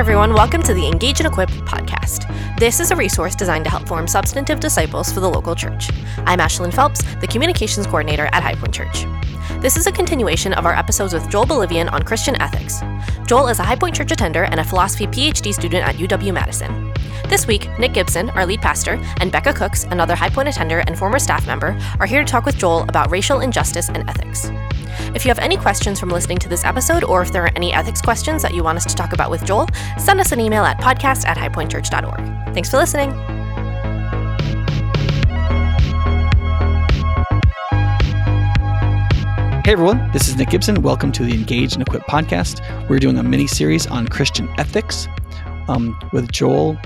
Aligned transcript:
everyone. 0.00 0.32
Welcome 0.32 0.62
to 0.62 0.72
the 0.72 0.86
Engage 0.86 1.20
and 1.20 1.26
Equip 1.26 1.50
podcast. 1.50 2.24
This 2.58 2.80
is 2.80 2.90
a 2.90 2.96
resource 2.96 3.34
designed 3.34 3.64
to 3.64 3.70
help 3.70 3.86
form 3.86 4.08
substantive 4.08 4.58
disciples 4.58 5.12
for 5.12 5.20
the 5.20 5.28
local 5.28 5.54
church. 5.54 5.90
I'm 6.24 6.38
Ashlyn 6.38 6.72
Phelps, 6.72 7.02
the 7.16 7.26
communications 7.26 7.86
coordinator 7.86 8.24
at 8.32 8.42
High 8.42 8.54
Point 8.54 8.72
Church. 8.72 9.04
This 9.60 9.76
is 9.76 9.86
a 9.86 9.92
continuation 9.92 10.54
of 10.54 10.64
our 10.64 10.72
episodes 10.72 11.12
with 11.12 11.28
Joel 11.28 11.44
Bolivian 11.44 11.90
on 11.90 12.02
Christian 12.02 12.40
ethics. 12.40 12.80
Joel 13.26 13.48
is 13.48 13.58
a 13.58 13.62
High 13.62 13.76
Point 13.76 13.94
Church 13.94 14.10
attender 14.10 14.44
and 14.44 14.58
a 14.58 14.64
philosophy 14.64 15.06
PhD 15.06 15.52
student 15.52 15.86
at 15.86 15.96
UW 15.96 16.32
Madison. 16.32 16.94
This 17.28 17.46
week, 17.46 17.68
Nick 17.78 17.92
Gibson, 17.92 18.30
our 18.30 18.46
lead 18.46 18.62
pastor, 18.62 18.98
and 19.20 19.30
Becca 19.30 19.52
Cooks, 19.52 19.84
another 19.84 20.14
High 20.14 20.30
Point 20.30 20.48
attender 20.48 20.78
and 20.86 20.98
former 20.98 21.18
staff 21.18 21.46
member, 21.46 21.78
are 22.00 22.06
here 22.06 22.24
to 22.24 22.26
talk 22.26 22.46
with 22.46 22.56
Joel 22.56 22.84
about 22.84 23.10
racial 23.10 23.40
injustice 23.40 23.90
and 23.90 24.08
ethics. 24.08 24.50
If 25.14 25.24
you 25.24 25.28
have 25.30 25.38
any 25.38 25.56
questions 25.56 25.98
from 25.98 26.08
listening 26.10 26.38
to 26.38 26.48
this 26.48 26.64
episode, 26.64 27.04
or 27.04 27.22
if 27.22 27.32
there 27.32 27.44
are 27.44 27.52
any 27.56 27.72
ethics 27.72 28.00
questions 28.00 28.42
that 28.42 28.54
you 28.54 28.62
want 28.62 28.76
us 28.76 28.86
to 28.86 28.94
talk 28.94 29.12
about 29.12 29.30
with 29.30 29.44
Joel, 29.44 29.68
send 29.98 30.20
us 30.20 30.32
an 30.32 30.40
email 30.40 30.64
at 30.64 30.78
podcast 30.78 31.26
at 31.26 31.36
highpointchurch.org. 31.36 32.54
Thanks 32.54 32.70
for 32.70 32.76
listening. 32.78 33.10
Hey 39.62 39.74
everyone, 39.74 40.10
this 40.10 40.26
is 40.26 40.36
Nick 40.36 40.50
Gibson. 40.50 40.82
Welcome 40.82 41.12
to 41.12 41.22
the 41.22 41.32
Engage 41.32 41.74
and 41.74 41.82
Equip 41.82 42.02
podcast. 42.02 42.60
We're 42.88 42.98
doing 42.98 43.18
a 43.18 43.22
mini 43.22 43.46
series 43.46 43.86
on 43.86 44.08
Christian 44.08 44.48
ethics 44.58 45.06
um, 45.68 45.96
with 46.12 46.32
Joel 46.32 46.76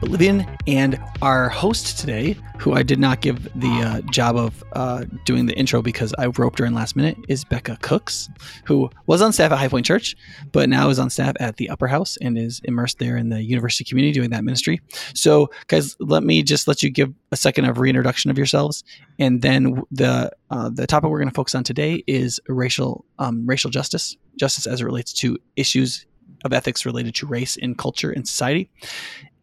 Bolivian. 0.00 0.46
And 0.66 0.98
our 1.22 1.48
host 1.48 1.98
today, 1.98 2.36
who 2.58 2.72
I 2.72 2.82
did 2.82 2.98
not 2.98 3.20
give 3.20 3.44
the 3.58 3.68
uh, 3.68 4.00
job 4.10 4.36
of 4.36 4.64
uh, 4.72 5.04
doing 5.24 5.46
the 5.46 5.56
intro 5.56 5.82
because 5.82 6.14
I 6.18 6.26
roped 6.26 6.58
her 6.58 6.64
in 6.64 6.74
last 6.74 6.96
minute, 6.96 7.16
is 7.28 7.44
Becca 7.44 7.78
Cooks, 7.82 8.28
who 8.64 8.90
was 9.06 9.22
on 9.22 9.32
staff 9.32 9.52
at 9.52 9.58
High 9.58 9.68
Point 9.68 9.86
Church, 9.86 10.16
but 10.52 10.68
now 10.68 10.88
is 10.88 10.98
on 10.98 11.10
staff 11.10 11.36
at 11.40 11.56
the 11.56 11.68
Upper 11.70 11.86
House 11.86 12.16
and 12.18 12.38
is 12.38 12.60
immersed 12.64 12.98
there 12.98 13.16
in 13.16 13.28
the 13.28 13.42
university 13.42 13.84
community 13.84 14.12
doing 14.12 14.30
that 14.30 14.44
ministry. 14.44 14.80
So, 15.14 15.50
guys, 15.68 15.96
let 16.00 16.22
me 16.22 16.42
just 16.42 16.66
let 16.66 16.82
you 16.82 16.90
give 16.90 17.12
a 17.32 17.36
second 17.36 17.66
of 17.66 17.78
reintroduction 17.78 18.30
of 18.30 18.38
yourselves, 18.38 18.82
and 19.18 19.42
then 19.42 19.82
the 19.90 20.30
uh, 20.50 20.70
the 20.70 20.86
topic 20.86 21.10
we're 21.10 21.18
going 21.18 21.28
to 21.28 21.34
focus 21.34 21.54
on 21.54 21.62
today 21.62 22.02
is 22.06 22.40
racial 22.48 23.04
um, 23.18 23.46
racial 23.46 23.70
justice, 23.70 24.16
justice 24.36 24.66
as 24.66 24.80
it 24.80 24.84
relates 24.84 25.12
to 25.12 25.38
issues 25.56 26.06
of 26.44 26.52
ethics 26.52 26.86
related 26.86 27.14
to 27.16 27.26
race 27.26 27.56
in 27.56 27.74
culture 27.74 28.10
and 28.10 28.26
society. 28.26 28.70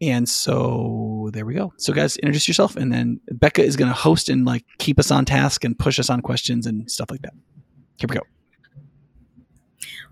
And 0.00 0.28
so 0.28 1.30
there 1.32 1.44
we 1.44 1.54
go. 1.54 1.72
So 1.76 1.92
guys, 1.92 2.16
introduce 2.18 2.46
yourself, 2.46 2.76
and 2.76 2.92
then 2.92 3.20
Becca 3.32 3.62
is 3.62 3.76
going 3.76 3.90
to 3.90 3.96
host 3.96 4.28
and 4.28 4.44
like 4.44 4.64
keep 4.78 4.98
us 4.98 5.10
on 5.10 5.24
task 5.24 5.64
and 5.64 5.78
push 5.78 5.98
us 5.98 6.10
on 6.10 6.20
questions 6.20 6.66
and 6.66 6.90
stuff 6.90 7.10
like 7.10 7.22
that. 7.22 7.34
Here 7.98 8.06
we 8.08 8.16
go. 8.16 8.22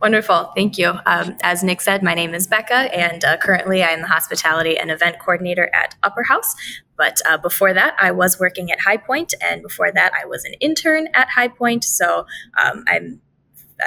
Wonderful. 0.01 0.53
Thank 0.55 0.77
you. 0.77 0.93
Um, 1.07 1.37
as 1.43 1.63
Nick 1.63 1.81
said, 1.81 2.03
my 2.03 2.13
name 2.13 2.35
is 2.35 2.47
Becca, 2.47 2.95
and 2.95 3.25
uh, 3.25 3.39
currently 3.39 3.83
I 3.83 3.89
am 3.89 4.03
the 4.03 4.09
hospitality 4.09 4.77
and 4.77 4.91
event 4.91 5.19
coordinator 5.19 5.71
at 5.75 5.95
Upper 6.03 6.23
House. 6.23 6.55
But 6.99 7.21
uh, 7.27 7.39
before 7.39 7.73
that, 7.73 7.97
I 7.99 8.11
was 8.11 8.39
working 8.39 8.71
at 8.71 8.81
High 8.81 8.99
Point, 8.99 9.33
and 9.43 9.63
before 9.63 9.91
that, 9.93 10.13
I 10.13 10.27
was 10.27 10.45
an 10.45 10.53
intern 10.61 11.09
at 11.15 11.29
High 11.31 11.49
Point. 11.49 11.85
So 11.85 12.27
um, 12.63 12.85
I'm 12.87 13.21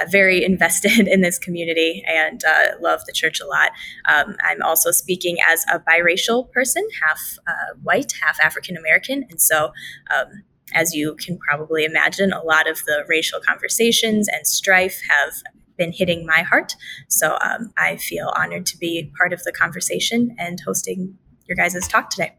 very 0.08 0.44
invested 0.44 1.08
in 1.08 1.20
this 1.20 1.38
community 1.38 2.02
and 2.06 2.42
uh, 2.44 2.76
love 2.80 3.04
the 3.06 3.12
church 3.12 3.40
a 3.40 3.46
lot. 3.46 3.70
Um, 4.08 4.36
I'm 4.42 4.62
also 4.62 4.90
speaking 4.90 5.36
as 5.46 5.64
a 5.72 5.80
biracial 5.80 6.50
person, 6.52 6.86
half 7.02 7.20
uh, 7.46 7.74
white, 7.82 8.12
half 8.22 8.38
African 8.40 8.76
American. 8.76 9.24
And 9.30 9.40
so, 9.40 9.72
um, 10.16 10.42
as 10.72 10.94
you 10.94 11.16
can 11.16 11.36
probably 11.38 11.84
imagine, 11.84 12.32
a 12.32 12.42
lot 12.42 12.68
of 12.68 12.78
the 12.86 13.04
racial 13.08 13.40
conversations 13.40 14.28
and 14.28 14.46
strife 14.46 15.00
have 15.08 15.32
been 15.76 15.92
hitting 15.92 16.24
my 16.24 16.42
heart. 16.42 16.76
So 17.08 17.38
um, 17.42 17.72
I 17.76 17.96
feel 17.96 18.32
honored 18.36 18.66
to 18.66 18.78
be 18.78 19.10
part 19.18 19.32
of 19.32 19.42
the 19.42 19.50
conversation 19.50 20.36
and 20.38 20.60
hosting 20.64 21.18
your 21.46 21.56
guys' 21.56 21.88
talk 21.88 22.10
today. 22.10 22.36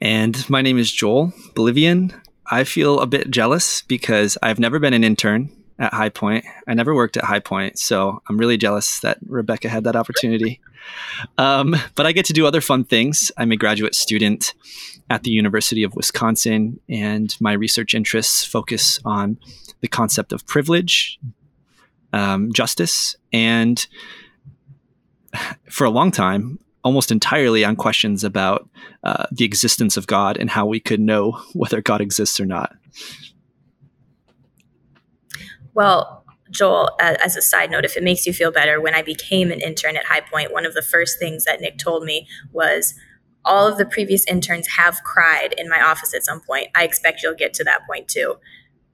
And 0.00 0.48
my 0.48 0.62
name 0.62 0.78
is 0.78 0.90
Joel 0.90 1.32
Bolivian. 1.54 2.12
I 2.50 2.64
feel 2.64 3.00
a 3.00 3.06
bit 3.06 3.30
jealous 3.30 3.82
because 3.82 4.38
I've 4.42 4.58
never 4.58 4.78
been 4.78 4.94
an 4.94 5.04
intern 5.04 5.50
at 5.78 5.92
High 5.92 6.08
Point. 6.08 6.44
I 6.66 6.74
never 6.74 6.94
worked 6.94 7.16
at 7.16 7.24
High 7.24 7.40
Point, 7.40 7.78
so 7.78 8.22
I'm 8.28 8.38
really 8.38 8.56
jealous 8.56 9.00
that 9.00 9.18
Rebecca 9.26 9.68
had 9.68 9.84
that 9.84 9.96
opportunity. 9.96 10.60
Um, 11.36 11.76
but 11.94 12.06
I 12.06 12.12
get 12.12 12.24
to 12.26 12.32
do 12.32 12.46
other 12.46 12.60
fun 12.60 12.84
things. 12.84 13.30
I'm 13.36 13.52
a 13.52 13.56
graduate 13.56 13.94
student 13.94 14.54
at 15.10 15.22
the 15.22 15.30
University 15.30 15.82
of 15.82 15.94
Wisconsin, 15.94 16.80
and 16.88 17.36
my 17.40 17.52
research 17.52 17.94
interests 17.94 18.44
focus 18.44 18.98
on 19.04 19.38
the 19.80 19.88
concept 19.88 20.32
of 20.32 20.46
privilege, 20.46 21.18
um, 22.12 22.52
justice, 22.52 23.16
and 23.32 23.86
for 25.68 25.84
a 25.84 25.90
long 25.90 26.10
time, 26.10 26.58
almost 26.88 27.12
entirely 27.12 27.66
on 27.66 27.76
questions 27.76 28.24
about 28.24 28.66
uh, 29.04 29.26
the 29.30 29.44
existence 29.44 29.98
of 29.98 30.06
God 30.06 30.38
and 30.38 30.48
how 30.48 30.64
we 30.64 30.80
could 30.80 31.00
know 31.00 31.32
whether 31.52 31.82
God 31.82 32.00
exists 32.00 32.40
or 32.40 32.46
not. 32.46 32.74
Well, 35.74 36.24
Joel, 36.50 36.96
as 36.98 37.36
a 37.36 37.42
side 37.42 37.70
note, 37.70 37.84
if 37.84 37.98
it 37.98 38.02
makes 38.02 38.26
you 38.26 38.32
feel 38.32 38.50
better, 38.50 38.80
when 38.80 38.94
I 38.94 39.02
became 39.02 39.50
an 39.50 39.60
intern 39.60 39.98
at 39.98 40.06
High 40.06 40.22
Point, 40.22 40.50
one 40.50 40.64
of 40.64 40.72
the 40.72 40.80
first 40.80 41.18
things 41.18 41.44
that 41.44 41.60
Nick 41.60 41.76
told 41.76 42.04
me 42.04 42.26
was 42.52 42.94
all 43.44 43.66
of 43.66 43.76
the 43.76 43.84
previous 43.84 44.24
interns 44.26 44.66
have 44.78 44.96
cried 45.04 45.54
in 45.58 45.68
my 45.68 45.82
office 45.82 46.14
at 46.14 46.24
some 46.24 46.40
point. 46.40 46.68
I 46.74 46.84
expect 46.84 47.22
you'll 47.22 47.34
get 47.34 47.52
to 47.54 47.64
that 47.64 47.86
point 47.86 48.08
too. 48.08 48.36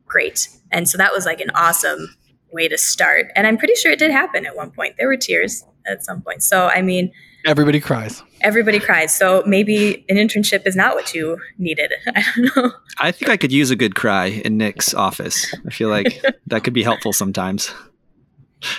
Great. 0.05 0.49
And 0.73 0.89
so 0.89 0.99
that 0.99 1.13
was 1.13 1.27
like 1.27 1.41
an 1.41 1.51
awesome 1.55 2.17
way 2.51 2.67
to 2.67 2.77
start. 2.77 3.27
And 3.37 3.47
I'm 3.47 3.57
pretty 3.57 3.77
sure 3.77 3.93
it 3.93 4.01
did 4.01 4.11
happen 4.11 4.47
at 4.47 4.57
one 4.57 4.73
point. 4.73 4.97
There 4.99 5.07
were 5.07 5.17
tears 5.17 5.65
at 5.87 6.05
some 6.05 6.23
point. 6.23 6.43
So, 6.43 6.67
I 6.67 6.83
mean, 6.83 7.13
Everybody 7.45 7.79
cries. 7.79 8.23
Everybody 8.41 8.81
cries. 8.81 9.17
So 9.17 9.43
maybe 9.47 10.05
an 10.09 10.17
internship 10.17 10.67
is 10.67 10.75
not 10.75 10.95
what 10.95 11.15
you 11.15 11.39
needed. 11.59 11.93
I 12.07 12.25
don't 12.35 12.57
know. 12.57 12.73
I 12.99 13.13
think 13.13 13.31
I 13.31 13.37
could 13.37 13.53
use 13.53 13.71
a 13.71 13.77
good 13.77 13.95
cry 13.95 14.27
in 14.27 14.57
Nick's 14.57 14.95
office. 14.95 15.55
I 15.67 15.71
feel 15.71 15.91
like 15.91 16.25
that 16.47 16.65
could 16.65 16.73
be 16.73 16.83
helpful 16.83 17.13
sometimes. 17.13 17.73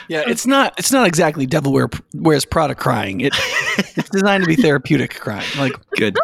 Yeah, 0.08 0.24
it's 0.26 0.48
not 0.48 0.74
it's 0.80 0.92
not 0.92 1.06
exactly 1.06 1.46
devil 1.46 1.72
wear, 1.72 1.90
wears 2.16 2.44
Prada 2.44 2.74
crying. 2.74 3.22
It, 3.22 3.36
it's 3.96 4.10
designed 4.10 4.44
to 4.44 4.48
be 4.48 4.56
therapeutic 4.56 5.20
crying. 5.20 5.48
Like 5.60 5.74
good. 5.92 6.18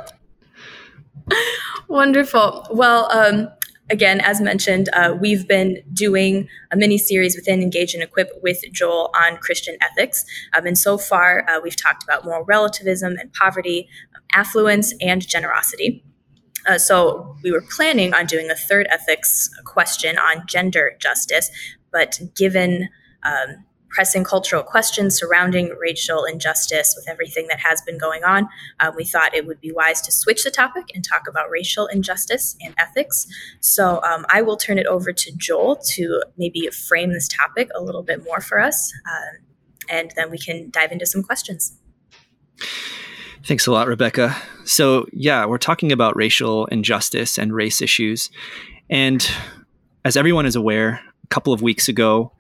Wonderful. 1.88 2.66
Well, 2.72 3.12
um, 3.12 3.50
again, 3.92 4.22
as 4.22 4.42
mentioned, 4.42 4.90
uh, 4.94 5.16
we've 5.20 5.48
been 5.48 5.84
doing 5.94 6.48
a 6.72 6.78
mini 6.78 6.98
series 6.98 7.36
within 7.36 7.62
Engage 7.62 7.94
and 7.94 8.02
Equip 8.02 8.30
with 8.42 8.60
Joel 8.72 9.12
on 9.14 9.38
Christian 9.38 9.76
ethics. 9.82 10.26
Um, 10.58 10.66
and 10.66 10.78
so 10.78 10.98
far, 10.98 11.48
uh, 11.48 11.60
we've 11.62 11.76
talked 11.76 12.04
about 12.04 12.24
moral 12.26 12.46
relativism 12.46 13.18
and 13.20 13.32
poverty, 13.34 13.90
affluence, 14.34 14.94
and 15.02 15.28
generosity. 15.28 16.04
Uh, 16.68 16.78
so 16.78 17.36
we 17.44 17.52
were 17.52 17.64
planning 17.76 18.14
on 18.14 18.26
doing 18.26 18.50
a 18.50 18.56
third 18.56 18.88
ethics 18.90 19.50
question 19.66 20.18
on 20.18 20.48
gender 20.48 20.94
justice, 21.00 21.52
but 21.92 22.20
given 22.36 22.88
um, 23.24 23.66
pressing 23.92 24.24
cultural 24.24 24.64
questions 24.64 25.18
surrounding 25.18 25.70
racial 25.80 26.24
injustice 26.24 26.94
with 26.98 27.08
everything 27.08 27.48
that 27.48 27.60
has 27.60 27.82
been 27.82 27.98
going 27.98 28.24
on, 28.24 28.48
uh, 28.80 28.92
we 28.96 29.04
thought 29.04 29.36
it 29.36 29.46
would 29.46 29.60
be 29.60 29.72
wise 29.72 30.02
to 30.02 30.12
switch 30.12 30.44
the 30.44 30.52
topic 30.52 30.86
and 30.96 31.04
talk 31.04 31.28
about 31.28 31.50
racial 31.50 31.88
injustice 31.88 32.56
and 32.62 32.74
ethics. 32.78 33.28
So 33.60 34.02
um, 34.04 34.26
I 34.30 34.42
will 34.42 34.58
turn 34.58 34.80
it 34.80 34.88
over 34.88 35.12
to 35.12 35.32
Joel 35.36 35.76
to 35.92 36.24
maybe 36.38 36.68
frame 36.68 37.14
this 37.14 37.28
topic 37.28 37.70
a 37.76 37.84
little 37.84 38.04
bit 38.04 38.24
more 38.24 38.42
for 38.42 38.60
us, 38.60 38.92
uh, 39.06 39.38
and 39.90 40.14
then 40.16 40.32
we 40.32 40.38
can 40.38 40.70
dive 40.70 40.92
into 40.92 41.06
some 41.06 41.22
questions. 41.22 41.78
Thanks 43.44 43.66
a 43.66 43.72
lot, 43.72 43.88
Rebecca. 43.88 44.36
So, 44.66 45.08
yeah, 45.12 45.46
we're 45.46 45.58
talking 45.58 45.92
about 45.92 46.16
racial 46.16 46.68
injustice 46.68 47.40
and 47.40 47.54
race 47.54 47.82
issues. 47.82 48.30
And 48.90 49.28
as 50.06 50.16
everyone 50.16 50.46
is 50.46 50.56
aware, 50.56 51.02
a 51.24 51.28
couple 51.28 51.52
of 51.52 51.62
weeks 51.62 51.90
ago, 51.90 52.34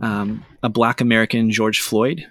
um, 0.00 0.44
a 0.62 0.68
black 0.68 1.00
American, 1.00 1.50
George 1.50 1.80
Floyd, 1.80 2.26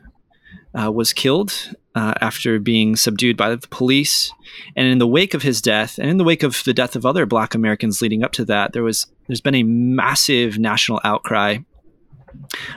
uh, 0.78 0.92
was 0.92 1.14
killed 1.14 1.76
uh, 1.96 2.14
after 2.22 2.60
being 2.60 2.96
subdued 2.96 3.36
by 3.36 3.50
the 3.50 3.68
police. 3.70 4.32
And 4.76 4.88
in 4.88 5.00
the 5.00 5.08
wake 5.08 5.34
of 5.34 5.42
his 5.42 5.62
death, 5.62 5.98
and 5.98 6.10
in 6.10 6.18
the 6.18 6.24
wake 6.24 6.44
of 6.44 6.64
the 6.64 6.74
death 6.74 6.96
of 6.96 7.06
other 7.06 7.26
black 7.26 7.56
Americans 7.56 8.02
leading 8.02 8.24
up 8.24 8.32
to 8.34 8.46
that, 8.46 8.74
there 8.74 8.84
was 8.84 9.08
there's 9.28 9.42
been 9.42 9.56
a 9.56 9.64
massive 9.64 10.58
national 10.58 11.02
outcry 11.04 11.58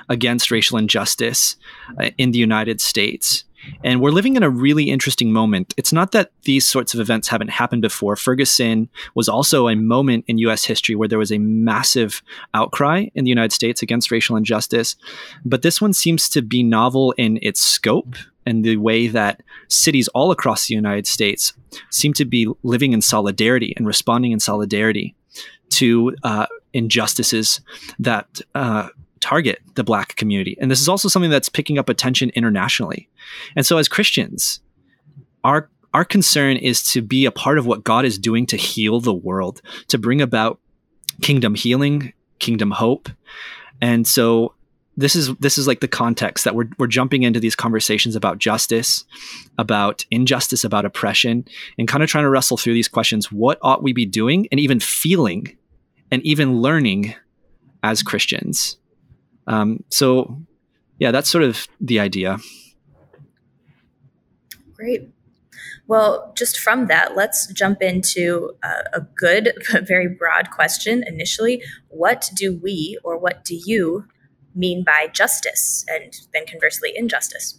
against 0.09 0.51
racial 0.51 0.79
injustice 0.79 1.57
uh, 2.01 2.11
in 2.19 2.31
the 2.33 2.39
United 2.39 2.81
States. 2.81 3.45
And 3.85 4.01
we're 4.01 4.11
living 4.11 4.37
in 4.37 4.43
a 4.43 4.51
really 4.51 4.91
interesting 4.91 5.33
moment. 5.33 5.75
It's 5.77 5.93
not 5.93 6.12
that 6.12 6.33
these 6.43 6.67
sorts 6.67 6.95
of 6.95 7.01
events 7.01 7.29
haven't 7.29 7.51
happened 7.51 7.83
before. 7.83 8.17
Ferguson 8.17 8.89
was 9.15 9.29
also 9.29 9.69
a 9.69 9.77
moment 9.77 10.25
in 10.29 10.39
US 10.39 10.65
history 10.65 10.95
where 10.95 11.09
there 11.09 11.19
was 11.19 11.33
a 11.33 11.39
massive 11.39 12.23
outcry 12.55 13.07
in 13.15 13.25
the 13.25 13.31
United 13.31 13.53
States 13.53 13.83
against 13.83 14.11
racial 14.11 14.37
injustice. 14.37 14.97
But 15.45 15.62
this 15.62 15.81
one 15.81 15.93
seems 15.93 16.29
to 16.31 16.43
be 16.43 16.62
novel 16.62 17.12
in 17.12 17.39
its 17.43 17.61
scope 17.61 18.17
and 18.47 18.65
the 18.65 18.77
way 18.79 19.07
that 19.07 19.43
cities 19.69 20.09
all 20.09 20.31
across 20.31 20.67
the 20.67 20.75
United 20.75 21.07
States 21.07 21.53
seem 21.91 22.12
to 22.15 22.25
be 22.25 22.49
living 22.62 22.93
in 22.93 23.03
solidarity 23.03 23.75
and 23.77 23.87
responding 23.87 24.33
in 24.33 24.41
solidarity 24.41 25.15
to 25.71 26.15
uh, 26.25 26.47
injustices 26.73 27.61
that 27.99 28.41
uh, 28.55 28.89
target 29.21 29.61
the 29.75 29.85
black 29.85 30.17
community. 30.17 30.57
And 30.61 30.71
this 30.71 30.81
is 30.81 30.89
also 30.89 31.09
something 31.09 31.31
that's 31.31 31.49
picking 31.49 31.79
up 31.79 31.89
attention 31.89 32.31
internationally. 32.31 33.09
And 33.57 33.65
so 33.65 33.79
as 33.79 33.89
Christians, 33.89 34.61
our 35.45 35.69
our 35.93 36.05
concern 36.05 36.57
is 36.57 36.83
to 36.93 37.03
be 37.03 37.25
a 37.25 37.33
part 37.33 37.59
of 37.59 37.67
what 37.67 37.83
God 37.83 38.05
is 38.05 38.19
doing 38.19 38.47
to 38.47 38.57
heal 38.57 39.01
the 39.01 39.15
world, 39.15 39.61
to 39.89 39.99
bring 39.99 40.21
about 40.21 40.61
kingdom 41.21 41.55
healing, 41.55 42.13
kingdom 42.39 42.71
hope. 42.71 43.09
And 43.81 44.07
so 44.07 44.55
this 44.97 45.17
is 45.17 45.35
this 45.37 45.59
is 45.59 45.67
like 45.67 45.81
the 45.81 45.89
context 45.89 46.45
that 46.45 46.55
we're 46.55 46.69
we're 46.79 46.87
jumping 46.87 47.23
into 47.23 47.41
these 47.41 47.57
conversations 47.57 48.15
about 48.15 48.39
justice, 48.39 49.05
about 49.59 50.05
injustice, 50.11 50.65
about 50.65 50.85
oppression, 50.85 51.45
and 51.79 51.89
kind 51.89 52.03
of 52.03 52.11
trying 52.11 52.25
to 52.25 52.31
wrestle 52.31 52.57
through 52.57 52.75
these 52.75 52.89
questions. 52.89 53.33
What 53.33 53.59
ought 53.63 53.83
we 53.83 53.93
be 53.93 54.07
doing 54.07 54.47
and 54.51 54.61
even 54.61 54.81
feeling 54.81 55.57
and 56.11 56.23
even 56.25 56.61
learning 56.61 57.15
as 57.83 58.03
Christians? 58.03 58.77
Um, 59.50 59.82
so 59.91 60.41
yeah, 60.99 61.11
that's 61.11 61.29
sort 61.29 61.43
of 61.43 61.67
the 61.81 61.99
idea. 61.99 62.38
Great. 64.75 65.08
Well, 65.88 66.32
just 66.37 66.61
from 66.61 66.87
that, 66.87 67.17
let's 67.17 67.49
jump 67.49 67.82
into 67.82 68.52
uh, 68.62 68.85
a 68.93 69.00
good 69.00 69.52
but 69.73 69.88
very 69.88 70.06
broad 70.06 70.50
question 70.52 71.02
initially. 71.06 71.62
What 71.88 72.31
do 72.35 72.56
we 72.62 72.97
or 73.02 73.19
what 73.19 73.44
do 73.44 73.56
you 73.56 74.06
mean 74.55 74.85
by 74.85 75.08
justice 75.12 75.85
and 75.88 76.14
then 76.32 76.47
conversely 76.47 76.93
injustice? 76.94 77.58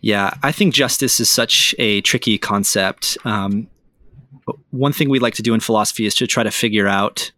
Yeah, 0.00 0.30
I 0.44 0.52
think 0.52 0.74
justice 0.74 1.18
is 1.18 1.28
such 1.28 1.74
a 1.76 2.02
tricky 2.02 2.38
concept. 2.38 3.18
Um, 3.24 3.68
one 4.70 4.92
thing 4.92 5.10
we 5.10 5.18
like 5.18 5.34
to 5.34 5.42
do 5.42 5.54
in 5.54 5.60
philosophy 5.60 6.06
is 6.06 6.14
to 6.16 6.28
try 6.28 6.44
to 6.44 6.52
figure 6.52 6.86
out 6.86 7.32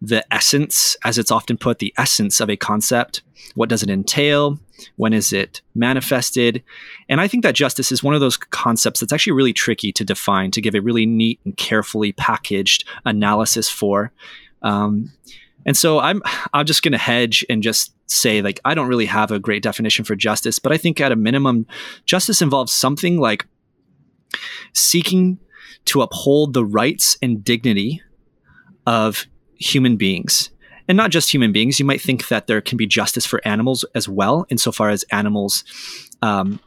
the 0.00 0.24
essence, 0.32 0.96
as 1.04 1.18
it's 1.18 1.30
often 1.30 1.56
put, 1.56 1.78
the 1.78 1.94
essence 1.96 2.40
of 2.40 2.50
a 2.50 2.56
concept. 2.56 3.22
What 3.54 3.68
does 3.68 3.82
it 3.82 3.90
entail? 3.90 4.58
When 4.96 5.12
is 5.12 5.32
it 5.32 5.62
manifested? 5.74 6.62
And 7.08 7.20
I 7.20 7.28
think 7.28 7.42
that 7.42 7.54
justice 7.54 7.90
is 7.90 8.02
one 8.02 8.14
of 8.14 8.20
those 8.20 8.36
concepts 8.36 9.00
that's 9.00 9.12
actually 9.12 9.32
really 9.32 9.52
tricky 9.52 9.92
to 9.92 10.04
define, 10.04 10.50
to 10.52 10.60
give 10.60 10.74
a 10.74 10.80
really 10.80 11.06
neat 11.06 11.40
and 11.44 11.56
carefully 11.56 12.12
packaged 12.12 12.84
analysis 13.04 13.70
for. 13.70 14.12
Um, 14.62 15.12
and 15.64 15.76
so 15.76 15.98
I'm 15.98 16.22
I'm 16.54 16.64
just 16.64 16.82
going 16.82 16.92
to 16.92 16.98
hedge 16.98 17.44
and 17.50 17.62
just 17.62 17.92
say 18.06 18.40
like 18.40 18.60
I 18.64 18.74
don't 18.74 18.88
really 18.88 19.06
have 19.06 19.32
a 19.32 19.38
great 19.38 19.62
definition 19.62 20.04
for 20.04 20.14
justice, 20.14 20.58
but 20.58 20.72
I 20.72 20.76
think 20.76 21.00
at 21.00 21.12
a 21.12 21.16
minimum, 21.16 21.66
justice 22.04 22.40
involves 22.40 22.72
something 22.72 23.18
like 23.18 23.46
seeking 24.72 25.38
to 25.86 26.02
uphold 26.02 26.52
the 26.52 26.64
rights 26.64 27.16
and 27.20 27.42
dignity 27.42 28.02
of 28.86 29.26
human 29.58 29.96
beings 29.96 30.50
and 30.88 30.96
not 30.96 31.10
just 31.10 31.32
human 31.32 31.52
beings. 31.52 31.78
You 31.78 31.84
might 31.84 32.00
think 32.00 32.28
that 32.28 32.46
there 32.46 32.60
can 32.60 32.76
be 32.76 32.86
justice 32.86 33.26
for 33.26 33.46
animals 33.46 33.84
as 33.94 34.08
well, 34.08 34.46
insofar 34.48 34.90
as 34.90 35.04
animals 35.10 35.64
um, 36.22 36.60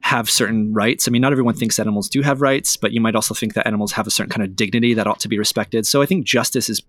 have 0.00 0.28
certain 0.28 0.72
rights. 0.72 1.06
I 1.06 1.10
mean, 1.10 1.22
not 1.22 1.32
everyone 1.32 1.54
thinks 1.54 1.78
animals 1.78 2.08
do 2.08 2.22
have 2.22 2.40
rights, 2.40 2.76
but 2.76 2.92
you 2.92 3.00
might 3.00 3.14
also 3.14 3.34
think 3.34 3.54
that 3.54 3.66
animals 3.66 3.92
have 3.92 4.06
a 4.06 4.10
certain 4.10 4.30
kind 4.30 4.42
of 4.42 4.56
dignity 4.56 4.94
that 4.94 5.06
ought 5.06 5.20
to 5.20 5.28
be 5.28 5.38
respected. 5.38 5.86
So 5.86 6.02
I 6.02 6.06
think 6.06 6.26
justice 6.26 6.68
is 6.68 6.82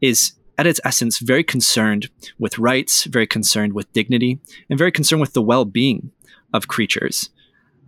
is 0.00 0.32
at 0.56 0.66
its 0.66 0.80
essence 0.84 1.18
very 1.18 1.42
concerned 1.42 2.08
with 2.38 2.58
rights, 2.58 3.04
very 3.04 3.26
concerned 3.26 3.72
with 3.72 3.92
dignity, 3.92 4.38
and 4.70 4.78
very 4.78 4.92
concerned 4.92 5.20
with 5.20 5.32
the 5.32 5.42
well-being 5.42 6.12
of 6.52 6.68
creatures. 6.68 7.30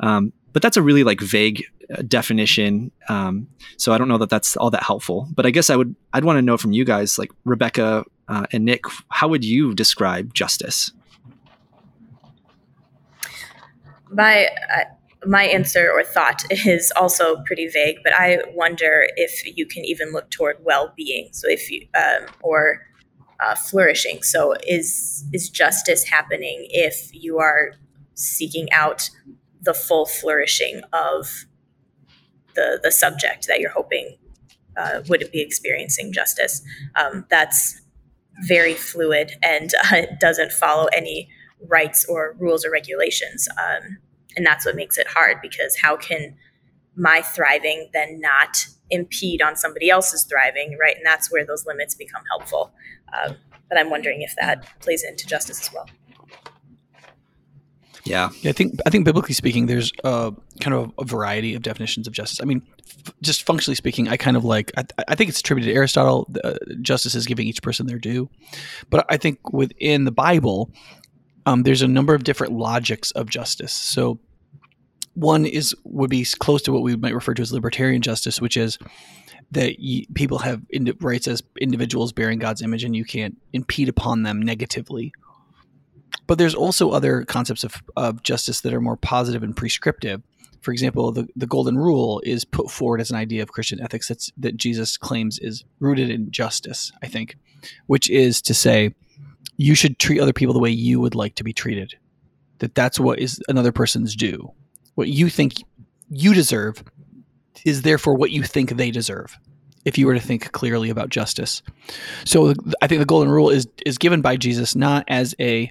Um, 0.00 0.32
but 0.56 0.62
that's 0.62 0.78
a 0.78 0.82
really 0.82 1.04
like 1.04 1.20
vague 1.20 1.66
uh, 1.92 2.00
definition. 2.08 2.90
Um, 3.10 3.46
so 3.76 3.92
I 3.92 3.98
don't 3.98 4.08
know 4.08 4.16
that 4.16 4.30
that's 4.30 4.56
all 4.56 4.70
that 4.70 4.82
helpful. 4.82 5.28
But 5.34 5.44
I 5.44 5.50
guess 5.50 5.68
I 5.68 5.76
would 5.76 5.94
I'd 6.14 6.24
want 6.24 6.38
to 6.38 6.42
know 6.42 6.56
from 6.56 6.72
you 6.72 6.82
guys, 6.82 7.18
like 7.18 7.30
Rebecca 7.44 8.06
uh, 8.28 8.46
and 8.52 8.64
Nick, 8.64 8.84
how 9.10 9.28
would 9.28 9.44
you 9.44 9.74
describe 9.74 10.32
justice? 10.32 10.92
My 14.10 14.48
uh, 14.74 14.84
my 15.26 15.42
answer 15.42 15.92
or 15.92 16.02
thought 16.02 16.46
is 16.50 16.90
also 16.96 17.36
pretty 17.44 17.68
vague, 17.68 17.98
but 18.02 18.14
I 18.14 18.38
wonder 18.54 19.06
if 19.16 19.58
you 19.58 19.66
can 19.66 19.84
even 19.84 20.10
look 20.10 20.30
toward 20.30 20.56
well-being. 20.64 21.28
So 21.32 21.50
if 21.50 21.70
you 21.70 21.86
um, 21.94 22.28
or 22.40 22.80
uh, 23.40 23.56
flourishing. 23.56 24.22
So 24.22 24.54
is 24.66 25.22
is 25.34 25.50
justice 25.50 26.04
happening 26.04 26.66
if 26.70 27.10
you 27.12 27.40
are 27.40 27.72
seeking 28.14 28.72
out 28.72 29.10
the 29.66 29.74
full 29.74 30.06
flourishing 30.06 30.80
of 30.92 31.44
the 32.54 32.80
the 32.82 32.90
subject 32.90 33.46
that 33.48 33.60
you're 33.60 33.70
hoping 33.70 34.16
uh, 34.76 35.02
would 35.08 35.28
be 35.32 35.42
experiencing 35.42 36.12
justice? 36.12 36.62
Um, 36.94 37.26
that's 37.28 37.80
very 38.46 38.74
fluid 38.74 39.32
and 39.42 39.72
uh, 39.90 40.02
doesn't 40.20 40.52
follow 40.52 40.86
any 40.86 41.28
rights 41.68 42.04
or 42.06 42.36
rules 42.38 42.64
or 42.64 42.70
regulations. 42.70 43.48
Um, 43.58 43.98
and 44.36 44.44
that's 44.44 44.66
what 44.66 44.76
makes 44.76 44.98
it 44.98 45.06
hard 45.08 45.38
because 45.40 45.76
how 45.80 45.96
can 45.96 46.36
my 46.96 47.22
thriving 47.22 47.88
then 47.92 48.20
not 48.20 48.66
impede 48.90 49.42
on 49.42 49.56
somebody 49.56 49.90
else's 49.90 50.24
thriving, 50.24 50.76
right? 50.80 50.96
And 50.96 51.04
that's 51.04 51.30
where 51.30 51.44
those 51.44 51.66
limits 51.66 51.94
become 51.94 52.22
helpful. 52.30 52.72
Um, 53.12 53.36
but 53.68 53.78
I'm 53.78 53.90
wondering 53.90 54.22
if 54.22 54.34
that 54.40 54.66
plays 54.80 55.02
into 55.02 55.26
justice 55.26 55.60
as 55.60 55.72
well. 55.72 55.86
Yeah. 58.06 58.30
yeah, 58.40 58.50
I 58.50 58.52
think 58.52 58.78
I 58.86 58.90
think 58.90 59.04
biblically 59.04 59.34
speaking, 59.34 59.66
there's 59.66 59.92
a 60.04 60.32
kind 60.60 60.74
of 60.74 60.92
a 60.98 61.04
variety 61.04 61.54
of 61.54 61.62
definitions 61.62 62.06
of 62.06 62.12
justice. 62.12 62.40
I 62.40 62.44
mean, 62.44 62.62
f- 62.78 63.14
just 63.20 63.44
functionally 63.44 63.74
speaking, 63.74 64.08
I 64.08 64.16
kind 64.16 64.36
of 64.36 64.44
like 64.44 64.72
I, 64.76 64.84
I 65.08 65.14
think 65.14 65.28
it's 65.28 65.40
attributed 65.40 65.72
to 65.72 65.76
Aristotle. 65.76 66.30
Uh, 66.42 66.54
justice 66.80 67.14
is 67.14 67.26
giving 67.26 67.46
each 67.46 67.62
person 67.62 67.86
their 67.86 67.98
due, 67.98 68.30
but 68.90 69.04
I 69.08 69.16
think 69.16 69.52
within 69.52 70.04
the 70.04 70.12
Bible, 70.12 70.70
um, 71.46 71.62
there's 71.64 71.82
a 71.82 71.88
number 71.88 72.14
of 72.14 72.24
different 72.24 72.52
logics 72.52 73.10
of 73.12 73.28
justice. 73.28 73.72
So 73.72 74.20
one 75.14 75.46
is 75.46 75.74
would 75.84 76.10
be 76.10 76.24
close 76.38 76.62
to 76.62 76.72
what 76.72 76.82
we 76.82 76.94
might 76.96 77.14
refer 77.14 77.34
to 77.34 77.42
as 77.42 77.52
libertarian 77.52 78.02
justice, 78.02 78.40
which 78.40 78.56
is 78.56 78.78
that 79.52 79.76
people 80.14 80.38
have 80.38 80.62
rights 81.00 81.28
as 81.28 81.42
individuals 81.60 82.12
bearing 82.12 82.38
God's 82.38 82.62
image, 82.62 82.84
and 82.84 82.94
you 82.94 83.04
can't 83.04 83.36
impede 83.52 83.88
upon 83.88 84.22
them 84.22 84.42
negatively 84.42 85.12
but 86.26 86.38
there's 86.38 86.54
also 86.54 86.90
other 86.90 87.24
concepts 87.24 87.64
of, 87.64 87.82
of 87.96 88.22
justice 88.22 88.60
that 88.62 88.74
are 88.74 88.80
more 88.80 88.96
positive 88.96 89.42
and 89.42 89.56
prescriptive. 89.56 90.22
For 90.60 90.72
example, 90.72 91.12
the, 91.12 91.28
the 91.36 91.46
golden 91.46 91.78
rule 91.78 92.20
is 92.24 92.44
put 92.44 92.70
forward 92.70 93.00
as 93.00 93.10
an 93.10 93.16
idea 93.16 93.42
of 93.42 93.52
Christian 93.52 93.80
ethics 93.80 94.08
that's, 94.08 94.32
that 94.36 94.56
Jesus 94.56 94.96
claims 94.96 95.38
is 95.38 95.64
rooted 95.78 96.10
in 96.10 96.30
justice, 96.30 96.90
I 97.02 97.06
think, 97.06 97.36
which 97.86 98.10
is 98.10 98.42
to 98.42 98.54
say, 98.54 98.94
you 99.56 99.74
should 99.74 99.98
treat 99.98 100.20
other 100.20 100.32
people 100.32 100.52
the 100.52 100.60
way 100.60 100.70
you 100.70 101.00
would 101.00 101.14
like 101.14 101.36
to 101.36 101.44
be 101.44 101.52
treated. 101.52 101.94
That 102.58 102.74
that's 102.74 102.98
what 102.98 103.18
is 103.18 103.40
another 103.48 103.72
person's 103.72 104.16
due. 104.16 104.50
What 104.94 105.08
you 105.08 105.28
think 105.28 105.54
you 106.08 106.34
deserve 106.34 106.82
is 107.64 107.82
therefore 107.82 108.14
what 108.14 108.30
you 108.30 108.42
think 108.42 108.70
they 108.70 108.90
deserve 108.90 109.38
if 109.84 109.96
you 109.96 110.06
were 110.06 110.14
to 110.14 110.20
think 110.20 110.52
clearly 110.52 110.90
about 110.90 111.10
justice. 111.10 111.62
So 112.24 112.54
I 112.82 112.86
think 112.86 112.98
the 112.98 113.06
golden 113.06 113.30
rule 113.30 113.50
is 113.50 113.68
is 113.86 113.98
given 113.98 114.20
by 114.20 114.36
Jesus 114.36 114.74
not 114.74 115.04
as 115.08 115.34
a 115.40 115.70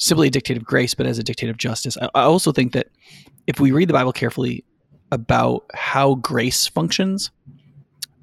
simply 0.00 0.28
a 0.28 0.30
dictate 0.30 0.56
of 0.56 0.64
grace, 0.64 0.94
but 0.94 1.06
as 1.06 1.18
a 1.18 1.22
dictate 1.22 1.50
of 1.50 1.58
justice. 1.58 1.96
I, 2.00 2.08
I 2.14 2.22
also 2.22 2.50
think 2.52 2.72
that 2.72 2.88
if 3.46 3.60
we 3.60 3.70
read 3.70 3.88
the 3.88 3.94
Bible 3.94 4.12
carefully 4.12 4.64
about 5.12 5.64
how 5.74 6.14
grace 6.16 6.66
functions, 6.66 7.30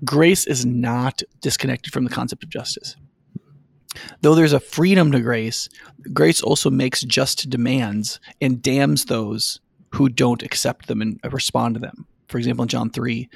grace 0.03 0.45
is 0.47 0.65
not 0.65 1.21
disconnected 1.39 1.93
from 1.93 2.03
the 2.03 2.09
concept 2.09 2.43
of 2.43 2.49
justice. 2.49 2.95
Though 4.21 4.35
there's 4.35 4.53
a 4.53 4.59
freedom 4.59 5.11
to 5.11 5.21
grace, 5.21 5.69
grace 6.13 6.41
also 6.41 6.69
makes 6.69 7.01
just 7.01 7.49
demands 7.49 8.19
and 8.41 8.61
damns 8.61 9.05
those 9.05 9.59
who 9.91 10.09
don't 10.09 10.43
accept 10.43 10.87
them 10.87 11.01
and 11.01 11.19
respond 11.31 11.75
to 11.75 11.79
them. 11.79 12.05
For 12.27 12.37
example, 12.37 12.63
in 12.63 12.69
John 12.69 12.89
3, 12.89 13.29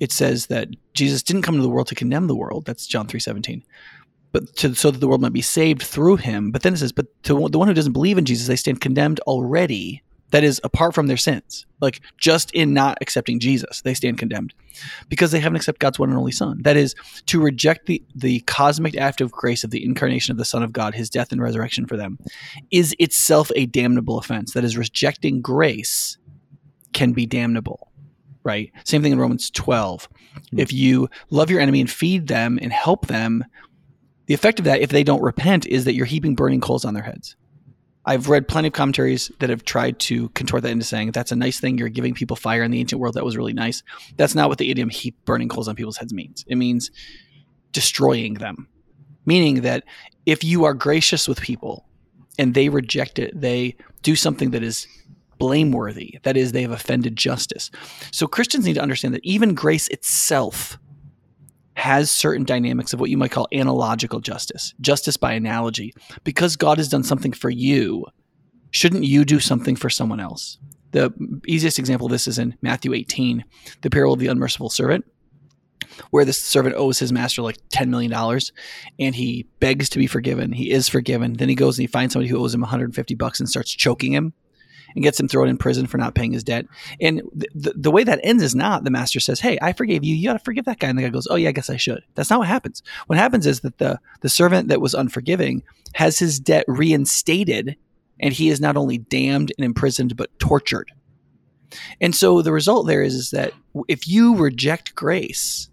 it 0.00 0.12
says 0.12 0.46
that 0.46 0.68
Jesus 0.92 1.22
didn't 1.22 1.42
come 1.42 1.56
to 1.56 1.62
the 1.62 1.68
world 1.68 1.88
to 1.88 1.94
condemn 1.94 2.26
the 2.26 2.36
world. 2.36 2.66
That's 2.66 2.86
John 2.86 3.06
3:17 3.06 3.62
but 4.36 4.54
to, 4.56 4.74
so 4.74 4.90
that 4.90 4.98
the 4.98 5.08
world 5.08 5.22
might 5.22 5.32
be 5.32 5.40
saved 5.40 5.82
through 5.82 6.16
him. 6.16 6.50
But 6.50 6.62
then 6.62 6.74
it 6.74 6.76
says, 6.76 6.92
but 6.92 7.06
to 7.22 7.48
the 7.48 7.58
one 7.58 7.68
who 7.68 7.72
doesn't 7.72 7.94
believe 7.94 8.18
in 8.18 8.26
Jesus, 8.26 8.46
they 8.46 8.56
stand 8.56 8.82
condemned 8.82 9.18
already. 9.20 10.02
That 10.32 10.44
is, 10.44 10.60
apart 10.62 10.94
from 10.94 11.06
their 11.06 11.16
sins, 11.16 11.64
like 11.80 12.02
just 12.18 12.50
in 12.50 12.74
not 12.74 12.98
accepting 13.00 13.40
Jesus, 13.40 13.80
they 13.80 13.94
stand 13.94 14.18
condemned 14.18 14.52
because 15.08 15.30
they 15.30 15.40
haven't 15.40 15.56
accepted 15.56 15.80
God's 15.80 15.98
one 15.98 16.10
and 16.10 16.18
only 16.18 16.32
Son. 16.32 16.60
That 16.64 16.76
is, 16.76 16.94
to 17.26 17.40
reject 17.40 17.86
the, 17.86 18.02
the 18.14 18.40
cosmic 18.40 18.94
act 18.98 19.22
of 19.22 19.32
grace 19.32 19.64
of 19.64 19.70
the 19.70 19.82
incarnation 19.82 20.32
of 20.32 20.36
the 20.36 20.44
Son 20.44 20.62
of 20.62 20.70
God, 20.70 20.94
his 20.94 21.08
death 21.08 21.32
and 21.32 21.40
resurrection 21.40 21.86
for 21.86 21.96
them, 21.96 22.18
is 22.70 22.94
itself 22.98 23.50
a 23.56 23.64
damnable 23.64 24.18
offense. 24.18 24.52
That 24.52 24.64
is, 24.64 24.76
rejecting 24.76 25.40
grace 25.40 26.18
can 26.92 27.14
be 27.14 27.24
damnable, 27.24 27.90
right? 28.44 28.70
Same 28.84 29.00
thing 29.00 29.12
in 29.12 29.18
Romans 29.18 29.50
12. 29.50 30.10
Mm-hmm. 30.10 30.58
If 30.58 30.74
you 30.74 31.08
love 31.30 31.50
your 31.50 31.60
enemy 31.60 31.80
and 31.80 31.90
feed 31.90 32.26
them 32.26 32.58
and 32.60 32.70
help 32.70 33.06
them, 33.06 33.42
the 34.26 34.34
effect 34.34 34.58
of 34.58 34.64
that, 34.64 34.80
if 34.80 34.90
they 34.90 35.04
don't 35.04 35.22
repent, 35.22 35.66
is 35.66 35.84
that 35.84 35.94
you're 35.94 36.06
heaping 36.06 36.34
burning 36.34 36.60
coals 36.60 36.84
on 36.84 36.94
their 36.94 37.02
heads. 37.02 37.36
I've 38.04 38.28
read 38.28 38.46
plenty 38.46 38.68
of 38.68 38.74
commentaries 38.74 39.32
that 39.40 39.50
have 39.50 39.64
tried 39.64 39.98
to 40.00 40.28
contort 40.28 40.62
that 40.62 40.70
into 40.70 40.84
saying 40.84 41.10
that's 41.10 41.32
a 41.32 41.36
nice 41.36 41.58
thing. 41.58 41.76
You're 41.76 41.88
giving 41.88 42.14
people 42.14 42.36
fire 42.36 42.62
in 42.62 42.70
the 42.70 42.78
ancient 42.78 43.00
world. 43.00 43.14
That 43.14 43.24
was 43.24 43.36
really 43.36 43.52
nice. 43.52 43.82
That's 44.16 44.34
not 44.34 44.48
what 44.48 44.58
the 44.58 44.70
idiom 44.70 44.90
heap 44.90 45.16
burning 45.24 45.48
coals 45.48 45.66
on 45.66 45.74
people's 45.74 45.96
heads 45.96 46.14
means. 46.14 46.44
It 46.46 46.54
means 46.54 46.92
destroying 47.72 48.34
them. 48.34 48.68
meaning 49.26 49.62
that 49.62 49.84
if 50.24 50.42
you 50.42 50.64
are 50.64 50.72
gracious 50.72 51.28
with 51.28 51.40
people 51.40 51.84
and 52.38 52.54
they 52.54 52.68
reject 52.70 53.18
it, 53.18 53.38
they 53.38 53.76
do 54.02 54.16
something 54.16 54.52
that 54.52 54.62
is 54.62 54.86
blameworthy. 55.38 56.18
That 56.22 56.36
is, 56.36 56.52
they 56.52 56.62
have 56.62 56.70
offended 56.70 57.16
justice. 57.16 57.70
So 58.12 58.26
Christians 58.26 58.64
need 58.64 58.74
to 58.74 58.82
understand 58.82 59.12
that 59.14 59.24
even 59.24 59.54
grace 59.54 59.88
itself 59.88 60.78
has 61.76 62.10
certain 62.10 62.44
dynamics 62.44 62.92
of 62.92 63.00
what 63.00 63.10
you 63.10 63.18
might 63.18 63.30
call 63.30 63.46
analogical 63.52 64.18
justice, 64.18 64.74
justice 64.80 65.18
by 65.18 65.32
analogy. 65.32 65.92
Because 66.24 66.56
God 66.56 66.78
has 66.78 66.88
done 66.88 67.02
something 67.02 67.32
for 67.32 67.50
you, 67.50 68.06
shouldn't 68.70 69.04
you 69.04 69.24
do 69.26 69.38
something 69.38 69.76
for 69.76 69.90
someone 69.90 70.18
else? 70.18 70.58
The 70.92 71.12
easiest 71.46 71.78
example 71.78 72.06
of 72.06 72.12
this 72.12 72.26
is 72.26 72.38
in 72.38 72.56
Matthew 72.62 72.94
18, 72.94 73.44
the 73.82 73.90
parable 73.90 74.14
of 74.14 74.20
the 74.20 74.28
unmerciful 74.28 74.70
servant, 74.70 75.04
where 76.10 76.24
the 76.24 76.32
servant 76.32 76.76
owes 76.76 76.98
his 76.98 77.12
master 77.12 77.42
like 77.42 77.58
$10 77.68 77.88
million 77.88 78.12
and 78.98 79.14
he 79.14 79.46
begs 79.60 79.90
to 79.90 79.98
be 79.98 80.06
forgiven. 80.06 80.52
He 80.52 80.70
is 80.70 80.88
forgiven. 80.88 81.34
Then 81.34 81.50
he 81.50 81.54
goes 81.54 81.78
and 81.78 81.82
he 81.82 81.88
finds 81.92 82.14
somebody 82.14 82.30
who 82.30 82.38
owes 82.38 82.54
him 82.54 82.62
150 82.62 83.14
bucks 83.16 83.38
and 83.38 83.48
starts 83.48 83.70
choking 83.70 84.12
him 84.12 84.32
and 84.96 85.04
gets 85.04 85.20
him 85.20 85.28
thrown 85.28 85.48
in 85.48 85.58
prison 85.58 85.86
for 85.86 85.98
not 85.98 86.14
paying 86.14 86.32
his 86.32 86.42
debt. 86.42 86.66
And 87.00 87.22
the, 87.34 87.74
the 87.76 87.90
way 87.90 88.02
that 88.02 88.18
ends 88.24 88.42
is 88.42 88.54
not 88.54 88.82
the 88.82 88.90
master 88.90 89.20
says, 89.20 89.38
Hey, 89.38 89.58
I 89.62 89.72
forgave 89.72 90.02
you. 90.02 90.16
You 90.16 90.28
got 90.28 90.32
to 90.32 90.38
forgive 90.40 90.64
that 90.64 90.80
guy. 90.80 90.88
And 90.88 90.98
the 90.98 91.02
guy 91.02 91.10
goes, 91.10 91.28
Oh, 91.30 91.36
yeah, 91.36 91.50
I 91.50 91.52
guess 91.52 91.70
I 91.70 91.76
should. 91.76 92.02
That's 92.14 92.30
not 92.30 92.40
what 92.40 92.48
happens. 92.48 92.82
What 93.06 93.18
happens 93.18 93.46
is 93.46 93.60
that 93.60 93.78
the, 93.78 94.00
the 94.22 94.28
servant 94.28 94.68
that 94.68 94.80
was 94.80 94.94
unforgiving 94.94 95.62
has 95.94 96.18
his 96.18 96.40
debt 96.40 96.64
reinstated 96.66 97.76
and 98.18 98.32
he 98.32 98.48
is 98.48 98.60
not 98.60 98.76
only 98.76 98.98
damned 98.98 99.52
and 99.58 99.64
imprisoned, 99.64 100.16
but 100.16 100.36
tortured. 100.38 100.90
And 102.00 102.14
so 102.14 102.40
the 102.40 102.52
result 102.52 102.86
there 102.86 103.02
is, 103.02 103.14
is 103.14 103.30
that 103.30 103.52
if 103.88 104.08
you 104.08 104.36
reject 104.36 104.94
grace, 104.94 105.68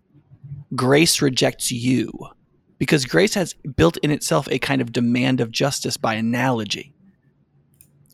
grace 0.75 1.21
rejects 1.21 1.71
you 1.71 2.11
because 2.77 3.05
grace 3.05 3.33
has 3.35 3.53
built 3.53 3.95
in 3.97 4.11
itself 4.11 4.49
a 4.51 4.59
kind 4.59 4.81
of 4.81 4.91
demand 4.91 5.39
of 5.39 5.51
justice 5.51 5.95
by 5.95 6.15
analogy 6.15 6.92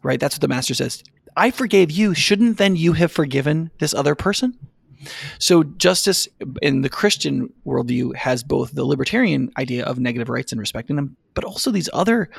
right? 0.03 0.20
That's 0.20 0.36
what 0.36 0.41
the 0.41 0.48
master 0.48 0.74
says. 0.74 1.03
I 1.36 1.51
forgave 1.51 1.91
you. 1.91 2.13
Shouldn't 2.13 2.58
then 2.58 2.75
you 2.75 2.94
have 2.94 3.12
forgiven 3.12 3.72
this 3.79 3.94
other 3.94 4.15
person? 4.15 4.58
So 5.38 5.63
justice 5.63 6.27
in 6.62 6.82
the 6.82 6.89
Christian 6.89 7.53
worldview 7.65 8.15
has 8.15 8.44
both 8.44 8.72
the 8.74 8.84
libertarian 8.84 9.51
idea 9.58 9.86
of 9.86 10.00
negative 10.00 10.29
rights 10.29 10.51
and 10.51 10.60
respecting 10.60 10.96
them, 10.98 11.15
but 11.34 11.46
also 11.46 11.72
these 11.72 11.89
other 11.94 12.29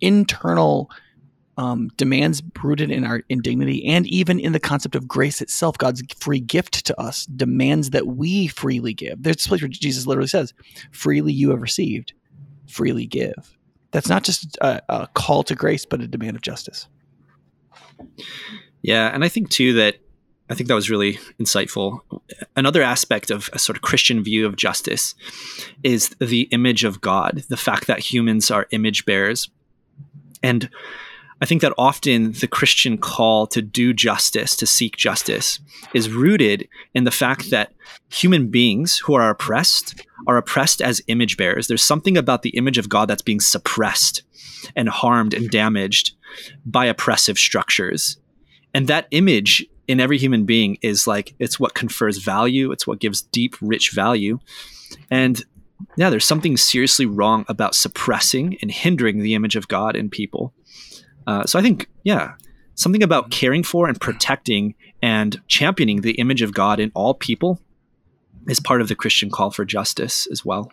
internal 0.00 0.90
um, 1.56 1.88
demands 1.96 2.42
rooted 2.62 2.90
in 2.90 3.04
our 3.04 3.22
indignity 3.28 3.84
and 3.86 4.06
even 4.06 4.38
in 4.38 4.52
the 4.52 4.60
concept 4.60 4.94
of 4.94 5.06
grace 5.06 5.40
itself. 5.40 5.78
God's 5.78 6.02
free 6.18 6.40
gift 6.40 6.84
to 6.86 7.00
us 7.00 7.26
demands 7.26 7.90
that 7.90 8.06
we 8.06 8.46
freely 8.46 8.94
give. 8.94 9.22
There's 9.22 9.44
a 9.44 9.48
place 9.48 9.62
where 9.62 9.68
Jesus 9.68 10.06
literally 10.06 10.28
says, 10.28 10.54
"Freely 10.90 11.32
you 11.32 11.50
have 11.50 11.62
received, 11.62 12.14
freely 12.66 13.06
give." 13.06 13.56
That's 13.90 14.08
not 14.08 14.24
just 14.24 14.56
a, 14.62 14.82
a 14.88 15.08
call 15.14 15.42
to 15.44 15.54
grace, 15.54 15.84
but 15.84 16.00
a 16.00 16.08
demand 16.08 16.36
of 16.36 16.42
justice. 16.42 16.88
Yeah, 18.82 19.14
and 19.14 19.24
I 19.24 19.28
think 19.28 19.50
too 19.50 19.74
that 19.74 19.96
I 20.50 20.54
think 20.54 20.68
that 20.68 20.74
was 20.74 20.90
really 20.90 21.18
insightful. 21.40 22.00
Another 22.56 22.82
aspect 22.82 23.30
of 23.30 23.48
a 23.52 23.58
sort 23.58 23.76
of 23.76 23.82
Christian 23.82 24.22
view 24.22 24.44
of 24.46 24.56
justice 24.56 25.14
is 25.82 26.10
the 26.20 26.42
image 26.50 26.84
of 26.84 27.00
God, 27.00 27.44
the 27.48 27.56
fact 27.56 27.86
that 27.86 28.00
humans 28.00 28.50
are 28.50 28.66
image 28.70 29.06
bearers. 29.06 29.48
And 30.42 30.68
I 31.42 31.44
think 31.44 31.60
that 31.62 31.74
often 31.76 32.32
the 32.32 32.46
Christian 32.46 32.96
call 32.96 33.48
to 33.48 33.60
do 33.60 33.92
justice, 33.92 34.54
to 34.54 34.64
seek 34.64 34.96
justice, 34.96 35.58
is 35.92 36.08
rooted 36.08 36.68
in 36.94 37.02
the 37.02 37.10
fact 37.10 37.50
that 37.50 37.72
human 38.12 38.46
beings 38.46 38.98
who 38.98 39.14
are 39.14 39.28
oppressed 39.28 40.06
are 40.28 40.36
oppressed 40.36 40.80
as 40.80 41.02
image 41.08 41.36
bearers. 41.36 41.66
There's 41.66 41.82
something 41.82 42.16
about 42.16 42.42
the 42.42 42.50
image 42.50 42.78
of 42.78 42.88
God 42.88 43.08
that's 43.08 43.22
being 43.22 43.40
suppressed 43.40 44.22
and 44.76 44.88
harmed 44.88 45.34
and 45.34 45.50
damaged 45.50 46.14
by 46.64 46.86
oppressive 46.86 47.38
structures. 47.38 48.18
And 48.72 48.86
that 48.86 49.08
image 49.10 49.66
in 49.88 49.98
every 49.98 50.18
human 50.18 50.44
being 50.44 50.78
is 50.80 51.08
like 51.08 51.34
it's 51.40 51.58
what 51.58 51.74
confers 51.74 52.18
value, 52.18 52.70
it's 52.70 52.86
what 52.86 53.00
gives 53.00 53.20
deep, 53.20 53.56
rich 53.60 53.90
value. 53.90 54.38
And 55.10 55.42
yeah, 55.96 56.08
there's 56.08 56.24
something 56.24 56.56
seriously 56.56 57.06
wrong 57.06 57.44
about 57.48 57.74
suppressing 57.74 58.58
and 58.62 58.70
hindering 58.70 59.18
the 59.18 59.34
image 59.34 59.56
of 59.56 59.66
God 59.66 59.96
in 59.96 60.08
people. 60.08 60.54
Uh, 61.26 61.44
so 61.44 61.58
I 61.58 61.62
think, 61.62 61.88
yeah, 62.04 62.34
something 62.74 63.02
about 63.02 63.30
caring 63.30 63.62
for 63.62 63.88
and 63.88 64.00
protecting 64.00 64.74
and 65.02 65.40
championing 65.48 66.00
the 66.00 66.12
image 66.12 66.42
of 66.42 66.54
God 66.54 66.80
in 66.80 66.90
all 66.94 67.14
people 67.14 67.60
is 68.48 68.60
part 68.60 68.80
of 68.80 68.88
the 68.88 68.94
Christian 68.94 69.30
call 69.30 69.50
for 69.50 69.64
justice 69.64 70.26
as 70.30 70.44
well. 70.44 70.70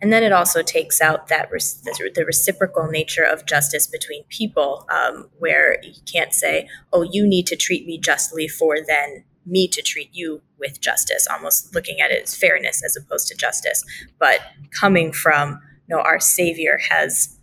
And 0.00 0.12
then 0.12 0.24
it 0.24 0.32
also 0.32 0.62
takes 0.62 1.00
out 1.00 1.28
that 1.28 1.48
the 1.50 2.24
reciprocal 2.26 2.88
nature 2.88 3.22
of 3.22 3.46
justice 3.46 3.86
between 3.86 4.24
people, 4.28 4.84
um, 4.90 5.30
where 5.38 5.80
you 5.84 6.02
can't 6.12 6.32
say, 6.32 6.68
"Oh, 6.92 7.02
you 7.02 7.24
need 7.24 7.46
to 7.46 7.56
treat 7.56 7.86
me 7.86 7.98
justly 7.98 8.48
for 8.48 8.78
then 8.84 9.24
me 9.46 9.68
to 9.68 9.80
treat 9.80 10.10
you 10.12 10.42
with 10.58 10.80
justice." 10.80 11.28
Almost 11.30 11.72
looking 11.72 12.00
at 12.00 12.10
it 12.10 12.24
as 12.24 12.34
fairness 12.34 12.82
as 12.84 12.96
opposed 12.96 13.28
to 13.28 13.36
justice, 13.36 13.84
but 14.18 14.40
coming 14.80 15.12
from 15.12 15.60
you 15.88 15.94
know 15.94 16.02
our 16.02 16.18
Savior 16.18 16.80
has 16.90 17.38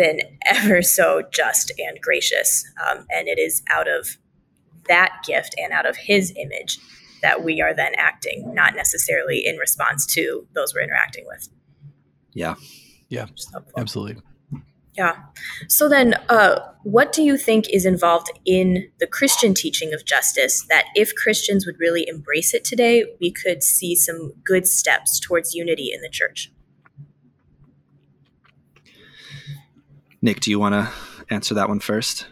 been 0.00 0.20
ever 0.46 0.80
so 0.80 1.22
just 1.30 1.70
and 1.78 2.00
gracious, 2.00 2.64
um, 2.88 3.06
and 3.10 3.28
it 3.28 3.38
is 3.38 3.62
out 3.68 3.86
of 3.86 4.16
that 4.88 5.22
gift 5.26 5.54
and 5.58 5.72
out 5.72 5.86
of 5.86 5.96
His 5.96 6.32
image 6.36 6.78
that 7.22 7.44
we 7.44 7.60
are 7.60 7.74
then 7.74 7.92
acting, 7.96 8.54
not 8.54 8.74
necessarily 8.74 9.42
in 9.44 9.56
response 9.58 10.06
to 10.14 10.46
those 10.54 10.74
we're 10.74 10.80
interacting 10.80 11.26
with. 11.26 11.50
Yeah. 12.32 12.54
Yeah. 13.10 13.26
Absolutely. 13.76 14.22
Yeah. 14.96 15.16
So 15.68 15.88
then, 15.88 16.14
uh, 16.28 16.60
what 16.82 17.12
do 17.12 17.22
you 17.22 17.36
think 17.36 17.68
is 17.70 17.84
involved 17.84 18.30
in 18.46 18.90
the 19.00 19.06
Christian 19.06 19.52
teaching 19.54 19.92
of 19.92 20.04
justice 20.04 20.64
that 20.68 20.86
if 20.94 21.14
Christians 21.14 21.66
would 21.66 21.78
really 21.78 22.06
embrace 22.08 22.54
it 22.54 22.64
today, 22.64 23.04
we 23.20 23.30
could 23.30 23.62
see 23.62 23.94
some 23.94 24.32
good 24.44 24.66
steps 24.66 25.20
towards 25.20 25.54
unity 25.54 25.90
in 25.92 26.00
the 26.00 26.08
church? 26.08 26.50
Nick, 30.22 30.40
do 30.40 30.50
you 30.50 30.58
want 30.58 30.74
to 30.74 30.90
answer 31.30 31.54
that 31.54 31.68
one 31.68 31.80
first? 31.80 32.26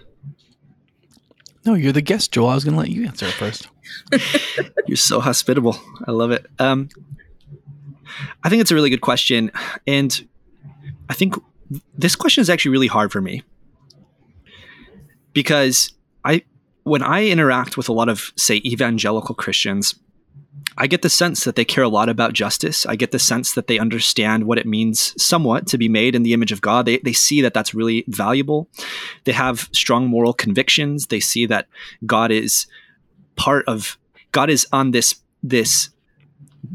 No, 1.65 1.75
you're 1.75 1.93
the 1.93 2.03
guest, 2.03 2.33
Joel. 2.33 2.49
I 2.49 2.55
was 2.55 2.65
going 2.65 2.75
to 2.75 2.81
let 2.81 2.91
you 2.91 3.07
answer 3.07 3.27
it 3.27 3.33
first. 3.33 3.69
you're 4.87 4.97
so 4.97 5.21
hospitable. 5.21 5.79
I 6.07 6.13
love 6.13 6.31
it. 6.31 6.47
Um, 6.59 6.89
I 8.43 8.49
think 8.49 8.61
it's 8.61 8.71
a 8.71 8.75
really 8.75 8.91
good 8.91 9.01
question. 9.01 9.51
And 9.87 10.27
I 11.09 11.15
think 11.15 11.35
this 11.97 12.17
question 12.17 12.43
is 12.43 12.51
actually 12.51 12.71
really 12.71 12.87
hard 12.87 13.13
for 13.13 13.21
me 13.21 13.43
because 15.33 15.93
I, 16.25 16.43
when 16.85 17.03
I 17.03 17.27
interact 17.27 17.77
with 17.77 17.89
a 17.89 17.93
lot 17.93 18.09
of, 18.09 18.33
say, 18.37 18.57
evangelical 18.65 19.35
Christians, 19.35 19.95
I 20.77 20.87
get 20.87 21.03
the 21.03 21.11
sense 21.11 21.45
that 21.45 21.57
they 21.57 21.65
care 21.65 21.85
a 21.85 21.89
lot 21.89 22.09
about 22.09 22.33
justice. 22.33 22.87
I 22.87 22.97
get 22.97 23.11
the 23.11 23.19
sense 23.19 23.53
that 23.55 23.67
they 23.67 23.79
understand 23.79 24.45
what 24.45 24.59
it 24.59 24.67
means 24.67 25.21
somewhat 25.21 25.67
to 25.69 25.79
be 25.79 25.89
made 25.89 26.15
in 26.15 26.23
the 26.23 26.33
image 26.33 26.53
of 26.53 26.61
God. 26.61 26.87
They, 26.87 26.99
they 26.99 27.13
see 27.13 27.41
that 27.41 27.55
that's 27.55 27.75
really 27.75 28.05
valuable. 28.09 28.69
They 29.25 29.33
have 29.33 29.69
strong 29.73 30.07
moral 30.07 30.33
convictions. 30.33 31.07
They 31.07 31.21
see 31.21 31.47
that 31.47 31.67
God 32.07 32.31
is 32.31 32.67
part 33.37 33.65
of, 33.67 33.99
God 34.33 34.51
is 34.51 34.67
on 34.73 34.91
this, 34.93 35.17
this 35.43 35.91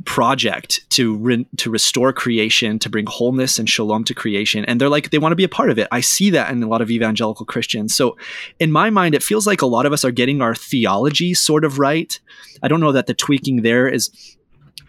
project 0.05 0.89
to 0.91 1.15
re- 1.17 1.47
to 1.57 1.69
restore 1.69 2.13
creation, 2.13 2.79
to 2.79 2.89
bring 2.89 3.05
wholeness 3.07 3.59
and 3.59 3.69
shalom 3.69 4.03
to 4.05 4.13
creation, 4.13 4.65
and 4.65 4.79
they're 4.79 4.89
like 4.89 5.09
they 5.09 5.17
want 5.17 5.31
to 5.31 5.38
be 5.38 5.43
a 5.43 5.50
part 5.50 5.69
of 5.69 5.77
it. 5.77 5.88
I 5.91 6.01
see 6.01 6.29
that 6.31 6.51
in 6.51 6.63
a 6.63 6.67
lot 6.67 6.81
of 6.81 6.91
evangelical 6.91 7.45
Christians. 7.45 7.95
So, 7.95 8.17
in 8.59 8.71
my 8.71 8.89
mind, 8.89 9.15
it 9.15 9.23
feels 9.23 9.47
like 9.47 9.62
a 9.62 9.67
lot 9.67 9.85
of 9.85 9.93
us 9.93 10.03
are 10.05 10.12
getting 10.12 10.41
our 10.41 10.55
theology 10.55 11.33
sort 11.33 11.65
of 11.65 11.79
right. 11.79 12.19
I 12.62 12.67
don't 12.67 12.79
know 12.79 12.91
that 12.91 13.07
the 13.07 13.13
tweaking 13.13 13.62
there 13.62 13.88
is 13.88 14.38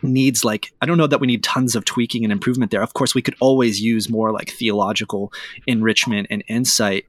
needs 0.02 0.44
like 0.44 0.72
I 0.80 0.86
don't 0.86 0.98
know 0.98 1.06
that 1.06 1.20
we 1.20 1.26
need 1.26 1.42
tons 1.42 1.74
of 1.74 1.84
tweaking 1.84 2.24
and 2.24 2.32
improvement 2.32 2.70
there. 2.70 2.82
Of 2.82 2.94
course, 2.94 3.14
we 3.14 3.22
could 3.22 3.36
always 3.40 3.80
use 3.80 4.08
more 4.08 4.32
like 4.32 4.50
theological 4.50 5.32
enrichment 5.66 6.26
and 6.30 6.44
insight. 6.48 7.06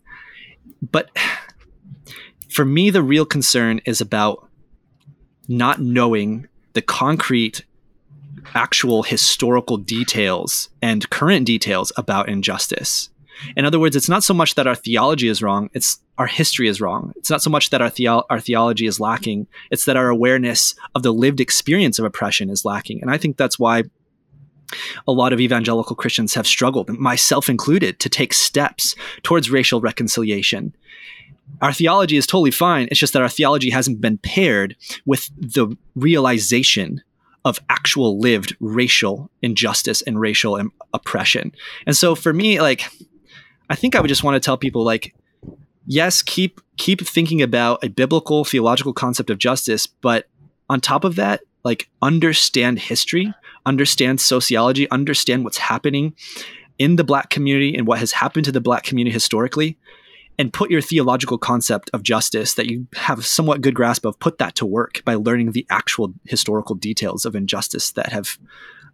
But 0.82 1.10
for 2.50 2.66
me 2.66 2.90
the 2.90 3.04
real 3.04 3.26
concern 3.26 3.82
is 3.86 4.02
about 4.02 4.48
not 5.48 5.82
knowing 5.82 6.48
the 6.74 6.82
concrete 6.82 7.66
actual 8.54 9.04
historical 9.04 9.78
details 9.78 10.70
and 10.82 11.10
current 11.10 11.46
details 11.46 11.92
about 11.98 12.30
injustice. 12.30 13.10
In 13.56 13.66
other 13.66 13.80
words, 13.80 13.96
it's 13.96 14.10
not 14.10 14.24
so 14.24 14.34
much 14.34 14.56
that 14.56 14.68
our 14.68 14.76
theology 14.76 15.28
is 15.28 15.42
wrong, 15.42 15.70
it's 15.74 16.00
our 16.18 16.28
history 16.28 16.68
is 16.68 16.80
wrong. 16.80 17.12
It's 17.18 17.30
not 17.30 17.42
so 17.42 17.50
much 17.50 17.70
that 17.72 17.82
our, 17.82 17.90
theo- 17.90 18.24
our 18.30 18.40
theology 18.40 18.86
is 18.86 19.00
lacking, 19.00 19.48
it's 19.72 19.86
that 19.86 19.98
our 19.98 20.10
awareness 20.10 20.76
of 20.94 21.04
the 21.04 21.12
lived 21.12 21.42
experience 21.42 22.00
of 22.00 22.06
oppression 22.06 22.50
is 22.50 22.64
lacking. 22.64 23.02
And 23.02 23.12
I 23.12 23.18
think 23.18 23.36
that's 23.36 23.60
why 23.60 23.84
a 25.08 25.12
lot 25.12 25.34
of 25.34 25.42
evangelical 25.42 25.96
Christians 25.96 26.34
have 26.34 26.48
struggled, 26.48 26.90
myself 26.90 27.50
included, 27.50 28.00
to 28.00 28.10
take 28.10 28.34
steps 28.34 28.96
towards 29.24 29.52
racial 29.52 29.82
reconciliation. 29.82 30.76
Our 31.62 31.74
theology 31.74 32.18
is 32.18 32.26
totally 32.26 32.52
fine. 32.52 32.88
It's 32.90 33.00
just 33.00 33.14
that 33.14 33.22
our 33.22 33.30
theology 33.30 33.70
hasn't 33.70 34.02
been 34.02 34.18
paired 34.18 34.76
with 35.06 35.30
the 35.38 35.78
realization 35.96 37.04
of 37.46 37.60
actual 37.70 38.20
lived 38.20 38.58
racial 38.60 39.30
injustice 39.42 40.02
and 40.02 40.20
racial 40.20 40.58
Im- 40.58 40.74
oppression. 40.94 41.54
And 41.86 41.96
so 41.96 42.16
for 42.16 42.34
me, 42.34 42.60
like, 42.60 42.90
I 43.70 43.76
think 43.76 43.96
I 43.96 44.02
would 44.02 44.08
just 44.08 44.24
want 44.24 44.36
to 44.36 44.40
tell 44.40 44.58
people, 44.58 44.84
like, 44.84 45.16
yes, 45.86 46.22
keep 46.22 46.60
keep 46.78 47.02
thinking 47.02 47.42
about 47.42 47.84
a 47.84 47.90
biblical 47.90 48.44
theological 48.44 48.94
concept 48.94 49.30
of 49.30 49.38
justice, 49.38 49.88
but 49.88 50.28
on 50.70 50.82
top 50.82 51.04
of 51.04 51.16
that, 51.16 51.42
like 51.64 51.90
understand 52.02 52.80
history, 52.80 53.34
understand 53.66 54.20
sociology, 54.20 54.90
understand 54.90 55.44
what's 55.44 55.58
happening 55.58 56.14
in 56.78 56.98
the 56.98 57.04
black 57.04 57.30
community 57.30 57.76
and 57.76 57.88
what 57.88 58.00
has 58.00 58.12
happened 58.12 58.46
to 58.46 58.52
the 58.52 58.60
black 58.60 58.84
community 58.84 59.14
historically 59.14 59.78
and 60.38 60.54
put 60.54 60.72
your 60.72 60.82
theological 60.82 61.38
concept 61.38 61.90
of 61.94 62.04
justice 62.04 62.54
that 62.56 62.68
you 62.68 62.88
have 62.96 63.26
somewhat 63.26 63.62
good 63.62 63.76
grasp 63.76 64.06
of 64.06 64.20
put 64.20 64.38
that 64.38 64.56
to 64.56 64.66
work 64.66 65.02
by 65.06 65.16
learning 65.16 65.52
the 65.52 65.66
actual 65.70 66.14
historical 66.26 66.76
details 66.76 67.26
of 67.26 67.36
injustice 67.36 67.92
that 67.92 68.12
have 68.12 68.38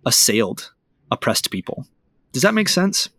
assailed 0.05 0.71
oppressed 1.11 1.51
people. 1.51 1.87
Does 2.31 2.43
that 2.43 2.53
make 2.53 2.69
sense 2.69 3.09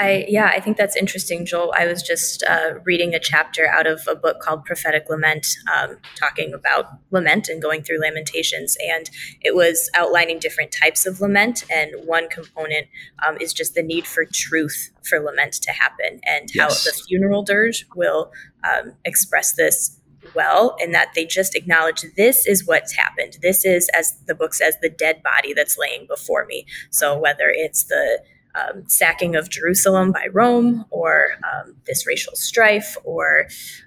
I 0.00 0.24
yeah, 0.28 0.46
I 0.46 0.60
think 0.60 0.78
that's 0.78 0.96
interesting, 0.96 1.44
Joel. 1.44 1.74
I 1.76 1.86
was 1.86 2.02
just 2.02 2.42
uh, 2.42 2.76
reading 2.84 3.14
a 3.14 3.18
chapter 3.18 3.68
out 3.68 3.86
of 3.86 4.00
a 4.08 4.14
book 4.14 4.40
called 4.40 4.64
Prophetic 4.64 5.10
Lament, 5.10 5.46
um, 5.72 5.98
talking 6.16 6.54
about 6.54 6.86
lament 7.10 7.48
and 7.50 7.60
going 7.60 7.82
through 7.82 8.00
Lamentations, 8.00 8.78
and 8.88 9.10
it 9.42 9.54
was 9.54 9.90
outlining 9.94 10.38
different 10.38 10.72
types 10.72 11.04
of 11.04 11.20
lament. 11.20 11.64
And 11.70 11.92
one 12.06 12.30
component 12.30 12.86
um, 13.26 13.36
is 13.42 13.52
just 13.52 13.74
the 13.74 13.82
need 13.82 14.06
for 14.06 14.24
truth 14.24 14.90
for 15.02 15.20
lament 15.20 15.52
to 15.62 15.70
happen, 15.70 16.20
and 16.26 16.48
yes. 16.54 16.84
how 16.84 16.90
the 16.90 16.96
funeral 17.06 17.42
dirge 17.42 17.86
will 17.94 18.32
um, 18.64 18.94
express 19.04 19.52
this 19.52 20.00
well 20.34 20.76
in 20.80 20.92
that 20.92 21.08
they 21.14 21.26
just 21.26 21.54
acknowledge 21.54 22.04
this 22.16 22.46
is 22.46 22.66
what's 22.66 22.94
happened. 22.94 23.36
This 23.42 23.66
is, 23.66 23.90
as 23.94 24.14
the 24.26 24.34
book 24.34 24.54
says, 24.54 24.76
the 24.80 24.88
dead 24.88 25.22
body 25.22 25.52
that's 25.52 25.76
laying 25.76 26.06
before 26.06 26.46
me. 26.46 26.64
So 26.90 27.18
whether 27.18 27.50
it's 27.50 27.84
the 27.84 28.22
um, 28.54 28.88
sacking 28.88 29.36
of 29.36 29.50
Jerusalem 29.50 30.12
by 30.12 30.26
Rome, 30.32 30.84
or 30.90 31.32
um, 31.44 31.76
this 31.86 32.06
racial 32.06 32.34
strife, 32.34 32.96
or 33.04 33.46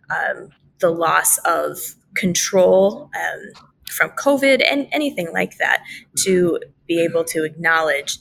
um, 0.09 0.49
the 0.79 0.89
loss 0.89 1.37
of 1.39 1.77
control 2.15 3.09
um, 3.15 3.63
from 3.89 4.09
COVID, 4.11 4.63
and 4.69 4.87
anything 4.91 5.31
like 5.33 5.57
that, 5.57 5.83
to 6.19 6.59
be 6.87 7.03
able 7.03 7.23
to 7.25 7.43
acknowledge 7.43 8.19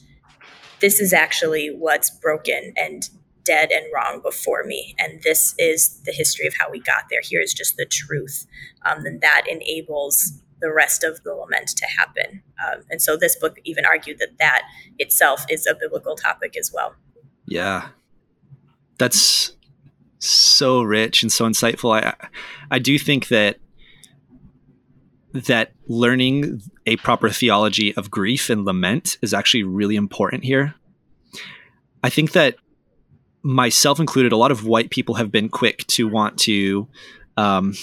this 0.79 0.99
is 0.99 1.13
actually 1.13 1.67
what's 1.67 2.09
broken 2.09 2.73
and 2.75 3.09
dead 3.45 3.71
and 3.71 3.85
wrong 3.93 4.21
before 4.21 4.63
me. 4.63 4.95
And 4.99 5.21
this 5.23 5.55
is 5.57 6.01
the 6.05 6.11
history 6.11 6.47
of 6.47 6.53
how 6.59 6.69
we 6.69 6.79
got 6.79 7.05
there. 7.09 7.21
Here 7.23 7.41
is 7.41 7.53
just 7.53 7.77
the 7.77 7.85
truth. 7.85 8.45
Um, 8.85 9.05
and 9.05 9.21
that 9.21 9.43
enables 9.49 10.41
the 10.63 10.73
rest 10.73 11.03
of 11.03 11.21
the 11.23 11.35
lament 11.35 11.67
to 11.67 11.85
happen. 11.97 12.41
Um, 12.65 12.83
and 12.89 13.01
so 13.01 13.17
this 13.17 13.35
book 13.35 13.57
even 13.65 13.85
argued 13.85 14.17
that 14.19 14.37
that 14.39 14.63
itself 14.97 15.45
is 15.49 15.67
a 15.67 15.75
biblical 15.75 16.15
topic 16.15 16.57
as 16.57 16.71
well. 16.73 16.95
Yeah. 17.45 17.89
That's 18.97 19.55
so 20.19 20.81
rich 20.81 21.21
and 21.21 21.31
so 21.31 21.45
insightful. 21.45 22.01
I 22.01 22.15
I 22.71 22.79
do 22.79 22.97
think 22.97 23.27
that 23.27 23.57
that 25.33 25.73
learning 25.87 26.61
a 26.85 26.95
proper 26.97 27.29
theology 27.29 27.93
of 27.95 28.09
grief 28.09 28.49
and 28.49 28.63
lament 28.63 29.17
is 29.21 29.33
actually 29.33 29.63
really 29.63 29.97
important 29.97 30.45
here. 30.45 30.75
I 32.03 32.09
think 32.09 32.31
that 32.31 32.55
myself 33.41 33.99
included, 33.99 34.31
a 34.31 34.37
lot 34.37 34.51
of 34.51 34.65
white 34.65 34.91
people 34.91 35.15
have 35.15 35.31
been 35.31 35.49
quick 35.49 35.85
to 35.87 36.07
want 36.07 36.37
to 36.39 36.87
um, 37.35 37.73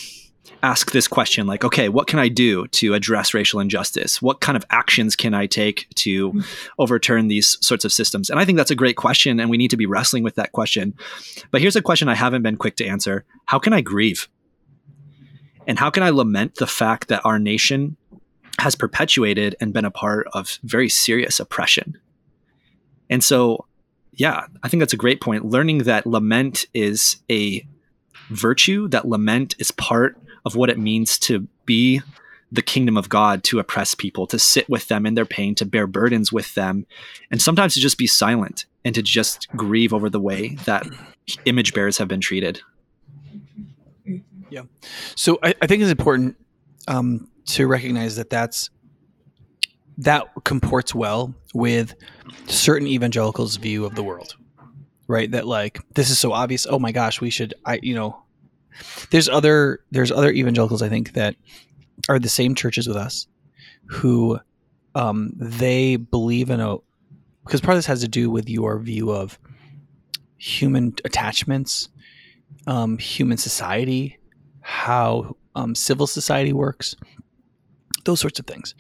ask 0.63 0.93
this 0.93 1.09
question 1.09 1.47
like, 1.47 1.65
okay, 1.65 1.89
what 1.89 2.07
can 2.07 2.19
I 2.19 2.29
do 2.29 2.67
to 2.69 2.95
address 2.95 3.35
racial 3.35 3.61
injustice? 3.61 4.21
What 4.21 4.41
kind 4.41 4.57
of 4.57 4.65
actions 4.71 5.17
can 5.17 5.35
I 5.35 5.47
take 5.47 5.89
to 5.97 6.31
mm-hmm. 6.31 6.41
overturn 6.79 7.29
these 7.29 7.59
sorts 7.61 7.85
of 7.85 7.93
systems? 7.93 8.31
And 8.31 8.39
I 8.39 8.45
think 8.45 8.59
that's 8.59 8.71
a 8.71 8.77
great 8.77 8.97
question, 8.97 9.41
and 9.41 9.51
we 9.51 9.57
need 9.57 9.71
to 9.71 9.77
be 9.77 9.87
wrestling 9.87 10.23
with 10.23 10.35
that 10.35 10.53
question. 10.53 10.95
But 11.51 11.61
here's 11.61 11.77
a 11.77 11.83
question 11.83 12.09
I 12.09 12.15
haven't 12.15 12.43
been 12.43 12.57
quick 12.57 12.77
to 12.77 12.87
answer 12.87 13.25
How 13.47 13.59
can 13.59 13.73
I 13.73 13.81
grieve? 13.81 14.29
And 15.67 15.79
how 15.79 15.91
can 15.91 16.03
I 16.03 16.11
lament 16.11 16.57
the 16.57 16.67
fact 16.67 17.09
that 17.09 17.25
our 17.25 17.39
nation 17.39 17.97
has 18.59 18.75
perpetuated 18.75 19.57
and 19.61 19.73
been 19.73 19.85
a 19.85 19.91
part 19.91 20.27
of 20.33 20.59
very 20.63 20.89
serious 20.89 21.41
oppression? 21.41 21.99
And 23.09 23.23
so, 23.23 23.67
yeah, 24.13 24.47
I 24.63 24.69
think 24.69 24.81
that's 24.81 24.93
a 24.93 24.99
great 24.99 25.21
point. 25.21 25.45
Learning 25.45 25.79
that 25.79 26.07
lament 26.07 26.67
is 26.75 27.17
a 27.31 27.67
virtue, 28.31 28.89
that 28.89 29.07
lament 29.07 29.55
is 29.59 29.71
part 29.71 30.17
of 30.45 30.57
what 30.57 30.71
it 30.71 30.79
means 30.79 31.19
to 31.21 31.47
be 31.67 32.03
the 32.53 32.63
kingdom 32.63 32.97
of 32.97 33.09
God 33.09 33.45
to 33.45 33.59
oppress 33.59 33.95
people, 33.95 34.27
to 34.27 34.39
sit 34.39 34.69
with 34.69 34.89
them 34.89 35.07
in 35.07 35.15
their 35.15 35.25
pain, 35.25 35.55
to 35.57 35.65
bear 35.65 35.87
burdens 35.87 36.33
with 36.33 36.55
them, 36.55 36.87
and 37.31 37.41
sometimes 37.41 37.75
to 37.75 37.81
just 37.81 37.99
be 37.99 38.07
silent 38.07 38.67
and 38.85 38.95
to 38.95 39.03
just 39.03 39.49
grieve 39.51 39.93
over 39.93 40.11
the 40.11 40.21
way 40.21 40.57
that 40.65 40.87
image 41.45 41.75
bearers 41.75 41.99
have 41.99 42.09
been 42.09 42.21
treated. 42.21 42.61
Yeah. 44.51 44.63
So 45.15 45.39
I, 45.43 45.55
I 45.63 45.67
think 45.67 45.83
it's 45.83 45.93
important 45.93 46.37
um, 46.89 47.29
to 47.47 47.67
recognize 47.69 48.17
that 48.17 48.31
that's 48.31 48.71
that 49.99 50.29
comports 50.45 50.95
well 50.95 51.35
with 51.55 51.95
certain 52.47 52.89
evangelicals' 52.89 53.57
view 53.57 53.85
of 53.85 53.95
the 53.95 54.03
world, 54.03 54.35
right? 55.11 55.31
That 55.31 55.47
like 55.47 55.81
this 55.95 56.09
is 56.09 56.19
so 56.19 56.33
obvious. 56.33 56.67
Oh 56.69 56.79
my 56.79 56.93
gosh, 56.93 57.21
we 57.21 57.31
should. 57.31 57.53
I 57.67 57.81
you 57.83 57.95
know 57.95 58.23
there's 59.11 59.29
other 59.29 59.81
there's 59.91 60.13
other 60.13 60.31
evangelicals 60.31 60.83
I 60.83 60.89
think 60.89 61.13
that 61.15 61.37
are 62.09 62.19
the 62.19 62.29
same 62.29 62.55
churches 62.55 62.87
with 62.87 62.97
us 62.97 63.27
who 63.87 64.39
um, 64.95 65.33
they 65.37 65.97
believe 65.97 66.49
in 66.49 66.61
a 66.61 66.77
because 67.45 67.61
part 67.61 67.73
of 67.73 67.79
this 67.79 67.87
has 67.87 68.01
to 68.03 68.09
do 68.09 68.31
with 68.31 68.49
your 68.49 68.79
view 68.79 69.11
of 69.11 69.39
human 70.37 70.95
attachments, 71.05 71.89
um, 72.67 72.97
human 72.97 73.37
society, 73.37 74.19
how 74.61 75.37
um, 75.57 75.75
civil 75.75 76.07
society 76.07 76.53
works, 76.53 76.95
those 78.05 78.21
sorts 78.21 78.39
of 78.39 78.47
things. 78.47 78.75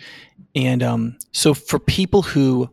And 0.54 0.82
um, 0.82 1.18
so 1.32 1.54
for 1.54 1.78
people 1.78 2.22
who 2.22 2.70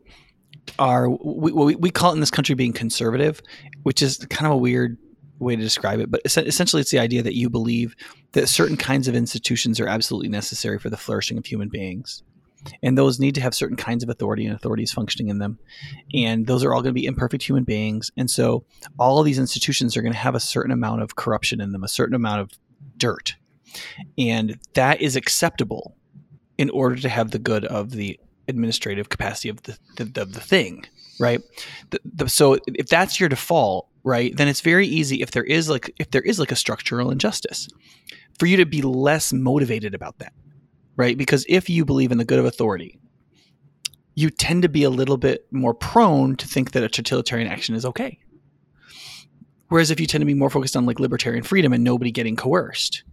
are 0.80 1.10
we, 1.10 1.52
we, 1.52 1.76
we 1.76 1.92
call 1.92 2.12
it 2.12 2.16
in 2.16 2.20
this 2.20 2.32
country 2.32 2.56
being 2.56 2.74
conservative, 2.74 3.42
which 3.84 4.02
is 4.02 4.18
kind 4.30 4.48
of 4.48 4.54
a 4.54 4.58
weird 4.58 4.98
way 5.40 5.56
to 5.56 5.62
describe 5.62 6.00
it, 6.00 6.10
but 6.10 6.22
essentially 6.26 6.82
it's 6.82 6.92
the 6.92 7.00
idea 7.00 7.22
that 7.22 7.36
you 7.36 7.50
believe 7.50 7.96
that 8.32 8.48
certain 8.48 8.78
kinds 8.78 9.08
of 9.08 9.16
institutions 9.16 9.80
are 9.80 9.88
absolutely 9.88 10.30
necessary 10.30 10.80
for 10.80 10.90
the 10.90 10.98
flourishing 10.98 11.38
of 11.38 11.46
human 11.46 11.70
beings. 11.70 12.24
And 12.82 12.98
those 12.98 13.20
need 13.20 13.36
to 13.36 13.42
have 13.42 13.54
certain 13.54 13.78
kinds 13.78 14.04
of 14.04 14.10
authority 14.10 14.46
and 14.46 14.54
authorities 14.54 14.92
functioning 14.92 15.30
in 15.30 15.38
them. 15.38 15.60
And 16.14 16.48
those 16.48 16.64
are 16.64 16.74
all 16.74 16.82
going 16.82 16.94
to 16.94 17.00
be 17.00 17.06
imperfect 17.06 17.44
human 17.44 17.64
beings. 17.64 18.12
And 18.18 18.30
so 18.30 18.66
all 18.98 19.20
of 19.20 19.26
these 19.26 19.40
institutions 19.40 19.96
are 19.96 20.02
going 20.02 20.14
to 20.14 20.18
have 20.20 20.36
a 20.36 20.40
certain 20.40 20.72
amount 20.72 21.02
of 21.02 21.16
corruption 21.16 21.62
in 21.62 21.72
them, 21.72 21.84
a 21.84 21.88
certain 21.88 22.16
amount 22.16 22.42
of 22.42 22.52
dirt. 22.98 23.36
And 24.18 24.60
that 24.74 25.02
is 25.02 25.16
acceptable 25.16 25.96
in 26.58 26.70
order 26.72 26.96
to 26.96 27.10
have 27.10 27.32
the 27.32 27.40
good 27.40 27.64
of 27.66 27.92
the 27.92 28.20
administrative 28.48 29.10
capacity 29.10 29.50
of 29.50 29.64
the, 29.64 29.78
the, 29.98 30.26
the 30.26 30.40
thing, 30.40 30.86
right? 31.20 31.42
The, 31.90 32.00
the, 32.06 32.30
so 32.30 32.58
if 32.68 32.88
that's 32.88 33.20
your 33.20 33.30
default, 33.30 33.88
right 34.08 34.38
then 34.38 34.48
it's 34.48 34.62
very 34.62 34.88
easy 34.88 35.22
if 35.22 35.32
there 35.32 35.44
is 35.44 35.70
like 35.70 35.94
if 36.00 36.12
there 36.12 36.22
is 36.22 36.40
like 36.40 36.52
a 36.52 36.56
structural 36.56 37.12
injustice 37.12 37.68
for 38.40 38.46
you 38.46 38.56
to 38.56 38.66
be 38.66 38.82
less 38.82 39.34
motivated 39.34 39.94
about 39.94 40.18
that 40.20 40.32
right 40.96 41.18
because 41.18 41.46
if 41.50 41.70
you 41.70 41.84
believe 41.84 42.12
in 42.12 42.18
the 42.18 42.24
good 42.24 42.40
of 42.40 42.46
authority 42.46 42.98
you 44.16 44.30
tend 44.30 44.62
to 44.62 44.70
be 44.70 44.84
a 44.84 44.90
little 44.90 45.18
bit 45.18 45.46
more 45.52 45.74
prone 45.74 46.38
to 46.38 46.48
think 46.48 46.72
that 46.72 46.84
a 46.84 46.88
totalitarian 46.88 47.50
action 47.50 47.76
is 47.76 47.86
okay 47.86 48.18
whereas 49.68 49.92
if 49.92 50.00
you 50.00 50.08
tend 50.08 50.22
to 50.22 50.26
be 50.26 50.34
more 50.34 50.50
focused 50.50 50.78
on 50.78 50.86
like 50.86 51.02
libertarian 51.02 51.44
freedom 51.44 51.74
and 51.74 51.84
nobody 51.84 52.10
getting 52.10 52.38
coerced 52.38 53.04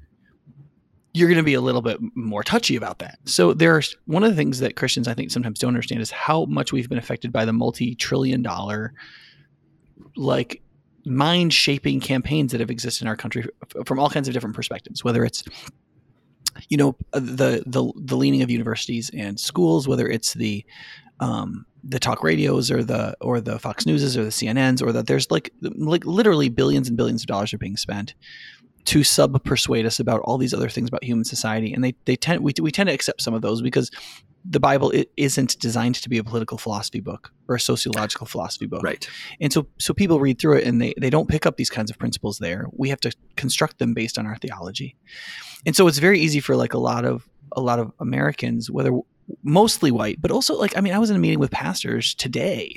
you're 1.14 1.28
going 1.28 1.38
to 1.38 1.44
be 1.44 1.54
a 1.54 1.60
little 1.60 1.80
bit 1.80 1.98
more 2.14 2.42
touchy 2.42 2.74
about 2.74 2.98
that. 2.98 3.18
So 3.24 3.54
there's 3.54 3.96
one 4.06 4.24
of 4.24 4.30
the 4.30 4.36
things 4.36 4.58
that 4.58 4.74
Christians 4.74 5.06
I 5.06 5.14
think 5.14 5.30
sometimes 5.30 5.60
don't 5.60 5.68
understand 5.68 6.02
is 6.02 6.10
how 6.10 6.44
much 6.46 6.72
we've 6.72 6.88
been 6.88 6.98
affected 6.98 7.32
by 7.32 7.44
the 7.44 7.52
multi-trillion 7.52 8.42
dollar 8.42 8.92
like 10.16 10.60
mind 11.06 11.52
shaping 11.52 12.00
campaigns 12.00 12.50
that 12.52 12.60
have 12.60 12.70
existed 12.70 13.04
in 13.04 13.08
our 13.08 13.16
country 13.16 13.44
from 13.86 14.00
all 14.00 14.10
kinds 14.10 14.26
of 14.26 14.34
different 14.34 14.56
perspectives, 14.56 15.04
whether 15.04 15.24
it's 15.24 15.44
you 16.68 16.76
know 16.76 16.96
uh, 17.12 17.20
the 17.20 17.62
the 17.66 17.92
the 17.96 18.16
leaning 18.16 18.42
of 18.42 18.50
universities 18.50 19.10
and 19.14 19.38
schools, 19.38 19.86
whether 19.86 20.08
it's 20.08 20.34
the 20.34 20.64
um, 21.20 21.64
the 21.84 22.00
talk 22.00 22.24
radios 22.24 22.70
or 22.70 22.82
the 22.82 23.16
or 23.20 23.40
the 23.40 23.58
Fox 23.58 23.86
Newses 23.86 24.16
or 24.16 24.24
the 24.24 24.30
CNNs 24.30 24.82
or 24.82 24.92
that 24.92 25.06
there's 25.06 25.30
like 25.30 25.52
like 25.60 26.04
literally 26.04 26.48
billions 26.48 26.88
and 26.88 26.96
billions 26.96 27.22
of 27.22 27.26
dollars 27.26 27.52
are 27.52 27.58
being 27.58 27.76
spent 27.76 28.14
to 28.84 29.02
sub 29.02 29.42
persuade 29.44 29.86
us 29.86 29.98
about 29.98 30.20
all 30.20 30.38
these 30.38 30.54
other 30.54 30.68
things 30.68 30.88
about 30.88 31.02
human 31.02 31.24
society 31.24 31.72
and 31.72 31.82
they 31.82 31.94
they 32.04 32.16
tend 32.16 32.42
we, 32.42 32.52
we 32.60 32.70
tend 32.70 32.88
to 32.88 32.94
accept 32.94 33.22
some 33.22 33.34
of 33.34 33.42
those 33.42 33.62
because 33.62 33.90
the 34.44 34.60
Bible 34.60 34.92
isn't 35.16 35.58
designed 35.58 35.94
to 35.94 36.08
be 36.08 36.18
a 36.18 36.24
political 36.24 36.58
philosophy 36.58 37.00
book 37.00 37.32
or 37.48 37.54
a 37.54 37.60
sociological 37.60 38.26
philosophy 38.26 38.66
book. 38.66 38.82
Right. 38.82 39.08
And 39.40 39.52
so 39.52 39.66
so 39.78 39.94
people 39.94 40.20
read 40.20 40.38
through 40.38 40.58
it 40.58 40.66
and 40.66 40.82
they, 40.82 40.92
they 40.98 41.08
don't 41.08 41.28
pick 41.28 41.46
up 41.46 41.56
these 41.56 41.70
kinds 41.70 41.90
of 41.90 41.98
principles 41.98 42.38
there. 42.38 42.66
We 42.72 42.90
have 42.90 43.00
to 43.00 43.12
construct 43.36 43.78
them 43.78 43.94
based 43.94 44.18
on 44.18 44.26
our 44.26 44.36
theology. 44.36 44.96
And 45.64 45.74
so 45.74 45.88
it's 45.88 45.98
very 45.98 46.20
easy 46.20 46.40
for 46.40 46.56
like 46.56 46.74
a 46.74 46.78
lot 46.78 47.06
of 47.06 47.26
a 47.52 47.60
lot 47.60 47.78
of 47.78 47.92
Americans, 48.00 48.70
whether 48.70 48.92
mostly 49.42 49.90
white, 49.90 50.20
but 50.20 50.30
also 50.30 50.56
like 50.56 50.76
I 50.76 50.80
mean, 50.80 50.92
I 50.92 50.98
was 50.98 51.08
in 51.08 51.16
a 51.16 51.20
meeting 51.20 51.38
with 51.38 51.50
pastors 51.50 52.14
today, 52.14 52.74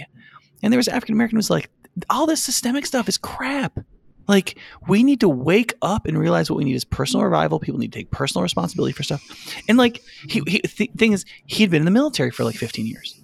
and 0.63 0.71
there 0.71 0.77
was 0.77 0.87
African 0.87 1.13
American 1.13 1.35
who 1.35 1.39
was 1.39 1.49
like, 1.49 1.69
all 2.09 2.25
this 2.25 2.41
systemic 2.41 2.85
stuff 2.85 3.09
is 3.09 3.17
crap. 3.17 3.79
Like 4.27 4.57
we 4.87 5.03
need 5.03 5.21
to 5.21 5.29
wake 5.29 5.73
up 5.81 6.05
and 6.05 6.17
realize 6.17 6.49
what 6.49 6.57
we 6.57 6.65
need 6.65 6.75
is 6.75 6.85
personal 6.85 7.23
mm-hmm. 7.23 7.33
revival. 7.33 7.59
People 7.59 7.79
need 7.79 7.91
to 7.93 7.99
take 7.99 8.11
personal 8.11 8.43
responsibility 8.43 8.93
for 8.93 9.03
stuff. 9.03 9.23
And 9.67 9.77
like 9.77 10.01
he, 10.27 10.41
he 10.47 10.61
the 10.61 10.87
thing 10.97 11.13
is, 11.13 11.25
he'd 11.45 11.71
been 11.71 11.81
in 11.81 11.85
the 11.85 11.91
military 11.91 12.31
for 12.31 12.43
like 12.43 12.55
15 12.55 12.85
years, 12.85 13.21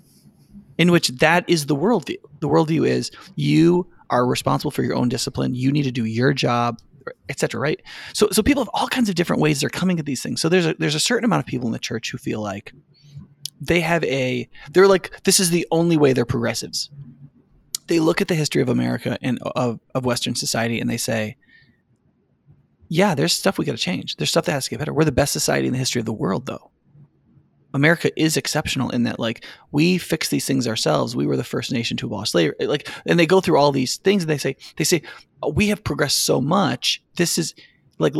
in 0.77 0.91
which 0.91 1.09
that 1.09 1.49
is 1.49 1.65
the 1.65 1.75
worldview. 1.75 2.17
The 2.39 2.49
worldview 2.49 2.87
is 2.87 3.11
you 3.35 3.89
are 4.09 4.25
responsible 4.25 4.71
for 4.71 4.83
your 4.83 4.95
own 4.95 5.09
discipline. 5.09 5.55
You 5.55 5.71
need 5.71 5.83
to 5.83 5.91
do 5.91 6.05
your 6.05 6.33
job, 6.33 6.79
etc. 7.29 7.59
Right? 7.59 7.81
So 8.13 8.29
so 8.31 8.41
people 8.41 8.63
have 8.63 8.71
all 8.73 8.87
kinds 8.87 9.09
of 9.09 9.15
different 9.15 9.41
ways 9.41 9.59
they're 9.59 9.69
coming 9.69 9.99
at 9.99 10.05
these 10.05 10.23
things. 10.23 10.41
So 10.41 10.49
there's 10.49 10.65
a 10.65 10.75
there's 10.79 10.95
a 10.95 10.99
certain 10.99 11.25
amount 11.25 11.41
of 11.41 11.45
people 11.47 11.67
in 11.67 11.73
the 11.73 11.79
church 11.79 12.11
who 12.11 12.17
feel 12.17 12.41
like 12.41 12.73
they 13.59 13.81
have 13.81 14.03
a 14.05 14.49
they're 14.71 14.87
like 14.87 15.23
this 15.23 15.39
is 15.39 15.49
the 15.49 15.67
only 15.71 15.97
way 15.97 16.13
they're 16.13 16.25
progressives 16.25 16.89
they 17.93 17.99
look 17.99 18.21
at 18.21 18.27
the 18.27 18.35
history 18.35 18.61
of 18.61 18.69
America 18.69 19.19
and 19.21 19.39
of, 19.55 19.79
of 19.93 20.03
Western 20.03 20.33
society 20.33 20.79
and 20.79 20.89
they 20.89 20.97
say, 20.97 21.37
yeah, 22.89 23.13
there's 23.13 23.33
stuff 23.33 23.59
we 23.59 23.65
got 23.65 23.73
to 23.73 23.77
change. 23.77 24.15
There's 24.15 24.31
stuff 24.31 24.45
that 24.45 24.53
has 24.53 24.63
to 24.65 24.71
get 24.71 24.79
better. 24.79 24.93
We're 24.93 25.03
the 25.03 25.11
best 25.11 25.31
society 25.31 25.67
in 25.67 25.73
the 25.73 25.79
history 25.79 25.99
of 25.99 26.07
the 26.07 26.13
world, 26.13 26.47
though. 26.47 26.71
America 27.75 28.11
is 28.19 28.35
exceptional 28.35 28.89
in 28.89 29.03
that, 29.03 29.19
like, 29.19 29.45
we 29.71 29.99
fix 29.99 30.29
these 30.29 30.45
things 30.45 30.67
ourselves. 30.67 31.15
We 31.15 31.27
were 31.27 31.37
the 31.37 31.43
first 31.43 31.71
nation 31.71 31.95
to 31.97 32.07
abolish 32.07 32.31
slavery. 32.31 32.55
Like, 32.65 32.89
and 33.05 33.19
they 33.19 33.25
go 33.27 33.41
through 33.41 33.57
all 33.57 33.71
these 33.71 33.97
things 33.97 34.23
and 34.23 34.29
they 34.29 34.37
say, 34.39 34.55
they 34.77 34.83
say, 34.83 35.03
oh, 35.43 35.49
we 35.49 35.67
have 35.67 35.83
progressed 35.83 36.25
so 36.25 36.41
much. 36.41 37.03
This 37.15 37.37
is 37.37 37.53
like, 37.99 38.15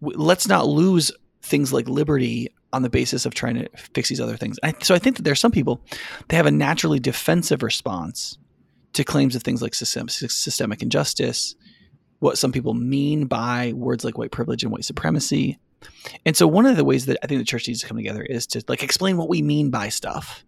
let's 0.00 0.46
not 0.46 0.68
lose 0.68 1.10
things 1.42 1.72
like 1.72 1.88
liberty 1.88 2.48
on 2.72 2.82
the 2.82 2.90
basis 2.90 3.26
of 3.26 3.34
trying 3.34 3.56
to 3.56 3.68
fix 3.76 4.08
these 4.08 4.20
other 4.20 4.36
things. 4.36 4.58
I, 4.62 4.74
so 4.80 4.94
I 4.94 4.98
think 5.00 5.16
that 5.16 5.22
there's 5.22 5.40
some 5.40 5.52
people 5.52 5.80
they 6.28 6.36
have 6.36 6.46
a 6.46 6.52
naturally 6.52 7.00
defensive 7.00 7.62
response 7.62 8.38
to 8.94 9.04
claims 9.04 9.36
of 9.36 9.42
things 9.42 9.62
like 9.62 9.74
system, 9.74 10.08
systemic 10.08 10.82
injustice, 10.82 11.54
what 12.20 12.38
some 12.38 12.52
people 12.52 12.74
mean 12.74 13.26
by 13.26 13.72
words 13.74 14.04
like 14.04 14.18
white 14.18 14.32
privilege 14.32 14.62
and 14.62 14.72
white 14.72 14.84
supremacy. 14.84 15.58
And 16.26 16.36
so 16.36 16.46
one 16.46 16.66
of 16.66 16.76
the 16.76 16.84
ways 16.84 17.06
that 17.06 17.18
I 17.22 17.26
think 17.26 17.40
the 17.40 17.44
church 17.44 17.68
needs 17.68 17.80
to 17.80 17.86
come 17.86 17.96
together 17.96 18.22
is 18.22 18.46
to 18.48 18.64
like 18.66 18.82
explain 18.82 19.16
what 19.16 19.28
we 19.28 19.42
mean 19.42 19.70
by 19.70 19.88
stuff 19.88 20.44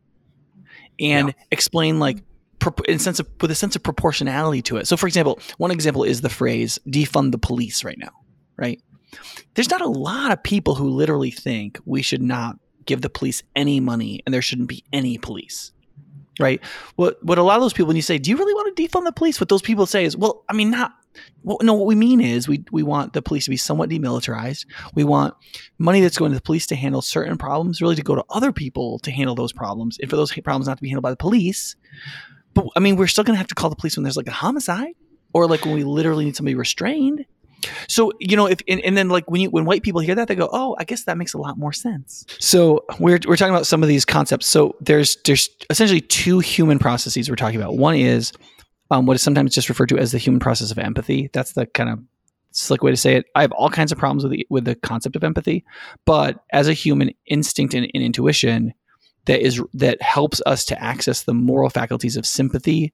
and 0.99 1.29
yeah. 1.29 1.35
explain 1.51 2.01
like 2.01 2.19
in 2.87 2.99
sense 2.99 3.21
of 3.21 3.29
with 3.41 3.51
a 3.51 3.55
sense 3.55 3.77
of 3.77 3.83
proportionality 3.83 4.63
to 4.63 4.77
it. 4.77 4.87
So 4.87 4.97
for 4.97 5.07
example, 5.07 5.41
one 5.59 5.71
example 5.71 6.03
is 6.03 6.21
the 6.21 6.29
phrase 6.29 6.79
defund 6.87 7.33
the 7.33 7.39
police 7.39 7.85
right 7.85 7.99
now, 7.99 8.11
right? 8.57 8.83
There's 9.55 9.71
not 9.71 9.81
a 9.81 9.89
lot 9.89 10.33
of 10.33 10.43
people 10.43 10.75
who 10.75 10.91
literally 10.91 11.31
think 11.31 11.79
we 11.85 12.03
should 12.03 12.23
not 12.23 12.59
give 12.85 13.03
the 13.03 13.11
police 13.11 13.43
any 13.55 13.81
money 13.81 14.21
and 14.27 14.35
there 14.35 14.43
shouldn't 14.43 14.69
be 14.69 14.85
any 14.93 15.19
police 15.19 15.73
right? 16.39 16.61
What 16.97 17.23
what 17.25 17.39
a 17.39 17.43
lot 17.43 17.57
of 17.57 17.63
those 17.63 17.73
people, 17.73 17.89
when 17.89 17.97
you 17.97 18.03
say, 18.03 18.19
"Do 18.19 18.31
you 18.31 18.37
really 18.37 18.55
want 18.55 18.77
to 18.77 18.83
defund 18.83 19.05
the 19.05 19.13
police?" 19.13 19.41
What 19.41 19.49
those 19.49 19.63
people 19.63 19.87
say 19.87 20.05
is, 20.05 20.17
"Well, 20.17 20.45
I 20.49 20.53
mean, 20.53 20.71
not." 20.71 20.93
Well, 21.43 21.59
no, 21.61 21.75
what 21.75 21.87
we 21.87 21.97
mean 21.97 22.21
is 22.21 22.47
we 22.47 22.65
we 22.71 22.83
want 22.83 23.15
the 23.15 23.23
police 23.23 23.45
to 23.45 23.51
be 23.51 23.57
somewhat 23.57 23.91
demilitarized. 23.91 24.67
We 24.95 25.03
want 25.03 25.35
money 25.79 26.01
that's 26.01 26.17
going 26.17 26.31
to 26.31 26.37
the 26.37 26.43
police 26.43 26.67
to 26.69 26.77
handle 26.77 27.03
certain 27.03 27.37
problems, 27.37 27.83
really 27.83 27.97
to 27.97 28.03
go 28.03 28.15
to 28.15 28.25
other 28.31 28.53
people 28.53 28.99
to 29.01 29.11
handle 29.11 29.35
those 29.35 29.53
problems, 29.53 29.99
and 30.01 30.09
for 30.09 30.17
those 30.17 30.33
problems 30.33 30.69
not 30.69 30.77
to 30.79 30.83
be 30.83 30.89
handled 30.89 31.03
by 31.03 31.11
the 31.11 31.17
police. 31.17 31.75
But 32.55 32.67
I 32.77 32.81
mean, 32.81 32.97
we're 32.97 33.07
still 33.07 33.25
going 33.25 33.35
to 33.35 33.39
have 33.39 33.49
to 33.49 33.55
call 33.55 33.71
the 33.71 33.77
police 33.77 33.97
when 33.97 34.05
there's 34.05 34.17
like 34.17 34.29
a 34.29 34.33
homicide, 34.33 34.95
or 35.33 35.47
like 35.47 35.65
when 35.65 35.75
we 35.75 35.85
literally 35.85 36.25
need 36.25 36.37
somebody 36.37 36.55
restrained. 36.55 37.25
So 37.89 38.13
you 38.21 38.37
know, 38.37 38.47
if 38.47 38.61
and, 38.69 38.81
and, 38.81 38.97
then 38.97 39.09
like 39.09 39.31
when 39.31 39.41
you 39.41 39.51
when 39.51 39.65
white 39.65 39.83
people 39.83 40.01
hear 40.01 40.15
that, 40.15 40.29
they 40.29 40.35
go, 40.35 40.49
"Oh, 40.53 40.77
I 40.79 40.85
guess 40.85 41.05
that 41.05 41.19
makes 41.19 41.35
a 41.35 41.39
lot 41.39 41.59
more 41.59 41.73
sense." 41.73 42.25
So 42.39 42.85
we're 42.99 43.19
we're 43.27 43.37
talking 43.37 43.55
about 43.55 43.67
some 43.67 43.83
of 43.83 43.89
these 43.89 44.05
concepts. 44.05 44.47
So 44.47 44.77
there's 44.81 45.17
there's 45.25 45.49
essentially 45.69 46.01
two 46.01 46.39
human 46.41 46.79
processes 46.79 47.29
we're 47.29 47.37
talking 47.37 47.61
about. 47.61 47.77
One 47.77 47.97
is 47.97 48.33
um, 48.91 49.07
what 49.07 49.15
is 49.15 49.23
sometimes 49.23 49.55
just 49.55 49.69
referred 49.69 49.89
to 49.91 49.99
as 49.99 50.13
the 50.13 50.19
human 50.19 50.41
process 50.41 50.71
of 50.71 50.79
empathy. 50.79 51.31
That's 51.33 51.53
the 51.53 51.67
kind 51.67 51.91
of 51.91 52.01
slick 52.53 52.83
way 52.83 52.91
to 52.91 52.97
say 52.97 53.17
it. 53.17 53.27
I 53.35 53.43
have 53.43 53.53
all 53.53 53.71
kinds 53.71 53.93
of 53.93 53.99
problems 53.99 54.25
with 54.25 54.33
the 54.33 54.47
with 54.51 54.65
the 54.65 54.75
concept 54.75 55.17
of 55.17 55.25
empathy, 55.25 55.65
but 56.05 56.43
as 56.53 56.69
a 56.69 56.73
human 56.73 57.13
instinct 57.27 57.75
and, 57.75 57.89
and 57.95 58.03
intuition 58.03 58.75
that 59.27 59.41
is 59.41 59.63
that 59.75 60.01
helps 60.03 60.41
us 60.47 60.65
to 60.67 60.83
access 60.83 61.23
the 61.23 61.35
moral 61.35 61.71
faculties 61.71 62.17
of 62.17 62.27
sympathy 62.27 62.93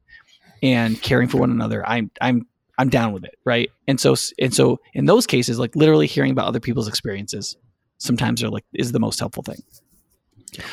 and 0.63 1.01
caring 1.03 1.29
for 1.29 1.39
one 1.39 1.51
another. 1.51 1.87
I'm 1.87 2.11
I'm 2.21 2.47
I'm 2.79 2.89
down 2.89 3.13
with 3.13 3.25
it, 3.25 3.39
right? 3.45 3.71
And 3.87 3.99
so 4.01 4.17
and 4.39 4.55
so 4.55 4.81
in 4.93 5.07
those 5.07 5.27
cases, 5.27 5.59
like 5.59 5.75
literally 5.75 6.07
hearing 6.07 6.33
about 6.33 6.47
other 6.47 6.61
people's 6.61 6.89
experiences, 6.89 7.57
sometimes 7.99 8.43
are 8.43 8.51
like 8.51 8.65
is 8.75 8.93
the 8.93 9.01
most 9.01 9.19
helpful 9.19 9.43
thing. 9.43 9.63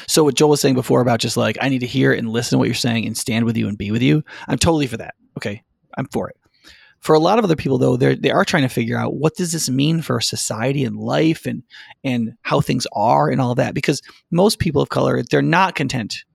So 0.07 0.23
what 0.23 0.35
Joel 0.35 0.51
was 0.51 0.61
saying 0.61 0.75
before 0.75 1.01
about 1.01 1.19
just 1.19 1.37
like 1.37 1.57
I 1.61 1.69
need 1.69 1.79
to 1.79 1.87
hear 1.87 2.13
and 2.13 2.29
listen 2.29 2.55
to 2.55 2.57
what 2.59 2.67
you're 2.67 2.75
saying 2.75 3.05
and 3.05 3.17
stand 3.17 3.45
with 3.45 3.57
you 3.57 3.67
and 3.67 3.77
be 3.77 3.91
with 3.91 4.01
you, 4.01 4.23
I'm 4.47 4.57
totally 4.57 4.87
for 4.87 4.97
that. 4.97 5.15
Okay, 5.37 5.63
I'm 5.97 6.07
for 6.07 6.29
it. 6.29 6.37
For 6.99 7.15
a 7.15 7.19
lot 7.19 7.37
of 7.37 7.43
other 7.43 7.55
people 7.55 7.77
though, 7.77 7.97
they 7.97 8.15
they 8.15 8.31
are 8.31 8.45
trying 8.45 8.63
to 8.63 8.69
figure 8.69 8.97
out 8.97 9.15
what 9.15 9.35
does 9.35 9.51
this 9.51 9.69
mean 9.69 10.01
for 10.01 10.19
society 10.19 10.83
and 10.83 10.97
life 10.97 11.45
and 11.45 11.63
and 12.03 12.33
how 12.41 12.59
things 12.59 12.85
are 12.93 13.29
and 13.29 13.39
all 13.39 13.51
of 13.51 13.57
that 13.57 13.73
because 13.73 14.01
most 14.31 14.59
people 14.59 14.81
of 14.81 14.89
color 14.89 15.21
they're 15.23 15.41
not 15.41 15.75
content 15.75 16.25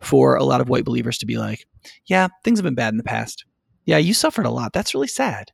for 0.00 0.36
a 0.36 0.44
lot 0.44 0.60
of 0.60 0.68
white 0.68 0.84
believers 0.84 1.18
to 1.18 1.26
be 1.26 1.38
like, 1.38 1.66
yeah, 2.06 2.28
things 2.44 2.58
have 2.58 2.64
been 2.64 2.74
bad 2.74 2.92
in 2.92 2.98
the 2.98 3.04
past 3.04 3.44
yeah, 3.84 3.98
you 3.98 4.14
suffered 4.14 4.46
a 4.46 4.50
lot. 4.50 4.72
That's 4.72 4.94
really 4.94 5.08
sad. 5.08 5.52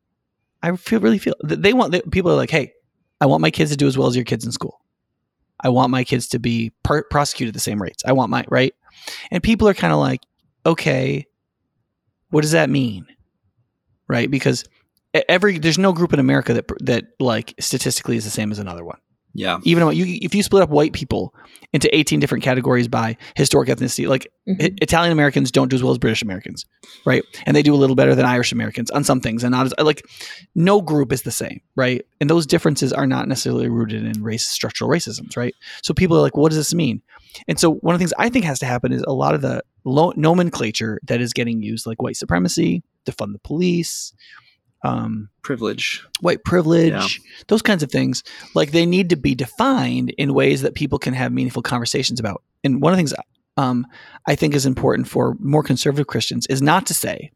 I 0.62 0.74
feel 0.76 1.00
really 1.00 1.18
feel 1.18 1.34
they 1.42 1.72
want 1.72 2.10
people 2.10 2.30
are 2.30 2.36
like, 2.36 2.50
hey, 2.50 2.72
I 3.20 3.26
want 3.26 3.40
my 3.40 3.50
kids 3.50 3.70
to 3.70 3.76
do 3.76 3.86
as 3.86 3.96
well 3.96 4.08
as 4.08 4.16
your 4.16 4.24
kids 4.24 4.44
in 4.44 4.52
school. 4.52 4.80
I 5.62 5.68
want 5.68 5.90
my 5.90 6.04
kids 6.04 6.28
to 6.28 6.38
be 6.38 6.72
per- 6.82 7.04
prosecuted 7.04 7.54
the 7.54 7.60
same 7.60 7.80
rates. 7.80 8.02
I 8.06 8.12
want 8.12 8.30
my 8.30 8.44
right, 8.48 8.74
and 9.30 9.42
people 9.42 9.68
are 9.68 9.74
kind 9.74 9.92
of 9.92 9.98
like, 9.98 10.22
okay, 10.64 11.26
what 12.30 12.42
does 12.42 12.52
that 12.52 12.70
mean, 12.70 13.06
right? 14.08 14.30
Because 14.30 14.64
every 15.28 15.58
there's 15.58 15.78
no 15.78 15.92
group 15.92 16.12
in 16.12 16.20
America 16.20 16.54
that 16.54 16.70
that 16.80 17.04
like 17.18 17.54
statistically 17.58 18.16
is 18.16 18.24
the 18.24 18.30
same 18.30 18.52
as 18.52 18.58
another 18.58 18.84
one. 18.84 18.98
Yeah. 19.32 19.58
Even 19.62 19.82
though 19.82 19.90
you, 19.90 20.18
if 20.22 20.34
you 20.34 20.42
split 20.42 20.62
up 20.62 20.70
white 20.70 20.92
people 20.92 21.34
into 21.72 21.94
18 21.94 22.18
different 22.18 22.42
categories 22.42 22.88
by 22.88 23.16
historic 23.36 23.68
ethnicity, 23.68 24.08
like 24.08 24.30
mm-hmm. 24.48 24.74
Italian 24.82 25.12
Americans 25.12 25.52
don't 25.52 25.68
do 25.68 25.76
as 25.76 25.82
well 25.82 25.92
as 25.92 25.98
British 25.98 26.22
Americans, 26.22 26.66
right? 27.04 27.22
And 27.46 27.56
they 27.56 27.62
do 27.62 27.74
a 27.74 27.76
little 27.76 27.94
better 27.94 28.14
than 28.14 28.24
Irish 28.24 28.50
Americans 28.50 28.90
on 28.90 29.04
some 29.04 29.20
things, 29.20 29.44
and 29.44 29.52
not 29.52 29.66
as 29.66 29.74
like 29.78 30.04
no 30.54 30.80
group 30.80 31.12
is 31.12 31.22
the 31.22 31.30
same, 31.30 31.60
right? 31.76 32.04
And 32.20 32.28
those 32.28 32.46
differences 32.46 32.92
are 32.92 33.06
not 33.06 33.28
necessarily 33.28 33.68
rooted 33.68 34.04
in 34.04 34.22
race 34.22 34.48
structural 34.48 34.90
racisms, 34.90 35.36
right? 35.36 35.54
So 35.82 35.94
people 35.94 36.16
are 36.16 36.22
like, 36.22 36.36
what 36.36 36.48
does 36.48 36.58
this 36.58 36.74
mean? 36.74 37.02
And 37.46 37.58
so 37.58 37.74
one 37.74 37.94
of 37.94 37.98
the 37.98 38.02
things 38.02 38.14
I 38.18 38.28
think 38.28 38.44
has 38.44 38.58
to 38.60 38.66
happen 38.66 38.92
is 38.92 39.02
a 39.02 39.12
lot 39.12 39.34
of 39.34 39.42
the 39.42 39.62
lo- 39.84 40.12
nomenclature 40.16 40.98
that 41.04 41.20
is 41.20 41.32
getting 41.32 41.62
used, 41.62 41.86
like 41.86 42.02
white 42.02 42.16
supremacy, 42.16 42.82
defund 43.06 43.32
the 43.32 43.38
police, 43.38 44.12
um, 44.82 45.28
privilege, 45.42 46.04
white 46.20 46.44
privilege, 46.44 46.92
yeah. 46.92 47.32
those 47.48 47.62
kinds 47.62 47.82
of 47.82 47.90
things. 47.90 48.22
Like 48.54 48.72
they 48.72 48.86
need 48.86 49.10
to 49.10 49.16
be 49.16 49.34
defined 49.34 50.10
in 50.10 50.34
ways 50.34 50.62
that 50.62 50.74
people 50.74 50.98
can 50.98 51.14
have 51.14 51.32
meaningful 51.32 51.62
conversations 51.62 52.20
about. 52.20 52.42
And 52.64 52.80
one 52.80 52.92
of 52.92 52.96
the 52.96 53.00
things 53.00 53.14
um, 53.56 53.86
I 54.26 54.34
think 54.34 54.54
is 54.54 54.66
important 54.66 55.08
for 55.08 55.36
more 55.38 55.62
conservative 55.62 56.06
Christians 56.06 56.46
is 56.46 56.62
not 56.62 56.86
to 56.86 56.94
say, 56.94 57.30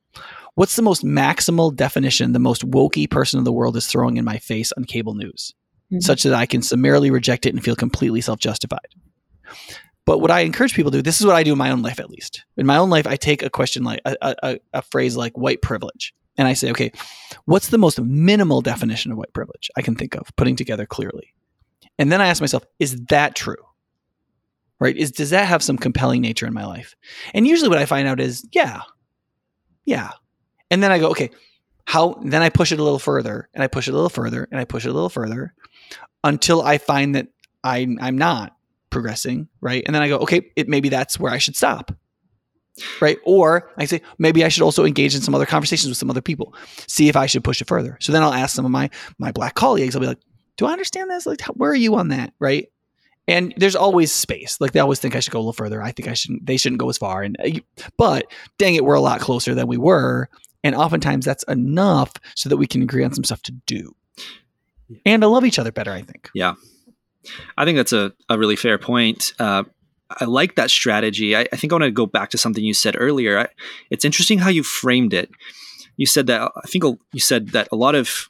what's 0.55 0.77
the 0.77 0.83
most 0.83 1.05
maximal 1.05 1.75
definition 1.75 2.33
the 2.33 2.39
most 2.39 2.69
wokey 2.71 3.11
person 3.11 3.39
in 3.39 3.45
the 3.45 3.53
world 3.53 3.77
is 3.77 3.87
throwing 3.87 4.17
in 4.17 4.25
my 4.25 4.39
face 4.39 4.73
on 4.73 4.85
cable 4.85 5.15
news, 5.15 5.53
mm-hmm. 5.93 6.01
such 6.01 6.23
that 6.23 6.35
I 6.35 6.47
can 6.47 6.63
summarily 6.63 7.11
reject 7.11 7.47
it 7.47 7.55
and 7.55 7.63
feel 7.63 7.77
completely 7.77 8.21
self 8.21 8.39
justified. 8.39 8.95
But 10.07 10.19
what 10.19 10.31
I 10.31 10.41
encourage 10.41 10.75
people 10.75 10.91
to 10.91 10.99
do, 10.99 11.03
this 11.03 11.21
is 11.21 11.27
what 11.27 11.37
I 11.37 11.43
do 11.43 11.53
in 11.53 11.59
my 11.59 11.71
own 11.71 11.81
life, 11.81 11.99
at 11.99 12.11
least. 12.11 12.45
In 12.59 12.67
my 12.67 12.77
own 12.77 12.91
life, 12.91 13.07
I 13.07 13.17
take 13.17 13.43
a 13.43 13.49
question 13.49 13.85
like 13.85 14.03
a, 14.05 14.17
a, 14.21 14.59
a 14.75 14.83
phrase 14.83 15.17
like 15.17 15.37
white 15.39 15.63
privilege 15.63 16.15
and 16.37 16.49
I 16.49 16.55
say, 16.55 16.71
okay, 16.71 16.93
what's 17.45 17.69
the 17.69 17.79
most 17.79 18.01
minimal 18.01 18.61
definition 18.61 19.13
of 19.13 19.19
white 19.19 19.33
privilege 19.33 19.71
I 19.77 19.83
can 19.83 19.95
think 19.95 20.15
of 20.15 20.35
putting 20.37 20.57
together 20.57 20.87
clearly? 20.87 21.35
And 21.99 22.11
then 22.11 22.21
I 22.21 22.27
ask 22.27 22.41
myself, 22.41 22.65
is 22.79 22.97
that 23.09 23.35
true? 23.35 23.57
Right? 24.81 24.97
Is 24.97 25.13
does 25.13 25.31
that 25.31 25.47
have 25.47 25.63
some 25.63 25.79
compelling 25.79 26.21
nature 26.21 26.47
in 26.47 26.53
my 26.53 26.67
life? 26.67 26.97
And 27.33 27.47
usually 27.47 27.69
what 27.69 27.79
I 27.79 27.87
find 27.87 28.09
out 28.09 28.21
is, 28.21 28.47
yeah. 28.53 28.83
Yeah. 29.85 30.11
And 30.71 30.83
then 30.83 30.91
I 30.91 30.99
go, 30.99 31.11
okay, 31.11 31.31
how 31.87 32.21
then 32.25 32.43
I 32.43 32.49
push 32.49 32.73
it 32.73 32.81
a 32.81 32.83
little 32.83 32.99
further 32.99 33.49
and 33.55 33.63
I 33.63 33.69
push 33.69 33.87
it 33.87 33.93
a 33.93 33.95
little 33.95 34.09
further 34.09 34.49
and 34.51 34.61
I 34.61 34.65
push 34.65 34.85
it 34.85 34.91
a 34.91 34.93
little 34.93 35.11
further 35.11 35.55
until 36.25 36.63
I 36.63 36.79
find 36.79 37.15
that 37.15 37.29
I 37.63 37.87
I'm 38.01 38.19
not 38.19 38.57
progressing, 38.91 39.49
right? 39.61 39.83
And 39.87 39.95
then 39.95 40.03
I 40.03 40.09
go, 40.09 40.19
okay, 40.19 40.51
it 40.57 40.69
maybe 40.69 40.89
that's 40.89 41.21
where 41.21 41.33
I 41.33 41.39
should 41.39 41.57
stop 41.57 41.93
right? 43.01 43.19
Or 43.25 43.71
I 43.77 43.85
say 43.85 44.03
maybe 44.19 44.45
I 44.45 44.49
should 44.49 44.63
also 44.63 44.85
engage 44.85 45.15
in 45.15 45.21
some 45.21 45.35
other 45.35 45.47
conversations 45.47 45.89
with 45.89 45.99
some 45.99 46.11
other 46.11 46.23
people, 46.23 46.55
see 46.87 47.09
if 47.09 47.17
I 47.17 47.27
should 47.27 47.45
push 47.45 47.61
it 47.61 47.69
further. 47.69 47.97
So 48.01 48.13
then 48.13 48.23
I'll 48.23 48.33
ask 48.33 48.55
some 48.55 48.65
of 48.65 48.71
my 48.71 48.91
my 49.19 49.33
black 49.33 49.55
colleagues. 49.55 49.95
I'll 49.95 50.01
be 50.01 50.07
like, 50.07 50.21
"Do 50.57 50.67
I 50.67 50.73
understand 50.73 51.11
this? 51.11 51.27
Like, 51.27 51.41
how, 51.41 51.53
where 51.53 51.71
are 51.71 51.77
you 51.77 51.95
on 51.97 52.09
that?" 52.09 52.33
Right? 52.39 52.69
And 53.27 53.55
there's 53.57 53.77
always 53.77 54.13
space. 54.13 54.59
Like 54.61 54.73
they 54.73 54.81
always 54.81 55.01
think 55.01 55.17
I 55.17 55.21
should 55.21 55.33
go 55.33 55.39
a 55.39 55.41
little 55.41 55.53
further. 55.55 55.83
I 55.83 55.93
think 55.93 56.09
I 56.09 56.15
shouldn't. 56.15 56.45
They 56.45 56.57
shouldn't 56.57 56.81
go 56.81 56.91
as 56.91 56.99
far. 56.99 57.23
And 57.23 57.37
uh, 57.41 57.61
but 57.97 58.27
dang 58.59 58.75
it, 58.75 58.85
we're 58.85 58.95
a 58.95 59.01
lot 59.01 59.21
closer 59.21 59.55
than 59.55 59.67
we 59.67 59.79
were. 59.79 60.29
And 60.63 60.75
oftentimes 60.75 61.25
that's 61.25 61.45
enough 61.45 62.13
so 62.35 62.49
that 62.49 62.57
we 62.57 62.67
can 62.67 62.83
agree 62.83 63.05
on 63.05 63.13
some 63.13 63.25
stuff 63.25 63.43
to 63.43 63.53
do, 63.67 63.95
and 65.05 65.23
to 65.23 65.29
love 65.29 65.45
each 65.45 65.59
other 65.59 65.73
better. 65.73 65.93
I 65.93 66.03
think. 66.03 66.31
Yeah, 66.35 66.55
I 67.57 67.65
think 67.65 67.77
that's 67.77 67.93
a, 67.93 68.13
a 68.29 68.39
really 68.39 68.57
fair 68.57 68.79
point. 68.79 69.33
Uh, 69.39 69.65
I 70.11 70.25
like 70.27 70.57
that 70.57 70.71
strategy. 70.71 71.35
I, 71.35 71.47
I, 71.53 71.57
think 71.57 71.73
I 71.73 71.77
want 71.77 71.85
to 71.85 71.91
go 71.91 72.07
back 72.07 72.31
to 72.31 72.39
something 72.39 72.63
you 72.63 72.75
said 72.75 72.95
earlier. 72.99 73.39
I, 73.39 73.49
it's 73.91 74.05
interesting 74.05 74.39
how 74.39 74.51
you 74.51 74.63
framed 74.63 75.15
it. 75.15 75.31
You 75.97 76.07
said 76.07 76.27
that 76.27 76.53
I 76.57 76.67
think 76.67 76.85
you 77.13 77.21
said 77.21 77.49
that 77.51 77.69
a 77.73 77.77
lot 77.77 77.95
of 77.95 78.29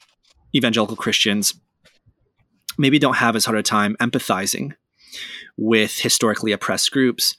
evangelical 0.55 0.97
Christians 0.97 1.55
maybe 2.79 2.99
don't 2.99 3.17
have 3.17 3.37
as 3.37 3.45
hard 3.45 3.59
a 3.59 3.63
time 3.63 3.97
empathizing 4.01 4.73
with 5.57 5.99
historically 5.99 6.53
oppressed 6.53 6.91
groups. 6.93 7.37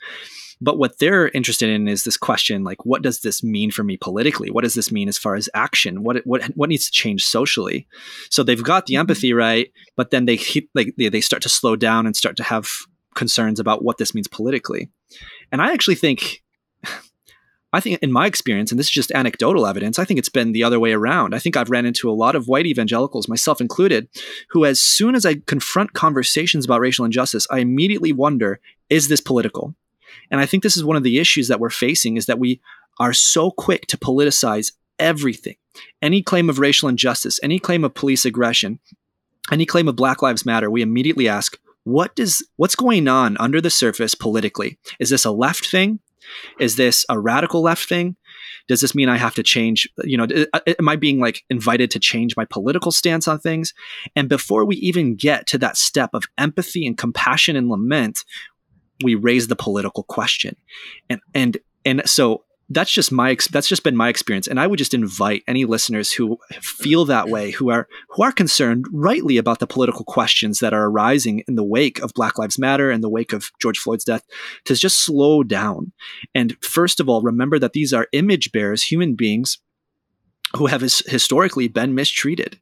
But 0.62 0.78
what 0.78 1.00
they're 1.00 1.30
interested 1.30 1.69
in 1.69 1.88
is 1.88 2.04
this 2.04 2.17
question 2.17 2.63
like, 2.63 2.86
what 2.86 3.02
does 3.02 3.19
this 3.19 3.43
mean 3.43 3.71
for 3.71 3.84
me 3.84 3.98
politically? 3.98 4.50
What 4.50 4.63
does 4.63 4.74
this 4.74 4.91
mean 4.91 5.10
as 5.10 5.17
far 5.17 5.36
as 5.36 5.50
action? 5.54 6.04
What 6.04 6.26
what 6.26 6.43
what 6.56 6.69
needs 6.69 6.86
to 6.86 6.91
change 6.91 7.26
socially? 7.26 7.88
So 8.30 8.41
they've 8.41 8.63
got 8.63 8.86
the 8.86 8.93
mm-hmm. 8.93 9.02
empathy 9.02 9.34
right, 9.34 9.71
but 9.95 10.12
then 10.12 10.26
they 10.26 10.39
like 10.74 10.95
they, 10.98 11.10
they 11.10 11.21
start 11.21 11.43
to 11.43 11.50
slow 11.50 11.76
down 11.76 12.06
and 12.06 12.15
start 12.15 12.38
to 12.38 12.43
have 12.43 12.69
concerns 13.15 13.60
about 13.60 13.84
what 13.84 13.97
this 13.97 14.13
means 14.13 14.28
politically. 14.28 14.89
And 15.51 15.62
I 15.62 15.73
actually 15.73 15.95
think 15.95 16.43
I 17.75 17.82
think 17.82 18.01
in 18.01 18.12
my 18.12 18.25
experience, 18.25 18.71
and 18.71 18.80
this 18.80 18.88
is 18.88 18.91
just 18.93 19.12
anecdotal 19.12 19.67
evidence, 19.67 19.99
I 19.99 20.06
think 20.06 20.17
it's 20.17 20.30
been 20.30 20.54
the 20.54 20.63
other 20.63 20.80
way 20.80 20.93
around. 20.93 21.36
I 21.36 21.39
think 21.39 21.58
I've 21.58 21.69
ran 21.69 21.86
into 21.86 22.10
a 22.10 22.13
lot 22.13 22.34
of 22.34 22.47
white 22.47 22.65
evangelicals, 22.65 23.28
myself 23.28 23.60
included, 23.60 24.08
who, 24.51 24.63
as 24.63 24.82
soon 24.82 25.13
as 25.13 25.25
I 25.25 25.41
confront 25.45 25.91
conversations 25.91 26.63
about 26.63 26.80
racial 26.80 27.04
injustice, 27.04 27.45
I 27.51 27.60
immediately 27.60 28.13
wonder, 28.13 28.62
is 28.89 29.10
this 29.10 29.19
political? 29.19 29.75
And 30.32 30.39
I 30.39 30.45
think 30.45 30.63
this 30.63 30.78
is 30.78 30.86
one 30.86 30.95
of 30.95 31.04
the 31.04 31.19
issues 31.19 31.49
that 31.49 31.60
we're 31.60 31.69
facing 31.69 32.15
is 32.15 32.28
that 32.28 32.39
we 32.39 32.62
are 32.97 33.12
so 33.12 33.51
quick 33.51 33.88
to 33.88 33.97
politicize 33.97 34.71
everything. 34.97 35.58
Any 36.01 36.21
claim 36.21 36.49
of 36.49 36.60
racial 36.60 36.88
injustice, 36.88 37.41
any 37.43 37.60
claim 37.60 37.84
of 37.84 37.93
police 37.93 38.23
aggression, 38.23 38.80
any 39.51 39.65
claim 39.65 39.89
of 39.89 39.97
Black 39.97 40.21
Lives 40.21 40.45
Matter, 40.45 40.71
we 40.71 40.82
immediately 40.82 41.28
ask, 41.28 41.60
what 41.86 42.15
does 42.15 42.45
what's 42.58 42.76
going 42.76 43.08
on 43.08 43.38
under 43.38 43.62
the 43.62 43.69
surface 43.69 44.13
politically? 44.13 44.78
Is 45.00 45.10
this 45.10 45.24
a 45.24 45.32
left 45.32 45.69
thing? 45.69 46.00
Is 46.60 46.76
this 46.76 47.06
a 47.08 47.19
radical 47.19 47.62
left 47.62 47.88
thing? 47.88 48.15
Does 48.67 48.82
this 48.82 48.95
mean 48.95 49.10
I 49.10 49.17
have 49.17 49.36
to 49.36 49.43
change? 49.43 49.88
You 50.04 50.17
know, 50.17 50.24
uh, 50.24 50.45
uh, 50.54 50.74
am 50.80 50.89
I 50.89 50.95
being 50.95 51.19
like 51.19 51.43
invited 51.52 51.91
to 51.91 52.00
change 52.00 52.36
my 52.36 52.45
political 52.45 52.91
stance 52.91 53.28
on 53.28 53.39
things? 53.39 53.74
And 54.15 54.28
before 54.28 54.65
we 54.65 54.76
even 54.78 55.15
get 55.15 55.45
to 55.48 55.60
that 55.60 55.78
step 55.78 56.10
of 56.13 56.24
empathy 56.39 56.88
and 56.88 56.98
compassion 56.98 57.56
and 57.56 57.69
lament, 57.69 58.26
we 59.04 59.13
raise 59.13 59.48
the 59.48 59.56
political 59.56 60.04
question. 60.04 60.56
And 61.10 61.21
and 61.36 61.58
and 61.86 62.10
so 62.10 62.44
that's 62.69 62.91
just 62.91 63.12
my 63.12 63.38
that's 63.51 63.67
just 63.67 63.84
been 63.84 63.95
my 63.95 64.10
experience 64.10 64.47
and 64.47 64.60
i 64.60 64.65
would 64.65 64.80
just 64.80 64.93
invite 64.93 65.43
any 65.47 65.65
listeners 65.65 66.12
who 66.12 66.38
feel 66.62 67.06
that 67.06 67.30
way 67.30 67.51
who 67.51 67.69
are 67.69 67.88
who 68.10 68.23
are 68.23 68.32
concerned 68.32 68.86
rightly 68.91 69.38
about 69.38 69.60
the 69.60 69.67
political 69.67 70.04
questions 70.04 70.60
that 70.60 70.73
are 70.73 70.86
arising 70.86 71.43
in 71.47 71.56
the 71.56 71.63
wake 71.63 71.99
of 71.99 72.13
black 72.13 72.39
lives 72.39 72.58
matter 72.58 72.89
and 72.89 73.04
the 73.04 73.10
wake 73.10 73.34
of 73.34 73.51
george 73.62 73.78
floyd's 73.78 74.04
death 74.04 74.23
to 74.63 74.75
just 74.75 75.06
slow 75.06 75.43
down. 75.43 75.91
And 76.34 76.58
first 76.63 76.99
of 76.99 77.10
all 77.10 77.21
remember 77.21 77.60
that 77.60 77.73
these 77.73 77.93
are 77.93 78.08
image 78.12 78.51
bearers 78.51 78.84
human 78.84 79.15
beings 79.15 79.60
who 80.56 80.67
have 80.67 80.82
his, 80.82 80.99
historically 81.08 81.67
been 81.67 81.95
mistreated. 81.95 82.60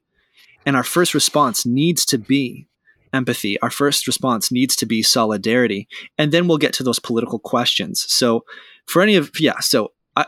And 0.66 0.76
our 0.76 0.84
first 0.84 1.14
response 1.14 1.66
needs 1.66 2.04
to 2.06 2.18
be 2.18 2.66
empathy. 3.12 3.60
Our 3.60 3.70
first 3.70 4.06
response 4.06 4.50
needs 4.50 4.74
to 4.76 4.86
be 4.86 5.02
solidarity. 5.02 5.88
And 6.18 6.32
then 6.32 6.48
we'll 6.48 6.58
get 6.58 6.72
to 6.74 6.82
those 6.82 6.98
political 6.98 7.38
questions. 7.38 8.04
So 8.08 8.44
for 8.86 9.02
any 9.02 9.16
of 9.16 9.30
yeah 9.38 9.58
so 9.60 9.92
i 10.16 10.24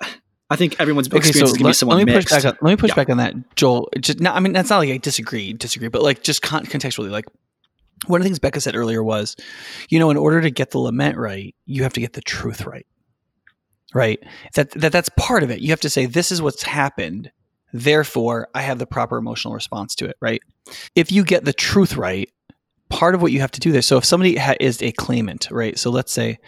i 0.50 0.56
think 0.56 0.78
everyone's 0.80 1.08
okay, 1.08 1.18
experience 1.18 1.50
so 1.50 1.54
is 1.54 1.58
going 1.58 1.64
to 1.64 1.68
be 1.70 1.72
somewhat 1.72 1.96
let 1.96 2.06
me 2.06 2.12
mixed. 2.12 2.28
push 2.28 2.42
back 2.42 2.52
on, 2.52 2.58
let 2.62 2.70
me 2.70 2.76
push 2.76 2.90
yeah. 2.90 2.94
back 2.94 3.10
on 3.10 3.16
that 3.18 3.34
joel. 3.56 3.88
Just 4.00 4.20
not, 4.20 4.36
i 4.36 4.40
mean 4.40 4.52
that's 4.52 4.70
not 4.70 4.78
like 4.78 4.90
i 4.90 4.96
disagree 4.96 5.52
disagree 5.52 5.88
but 5.88 6.02
like 6.02 6.22
just 6.22 6.42
con- 6.42 6.66
contextually 6.66 7.10
like 7.10 7.26
one 8.06 8.20
of 8.20 8.24
the 8.24 8.28
things 8.28 8.38
becca 8.38 8.60
said 8.60 8.76
earlier 8.76 9.02
was 9.02 9.36
you 9.88 9.98
know 9.98 10.10
in 10.10 10.16
order 10.16 10.40
to 10.40 10.50
get 10.50 10.70
the 10.70 10.78
lament 10.78 11.16
right 11.16 11.54
you 11.64 11.82
have 11.82 11.92
to 11.92 12.00
get 12.00 12.12
the 12.12 12.20
truth 12.20 12.66
right 12.66 12.86
right? 13.94 14.22
That, 14.54 14.70
that 14.72 14.92
that's 14.92 15.08
part 15.16 15.42
of 15.42 15.50
it. 15.50 15.60
You 15.60 15.70
have 15.70 15.80
to 15.80 15.90
say 15.90 16.06
this 16.06 16.30
is 16.30 16.42
what's 16.42 16.62
happened. 16.62 17.30
Therefore 17.72 18.48
i 18.54 18.62
have 18.62 18.78
the 18.78 18.86
proper 18.86 19.18
emotional 19.18 19.52
response 19.52 19.94
to 19.96 20.06
it 20.06 20.16
right? 20.20 20.40
If 20.94 21.12
you 21.12 21.24
get 21.24 21.44
the 21.44 21.52
truth 21.52 21.96
right 21.96 22.30
part 22.88 23.14
of 23.14 23.20
what 23.20 23.32
you 23.32 23.40
have 23.40 23.50
to 23.50 23.60
do 23.60 23.72
there 23.72 23.82
so 23.82 23.98
if 23.98 24.04
somebody 24.04 24.36
ha- 24.36 24.54
is 24.60 24.80
a 24.82 24.92
claimant 24.92 25.48
right? 25.50 25.78
So 25.78 25.90
let's 25.90 26.12
say 26.12 26.38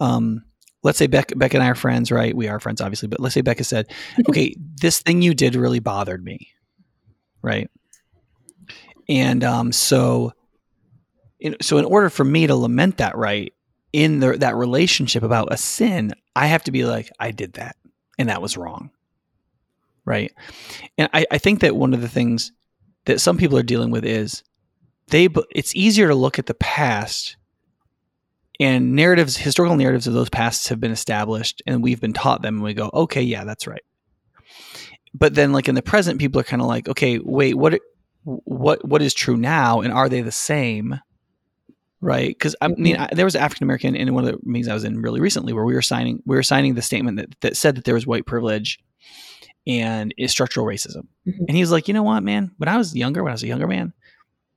um, 0.00 0.42
let's 0.86 0.98
say 0.98 1.08
Beck, 1.08 1.32
Becca 1.36 1.56
and 1.56 1.64
I 1.64 1.70
are 1.70 1.74
friends, 1.74 2.12
right? 2.12 2.34
We 2.34 2.46
are 2.46 2.60
friends, 2.60 2.80
obviously, 2.80 3.08
but 3.08 3.18
let's 3.18 3.34
say 3.34 3.40
Becca 3.40 3.64
said, 3.64 3.92
okay, 4.28 4.54
this 4.80 5.00
thing 5.00 5.20
you 5.20 5.34
did 5.34 5.56
really 5.56 5.80
bothered 5.80 6.24
me, 6.24 6.52
right? 7.42 7.68
And 9.08 9.42
um, 9.42 9.72
so, 9.72 10.32
in, 11.40 11.56
so 11.60 11.78
in 11.78 11.84
order 11.84 12.08
for 12.08 12.24
me 12.24 12.46
to 12.46 12.54
lament 12.54 12.98
that, 12.98 13.16
right, 13.16 13.52
in 13.92 14.20
the, 14.20 14.36
that 14.38 14.54
relationship 14.54 15.24
about 15.24 15.52
a 15.52 15.56
sin, 15.56 16.14
I 16.36 16.46
have 16.46 16.62
to 16.64 16.70
be 16.70 16.84
like, 16.84 17.10
I 17.18 17.32
did 17.32 17.54
that, 17.54 17.76
and 18.16 18.28
that 18.28 18.40
was 18.40 18.56
wrong, 18.56 18.90
right? 20.04 20.32
And 20.96 21.10
I, 21.12 21.26
I 21.32 21.38
think 21.38 21.60
that 21.60 21.74
one 21.74 21.94
of 21.94 22.00
the 22.00 22.08
things 22.08 22.52
that 23.06 23.20
some 23.20 23.36
people 23.36 23.58
are 23.58 23.64
dealing 23.64 23.90
with 23.90 24.04
is 24.04 24.44
they, 25.08 25.28
it's 25.50 25.74
easier 25.74 26.06
to 26.08 26.14
look 26.14 26.38
at 26.38 26.46
the 26.46 26.54
past 26.54 27.36
and 28.58 28.94
narratives 28.94 29.36
historical 29.36 29.76
narratives 29.76 30.06
of 30.06 30.14
those 30.14 30.30
pasts 30.30 30.68
have 30.68 30.80
been 30.80 30.92
established 30.92 31.62
and 31.66 31.82
we've 31.82 32.00
been 32.00 32.12
taught 32.12 32.42
them 32.42 32.56
and 32.56 32.64
we 32.64 32.74
go 32.74 32.90
okay 32.92 33.22
yeah 33.22 33.44
that's 33.44 33.66
right. 33.66 33.82
But 35.14 35.34
then 35.34 35.52
like 35.52 35.68
in 35.68 35.74
the 35.74 35.82
present 35.82 36.18
people 36.18 36.40
are 36.40 36.44
kind 36.44 36.62
of 36.62 36.68
like 36.68 36.88
okay 36.88 37.18
wait 37.18 37.54
what 37.54 37.80
what 38.24 38.86
what 38.86 39.02
is 39.02 39.14
true 39.14 39.36
now 39.36 39.80
and 39.80 39.92
are 39.92 40.08
they 40.08 40.20
the 40.20 40.32
same? 40.32 41.00
Right? 42.00 42.28
Because 42.28 42.54
i 42.60 42.68
mean 42.68 42.94
mm-hmm. 42.94 43.02
I, 43.02 43.08
there 43.12 43.24
was 43.24 43.36
african 43.36 43.64
american 43.64 43.96
in 43.96 44.14
one 44.14 44.26
of 44.26 44.32
the 44.32 44.38
meetings 44.48 44.68
i 44.68 44.74
was 44.74 44.84
in 44.84 45.00
really 45.00 45.20
recently 45.20 45.52
where 45.52 45.64
we 45.64 45.74
were 45.74 45.82
signing 45.82 46.22
we 46.26 46.36
were 46.36 46.42
signing 46.42 46.74
the 46.74 46.82
statement 46.82 47.16
that, 47.16 47.40
that 47.40 47.56
said 47.56 47.76
that 47.76 47.84
there 47.84 47.94
was 47.94 48.06
white 48.06 48.26
privilege 48.26 48.78
and 49.66 50.14
is 50.16 50.30
structural 50.30 50.66
racism. 50.66 51.08
Mm-hmm. 51.26 51.44
and 51.48 51.56
he 51.56 51.62
was 51.62 51.72
like 51.72 51.88
you 51.88 51.94
know 51.94 52.02
what 52.02 52.22
man? 52.22 52.52
When 52.58 52.68
i 52.68 52.76
was 52.76 52.94
younger 52.94 53.22
when 53.22 53.32
i 53.32 53.34
was 53.34 53.42
a 53.42 53.48
younger 53.48 53.66
man 53.66 53.92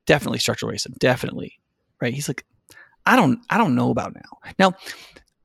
definitely 0.05 0.39
structural 0.39 0.71
racism 0.71 0.97
definitely. 0.99 1.59
Right? 2.01 2.13
He's 2.13 2.27
like 2.27 2.45
I 3.09 3.15
don't 3.15 3.39
I 3.49 3.57
don't 3.57 3.73
know 3.73 3.89
about 3.89 4.13
now. 4.13 4.51
Now, 4.59 4.73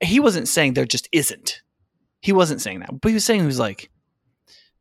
he 0.01 0.21
wasn't 0.21 0.49
saying 0.49 0.75
there 0.75 0.85
just 0.85 1.09
isn't. 1.13 1.63
He 2.21 2.31
wasn't 2.31 2.61
saying 2.61 2.81
that. 2.81 3.01
But 3.01 3.09
he 3.09 3.15
was 3.15 3.25
saying 3.25 3.41
he 3.41 3.47
was 3.47 3.59
like, 3.59 3.91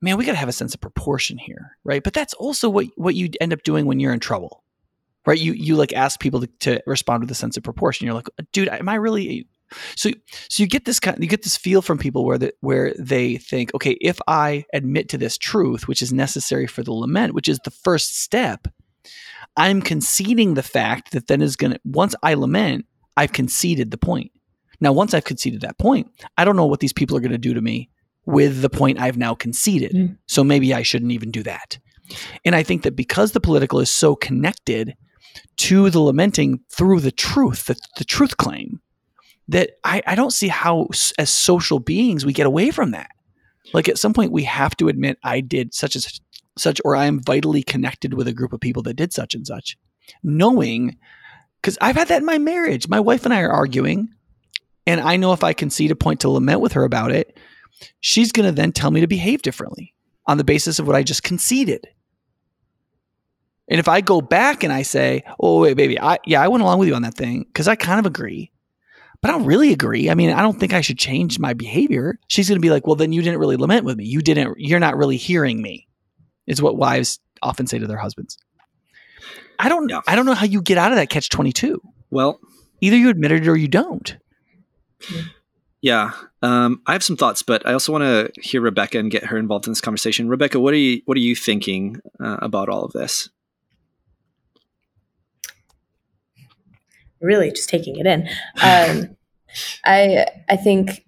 man, 0.01 0.17
we 0.17 0.25
got 0.25 0.33
to 0.33 0.37
have 0.37 0.49
a 0.49 0.53
sense 0.53 0.73
of 0.73 0.81
proportion 0.81 1.37
here, 1.37 1.77
right? 1.85 2.03
But 2.03 2.13
that's 2.13 2.33
also 2.33 2.69
what 2.69 2.87
what 2.97 3.15
you 3.15 3.29
end 3.39 3.53
up 3.53 3.63
doing 3.63 3.85
when 3.85 4.01
you're 4.01 4.13
in 4.13 4.19
trouble. 4.19 4.63
Right? 5.25 5.39
You 5.39 5.53
you 5.53 5.77
like 5.77 5.93
ask 5.93 6.19
people 6.19 6.41
to, 6.41 6.47
to 6.59 6.83
respond 6.85 7.23
with 7.23 7.31
a 7.31 7.35
sense 7.35 7.55
of 7.55 7.63
proportion. 7.63 8.05
You're 8.05 8.15
like, 8.15 8.27
dude, 8.51 8.67
am 8.67 8.89
I 8.89 8.95
really 8.95 9.47
so 9.95 10.11
so 10.49 10.61
you 10.61 10.67
get 10.67 10.83
this 10.83 10.99
kind 10.99 11.17
you 11.23 11.29
get 11.29 11.43
this 11.43 11.55
feel 11.55 11.81
from 11.81 11.97
people 11.97 12.25
where 12.25 12.37
that 12.37 12.55
where 12.59 12.93
they 12.99 13.37
think, 13.37 13.73
okay, 13.73 13.97
if 14.01 14.19
I 14.27 14.65
admit 14.73 15.07
to 15.09 15.17
this 15.17 15.37
truth, 15.37 15.87
which 15.87 16.01
is 16.01 16.11
necessary 16.11 16.67
for 16.67 16.83
the 16.83 16.91
lament, 16.91 17.33
which 17.33 17.47
is 17.47 17.59
the 17.63 17.71
first 17.71 18.19
step, 18.19 18.67
I'm 19.55 19.81
conceding 19.81 20.55
the 20.55 20.63
fact 20.63 21.11
that 21.11 21.27
then 21.27 21.41
is 21.41 21.55
going 21.55 21.73
to, 21.73 21.79
once 21.83 22.15
I 22.23 22.33
lament, 22.33 22.85
I've 23.15 23.33
conceded 23.33 23.91
the 23.91 23.97
point. 23.97 24.31
Now, 24.81 24.91
once 24.91 25.13
I've 25.13 25.23
conceded 25.23 25.61
that 25.61 25.77
point, 25.77 26.09
I 26.37 26.45
don't 26.45 26.55
know 26.55 26.65
what 26.65 26.79
these 26.79 26.93
people 26.93 27.15
are 27.15 27.21
going 27.21 27.31
to 27.31 27.37
do 27.37 27.53
to 27.53 27.61
me 27.61 27.89
with 28.25 28.61
the 28.61 28.69
point 28.69 28.99
I've 28.99 29.17
now 29.17 29.35
conceded. 29.35 29.91
Mm. 29.91 30.17
So 30.27 30.43
maybe 30.43 30.73
I 30.73 30.81
shouldn't 30.81 31.11
even 31.11 31.31
do 31.31 31.43
that. 31.43 31.77
And 32.43 32.55
I 32.55 32.63
think 32.63 32.83
that 32.83 32.95
because 32.95 33.31
the 33.31 33.39
political 33.39 33.79
is 33.79 33.89
so 33.89 34.15
connected 34.15 34.95
to 35.57 35.89
the 35.89 35.99
lamenting 35.99 36.59
through 36.71 36.99
the 36.99 37.11
truth, 37.11 37.65
the, 37.65 37.75
the 37.97 38.03
truth 38.03 38.37
claim, 38.37 38.81
that 39.47 39.71
I, 39.83 40.01
I 40.07 40.15
don't 40.15 40.33
see 40.33 40.47
how, 40.47 40.87
as 41.17 41.29
social 41.29 41.79
beings, 41.79 42.25
we 42.25 42.33
get 42.33 42.47
away 42.47 42.71
from 42.71 42.91
that. 42.91 43.09
Like 43.73 43.89
at 43.89 43.97
some 43.97 44.13
point, 44.13 44.31
we 44.31 44.43
have 44.43 44.75
to 44.77 44.87
admit 44.87 45.17
I 45.23 45.41
did 45.41 45.73
such 45.73 45.95
as 45.95 46.03
such 46.03 46.19
or 46.83 46.95
I 46.95 47.05
am 47.05 47.21
vitally 47.21 47.63
connected 47.63 48.13
with 48.13 48.27
a 48.27 48.33
group 48.33 48.53
of 48.53 48.59
people 48.59 48.83
that 48.83 48.95
did 48.95 49.13
such 49.13 49.33
and 49.33 49.45
such. 49.45 49.77
Knowing 50.21 50.97
because 51.63 51.77
I've 51.79 51.95
had 51.95 52.09
that 52.09 52.19
in 52.19 52.25
my 52.25 52.37
marriage. 52.37 52.89
My 52.89 52.99
wife 52.99 53.23
and 53.23 53.33
I 53.33 53.41
are 53.41 53.51
arguing, 53.51 54.09
and 54.85 54.99
I 54.99 55.15
know 55.15 55.31
if 55.31 55.45
I 55.45 55.53
concede 55.53 55.91
a 55.91 55.95
point 55.95 56.19
to 56.21 56.29
lament 56.29 56.59
with 56.59 56.73
her 56.73 56.83
about 56.83 57.11
it, 57.11 57.39
she's 58.01 58.33
going 58.33 58.45
to 58.45 58.51
then 58.51 58.73
tell 58.73 58.91
me 58.91 58.99
to 58.99 59.07
behave 59.07 59.41
differently 59.41 59.93
on 60.27 60.37
the 60.37 60.43
basis 60.43 60.77
of 60.77 60.87
what 60.87 60.95
I 60.95 61.03
just 61.03 61.23
conceded. 61.23 61.87
And 63.69 63.79
if 63.79 63.87
I 63.87 64.01
go 64.01 64.19
back 64.19 64.63
and 64.63 64.73
I 64.73 64.81
say, 64.81 65.23
"Oh 65.39 65.61
wait, 65.61 65.77
baby, 65.77 65.99
I 65.99 66.19
yeah, 66.25 66.41
I 66.41 66.49
went 66.49 66.63
along 66.63 66.79
with 66.79 66.89
you 66.89 66.95
on 66.95 67.01
that 67.03 67.15
thing 67.15 67.45
because 67.47 67.69
I 67.69 67.75
kind 67.75 67.97
of 67.97 68.05
agree," 68.05 68.51
but 69.21 69.31
I 69.31 69.37
don't 69.37 69.45
really 69.45 69.71
agree. 69.71 70.09
I 70.09 70.15
mean, 70.15 70.31
I 70.31 70.41
don't 70.41 70.59
think 70.59 70.73
I 70.73 70.81
should 70.81 70.99
change 70.99 71.39
my 71.39 71.53
behavior. 71.53 72.19
She's 72.27 72.49
going 72.49 72.57
to 72.57 72.61
be 72.61 72.69
like, 72.69 72.85
"Well, 72.85 72.97
then 72.97 73.13
you 73.13 73.21
didn't 73.21 73.39
really 73.39 73.55
lament 73.55 73.85
with 73.85 73.95
me. 73.95 74.03
You 74.03 74.21
didn't. 74.21 74.55
You're 74.57 74.81
not 74.81 74.97
really 74.97 75.17
hearing 75.17 75.61
me." 75.61 75.87
Is 76.47 76.61
what 76.61 76.77
wives 76.77 77.19
often 77.41 77.67
say 77.67 77.79
to 77.79 77.87
their 77.87 77.97
husbands. 77.97 78.37
I 79.59 79.69
don't 79.69 79.89
yeah. 79.89 80.01
I 80.07 80.15
don't 80.15 80.25
know 80.25 80.33
how 80.33 80.45
you 80.45 80.61
get 80.61 80.77
out 80.77 80.91
of 80.91 80.97
that 80.97 81.09
catch 81.09 81.29
22. 81.29 81.81
Well, 82.09 82.39
either 82.81 82.97
you 82.97 83.09
admit 83.09 83.31
it 83.31 83.47
or 83.47 83.55
you 83.55 83.67
don't. 83.67 84.17
Yeah. 85.81 86.11
Um, 86.41 86.81
I 86.87 86.93
have 86.93 87.03
some 87.03 87.17
thoughts, 87.17 87.43
but 87.43 87.65
I 87.67 87.73
also 87.73 87.91
want 87.91 88.03
to 88.03 88.41
hear 88.41 88.61
Rebecca 88.61 88.97
and 88.99 89.11
get 89.11 89.25
her 89.25 89.37
involved 89.37 89.67
in 89.67 89.71
this 89.71 89.81
conversation. 89.81 90.29
Rebecca, 90.29 90.59
what 90.59 90.73
are 90.73 90.77
you 90.77 91.01
what 91.05 91.17
are 91.17 91.21
you 91.21 91.35
thinking 91.35 91.97
uh, 92.19 92.37
about 92.41 92.69
all 92.69 92.83
of 92.83 92.93
this? 92.93 93.29
Really, 97.19 97.51
just 97.51 97.69
taking 97.69 97.97
it 97.97 98.05
in. 98.05 98.27
Um, 98.61 99.15
I 99.85 100.25
I 100.49 100.55
think 100.55 101.05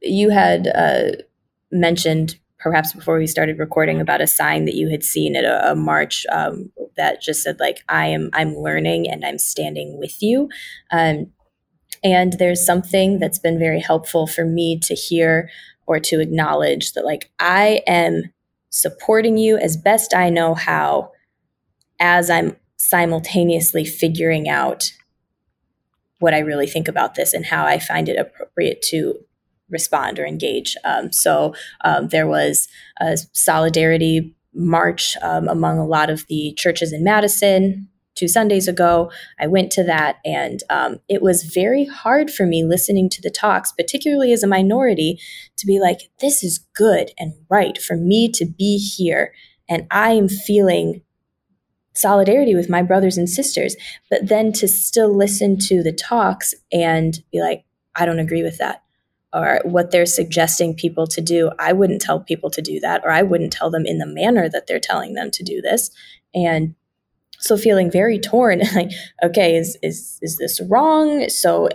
you 0.00 0.30
had 0.30 0.68
uh, 0.68 1.22
mentioned 1.70 2.36
perhaps 2.62 2.92
before 2.92 3.18
we 3.18 3.26
started 3.26 3.58
recording 3.58 4.00
about 4.00 4.20
a 4.20 4.26
sign 4.26 4.66
that 4.66 4.76
you 4.76 4.88
had 4.88 5.02
seen 5.02 5.34
at 5.34 5.44
a, 5.44 5.72
a 5.72 5.74
march 5.74 6.24
um, 6.30 6.70
that 6.96 7.20
just 7.20 7.42
said 7.42 7.58
like 7.58 7.78
I 7.88 8.06
am 8.06 8.30
I'm 8.32 8.54
learning 8.54 9.10
and 9.10 9.24
I'm 9.24 9.38
standing 9.38 9.98
with 9.98 10.22
you. 10.22 10.48
Um, 10.92 11.32
and 12.04 12.34
there's 12.34 12.64
something 12.64 13.18
that's 13.18 13.38
been 13.38 13.58
very 13.58 13.80
helpful 13.80 14.26
for 14.26 14.44
me 14.44 14.78
to 14.80 14.94
hear 14.94 15.50
or 15.86 15.98
to 15.98 16.20
acknowledge 16.20 16.92
that 16.92 17.04
like 17.04 17.30
I 17.40 17.82
am 17.86 18.32
supporting 18.70 19.36
you 19.36 19.56
as 19.58 19.76
best 19.76 20.14
I 20.14 20.30
know 20.30 20.54
how 20.54 21.10
as 21.98 22.30
I'm 22.30 22.56
simultaneously 22.76 23.84
figuring 23.84 24.48
out 24.48 24.92
what 26.20 26.32
I 26.32 26.38
really 26.38 26.68
think 26.68 26.86
about 26.86 27.16
this 27.16 27.34
and 27.34 27.44
how 27.44 27.66
I 27.66 27.80
find 27.80 28.08
it 28.08 28.16
appropriate 28.16 28.82
to 28.90 29.16
respond 29.72 30.18
or 30.18 30.26
engage. 30.26 30.76
Um, 30.84 31.10
so 31.10 31.54
um, 31.84 32.08
there 32.08 32.28
was 32.28 32.68
a 33.00 33.16
solidarity 33.32 34.34
march 34.54 35.16
um, 35.22 35.48
among 35.48 35.78
a 35.78 35.86
lot 35.86 36.10
of 36.10 36.26
the 36.28 36.54
churches 36.56 36.92
in 36.92 37.02
Madison 37.02 37.88
two 38.14 38.28
Sundays 38.28 38.68
ago. 38.68 39.10
I 39.40 39.46
went 39.46 39.72
to 39.72 39.84
that, 39.84 40.16
and 40.24 40.62
um, 40.68 40.98
it 41.08 41.22
was 41.22 41.44
very 41.44 41.86
hard 41.86 42.30
for 42.30 42.44
me 42.44 42.62
listening 42.62 43.08
to 43.10 43.22
the 43.22 43.30
talks, 43.30 43.72
particularly 43.72 44.32
as 44.32 44.42
a 44.42 44.46
minority, 44.48 45.18
to 45.56 45.66
be 45.66 45.80
like, 45.80 46.10
this 46.20 46.44
is 46.44 46.58
good 46.74 47.10
and 47.18 47.32
right 47.48 47.80
for 47.80 47.96
me 47.96 48.30
to 48.32 48.44
be 48.44 48.76
here. 48.76 49.32
And 49.68 49.86
I 49.90 50.10
am 50.12 50.28
feeling 50.28 51.02
solidarity 51.94 52.54
with 52.54 52.68
my 52.68 52.82
brothers 52.82 53.16
and 53.16 53.28
sisters. 53.28 53.76
But 54.10 54.28
then 54.28 54.52
to 54.54 54.68
still 54.68 55.14
listen 55.14 55.58
to 55.60 55.82
the 55.82 55.92
talks 55.92 56.54
and 56.72 57.22
be 57.30 57.40
like, 57.40 57.64
I 57.94 58.06
don't 58.06 58.18
agree 58.18 58.42
with 58.42 58.58
that 58.58 58.82
or 59.32 59.60
what 59.64 59.90
they're 59.90 60.06
suggesting 60.06 60.74
people 60.74 61.06
to 61.06 61.20
do. 61.20 61.50
I 61.58 61.72
wouldn't 61.72 62.02
tell 62.02 62.20
people 62.20 62.50
to 62.50 62.62
do 62.62 62.80
that, 62.80 63.02
or 63.04 63.10
I 63.10 63.22
wouldn't 63.22 63.52
tell 63.52 63.70
them 63.70 63.86
in 63.86 63.98
the 63.98 64.06
manner 64.06 64.48
that 64.48 64.66
they're 64.66 64.80
telling 64.80 65.14
them 65.14 65.30
to 65.30 65.42
do 65.42 65.60
this. 65.60 65.90
And 66.34 66.74
so 67.38 67.56
feeling 67.56 67.90
very 67.90 68.18
torn, 68.18 68.60
like, 68.74 68.90
okay, 69.22 69.56
is 69.56 69.78
is 69.82 70.18
is 70.22 70.38
this 70.38 70.60
wrong? 70.60 71.28
So 71.28 71.68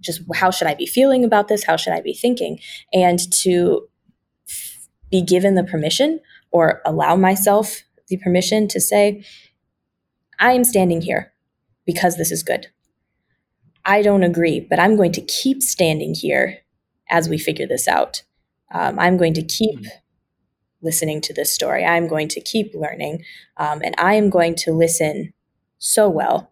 just 0.00 0.22
how 0.34 0.50
should 0.50 0.66
I 0.66 0.74
be 0.74 0.86
feeling 0.86 1.24
about 1.24 1.48
this? 1.48 1.64
How 1.64 1.76
should 1.76 1.92
I 1.92 2.00
be 2.00 2.14
thinking? 2.14 2.58
And 2.92 3.18
to 3.32 3.88
be 5.10 5.22
given 5.22 5.54
the 5.54 5.64
permission 5.64 6.20
or 6.50 6.80
allow 6.84 7.16
myself 7.16 7.82
the 8.08 8.16
permission 8.16 8.66
to 8.68 8.80
say, 8.80 9.24
I 10.38 10.52
am 10.52 10.64
standing 10.64 11.02
here 11.02 11.32
because 11.84 12.16
this 12.16 12.32
is 12.32 12.42
good. 12.42 12.68
I 13.84 14.02
don't 14.02 14.22
agree, 14.22 14.60
but 14.60 14.78
I'm 14.78 14.96
going 14.96 15.12
to 15.12 15.20
keep 15.20 15.62
standing 15.62 16.14
here 16.14 16.58
as 17.10 17.28
we 17.28 17.38
figure 17.38 17.66
this 17.66 17.88
out. 17.88 18.22
Um, 18.72 18.98
I'm 18.98 19.16
going 19.16 19.34
to 19.34 19.42
keep 19.42 19.80
mm-hmm. 19.80 19.88
listening 20.80 21.20
to 21.22 21.34
this 21.34 21.52
story. 21.52 21.84
I'm 21.84 22.08
going 22.08 22.28
to 22.28 22.40
keep 22.40 22.74
learning, 22.74 23.24
um, 23.56 23.82
and 23.84 23.94
I 23.98 24.14
am 24.14 24.30
going 24.30 24.54
to 24.56 24.72
listen 24.72 25.32
so 25.78 26.08
well. 26.08 26.50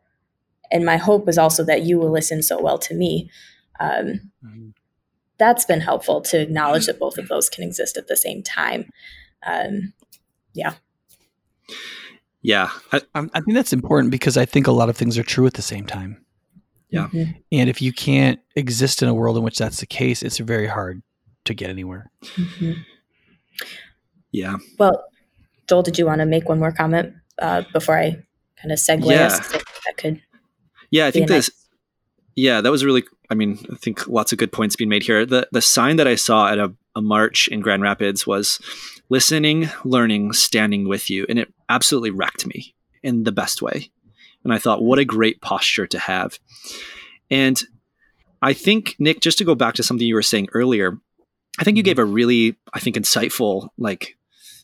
And 0.72 0.84
my 0.84 0.96
hope 0.96 1.28
is 1.28 1.38
also 1.38 1.64
that 1.64 1.82
you 1.82 1.98
will 1.98 2.10
listen 2.10 2.42
so 2.42 2.60
well 2.60 2.78
to 2.78 2.94
me. 2.94 3.30
Um, 3.78 4.30
mm-hmm. 4.44 4.68
That's 5.38 5.64
been 5.64 5.80
helpful 5.80 6.20
to 6.22 6.40
acknowledge 6.40 6.86
that 6.86 6.98
both 6.98 7.16
of 7.16 7.28
those 7.28 7.48
can 7.48 7.64
exist 7.64 7.96
at 7.96 8.08
the 8.08 8.16
same 8.16 8.42
time. 8.42 8.90
Um, 9.44 9.94
yeah. 10.52 10.74
Yeah. 12.42 12.70
I, 12.92 13.00
I 13.14 13.40
think 13.40 13.54
that's 13.54 13.72
important 13.72 14.10
because 14.10 14.36
I 14.36 14.44
think 14.44 14.66
a 14.66 14.72
lot 14.72 14.88
of 14.90 14.96
things 14.96 15.16
are 15.16 15.22
true 15.22 15.46
at 15.46 15.54
the 15.54 15.62
same 15.62 15.86
time. 15.86 16.24
Yeah. 16.90 17.08
Mm-hmm. 17.08 17.32
And 17.52 17.70
if 17.70 17.80
you 17.80 17.92
can't 17.92 18.40
exist 18.56 19.02
in 19.02 19.08
a 19.08 19.14
world 19.14 19.36
in 19.36 19.42
which 19.42 19.58
that's 19.58 19.80
the 19.80 19.86
case, 19.86 20.22
it's 20.22 20.38
very 20.38 20.66
hard 20.66 21.02
to 21.44 21.54
get 21.54 21.70
anywhere. 21.70 22.10
Mm-hmm. 22.22 22.72
Yeah. 24.32 24.56
Well, 24.78 25.04
Joel, 25.68 25.82
did 25.82 25.98
you 25.98 26.06
want 26.06 26.20
to 26.20 26.26
make 26.26 26.48
one 26.48 26.58
more 26.58 26.72
comment 26.72 27.14
uh, 27.40 27.62
before 27.72 27.96
I 27.96 28.10
kind 28.60 28.72
of 28.72 28.78
segue 28.78 29.08
yeah. 29.08 29.26
us? 29.26 29.52
That 29.52 29.96
could. 29.96 30.20
Yeah, 30.90 31.06
I 31.06 31.10
think 31.10 31.28
this. 31.28 31.48
Nice... 31.48 31.66
Yeah, 32.36 32.60
that 32.60 32.70
was 32.70 32.84
really. 32.84 33.04
I 33.30 33.34
mean, 33.34 33.58
I 33.72 33.76
think 33.76 34.08
lots 34.08 34.32
of 34.32 34.38
good 34.38 34.50
points 34.50 34.74
being 34.74 34.88
made 34.88 35.04
here. 35.04 35.24
The 35.24 35.48
the 35.52 35.62
sign 35.62 35.96
that 35.96 36.08
I 36.08 36.16
saw 36.16 36.48
at 36.48 36.58
a, 36.58 36.72
a 36.96 37.02
march 37.02 37.48
in 37.48 37.60
Grand 37.60 37.82
Rapids 37.82 38.26
was 38.26 38.60
listening, 39.08 39.68
learning, 39.84 40.32
standing 40.32 40.88
with 40.88 41.10
you, 41.10 41.26
and 41.28 41.38
it 41.38 41.52
absolutely 41.68 42.10
wrecked 42.10 42.46
me 42.46 42.74
in 43.02 43.24
the 43.24 43.32
best 43.32 43.62
way. 43.62 43.90
And 44.44 44.52
I 44.52 44.58
thought, 44.58 44.82
what 44.82 44.98
a 44.98 45.04
great 45.04 45.40
posture 45.40 45.86
to 45.86 45.98
have. 45.98 46.38
And 47.30 47.60
I 48.42 48.52
think, 48.52 48.96
Nick, 48.98 49.20
just 49.20 49.38
to 49.38 49.44
go 49.44 49.54
back 49.54 49.74
to 49.74 49.82
something 49.82 50.06
you 50.06 50.14
were 50.14 50.22
saying 50.22 50.48
earlier, 50.52 50.98
I 51.58 51.64
think 51.64 51.76
you 51.76 51.82
gave 51.82 51.96
mm-hmm. 51.96 52.10
a 52.10 52.14
really, 52.14 52.56
I 52.72 52.80
think, 52.80 52.96
insightful, 52.96 53.68
like 53.76 54.16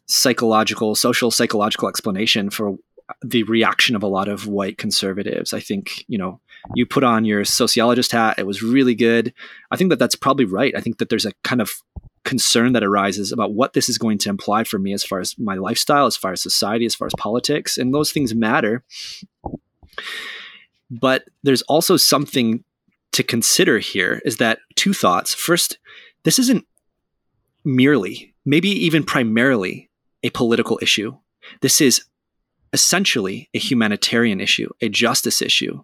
psychological, 0.07 0.95
social 0.95 1.31
psychological 1.31 1.89
explanation 1.89 2.49
for 2.51 2.77
the 3.23 3.43
reaction 3.45 3.95
of 3.95 4.03
a 4.03 4.09
lot 4.09 4.29
of 4.29 4.47
white 4.47 4.79
conservatives. 4.79 5.53
I 5.53 5.61
think, 5.61 6.05
you 6.09 6.19
know, 6.19 6.41
you 6.75 6.87
put 6.87 7.05
on 7.05 7.25
your 7.25 7.45
sociologist 7.45 8.13
hat. 8.13 8.39
It 8.39 8.47
was 8.47 8.63
really 8.63 8.95
good. 8.95 9.33
I 9.71 9.77
think 9.77 9.91
that 9.91 9.99
that's 9.99 10.17
probably 10.17 10.45
right. 10.45 10.75
I 10.77 10.81
think 10.81 10.99
that 10.99 11.09
there's 11.09 11.27
a 11.27 11.33
kind 11.45 11.61
of 11.61 11.71
concern 12.25 12.73
that 12.73 12.83
arises 12.83 13.31
about 13.31 13.55
what 13.55 13.73
this 13.73 13.89
is 13.89 13.99
going 13.99 14.19
to 14.19 14.29
imply 14.29 14.65
for 14.65 14.79
me 14.79 14.93
as 14.93 15.05
far 15.05 15.21
as 15.21 15.39
my 15.39 15.55
lifestyle, 15.55 16.07
as 16.07 16.17
far 16.17 16.33
as 16.33 16.43
society, 16.43 16.85
as 16.85 16.95
far 16.95 17.07
as 17.07 17.13
politics. 17.17 17.79
And 17.79 17.95
those 17.95 18.11
things 18.11 18.35
matter. 18.35 18.83
But 20.91 21.25
there's 21.43 21.63
also 21.63 21.97
something 21.97 22.65
to 23.13 23.23
consider 23.23 23.79
here 23.79 24.21
is 24.25 24.37
that 24.37 24.59
two 24.75 24.93
thoughts. 24.93 25.35
First, 25.35 25.79
this 26.25 26.39
isn't 26.39 26.67
merely, 27.65 28.35
maybe 28.45 28.69
even 28.69 29.03
primarily, 29.03 29.91
a 30.23 30.31
political 30.31 30.79
issue. 30.83 31.17
This 31.61 31.81
is 31.81 32.05
essentially 32.73 33.49
a 33.55 33.59
humanitarian 33.59 34.41
issue, 34.41 34.69
a 34.81 34.89
justice 34.89 35.41
issue. 35.41 35.83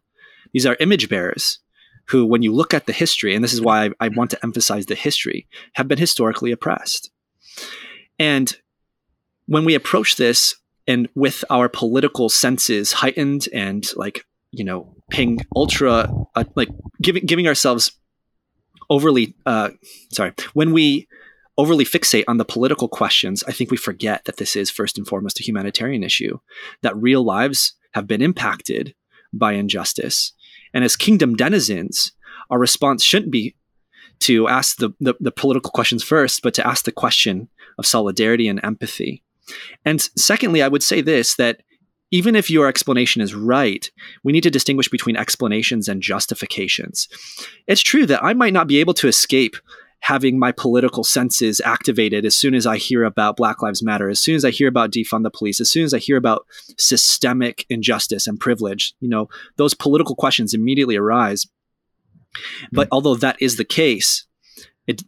These 0.53 0.67
are 0.67 0.77
image 0.81 1.09
bearers 1.09 1.59
who, 2.07 2.27
when 2.27 2.43
you 2.43 2.53
look 2.53 2.75
at 2.75 2.87
the 2.87 2.93
history, 2.93 3.35
and 3.35 3.43
this 3.43 3.53
is 3.53 3.61
why 3.61 3.87
I, 3.87 3.91
I 4.01 4.09
want 4.09 4.31
to 4.31 4.39
emphasize 4.43 4.87
the 4.87 4.95
history, 4.95 5.47
have 5.75 5.89
been 5.89 5.99
historically 5.99 6.53
oppressed. 6.53 7.11
And 8.19 8.55
when 9.47 9.65
we 9.65 9.75
approach 9.75 10.17
this 10.17 10.55
and 10.87 11.09
with 11.15 11.45
our 11.51 11.69
political 11.69 12.29
senses 12.29 12.93
heightened 12.93 13.49
and 13.53 13.87
like 13.97 14.25
you 14.51 14.65
know 14.65 14.95
paying 15.11 15.39
ultra 15.55 16.09
uh, 16.35 16.45
like 16.55 16.69
giving 17.01 17.25
giving 17.25 17.47
ourselves 17.47 17.93
overly 18.91 19.35
uh, 19.47 19.71
sorry 20.13 20.33
when 20.55 20.73
we 20.73 21.09
overly 21.59 21.85
fixate 21.85 22.25
on 22.29 22.39
the 22.39 22.45
political 22.45 22.89
questions 22.89 23.45
i 23.47 23.53
think 23.53 23.71
we 23.71 23.77
forget 23.77 24.25
that 24.25 24.39
this 24.39 24.57
is 24.57 24.71
first 24.71 24.97
and 24.99 25.07
foremost 25.07 25.39
a 25.39 25.43
humanitarian 25.43 26.03
issue 26.03 26.39
that 26.83 26.97
real 26.97 27.23
lives 27.23 27.75
have 27.93 28.07
been 28.07 28.23
impacted 28.23 28.95
by 29.33 29.53
injustice. 29.53 30.33
And 30.75 30.85
as 30.85 30.97
kingdom 30.97 31.37
denizens 31.37 32.13
our 32.51 32.59
response 32.59 33.03
shouldn't 33.03 33.33
be 33.33 33.55
to 34.21 34.47
ask 34.47 34.77
the, 34.77 34.91
the, 35.01 35.15
the 35.21 35.33
political 35.33 35.71
questions 35.71 36.03
first 36.03 36.43
but 36.43 36.55
to 36.55 36.67
ask 36.67 36.85
the 36.85 36.93
question 36.93 37.49
of 37.79 37.87
solidarity 37.87 38.49
and 38.49 38.61
empathy 38.63 39.23
and 39.85 40.01
secondly, 40.17 40.63
I 40.63 40.69
would 40.69 40.83
say 40.83 41.01
this 41.01 41.37
that 41.37 41.63
even 42.11 42.37
if 42.37 42.51
your 42.51 42.69
explanation 42.69 43.23
is 43.23 43.35
right, 43.35 43.91
we 44.23 44.33
need 44.33 44.43
to 44.43 44.51
distinguish 44.51 44.89
between 44.89 45.17
explanations 45.17 45.89
and 45.89 46.03
justifications. 46.03 47.09
It's 47.67 47.81
true 47.81 48.05
that 48.07 48.23
I 48.23 48.35
might 48.35 48.53
not 48.53 48.69
be 48.69 48.79
able 48.79 48.95
to 48.95 49.09
escape 49.09 49.57
having 50.03 50.37
my 50.39 50.51
political 50.51 51.05
senses 51.05 51.61
activated 51.65 52.25
as 52.25 52.37
soon 52.37 52.55
as 52.55 52.67
I 52.67 52.77
hear 52.77 53.05
about 53.05 53.37
Black 53.37 53.63
Lives 53.63 53.85
Matter, 53.85 54.11
as 54.11 54.21
soon 54.21 54.35
as 54.35 54.45
I 54.45 54.51
hear 54.51 54.69
about 54.69 54.91
defund 54.91 55.23
the 55.23 55.31
police, 55.31 55.61
as 55.61 55.71
soon 55.71 55.85
as 55.85 55.95
I 55.95 55.99
hear 55.99 56.17
about 56.17 56.45
systemic 56.77 57.65
injustice 57.71 58.27
and 58.27 58.39
privilege. 58.39 58.95
You 59.01 59.09
know, 59.09 59.29
those 59.57 59.75
political 59.75 60.17
questions 60.17 60.55
immediately 60.55 60.97
arise. 60.97 61.47
But 62.73 62.87
mm-hmm. 62.87 62.95
although 62.95 63.15
that 63.15 63.37
is 63.41 63.57
the 63.57 63.65
case, 63.65 64.27
it, 64.89 65.03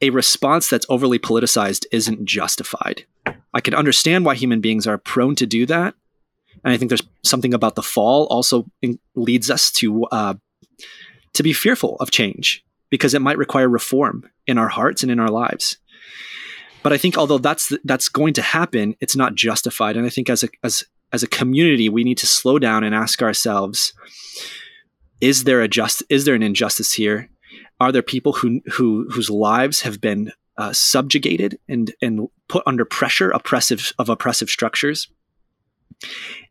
a 0.00 0.10
response 0.10 0.70
that's 0.70 0.86
overly 0.88 1.18
politicized 1.18 1.86
isn't 1.90 2.24
justified. 2.24 3.06
I 3.52 3.60
can 3.60 3.74
understand 3.74 4.24
why 4.24 4.34
human 4.34 4.60
beings 4.60 4.86
are 4.86 4.98
prone 4.98 5.34
to 5.36 5.46
do 5.46 5.66
that. 5.66 5.94
And 6.64 6.72
I 6.72 6.76
think 6.76 6.90
there's 6.90 7.02
something 7.24 7.54
about 7.54 7.74
the 7.74 7.82
fall 7.82 8.26
also 8.26 8.66
in, 8.82 8.98
leads 9.14 9.50
us 9.50 9.70
to 9.72 10.04
uh, 10.06 10.34
to 11.32 11.42
be 11.42 11.52
fearful 11.52 11.96
of 12.00 12.10
change 12.10 12.64
because 12.90 13.14
it 13.14 13.22
might 13.22 13.38
require 13.38 13.68
reform 13.68 14.28
in 14.46 14.58
our 14.58 14.68
hearts 14.68 15.02
and 15.02 15.10
in 15.10 15.20
our 15.20 15.30
lives. 15.30 15.78
But 16.82 16.92
I 16.92 16.98
think 16.98 17.16
although 17.16 17.38
that's 17.38 17.72
that's 17.84 18.08
going 18.08 18.34
to 18.34 18.42
happen, 18.42 18.96
it's 19.00 19.16
not 19.16 19.34
justified. 19.34 19.96
And 19.96 20.06
I 20.06 20.10
think 20.10 20.30
as 20.30 20.42
a 20.42 20.48
as 20.62 20.84
as 21.12 21.22
a 21.22 21.28
community, 21.28 21.88
we 21.88 22.04
need 22.04 22.18
to 22.18 22.26
slow 22.26 22.58
down 22.58 22.84
and 22.84 22.94
ask 22.94 23.22
ourselves: 23.22 23.92
Is 25.20 25.44
there 25.44 25.60
a 25.60 25.68
just 25.68 26.02
is 26.08 26.24
there 26.24 26.34
an 26.34 26.42
injustice 26.42 26.92
here? 26.92 27.28
Are 27.80 27.92
there 27.92 28.02
people 28.02 28.34
who 28.34 28.60
who 28.72 29.08
whose 29.10 29.30
lives 29.30 29.82
have 29.82 30.00
been 30.00 30.32
uh, 30.60 30.72
subjugated 30.72 31.58
and 31.68 31.92
and 32.00 32.28
put 32.48 32.62
under 32.66 32.84
pressure 32.84 33.30
oppressive 33.30 33.92
of 33.98 34.08
oppressive 34.08 34.48
structures 34.48 35.08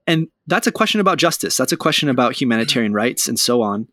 And 0.08 0.28
that's 0.48 0.68
a 0.68 0.72
question 0.72 1.00
about 1.00 1.20
justice. 1.20 1.56
That's 1.56 1.72
a 1.72 1.78
question 1.78 2.10
about 2.10 2.34
humanitarian 2.40 2.94
rights 2.94 3.28
and 3.28 3.40
so 3.40 3.62
on. 3.62 3.88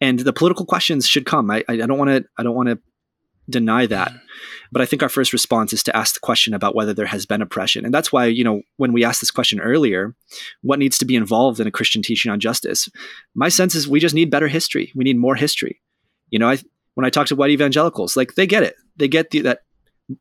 And 0.00 0.20
the 0.20 0.32
political 0.32 0.64
questions 0.64 1.06
should 1.06 1.26
come. 1.26 1.50
I, 1.50 1.62
don't 1.68 1.98
want 1.98 2.10
to. 2.10 2.24
I 2.38 2.42
don't 2.42 2.54
want 2.54 2.68
to 2.70 2.78
deny 3.50 3.86
that. 3.86 4.12
But 4.70 4.82
I 4.82 4.86
think 4.86 5.02
our 5.02 5.08
first 5.08 5.32
response 5.32 5.72
is 5.72 5.82
to 5.84 5.96
ask 5.96 6.14
the 6.14 6.20
question 6.20 6.54
about 6.54 6.74
whether 6.74 6.94
there 6.94 7.06
has 7.06 7.26
been 7.26 7.42
oppression. 7.42 7.84
And 7.84 7.92
that's 7.92 8.12
why, 8.12 8.26
you 8.26 8.44
know, 8.44 8.62
when 8.76 8.92
we 8.92 9.04
asked 9.04 9.20
this 9.20 9.30
question 9.30 9.60
earlier, 9.60 10.14
what 10.62 10.78
needs 10.78 10.98
to 10.98 11.04
be 11.04 11.16
involved 11.16 11.60
in 11.60 11.66
a 11.66 11.70
Christian 11.70 12.02
teaching 12.02 12.30
on 12.30 12.40
justice? 12.40 12.88
My 13.34 13.48
sense 13.48 13.74
is 13.74 13.88
we 13.88 14.00
just 14.00 14.14
need 14.14 14.30
better 14.30 14.48
history. 14.48 14.92
We 14.94 15.04
need 15.04 15.18
more 15.18 15.34
history. 15.34 15.80
You 16.30 16.38
know, 16.38 16.48
I 16.48 16.58
when 16.94 17.06
I 17.06 17.10
talk 17.10 17.26
to 17.28 17.36
white 17.36 17.50
evangelicals, 17.50 18.16
like 18.16 18.34
they 18.34 18.46
get 18.46 18.62
it. 18.62 18.76
They 18.98 19.08
get 19.08 19.30
the, 19.30 19.40
that 19.40 19.62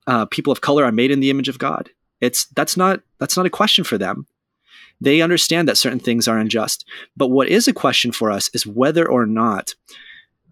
uh, 0.05 0.25
people 0.25 0.51
of 0.51 0.61
color 0.61 0.83
are 0.83 0.91
made 0.91 1.11
in 1.11 1.19
the 1.19 1.29
image 1.29 1.49
of 1.49 1.59
God. 1.59 1.89
It's 2.21 2.45
that's 2.47 2.77
not 2.77 3.01
that's 3.19 3.37
not 3.37 3.45
a 3.45 3.51
question 3.51 3.83
for 3.83 3.97
them. 3.97 4.25
They 4.99 5.21
understand 5.21 5.67
that 5.67 5.77
certain 5.77 5.99
things 5.99 6.27
are 6.27 6.37
unjust. 6.37 6.85
But 7.15 7.27
what 7.27 7.47
is 7.47 7.67
a 7.67 7.73
question 7.73 8.11
for 8.11 8.31
us 8.31 8.49
is 8.53 8.65
whether 8.65 9.07
or 9.07 9.25
not 9.25 9.75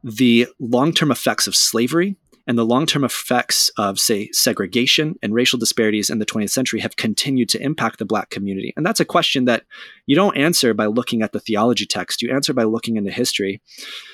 the 0.04 0.48
long-term 0.60 1.10
effects 1.10 1.48
of 1.48 1.56
slavery 1.56 2.16
and 2.48 2.58
the 2.58 2.66
long 2.66 2.86
term 2.86 3.04
effects 3.04 3.70
of, 3.78 4.00
say, 4.00 4.30
segregation 4.32 5.16
and 5.24 5.34
racial 5.34 5.58
disparities 5.58 6.12
in 6.12 6.20
the 6.20 6.26
20th 6.26 6.52
century 6.52 6.80
have 6.80 6.96
continued 6.96 7.50
to 7.50 7.62
impact 7.62 7.98
the 7.98 8.06
Black 8.06 8.30
community. 8.30 8.72
And 8.78 8.86
that's 8.86 9.00
a 9.00 9.06
question 9.06 9.46
that 9.46 9.64
you 10.06 10.16
don't 10.16 10.38
answer 10.38 10.74
by 10.74 10.86
looking 10.86 11.24
at 11.24 11.32
the 11.32 11.40
theology 11.40 11.88
text, 11.88 12.22
you 12.22 12.32
answer 12.32 12.54
by 12.54 12.64
looking 12.64 12.98
into 12.98 13.12
history. 13.12 13.62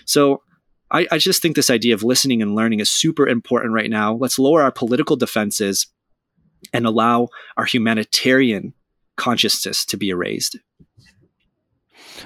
So 0.05 0.43
I, 0.91 1.07
I 1.11 1.17
just 1.17 1.41
think 1.41 1.55
this 1.55 1.69
idea 1.69 1.93
of 1.93 2.03
listening 2.03 2.41
and 2.41 2.55
learning 2.55 2.79
is 2.79 2.89
super 2.89 3.27
important 3.27 3.73
right 3.73 3.89
now. 3.89 4.13
Let's 4.13 4.37
lower 4.37 4.61
our 4.61 4.71
political 4.71 5.15
defenses 5.15 5.87
and 6.73 6.85
allow 6.85 7.29
our 7.57 7.65
humanitarian 7.65 8.73
consciousness 9.15 9.85
to 9.85 9.97
be 9.97 10.09
erased. 10.09 10.57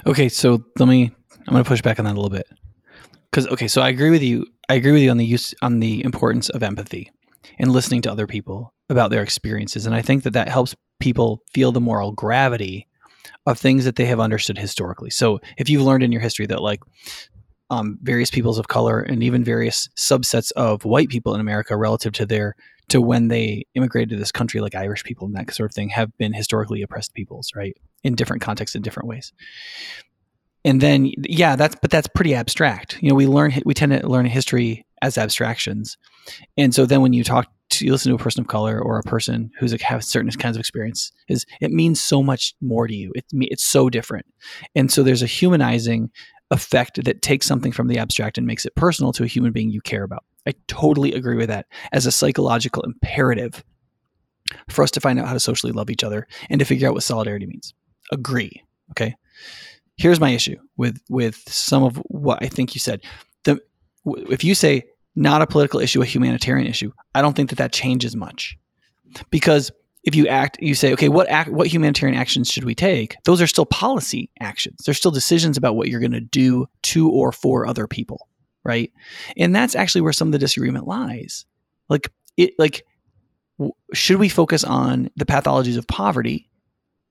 Okay, 0.05 0.29
so 0.29 0.63
let 0.79 0.87
me 0.87 1.11
I'm 1.47 1.53
going 1.53 1.63
to 1.63 1.67
push 1.67 1.81
back 1.81 1.99
on 1.99 2.05
that 2.05 2.13
a 2.13 2.19
little 2.19 2.29
bit. 2.29 2.47
Cuz 3.31 3.47
okay, 3.47 3.67
so 3.67 3.81
I 3.81 3.89
agree 3.89 4.09
with 4.09 4.23
you 4.23 4.45
I 4.67 4.75
agree 4.75 4.93
with 4.93 5.01
you 5.01 5.11
on 5.11 5.17
the 5.17 5.25
use 5.25 5.53
on 5.61 5.79
the 5.79 6.03
importance 6.03 6.49
of 6.49 6.63
empathy 6.63 7.11
and 7.59 7.71
listening 7.71 8.01
to 8.03 8.11
other 8.11 8.25
people 8.25 8.73
about 8.89 9.11
their 9.11 9.21
experiences, 9.21 9.85
and 9.85 9.95
I 9.95 10.01
think 10.01 10.23
that 10.23 10.33
that 10.33 10.49
helps 10.49 10.75
people 10.99 11.43
feel 11.53 11.71
the 11.71 11.81
moral 11.81 12.11
gravity 12.11 12.87
of 13.45 13.59
things 13.59 13.85
that 13.85 13.95
they 13.95 14.05
have 14.05 14.19
understood 14.19 14.57
historically. 14.57 15.09
So 15.09 15.39
if 15.57 15.69
you've 15.69 15.81
learned 15.81 16.03
in 16.03 16.11
your 16.11 16.21
history 16.21 16.45
that 16.47 16.61
like 16.61 16.81
um, 17.69 17.97
various 18.01 18.29
peoples 18.29 18.59
of 18.59 18.67
color 18.67 18.99
and 18.99 19.23
even 19.23 19.43
various 19.43 19.89
subsets 19.95 20.51
of 20.53 20.85
white 20.85 21.09
people 21.09 21.33
in 21.33 21.41
America 21.41 21.75
relative 21.75 22.13
to 22.13 22.25
their 22.25 22.55
to 22.87 23.01
when 23.01 23.29
they 23.29 23.65
immigrated 23.73 24.09
to 24.09 24.15
this 24.15 24.31
country, 24.31 24.61
like 24.61 24.75
Irish 24.75 25.03
people 25.03 25.25
and 25.25 25.35
that 25.35 25.51
sort 25.51 25.71
of 25.71 25.73
thing, 25.73 25.89
have 25.89 26.15
been 26.17 26.33
historically 26.33 26.83
oppressed 26.83 27.15
peoples, 27.15 27.51
right? 27.55 27.75
In 28.03 28.13
different 28.13 28.43
contexts, 28.43 28.75
in 28.75 28.83
different 28.83 29.09
ways. 29.09 29.33
And 30.63 30.81
then 30.81 31.11
yeah 31.23 31.55
that's 31.55 31.75
but 31.81 31.91
that's 31.91 32.07
pretty 32.07 32.33
abstract. 32.33 32.97
You 33.01 33.09
know 33.09 33.15
we 33.15 33.27
learn 33.27 33.53
we 33.65 33.73
tend 33.73 33.91
to 33.91 34.07
learn 34.07 34.25
history 34.25 34.85
as 35.01 35.17
abstractions. 35.17 35.97
And 36.57 36.73
so 36.73 36.85
then 36.85 37.01
when 37.01 37.13
you 37.13 37.23
talk 37.23 37.47
to 37.71 37.85
you 37.85 37.91
listen 37.91 38.11
to 38.11 38.15
a 38.15 38.23
person 38.23 38.41
of 38.41 38.47
color 38.47 38.79
or 38.81 38.97
a 38.97 39.03
person 39.03 39.51
who's 39.59 39.71
like 39.71 39.81
have 39.81 40.03
certain 40.03 40.31
kinds 40.31 40.55
of 40.57 40.59
experience 40.59 41.11
is 41.27 41.45
it 41.61 41.71
means 41.71 42.01
so 42.01 42.23
much 42.23 42.55
more 42.61 42.87
to 42.87 42.95
you. 42.95 43.11
It, 43.15 43.25
it's 43.31 43.63
so 43.63 43.89
different. 43.89 44.25
And 44.75 44.91
so 44.91 45.03
there's 45.03 45.23
a 45.23 45.27
humanizing 45.27 46.11
effect 46.55 47.03
that 47.03 47.21
takes 47.21 47.45
something 47.45 47.71
from 47.71 47.87
the 47.87 47.99
abstract 47.99 48.37
and 48.37 48.47
makes 48.47 48.65
it 48.65 48.75
personal 48.75 49.13
to 49.13 49.23
a 49.23 49.27
human 49.27 49.51
being 49.51 49.69
you 49.69 49.81
care 49.81 50.03
about. 50.03 50.23
I 50.47 50.53
totally 50.67 51.13
agree 51.13 51.35
with 51.35 51.49
that 51.49 51.67
as 51.91 52.05
a 52.05 52.11
psychological 52.11 52.83
imperative 52.83 53.63
for 54.69 54.83
us 54.83 54.91
to 54.91 54.99
find 54.99 55.19
out 55.19 55.27
how 55.27 55.33
to 55.33 55.39
socially 55.39 55.71
love 55.71 55.89
each 55.89 56.03
other 56.03 56.27
and 56.49 56.59
to 56.59 56.65
figure 56.65 56.87
out 56.87 56.93
what 56.93 57.03
solidarity 57.03 57.45
means. 57.45 57.73
Agree 58.11 58.63
okay? 58.91 59.15
Here's 59.97 60.19
my 60.19 60.31
issue 60.31 60.57
with 60.77 60.99
with 61.09 61.41
some 61.47 61.83
of 61.83 61.97
what 62.07 62.39
I 62.41 62.47
think 62.47 62.75
you 62.75 62.79
said. 62.79 63.01
The 63.43 63.59
if 64.05 64.43
you 64.43 64.55
say 64.55 64.83
not 65.15 65.41
a 65.41 65.47
political 65.47 65.79
issue, 65.79 66.01
a 66.01 66.05
humanitarian 66.05 66.67
issue, 66.67 66.91
I 67.13 67.21
don't 67.21 67.35
think 67.35 67.49
that 67.49 67.57
that 67.57 67.71
changes 67.71 68.15
much, 68.15 68.57
because 69.29 69.71
if 70.05 70.13
you 70.13 70.27
act, 70.27 70.57
you 70.61 70.75
say, 70.75 70.93
okay, 70.93 71.09
what 71.09 71.27
act, 71.29 71.49
what 71.49 71.67
humanitarian 71.67 72.17
actions 72.17 72.49
should 72.49 72.63
we 72.63 72.75
take? 72.75 73.17
Those 73.25 73.41
are 73.41 73.47
still 73.47 73.65
policy 73.65 74.29
actions. 74.39 74.83
They're 74.85 74.93
still 74.93 75.11
decisions 75.11 75.57
about 75.57 75.75
what 75.75 75.89
you're 75.89 75.99
going 75.99 76.11
to 76.11 76.21
do 76.21 76.67
to 76.83 77.09
or 77.09 77.31
for 77.31 77.65
other 77.65 77.87
people, 77.87 78.29
right? 78.63 78.91
And 79.35 79.53
that's 79.55 79.75
actually 79.75 80.01
where 80.01 80.13
some 80.13 80.27
of 80.27 80.31
the 80.31 80.39
disagreement 80.39 80.87
lies. 80.87 81.45
Like 81.89 82.11
it, 82.37 82.53
like 82.59 82.85
should 83.93 84.17
we 84.17 84.29
focus 84.29 84.63
on 84.63 85.09
the 85.15 85.25
pathologies 85.25 85.77
of 85.77 85.87
poverty, 85.87 86.49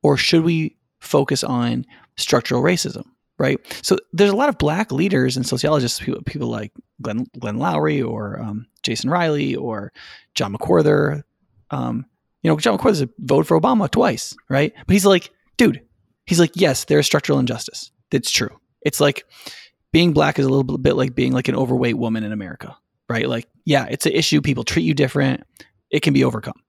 or 0.02 0.16
should 0.16 0.44
we 0.44 0.76
focus 1.00 1.42
on 1.42 1.84
structural 2.16 2.62
racism, 2.62 3.04
right? 3.38 3.58
So 3.82 3.98
there's 4.12 4.30
a 4.30 4.36
lot 4.36 4.50
of 4.50 4.58
black 4.58 4.92
leaders 4.92 5.36
and 5.36 5.46
sociologists, 5.46 5.98
people, 5.98 6.22
people 6.22 6.48
like 6.48 6.72
Glenn, 7.02 7.26
Glenn 7.38 7.56
Loury 7.56 8.06
or 8.06 8.40
um, 8.40 8.66
Jason 8.82 9.10
Riley 9.10 9.56
or 9.56 9.92
John 10.34 10.54
McWhorter. 10.54 11.22
Um, 11.70 12.06
you 12.44 12.50
know, 12.50 12.58
John 12.58 12.78
McWhorter's 12.78 13.04
voted 13.18 13.48
for 13.48 13.58
Obama 13.58 13.90
twice, 13.90 14.36
right? 14.50 14.72
But 14.86 14.92
he's 14.92 15.06
like, 15.06 15.30
dude, 15.56 15.80
he's 16.26 16.38
like, 16.38 16.52
yes, 16.54 16.84
there 16.84 16.98
is 16.98 17.06
structural 17.06 17.38
injustice. 17.38 17.90
That's 18.10 18.30
true. 18.30 18.60
It's 18.82 19.00
like 19.00 19.24
being 19.92 20.12
black 20.12 20.38
is 20.38 20.44
a 20.44 20.50
little 20.50 20.78
bit 20.78 20.94
like 20.94 21.14
being 21.14 21.32
like 21.32 21.48
an 21.48 21.56
overweight 21.56 21.96
woman 21.96 22.22
in 22.22 22.32
America, 22.32 22.76
right? 23.08 23.26
Like, 23.26 23.48
yeah, 23.64 23.86
it's 23.90 24.04
an 24.04 24.12
issue. 24.12 24.42
People 24.42 24.62
treat 24.62 24.82
you 24.82 24.92
different. 24.92 25.42
It 25.90 26.00
can 26.00 26.12
be 26.12 26.22
overcome. 26.22 26.60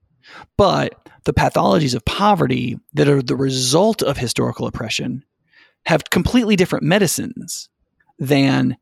But 0.57 1.09
the 1.25 1.33
pathologies 1.33 1.93
of 1.93 2.05
poverty 2.05 2.79
that 2.93 3.09
are 3.09 3.21
the 3.21 3.35
result 3.35 4.01
of 4.01 4.17
historical 4.17 4.67
oppression 4.67 5.25
have 5.85 6.09
completely 6.09 6.55
different 6.55 6.85
medicines 6.85 7.67
than 8.17 8.77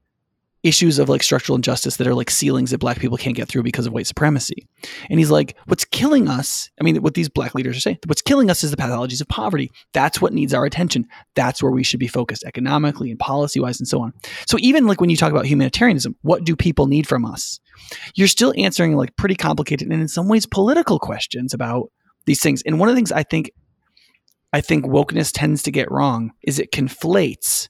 issues 0.64 0.97
of 0.97 1.09
like 1.09 1.22
structural 1.22 1.57
injustice 1.57 1.97
that 1.97 2.07
are 2.07 2.16
like 2.16 2.32
ceilings 2.32 2.72
that 2.72 2.78
black 2.78 2.97
people 2.97 3.18
can't 3.18 3.36
get 3.36 3.49
through 3.49 3.64
because 3.64 3.86
of 3.86 3.91
white 3.91 4.07
supremacy. 4.07 4.68
And 5.09 5.20
he's 5.20 5.30
like, 5.30 5.57
what's 5.66 5.84
killing 5.84 6.30
us? 6.30 6.70
I 6.80 6.84
mean, 6.84 7.01
what 7.01 7.14
these 7.14 7.28
black 7.28 7.53
leaders 7.53 7.78
are 7.78 7.82
saying, 7.82 7.99
what's 8.05 8.22
killing 8.22 8.49
us 8.49 8.64
is 8.64 8.72
the 8.72 8.78
pathologies 8.78 9.20
of 9.20 9.28
poverty. 9.28 9.70
That's 9.91 10.22
what 10.22 10.34
needs 10.34 10.53
our 10.53 10.66
attention. 10.66 11.05
That's 11.36 11.61
where 11.61 11.72
we 11.72 11.84
should 11.84 11.99
be 11.99 12.07
focused 12.07 12.45
economically 12.45 13.11
and 13.11 13.20
policy 13.20 13.59
wise 13.59 13.80
and 13.80 13.88
so 13.88 14.01
on. 14.01 14.14
So 14.47 14.57
even 14.59 14.88
like 14.88 15.01
when 15.01 15.09
you 15.09 15.18
talk 15.18 15.32
about 15.32 15.45
humanitarianism, 15.45 16.16
what 16.22 16.45
do 16.45 16.55
people 16.55 16.88
need 16.88 17.07
from 17.07 17.26
us? 17.26 17.59
You're 18.16 18.30
still 18.30 18.53
answering 18.57 18.95
like 18.95 19.16
pretty 19.18 19.36
complicated 19.36 19.89
and 19.89 20.01
in 20.01 20.07
some 20.07 20.30
ways 20.30 20.45
political 20.45 20.97
questions 20.97 21.53
about 21.53 21.91
these 22.26 22.39
things. 22.39 22.61
And 22.66 22.80
one 22.80 22.88
of 22.88 22.95
the 22.95 22.97
things 22.97 23.11
I 23.11 23.24
think 23.24 23.51
I 24.53 24.61
think 24.61 24.86
wokeness 24.86 25.32
tends 25.34 25.64
to 25.64 25.72
get 25.72 25.91
wrong 25.91 26.32
is 26.43 26.59
it 26.59 26.72
conflates 26.72 27.70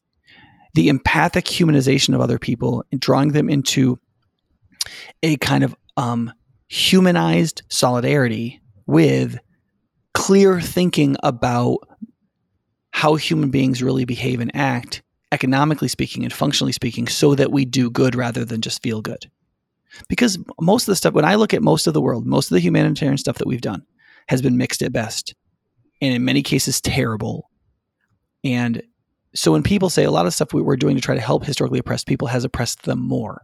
the 0.74 0.90
empathic 0.90 1.46
humanization 1.46 2.16
of 2.16 2.22
other 2.22 2.40
people 2.40 2.84
and 2.92 3.00
drawing 3.00 3.30
them 3.30 3.50
into 3.50 4.00
a 5.22 5.38
kind 5.38 5.64
of 5.64 5.76
um, 5.98 6.34
humanized 6.68 7.62
solidarity 7.70 8.62
with 8.86 9.38
clear 10.14 10.60
thinking 10.60 11.16
about 11.24 11.78
how 12.92 13.16
human 13.16 13.50
beings 13.50 13.82
really 13.82 14.06
behave 14.06 14.40
and 14.40 14.56
act, 14.56 15.02
economically 15.32 15.88
speaking 15.88 16.24
and 16.24 16.34
functionally 16.34 16.72
speaking, 16.72 17.08
so 17.08 17.36
that 17.36 17.52
we 17.52 17.66
do 17.66 17.90
good 17.90 18.16
rather 18.16 18.46
than 18.46 18.62
just 18.62 18.84
feel 18.84 19.02
good. 19.02 19.30
Because 20.08 20.40
most 20.60 20.84
of 20.84 20.92
the 20.92 20.96
stuff, 20.96 21.14
when 21.14 21.26
I 21.26 21.36
look 21.36 21.54
at 21.54 21.62
most 21.62 21.88
of 21.88 21.94
the 21.94 22.02
world, 22.02 22.26
most 22.26 22.52
of 22.52 22.56
the 22.56 22.60
humanitarian 22.60 23.18
stuff 23.18 23.38
that 23.38 23.48
we've 23.48 23.62
done 23.62 23.84
has 24.28 24.42
been 24.42 24.58
mixed 24.58 24.82
at 24.82 24.92
best 24.92 25.36
and 26.02 26.14
in 26.14 26.26
many 26.26 26.42
cases 26.42 26.82
terrible. 26.82 27.50
And 28.44 28.82
so 29.36 29.52
when 29.52 29.64
people 29.64 29.90
say 29.90 30.04
a 30.04 30.12
lot 30.12 30.26
of 30.26 30.34
stuff 30.34 30.54
we 30.54 30.62
were 30.62 30.78
doing 30.78 30.96
to 30.96 31.02
try 31.02 31.16
to 31.16 31.22
help 31.22 31.44
historically 31.44 31.80
oppressed 31.80 32.08
people 32.08 32.28
has 32.28 32.44
oppressed 32.44 32.84
them 32.84 33.00
more. 33.00 33.42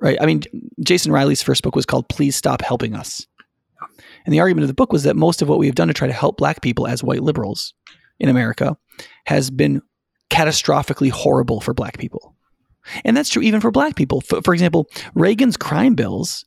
Right? 0.00 0.18
I 0.20 0.26
mean, 0.26 0.42
Jason 0.82 1.12
Riley's 1.12 1.42
first 1.42 1.62
book 1.62 1.76
was 1.76 1.84
called 1.84 2.08
Please 2.08 2.36
Stop 2.36 2.62
Helping 2.62 2.94
Us. 2.94 3.26
And 4.24 4.32
the 4.32 4.40
argument 4.40 4.62
of 4.62 4.68
the 4.68 4.74
book 4.74 4.92
was 4.92 5.02
that 5.02 5.16
most 5.16 5.42
of 5.42 5.48
what 5.48 5.58
we 5.58 5.66
have 5.66 5.74
done 5.74 5.88
to 5.88 5.94
try 5.94 6.06
to 6.06 6.12
help 6.14 6.36
black 6.36 6.62
people 6.62 6.86
as 6.86 7.02
white 7.02 7.22
liberals 7.22 7.74
in 8.18 8.28
America 8.28 8.76
has 9.26 9.50
been 9.50 9.82
catastrophically 10.30 11.10
horrible 11.10 11.60
for 11.60 11.74
black 11.74 11.98
people. 11.98 12.34
And 13.04 13.16
that's 13.16 13.28
true 13.28 13.42
even 13.42 13.60
for 13.60 13.70
black 13.70 13.96
people. 13.96 14.20
For, 14.22 14.40
for, 14.42 14.54
example, 14.54 14.86
Reagan's 15.14 15.56
crime 15.56 15.94
bills 15.94 16.44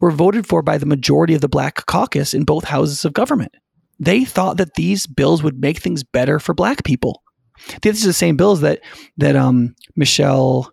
were 0.00 0.10
voted 0.10 0.46
for 0.46 0.62
by 0.62 0.78
the 0.78 0.86
majority 0.86 1.34
of 1.34 1.40
the 1.40 1.48
black 1.48 1.86
caucus 1.86 2.34
in 2.34 2.44
both 2.44 2.64
houses 2.64 3.04
of 3.04 3.12
government 3.12 3.52
they 4.02 4.24
thought 4.24 4.56
that 4.56 4.74
these 4.74 5.06
bills 5.06 5.44
would 5.44 5.60
make 5.60 5.78
things 5.78 6.02
better 6.02 6.40
for 6.40 6.54
black 6.54 6.82
people. 6.82 7.22
These 7.82 8.04
are 8.04 8.08
the 8.08 8.12
same 8.12 8.36
bills 8.36 8.60
that 8.60 8.80
that 9.18 9.36
um, 9.36 9.74
Michelle, 9.96 10.72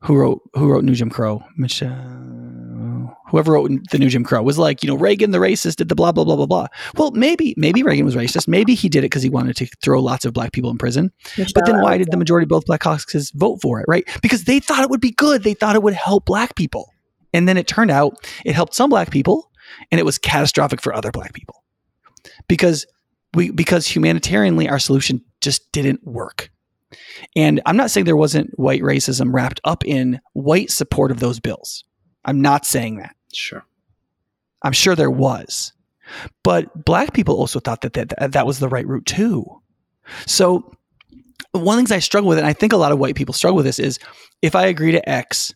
who 0.00 0.16
wrote 0.16 0.42
who 0.54 0.70
wrote 0.70 0.84
New 0.84 0.94
Jim 0.94 1.10
Crow, 1.10 1.42
Michelle, 1.56 3.16
whoever 3.28 3.52
wrote 3.52 3.70
the 3.90 3.98
New 3.98 4.08
Jim 4.08 4.24
Crow 4.24 4.42
was 4.42 4.58
like, 4.58 4.82
you 4.82 4.88
know, 4.88 4.96
Reagan 4.96 5.30
the 5.30 5.38
racist 5.38 5.76
did 5.76 5.88
the 5.88 5.94
blah 5.94 6.12
blah 6.12 6.24
blah 6.24 6.36
blah 6.36 6.46
blah. 6.46 6.66
Well, 6.96 7.10
maybe 7.12 7.54
maybe 7.56 7.82
Reagan 7.82 8.04
was 8.04 8.14
racist. 8.14 8.46
Maybe 8.48 8.74
he 8.74 8.88
did 8.88 9.00
it 9.00 9.10
because 9.10 9.22
he 9.22 9.30
wanted 9.30 9.56
to 9.56 9.66
throw 9.82 10.00
lots 10.00 10.24
of 10.24 10.32
black 10.32 10.52
people 10.52 10.70
in 10.70 10.78
prison. 10.78 11.10
Michelle, 11.36 11.52
but 11.54 11.66
then 11.66 11.80
why 11.80 11.98
did 11.98 12.10
the 12.10 12.16
majority 12.16 12.44
of 12.44 12.48
both 12.48 12.66
black 12.66 12.80
caucuses 12.80 13.30
vote 13.30 13.60
for 13.60 13.80
it? 13.80 13.86
Right? 13.88 14.04
Because 14.22 14.44
they 14.44 14.60
thought 14.60 14.82
it 14.82 14.90
would 14.90 15.00
be 15.00 15.12
good. 15.12 15.42
They 15.42 15.54
thought 15.54 15.76
it 15.76 15.82
would 15.82 15.94
help 15.94 16.26
black 16.26 16.54
people. 16.54 16.90
And 17.32 17.48
then 17.48 17.56
it 17.56 17.66
turned 17.66 17.90
out 17.90 18.14
it 18.44 18.54
helped 18.54 18.74
some 18.74 18.90
black 18.90 19.10
people, 19.10 19.50
and 19.90 19.98
it 19.98 20.04
was 20.04 20.18
catastrophic 20.18 20.80
for 20.80 20.94
other 20.94 21.10
black 21.10 21.32
people 21.32 21.64
because 22.48 22.86
we, 23.34 23.50
because 23.50 23.86
humanitarianly, 23.86 24.70
our 24.70 24.78
solution 24.78 25.20
just 25.44 25.70
didn't 25.72 26.04
work. 26.06 26.50
And 27.36 27.60
I'm 27.66 27.76
not 27.76 27.90
saying 27.90 28.06
there 28.06 28.16
wasn't 28.16 28.58
white 28.58 28.82
racism 28.82 29.32
wrapped 29.32 29.60
up 29.64 29.84
in 29.84 30.20
white 30.32 30.70
support 30.70 31.10
of 31.10 31.20
those 31.20 31.40
bills. 31.40 31.84
I'm 32.24 32.40
not 32.40 32.64
saying 32.64 32.96
that. 32.98 33.14
Sure. 33.32 33.64
I'm 34.62 34.72
sure 34.72 34.94
there 34.94 35.10
was. 35.10 35.72
But 36.42 36.84
black 36.84 37.12
people 37.12 37.36
also 37.36 37.60
thought 37.60 37.82
that 37.82 37.94
that, 37.94 38.32
that 38.32 38.46
was 38.46 38.58
the 38.58 38.68
right 38.68 38.86
route 38.86 39.06
too. 39.06 39.44
So 40.26 40.74
one 41.52 41.78
of 41.78 41.84
the 41.84 41.88
things 41.88 41.92
I 41.92 41.98
struggle 42.00 42.28
with, 42.28 42.38
and 42.38 42.46
I 42.46 42.52
think 42.52 42.72
a 42.72 42.76
lot 42.76 42.92
of 42.92 42.98
white 42.98 43.14
people 43.14 43.34
struggle 43.34 43.56
with 43.56 43.66
this, 43.66 43.78
is 43.78 43.98
if 44.42 44.54
I 44.54 44.66
agree 44.66 44.92
to 44.92 45.08
X, 45.08 45.54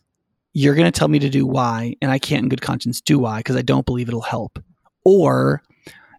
you're 0.53 0.75
going 0.75 0.91
to 0.91 0.97
tell 0.97 1.07
me 1.07 1.19
to 1.19 1.29
do 1.29 1.45
Y, 1.45 1.95
and 2.01 2.11
I 2.11 2.19
can't 2.19 2.43
in 2.43 2.49
good 2.49 2.61
conscience 2.61 3.01
do 3.01 3.19
Y 3.19 3.39
because 3.39 3.55
I 3.55 3.61
don't 3.61 3.85
believe 3.85 4.07
it'll 4.07 4.21
help. 4.21 4.59
Or 5.05 5.61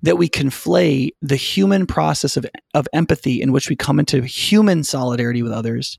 that 0.02 0.16
we 0.16 0.28
conflate 0.28 1.10
the 1.20 1.36
human 1.36 1.86
process 1.86 2.36
of, 2.36 2.46
of 2.74 2.88
empathy 2.92 3.42
in 3.42 3.52
which 3.52 3.68
we 3.68 3.76
come 3.76 3.98
into 3.98 4.22
human 4.22 4.82
solidarity 4.82 5.42
with 5.42 5.52
others 5.52 5.98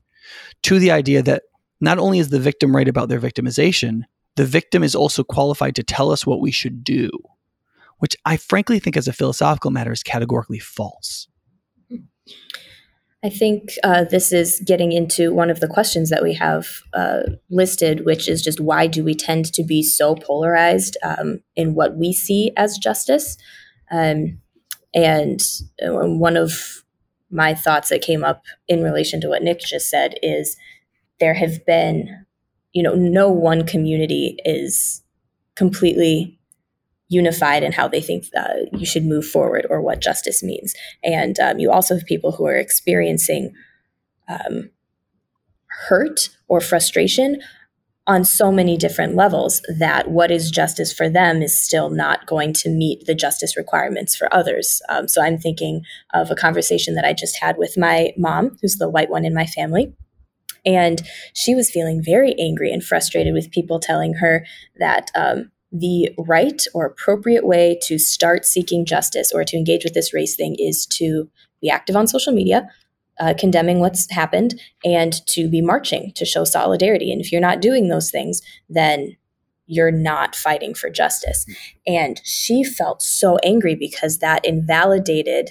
to 0.62 0.78
the 0.78 0.90
idea 0.90 1.22
that 1.22 1.44
not 1.80 1.98
only 1.98 2.18
is 2.18 2.30
the 2.30 2.40
victim 2.40 2.74
right 2.74 2.88
about 2.88 3.08
their 3.08 3.20
victimization, 3.20 4.02
the 4.36 4.46
victim 4.46 4.82
is 4.82 4.94
also 4.94 5.24
qualified 5.24 5.74
to 5.76 5.82
tell 5.82 6.10
us 6.10 6.26
what 6.26 6.40
we 6.40 6.50
should 6.50 6.84
do, 6.84 7.10
which 7.98 8.16
I 8.24 8.36
frankly 8.36 8.78
think, 8.78 8.96
as 8.96 9.08
a 9.08 9.12
philosophical 9.12 9.70
matter, 9.70 9.92
is 9.92 10.02
categorically 10.02 10.58
false. 10.58 11.28
I 13.24 13.28
think 13.28 13.74
uh, 13.84 14.04
this 14.04 14.32
is 14.32 14.60
getting 14.66 14.90
into 14.90 15.32
one 15.32 15.48
of 15.48 15.60
the 15.60 15.68
questions 15.68 16.10
that 16.10 16.24
we 16.24 16.34
have 16.34 16.66
uh, 16.92 17.20
listed, 17.50 18.04
which 18.04 18.28
is 18.28 18.42
just 18.42 18.60
why 18.60 18.88
do 18.88 19.04
we 19.04 19.14
tend 19.14 19.52
to 19.54 19.62
be 19.62 19.82
so 19.82 20.16
polarized 20.16 20.96
um, 21.04 21.40
in 21.54 21.74
what 21.74 21.96
we 21.96 22.12
see 22.12 22.50
as 22.56 22.78
justice? 22.78 23.36
Um, 23.92 24.40
and 24.94 25.40
uh, 25.84 26.06
one 26.06 26.36
of 26.36 26.82
my 27.30 27.54
thoughts 27.54 27.88
that 27.90 28.02
came 28.02 28.24
up 28.24 28.44
in 28.68 28.82
relation 28.82 29.20
to 29.20 29.28
what 29.28 29.42
Nick 29.42 29.60
just 29.60 29.88
said 29.88 30.14
is 30.22 30.56
there 31.20 31.34
have 31.34 31.64
been, 31.64 32.24
you 32.72 32.82
know, 32.82 32.94
no 32.94 33.30
one 33.30 33.66
community 33.66 34.36
is 34.44 35.02
completely 35.54 36.38
unified 37.08 37.62
in 37.62 37.72
how 37.72 37.86
they 37.86 38.00
think 38.00 38.24
uh, 38.36 38.54
you 38.72 38.86
should 38.86 39.04
move 39.04 39.26
forward 39.26 39.66
or 39.68 39.80
what 39.80 40.00
justice 40.00 40.42
means. 40.42 40.74
And 41.04 41.38
um, 41.38 41.58
you 41.58 41.70
also 41.70 41.94
have 41.94 42.06
people 42.06 42.32
who 42.32 42.46
are 42.46 42.56
experiencing 42.56 43.54
um, 44.28 44.70
hurt 45.66 46.30
or 46.48 46.60
frustration 46.60 47.40
on 48.06 48.24
so 48.24 48.50
many 48.50 48.76
different 48.76 49.14
levels 49.14 49.62
that 49.78 50.10
what 50.10 50.30
is 50.30 50.50
justice 50.50 50.92
for 50.92 51.08
them 51.08 51.40
is 51.40 51.56
still 51.56 51.88
not 51.88 52.26
going 52.26 52.52
to 52.52 52.68
meet 52.68 53.06
the 53.06 53.14
justice 53.14 53.56
requirements 53.56 54.16
for 54.16 54.32
others. 54.34 54.82
Um, 54.88 55.06
so 55.06 55.22
I'm 55.22 55.38
thinking 55.38 55.82
of 56.12 56.30
a 56.30 56.34
conversation 56.34 56.94
that 56.96 57.04
I 57.04 57.12
just 57.12 57.38
had 57.40 57.58
with 57.58 57.78
my 57.78 58.12
mom, 58.16 58.56
who's 58.60 58.76
the 58.76 58.90
white 58.90 59.10
one 59.10 59.24
in 59.24 59.34
my 59.34 59.46
family. 59.46 59.94
And 60.64 61.02
she 61.34 61.54
was 61.54 61.70
feeling 61.70 62.02
very 62.04 62.34
angry 62.38 62.72
and 62.72 62.82
frustrated 62.82 63.34
with 63.34 63.50
people 63.50 63.78
telling 63.78 64.14
her 64.14 64.44
that 64.78 65.10
um, 65.14 65.50
the 65.70 66.10
right 66.18 66.62
or 66.74 66.84
appropriate 66.84 67.46
way 67.46 67.78
to 67.84 67.98
start 67.98 68.44
seeking 68.44 68.84
justice 68.84 69.32
or 69.32 69.44
to 69.44 69.56
engage 69.56 69.84
with 69.84 69.94
this 69.94 70.12
race 70.12 70.36
thing 70.36 70.56
is 70.58 70.86
to 70.86 71.30
be 71.60 71.70
active 71.70 71.96
on 71.96 72.06
social 72.06 72.32
media, 72.32 72.68
uh, 73.22 73.32
condemning 73.38 73.78
what's 73.78 74.10
happened 74.10 74.60
and 74.84 75.24
to 75.28 75.48
be 75.48 75.62
marching 75.62 76.12
to 76.16 76.24
show 76.24 76.42
solidarity. 76.42 77.12
And 77.12 77.20
if 77.20 77.30
you're 77.30 77.40
not 77.40 77.60
doing 77.60 77.86
those 77.86 78.10
things, 78.10 78.42
then 78.68 79.16
you're 79.66 79.92
not 79.92 80.34
fighting 80.34 80.74
for 80.74 80.90
justice. 80.90 81.46
And 81.86 82.20
she 82.24 82.64
felt 82.64 83.00
so 83.00 83.38
angry 83.44 83.76
because 83.76 84.18
that 84.18 84.44
invalidated 84.44 85.50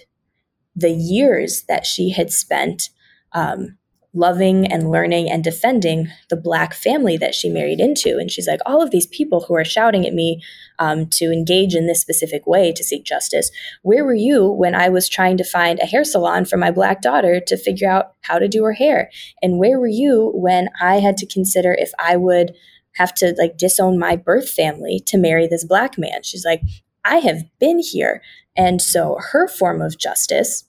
the 0.75 0.91
years 0.91 1.63
that 1.69 1.85
she 1.85 2.09
had 2.09 2.29
spent 2.29 2.89
um, 3.31 3.77
loving 4.13 4.67
and 4.67 4.91
learning 4.91 5.31
and 5.31 5.43
defending 5.43 6.07
the 6.29 6.35
black 6.35 6.73
family 6.73 7.17
that 7.17 7.33
she 7.33 7.49
married 7.49 7.79
into. 7.79 8.17
And 8.17 8.29
she's 8.29 8.47
like, 8.47 8.59
all 8.65 8.81
of 8.81 8.91
these 8.91 9.07
people 9.07 9.41
who 9.41 9.55
are 9.55 9.63
shouting 9.63 10.05
at 10.05 10.13
me 10.13 10.41
um, 10.79 11.07
to 11.11 11.31
engage 11.31 11.75
in 11.75 11.87
this 11.87 12.01
specific 12.01 12.45
way 12.45 12.73
to 12.73 12.83
seek 12.83 13.05
justice, 13.05 13.51
where 13.83 14.03
were 14.03 14.13
you 14.13 14.47
when 14.49 14.75
I 14.75 14.89
was 14.89 15.07
trying 15.07 15.37
to 15.37 15.45
find 15.45 15.79
a 15.79 15.85
hair 15.85 16.03
salon 16.03 16.43
for 16.43 16.57
my 16.57 16.71
black 16.71 17.01
daughter 17.01 17.39
to 17.39 17.57
figure 17.57 17.89
out 17.89 18.13
how 18.21 18.37
to 18.37 18.49
do 18.49 18.63
her 18.65 18.73
hair? 18.73 19.09
And 19.41 19.57
where 19.57 19.79
were 19.79 19.87
you 19.87 20.31
when 20.35 20.69
I 20.81 20.95
had 20.95 21.15
to 21.17 21.25
consider 21.25 21.73
if 21.73 21.91
I 21.97 22.17
would 22.17 22.53
have 22.95 23.13
to 23.15 23.33
like 23.37 23.57
disown 23.57 23.97
my 23.97 24.17
birth 24.17 24.49
family 24.49 25.01
to 25.07 25.17
marry 25.17 25.47
this 25.47 25.63
black 25.63 25.97
man? 25.97 26.23
She's 26.23 26.43
like, 26.43 26.61
I 27.05 27.17
have 27.17 27.43
been 27.59 27.79
here. 27.79 28.21
And 28.57 28.81
so 28.81 29.17
her 29.31 29.47
form 29.47 29.81
of 29.81 29.97
justice 29.97 30.65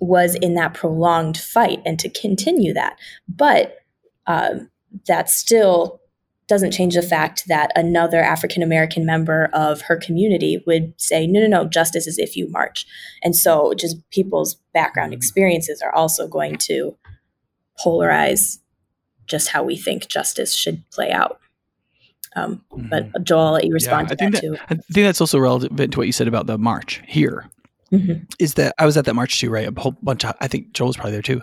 was 0.00 0.34
in 0.36 0.54
that 0.54 0.74
prolonged 0.74 1.36
fight 1.36 1.80
and 1.84 1.98
to 1.98 2.08
continue 2.08 2.72
that. 2.72 2.98
But 3.28 3.78
um, 4.26 4.70
that 5.06 5.28
still 5.28 6.00
doesn't 6.48 6.72
change 6.72 6.94
the 6.94 7.02
fact 7.02 7.46
that 7.46 7.70
another 7.76 8.20
African 8.20 8.62
American 8.62 9.06
member 9.06 9.48
of 9.52 9.82
her 9.82 9.96
community 9.96 10.62
would 10.66 10.92
say, 10.96 11.26
no, 11.26 11.40
no, 11.40 11.46
no, 11.46 11.64
justice 11.68 12.08
is 12.08 12.18
if 12.18 12.36
you 12.36 12.50
march. 12.50 12.86
And 13.22 13.36
so 13.36 13.72
just 13.74 13.98
people's 14.10 14.56
background 14.74 15.12
experiences 15.12 15.80
are 15.80 15.94
also 15.94 16.26
going 16.26 16.56
to 16.56 16.96
polarize 17.78 18.58
just 19.26 19.50
how 19.50 19.62
we 19.62 19.76
think 19.76 20.08
justice 20.08 20.52
should 20.52 20.82
play 20.90 21.12
out. 21.12 21.38
Um, 22.34 22.64
mm-hmm. 22.72 22.88
But 22.88 23.22
Joel, 23.22 23.60
you 23.62 23.72
respond 23.72 24.08
yeah, 24.08 24.14
to 24.16 24.24
that, 24.24 24.32
that, 24.32 24.40
too. 24.40 24.56
I 24.68 24.74
think 24.74 25.06
that's 25.06 25.20
also 25.20 25.38
relevant 25.38 25.92
to 25.92 25.98
what 25.98 26.06
you 26.08 26.12
said 26.12 26.26
about 26.26 26.46
the 26.46 26.58
march 26.58 27.00
here 27.06 27.48
mm-hmm. 27.92 28.24
is 28.38 28.54
that 28.54 28.74
I 28.78 28.86
was 28.86 28.96
at 28.96 29.04
that 29.04 29.14
march 29.14 29.40
too, 29.40 29.50
right? 29.50 29.68
A 29.68 29.80
whole 29.80 29.96
bunch 30.02 30.24
of, 30.24 30.34
I 30.40 30.48
think 30.48 30.72
Joel 30.72 30.88
was 30.88 30.96
probably 30.96 31.12
there 31.12 31.22
too. 31.22 31.42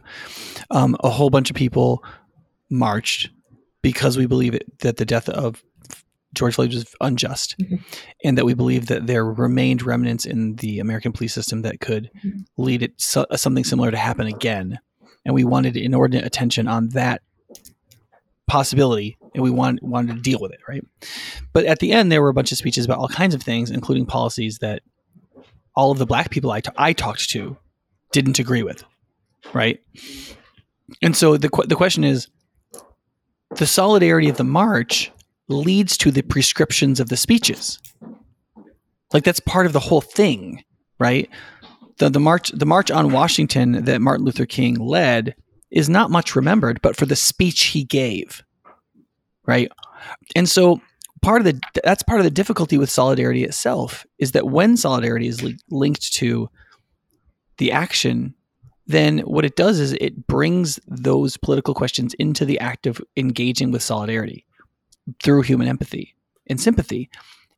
Um, 0.72 0.96
a 1.02 1.10
whole 1.10 1.30
bunch 1.30 1.50
of 1.50 1.56
people 1.56 2.04
marched 2.70 3.30
because 3.82 4.18
we 4.18 4.26
believe 4.26 4.54
it, 4.54 4.80
that 4.80 4.98
the 4.98 5.06
death 5.06 5.30
of 5.30 5.64
George 6.34 6.56
Floyd 6.56 6.74
was 6.74 6.94
unjust, 7.02 7.56
mm-hmm. 7.58 7.78
and 8.24 8.38
that 8.38 8.46
we 8.46 8.54
believe 8.54 8.88
that 8.88 9.08
there 9.08 9.26
remained 9.26 9.82
remnants 9.82 10.26
in 10.26 10.56
the 10.58 10.80
American 10.80 11.12
police 11.12 11.34
system 11.34 11.62
that 11.64 11.80
could 11.80 12.12
mm-hmm. 12.24 12.40
lead 12.58 12.84
it 12.84 12.94
so, 12.98 13.26
something 13.36 13.64
similar 13.64 13.92
to 13.92 13.98
happen 13.98 14.28
again, 14.28 14.78
and 15.26 15.34
we 15.34 15.46
wanted 15.46 15.76
inordinate 15.78 16.26
attention 16.26 16.68
on 16.68 16.90
that 16.90 17.22
possibility, 18.46 19.18
and 19.34 19.44
we 19.44 19.50
want, 19.50 19.82
wanted 19.82 20.16
to 20.16 20.22
deal 20.22 20.40
with 20.40 20.52
it, 20.52 20.60
right? 20.68 20.84
But 21.54 21.66
at 21.66 21.80
the 21.80 21.92
end, 21.92 22.12
there 22.12 22.22
were 22.22 22.30
a 22.30 22.34
bunch 22.34 22.52
of 22.52 22.58
speeches 22.58 22.86
about 22.86 23.00
all 23.00 23.10
kinds 23.10 23.34
of 23.34 23.42
things, 23.42 23.72
including 23.72 24.06
policies 24.06 24.60
that 24.60 24.82
all 25.78 25.92
of 25.92 26.00
the 26.00 26.08
black 26.08 26.32
people 26.32 26.52
I, 26.52 26.60
t- 26.60 26.72
I 26.76 26.92
talked 26.92 27.30
to 27.30 27.56
didn't 28.12 28.40
agree 28.40 28.64
with, 28.64 28.84
right? 29.54 29.80
And 31.04 31.16
so 31.16 31.38
the 31.38 31.50
qu- 31.50 31.68
the 31.68 31.76
question 31.76 32.04
is, 32.04 32.28
the 33.52 33.68
solidarity 33.68 34.28
of 34.28 34.38
the 34.38 34.44
march 34.44 35.12
leads 35.48 35.96
to 35.98 36.10
the 36.12 36.24
prescriptions 36.24 37.00
of 37.00 37.10
the 37.10 37.16
speeches. 37.16 37.80
Like 39.14 39.24
that's 39.24 39.40
part 39.40 39.68
of 39.68 39.74
the 39.74 39.80
whole 39.80 40.02
thing, 40.02 40.64
right? 41.00 41.30
The 42.00 42.10
the 42.10 42.20
march 42.20 42.50
the 42.50 42.66
march 42.66 42.90
on 42.90 43.12
Washington 43.12 43.86
that 43.86 44.02
Martin 44.02 44.26
Luther 44.26 44.48
King 44.48 44.76
led 44.76 45.36
is 45.70 45.90
not 45.90 46.10
much 46.10 46.36
remembered, 46.36 46.82
but 46.82 46.96
for 46.96 47.06
the 47.06 47.16
speech 47.16 47.66
he 47.66 47.84
gave, 47.84 48.44
right? 49.46 49.72
And 50.36 50.50
so 50.50 50.82
part 51.22 51.42
of 51.42 51.46
the 51.46 51.60
that's 51.84 52.04
part 52.04 52.20
of 52.20 52.24
the 52.24 52.32
difficulty 52.32 52.78
with 52.78 52.90
solidarity 52.90 53.44
itself 53.44 54.06
is 54.20 54.34
that 54.34 54.48
when 54.48 54.78
solidarity 54.78 55.28
is 55.28 55.42
li- 55.42 55.58
linked 55.70 56.14
to 56.14 56.50
the 57.58 57.72
action 57.72 58.34
then 58.88 59.20
what 59.20 59.44
it 59.44 59.56
does 59.56 59.80
is 59.80 59.94
it 59.94 60.28
brings 60.28 60.80
those 60.88 61.36
political 61.36 61.74
questions 61.74 62.14
into 62.16 62.46
the 62.46 62.60
act 62.60 62.88
of 62.88 63.02
engaging 63.18 63.72
with 63.72 63.84
solidarity 63.84 64.46
through 65.22 65.42
human 65.42 65.68
empathy 65.68 66.16
and 66.48 66.60
sympathy. 66.60 67.10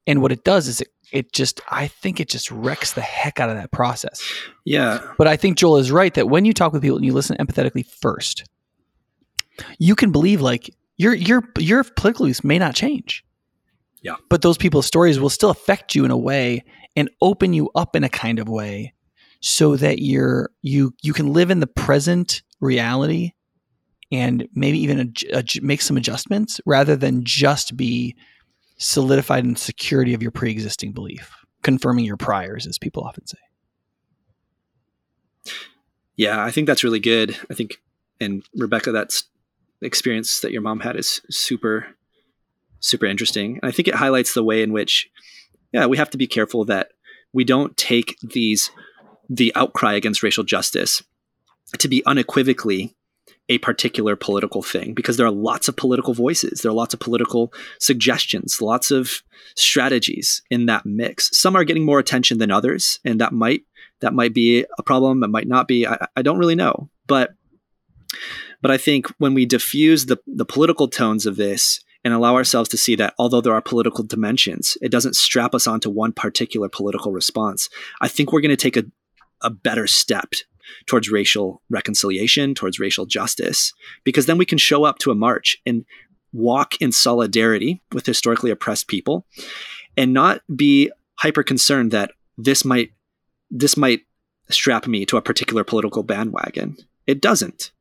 And 0.08 0.22
what 0.24 0.32
it 0.32 0.44
does 0.44 0.68
is 0.68 0.82
it, 0.82 0.88
it 1.12 1.34
just 1.34 1.62
i 1.70 1.88
think 1.88 2.20
it 2.20 2.30
just 2.30 2.50
wrecks 2.52 2.94
the 2.94 3.02
heck 3.02 3.40
out 3.40 3.50
of 3.50 3.56
that 3.56 3.72
process. 3.72 4.22
Yeah. 4.66 5.00
But 5.18 5.28
i 5.28 5.38
think 5.38 5.58
joel 5.58 5.78
is 5.78 5.92
right 5.92 6.14
that 6.16 6.30
when 6.30 6.46
you 6.46 6.54
talk 6.54 6.74
with 6.74 6.82
people 6.82 6.98
and 6.98 7.06
you 7.06 7.14
listen 7.14 7.38
empathetically 7.38 7.86
first 7.86 8.44
you 9.78 9.96
can 9.96 10.12
believe 10.12 10.42
like 10.42 10.74
your 10.98 11.14
your 11.14 11.44
your 11.58 11.84
political 11.84 12.26
views 12.26 12.44
may 12.44 12.58
not 12.58 12.76
change 12.76 13.24
yeah. 14.02 14.16
But 14.30 14.42
those 14.42 14.58
people's 14.58 14.86
stories 14.86 15.20
will 15.20 15.30
still 15.30 15.50
affect 15.50 15.96
you 15.96 16.06
in 16.06 16.12
a 16.12 16.18
way 16.18 16.64
and 16.96 17.10
open 17.22 17.54
you 17.54 17.70
up 17.76 17.96
in 17.96 18.04
a 18.04 18.10
kind 18.10 18.40
of 18.40 18.48
way 18.48 18.94
so 19.42 19.76
that 19.76 20.00
you're 20.00 20.50
you 20.62 20.94
you 21.02 21.14
can 21.14 21.34
live 21.34 21.50
in 21.52 21.60
the 21.60 21.68
present 21.68 22.42
reality 22.60 23.32
and 24.12 24.48
maybe 24.54 24.80
even 24.80 25.14
make 25.62 25.82
some 25.82 25.98
adjustments 25.98 26.60
rather 26.66 26.96
than 26.96 27.24
just 27.24 27.78
be 27.78 28.16
solidified 28.78 29.46
in 29.46 29.56
security 29.56 30.14
of 30.14 30.22
your 30.22 30.32
pre-existing 30.32 30.94
belief, 30.94 31.32
confirming 31.62 32.06
your 32.06 32.18
priors 32.18 32.66
as 32.66 32.78
people 32.78 33.04
often 33.04 33.26
say. 33.28 33.38
Yeah, 36.16 36.44
I 36.44 36.52
think 36.52 36.68
that's 36.68 36.84
really 36.84 37.00
good. 37.00 37.38
I 37.50 37.54
think 37.54 37.82
and 38.20 38.44
Rebecca 38.56 38.92
that's 38.92 39.26
experience 39.82 40.42
that 40.42 40.52
your 40.52 40.62
mom 40.62 40.82
had 40.82 40.96
is 40.96 41.22
super 41.30 41.96
super 42.80 43.06
interesting. 43.06 43.60
And 43.62 43.70
I 43.70 43.72
think 43.72 43.88
it 43.88 43.96
highlights 43.96 44.34
the 44.34 44.44
way 44.44 44.62
in 44.62 44.72
which, 44.72 45.10
yeah, 45.72 45.86
we 45.86 45.98
have 45.98 46.10
to 46.12 46.18
be 46.18 46.28
careful 46.28 46.66
that 46.66 46.92
we 47.34 47.44
don't 47.44 47.76
take 47.78 48.18
these 48.22 48.72
the 49.30 49.54
outcry 49.56 49.94
against 49.94 50.24
racial 50.24 50.44
justice 50.44 51.04
to 51.78 51.88
be 51.88 52.04
unequivocally 52.06 52.96
a 53.48 53.58
particular 53.60 54.16
political 54.16 54.62
thing 54.62 54.94
because 54.94 55.18
there 55.18 55.26
are 55.26 55.32
lots 55.32 55.68
of 55.68 55.76
political 55.76 56.14
voices, 56.14 56.62
there 56.62 56.72
are 56.72 56.76
lots 56.76 56.94
of 56.94 57.00
political 57.00 57.52
suggestions, 57.80 58.62
lots 58.62 58.92
of 58.92 59.24
strategies 59.56 60.42
in 60.52 60.68
that 60.68 60.86
mix. 60.86 61.30
Some 61.38 61.56
are 61.56 61.64
getting 61.64 61.86
more 61.86 62.00
attention 62.00 62.38
than 62.38 62.52
others, 62.52 63.00
and 63.04 63.20
that 63.20 63.34
might 63.34 63.64
that 64.02 64.14
might 64.14 64.34
be 64.34 64.66
a 64.78 64.84
problem. 64.84 65.24
It 65.24 65.30
might 65.30 65.48
not 65.48 65.68
be. 65.68 65.86
I, 65.86 66.08
I 66.16 66.22
don't 66.22 66.38
really 66.38 66.56
know, 66.56 66.90
but 67.08 67.34
but 68.62 68.72
I 68.72 68.78
think 68.78 69.08
when 69.18 69.34
we 69.34 69.46
diffuse 69.46 70.06
the 70.06 70.18
the 70.28 70.46
political 70.46 70.88
tones 70.88 71.26
of 71.26 71.36
this 71.36 71.84
and 72.04 72.14
allow 72.14 72.36
ourselves 72.36 72.70
to 72.70 72.78
see 72.78 72.96
that 72.96 73.14
although 73.18 73.42
there 73.42 73.54
are 73.54 73.62
political 73.62 74.04
dimensions, 74.04 74.78
it 74.82 74.92
doesn't 74.92 75.16
strap 75.16 75.54
us 75.54 75.68
onto 75.68 75.90
one 75.90 76.14
particular 76.14 76.70
political 76.70 77.12
response. 77.12 77.70
I 78.02 78.08
think 78.08 78.32
we're 78.32 78.42
going 78.42 78.50
to 78.50 78.58
take 78.58 78.78
a 78.78 78.86
a 79.42 79.50
better 79.50 79.88
step 79.88 80.34
towards 80.86 81.10
racial 81.10 81.62
reconciliation, 81.70 82.54
towards 82.54 82.80
racial 82.80 83.06
justice, 83.06 83.74
because 84.04 84.26
then 84.26 84.38
we 84.38 84.46
can 84.46 84.58
show 84.58 84.84
up 84.84 85.00
to 85.00 85.12
a 85.12 85.16
march 85.16 85.58
and 85.66 85.86
walk 86.32 86.80
in 86.80 86.92
solidarity 86.92 87.82
with 87.92 88.06
historically 88.06 88.52
oppressed 88.52 88.88
people 88.88 89.26
and 89.98 90.14
not 90.14 90.42
be 90.56 90.92
hyper 91.16 91.44
concerned 91.44 91.92
that 91.92 92.12
this 92.38 92.64
might 92.64 92.92
this 93.50 93.76
might 93.76 94.02
strap 94.50 94.88
me 94.88 95.06
to 95.06 95.18
a 95.18 95.22
particular 95.22 95.64
political 95.64 96.04
bandwagon. 96.04 96.78
It 97.08 97.22
doesn't. 97.22 97.72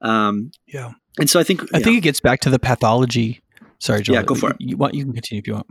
Um, 0.00 0.52
yeah. 0.66 0.92
And 1.18 1.28
so 1.28 1.38
I 1.38 1.42
think 1.42 1.62
I 1.74 1.80
think 1.80 1.98
it 1.98 2.02
gets 2.02 2.20
back 2.20 2.40
to 2.40 2.50
the 2.50 2.58
pathology. 2.58 3.42
Sorry, 3.78 4.02
Joel. 4.02 4.16
Yeah, 4.16 4.22
go 4.22 4.34
for 4.34 4.50
it. 4.50 4.56
You, 4.58 4.76
want, 4.76 4.94
you 4.94 5.04
can 5.04 5.12
continue 5.12 5.40
if 5.40 5.46
you 5.46 5.54
want. 5.54 5.66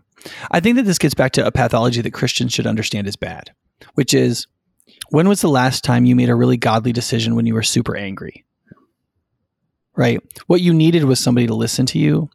I 0.51 0.59
think 0.59 0.77
that 0.77 0.83
this 0.83 0.97
gets 0.97 1.13
back 1.13 1.33
to 1.33 1.45
a 1.45 1.51
pathology 1.51 2.01
that 2.01 2.13
Christians 2.13 2.53
should 2.53 2.67
understand 2.67 3.07
is 3.07 3.15
bad, 3.15 3.51
which 3.95 4.13
is 4.13 4.47
when 5.09 5.27
was 5.27 5.41
the 5.41 5.49
last 5.49 5.83
time 5.83 6.05
you 6.05 6.15
made 6.15 6.29
a 6.29 6.35
really 6.35 6.57
godly 6.57 6.93
decision 6.93 7.35
when 7.35 7.45
you 7.45 7.53
were 7.53 7.63
super 7.63 7.95
angry? 7.95 8.45
Right? 9.95 10.21
What 10.47 10.61
you 10.61 10.73
needed 10.73 11.03
was 11.03 11.19
somebody 11.19 11.47
to 11.47 11.55
listen 11.55 11.85
to 11.87 11.99
you 11.99 12.29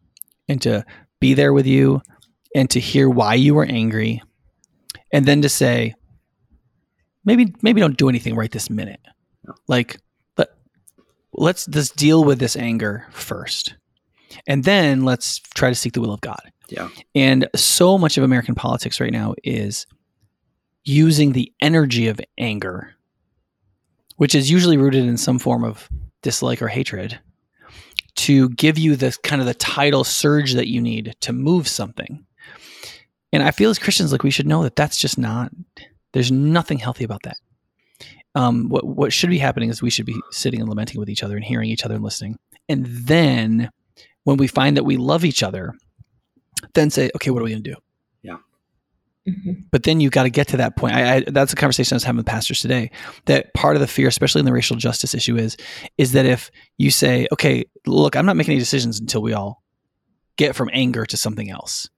and 0.48 0.60
to 0.62 0.84
be 1.20 1.34
there 1.34 1.52
with 1.52 1.66
you 1.66 2.02
and 2.54 2.68
to 2.70 2.80
hear 2.80 3.08
why 3.08 3.34
you 3.34 3.54
were 3.54 3.64
angry 3.64 4.20
and 5.12 5.24
then 5.24 5.42
to 5.42 5.48
say 5.48 5.94
maybe 7.24 7.54
maybe 7.62 7.80
don't 7.80 7.96
do 7.96 8.08
anything 8.08 8.34
right 8.34 8.50
this 8.50 8.68
minute. 8.68 9.00
Like 9.68 9.98
let's 11.32 11.66
just 11.66 11.96
deal 11.96 12.24
with 12.24 12.38
this 12.38 12.56
anger 12.56 13.06
first. 13.10 13.74
And 14.46 14.64
then 14.64 15.04
let's 15.04 15.38
try 15.38 15.68
to 15.68 15.74
seek 15.74 15.92
the 15.92 16.00
will 16.00 16.12
of 16.12 16.20
God. 16.20 16.40
Yeah. 16.68 16.88
And 17.14 17.48
so 17.54 17.98
much 17.98 18.16
of 18.16 18.24
American 18.24 18.54
politics 18.54 19.00
right 19.00 19.12
now 19.12 19.34
is 19.44 19.86
using 20.84 21.32
the 21.32 21.52
energy 21.60 22.08
of 22.08 22.20
anger, 22.38 22.94
which 24.16 24.34
is 24.34 24.50
usually 24.50 24.76
rooted 24.76 25.04
in 25.04 25.16
some 25.16 25.38
form 25.38 25.64
of 25.64 25.88
dislike 26.22 26.62
or 26.62 26.68
hatred, 26.68 27.18
to 28.14 28.48
give 28.50 28.78
you 28.78 28.96
the 28.96 29.16
kind 29.22 29.40
of 29.40 29.46
the 29.46 29.54
tidal 29.54 30.04
surge 30.04 30.54
that 30.54 30.68
you 30.68 30.80
need 30.80 31.14
to 31.20 31.32
move 31.32 31.66
something. 31.68 32.24
And 33.32 33.42
I 33.42 33.50
feel 33.50 33.70
as 33.70 33.78
Christians, 33.78 34.12
like 34.12 34.22
we 34.22 34.30
should 34.30 34.46
know 34.46 34.62
that 34.62 34.76
that's 34.76 34.98
just 34.98 35.18
not. 35.18 35.50
There's 36.12 36.30
nothing 36.30 36.78
healthy 36.78 37.04
about 37.04 37.22
that. 37.22 37.36
Um, 38.34 38.68
what 38.68 38.86
what 38.86 39.12
should 39.12 39.30
be 39.30 39.38
happening 39.38 39.68
is 39.68 39.82
we 39.82 39.90
should 39.90 40.06
be 40.06 40.18
sitting 40.30 40.60
and 40.60 40.68
lamenting 40.68 40.98
with 40.98 41.10
each 41.10 41.22
other 41.22 41.36
and 41.36 41.44
hearing 41.44 41.68
each 41.68 41.84
other 41.84 41.94
and 41.94 42.04
listening. 42.04 42.38
And 42.68 42.86
then 42.86 43.70
when 44.24 44.36
we 44.36 44.46
find 44.46 44.76
that 44.76 44.84
we 44.84 44.96
love 44.96 45.24
each 45.24 45.42
other, 45.42 45.74
then 46.74 46.90
say, 46.90 47.10
okay, 47.16 47.30
what 47.30 47.40
are 47.40 47.44
we 47.44 47.50
going 47.50 47.62
to 47.64 47.70
do? 47.70 47.76
Mm-hmm. 49.28 49.52
But 49.70 49.84
then 49.84 50.00
you 50.00 50.10
got 50.10 50.24
to 50.24 50.30
get 50.30 50.48
to 50.48 50.56
that 50.56 50.76
point. 50.76 50.94
I, 50.94 51.16
I, 51.16 51.20
that's 51.20 51.52
a 51.52 51.56
conversation 51.56 51.94
I 51.94 51.96
was 51.96 52.04
having 52.04 52.16
with 52.16 52.26
pastors 52.26 52.60
today. 52.60 52.90
That 53.26 53.54
part 53.54 53.76
of 53.76 53.80
the 53.80 53.86
fear, 53.86 54.08
especially 54.08 54.40
in 54.40 54.46
the 54.46 54.52
racial 54.52 54.76
justice 54.76 55.14
issue, 55.14 55.36
is 55.36 55.56
is 55.96 56.12
that 56.12 56.26
if 56.26 56.50
you 56.76 56.90
say, 56.90 57.28
"Okay, 57.32 57.64
look, 57.86 58.16
I'm 58.16 58.26
not 58.26 58.36
making 58.36 58.52
any 58.52 58.58
decisions 58.58 58.98
until 58.98 59.22
we 59.22 59.32
all 59.32 59.62
get 60.36 60.56
from 60.56 60.70
anger 60.72 61.06
to 61.06 61.16
something 61.16 61.50
else." 61.50 61.88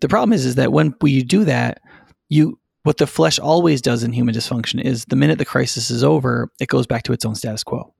The 0.00 0.08
problem 0.08 0.32
is, 0.32 0.46
is 0.46 0.54
that 0.54 0.72
when 0.72 0.94
we 1.02 1.22
do 1.22 1.44
that, 1.44 1.82
you 2.30 2.58
what 2.84 2.96
the 2.96 3.06
flesh 3.06 3.38
always 3.38 3.82
does 3.82 4.02
in 4.02 4.12
human 4.12 4.34
dysfunction 4.34 4.80
is 4.80 5.04
the 5.06 5.16
minute 5.16 5.38
the 5.38 5.44
crisis 5.44 5.90
is 5.90 6.04
over, 6.04 6.50
it 6.60 6.68
goes 6.68 6.86
back 6.86 7.02
to 7.02 7.12
its 7.12 7.24
own 7.24 7.34
status 7.34 7.64
quo. 7.64 7.92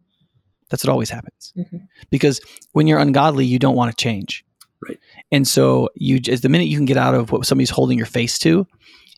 That's 0.70 0.84
what 0.84 0.90
always 0.90 1.10
happens. 1.10 1.52
Mm-hmm. 1.56 1.78
Because 2.10 2.40
when 2.72 2.86
you're 2.86 2.98
ungodly, 2.98 3.44
you 3.44 3.58
don't 3.58 3.76
want 3.76 3.96
to 3.96 4.02
change. 4.02 4.44
Right. 4.86 4.98
And 5.32 5.48
so 5.48 5.88
you 5.94 6.20
as 6.30 6.42
the 6.42 6.48
minute 6.48 6.68
you 6.68 6.76
can 6.76 6.84
get 6.84 6.96
out 6.96 7.14
of 7.14 7.32
what 7.32 7.46
somebody's 7.46 7.70
holding 7.70 7.96
your 7.96 8.06
face 8.06 8.38
to, 8.40 8.66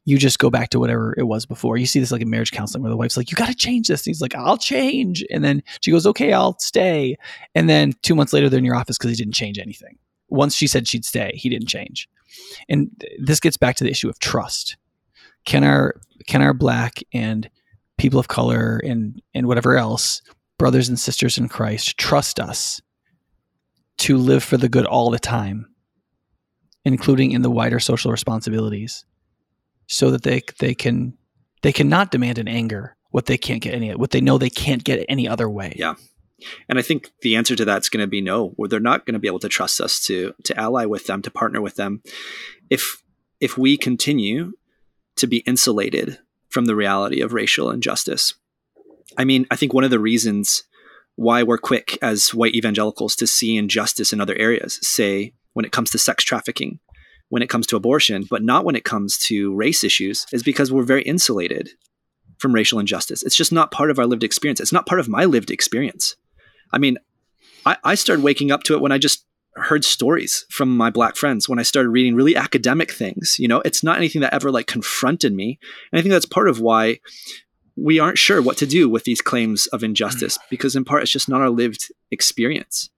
you 0.05 0.17
just 0.17 0.39
go 0.39 0.51
back 0.51 0.71
to 0.71 0.79
whatever 0.79 1.15
it 1.19 1.25
was 1.25 1.47
before. 1.47 1.77
You 1.77 1.87
see 1.87 2.01
this 2.01 2.13
like 2.13 2.23
in 2.23 2.31
marriage 2.31 2.53
counseling 2.53 2.83
where 2.83 2.91
the 2.91 2.97
wife's 2.97 3.17
like, 3.17 3.31
"You 3.31 3.37
got 3.37 3.49
to 3.49 3.55
change 3.55 3.89
this." 3.89 4.07
And 4.07 4.11
he's 4.11 4.21
like, 4.21 4.35
"I'll 4.35 4.57
change," 4.57 5.25
and 5.31 5.45
then 5.45 5.63
she 5.81 5.91
goes, 5.91 6.07
"Okay, 6.07 6.33
I'll 6.33 6.57
stay." 6.61 7.17
And 7.55 7.69
then 7.69 7.93
two 8.03 8.15
months 8.15 8.33
later, 8.33 8.49
they're 8.49 8.59
in 8.59 8.65
your 8.65 8.77
office 8.77 8.97
because 8.97 9.11
he 9.11 9.17
didn't 9.17 9.35
change 9.35 9.59
anything. 9.59 9.99
Once 10.29 10.55
she 10.55 10.67
said 10.67 10.87
she'd 10.87 11.05
stay, 11.05 11.33
he 11.35 11.49
didn't 11.49 11.69
change. 11.69 12.09
And 12.69 12.91
this 13.19 13.41
gets 13.41 13.57
back 13.57 13.77
to 13.77 13.85
the 13.85 13.91
issue 13.91 14.09
of 14.09 14.19
trust. 14.19 14.77
Can 15.45 15.65
our 15.65 16.01
can 16.27 16.41
our 16.41 16.55
black 16.55 17.03
and 17.13 17.51
people 17.99 18.21
of 18.21 18.29
color 18.29 18.81
and 18.85 19.21
and 19.35 19.47
whatever 19.47 19.77
else, 19.77 20.23
brothers 20.59 20.89
and 20.89 20.99
sisters 20.99 21.39
in 21.39 21.49
Christ, 21.49 21.97
trust 21.97 22.41
us 22.41 22.81
to 23.99 24.17
live 24.17 24.45
for 24.45 24.57
the 24.57 24.69
good 24.69 24.87
all 24.87 25.11
the 25.11 25.19
time, 25.19 25.67
including 26.85 27.33
in 27.33 27.43
the 27.43 27.51
wider 27.51 27.81
social 27.81 28.11
responsibilities, 28.11 29.05
so 29.87 30.11
that 30.11 30.23
they 30.23 30.43
they 30.59 30.75
can 30.75 31.17
they 31.63 31.73
cannot 31.73 32.11
demand 32.11 32.39
in 32.39 32.49
anger 32.49 32.97
what 33.11 33.27
they 33.27 33.39
can't 33.39 33.63
get 33.63 33.75
any 33.75 33.95
what 33.95 34.11
they 34.11 34.21
know 34.21 34.39
they 34.39 34.51
can't 34.51 34.85
get 34.85 35.05
any 35.09 35.29
other 35.29 35.49
way. 35.49 35.75
Yeah. 35.77 35.95
And 36.69 36.79
I 36.79 36.83
think 36.83 37.11
the 37.23 37.35
answer 37.35 37.57
to 37.57 37.65
that's 37.65 37.89
going 37.89 38.01
to 38.01 38.07
be 38.07 38.21
no, 38.21 38.51
where 38.51 38.69
they're 38.69 38.79
not 38.79 39.05
going 39.05 39.15
to 39.15 39.19
be 39.19 39.27
able 39.27 39.41
to 39.41 39.49
trust 39.49 39.81
us 39.81 40.01
to 40.03 40.35
to 40.45 40.57
ally 40.59 40.85
with 40.85 41.07
them, 41.07 41.23
to 41.23 41.31
partner 41.31 41.61
with 41.61 41.77
them, 41.77 42.03
if 42.71 43.03
if 43.41 43.59
we 43.59 43.77
continue 43.77 44.53
to 45.17 45.27
be 45.27 45.39
insulated 45.39 46.19
from 46.49 46.67
the 46.67 46.77
reality 46.77 47.21
of 47.21 47.33
racial 47.33 47.71
injustice. 47.71 48.35
I 49.19 49.25
mean, 49.25 49.47
I 49.51 49.57
think 49.57 49.75
one 49.75 49.85
of 49.85 49.91
the 49.91 49.99
reasons 49.99 50.63
why 51.17 51.43
we're 51.43 51.59
quick 51.59 51.99
as 52.01 52.33
white 52.33 52.55
evangelicals 52.55 53.17
to 53.17 53.27
see 53.27 53.57
injustice 53.57 54.13
in 54.13 54.21
other 54.21 54.37
areas, 54.37 54.79
say 54.81 55.35
when 55.53 55.65
it 55.65 55.73
comes 55.73 55.91
to 55.91 55.99
sex 55.99 56.23
trafficking, 56.23 56.79
when 57.29 57.43
it 57.43 57.51
comes 57.51 57.67
to 57.67 57.77
abortion, 57.77 58.25
but 58.31 58.43
not 58.43 58.65
when 58.65 58.77
it 58.77 58.85
comes 58.85 59.19
to 59.19 59.55
race 59.55 59.83
issues, 59.83 60.25
is 60.33 60.45
because 60.45 60.71
we're 60.71 60.85
very 60.85 61.03
insulated 61.03 61.71
from 62.39 62.55
racial 62.55 62.79
injustice. 62.79 63.25
It's 63.25 63.37
just 63.37 63.53
not 63.53 63.73
part 63.73 63.91
of 63.91 63.99
our 63.99 64.07
lived 64.07 64.23
experience. 64.23 64.61
It's 64.61 64.73
not 64.73 64.87
part 64.87 65.01
of 65.01 65.09
my 65.09 65.25
lived 65.25 65.51
experience. 65.51 66.15
I 66.73 66.79
mean, 66.79 66.99
I, 67.67 67.77
I 67.83 67.95
started 67.97 68.23
waking 68.23 68.53
up 68.53 68.63
to 68.65 68.75
it 68.75 68.81
when 68.81 68.93
I 68.93 68.99
just 68.99 69.25
heard 69.57 69.85
stories 69.85 70.47
from 70.51 70.77
my 70.77 70.89
black 70.89 71.17
friends 71.17 71.49
when 71.49 71.59
I 71.59 71.63
started 71.63 71.91
reading 71.91 72.15
really 72.15 72.37
academic 72.37 72.93
things. 72.93 73.37
You 73.41 73.49
know, 73.49 73.61
it's 73.65 73.83
not 73.83 73.97
anything 73.97 74.21
that 74.21 74.33
ever 74.33 74.53
like 74.53 74.69
confronted 74.69 75.35
me. 75.35 75.59
And 75.91 75.99
I 75.99 76.03
think 76.03 76.13
that's 76.13 76.27
part 76.27 76.49
of 76.49 76.61
why 76.61 77.01
we 77.81 77.99
aren't 77.99 78.19
sure 78.19 78.43
what 78.43 78.57
to 78.59 78.67
do 78.67 78.89
with 78.89 79.05
these 79.05 79.21
claims 79.21 79.67
of 79.69 79.85
injustice 79.85 80.39
mm. 80.39 80.43
because 80.51 80.75
in 80.75 80.85
part 80.85 81.03
it's 81.03 81.13
just 81.13 81.29
not 81.29 81.41
our 81.41 81.51
lived 81.51 81.93
experience. 82.11 82.91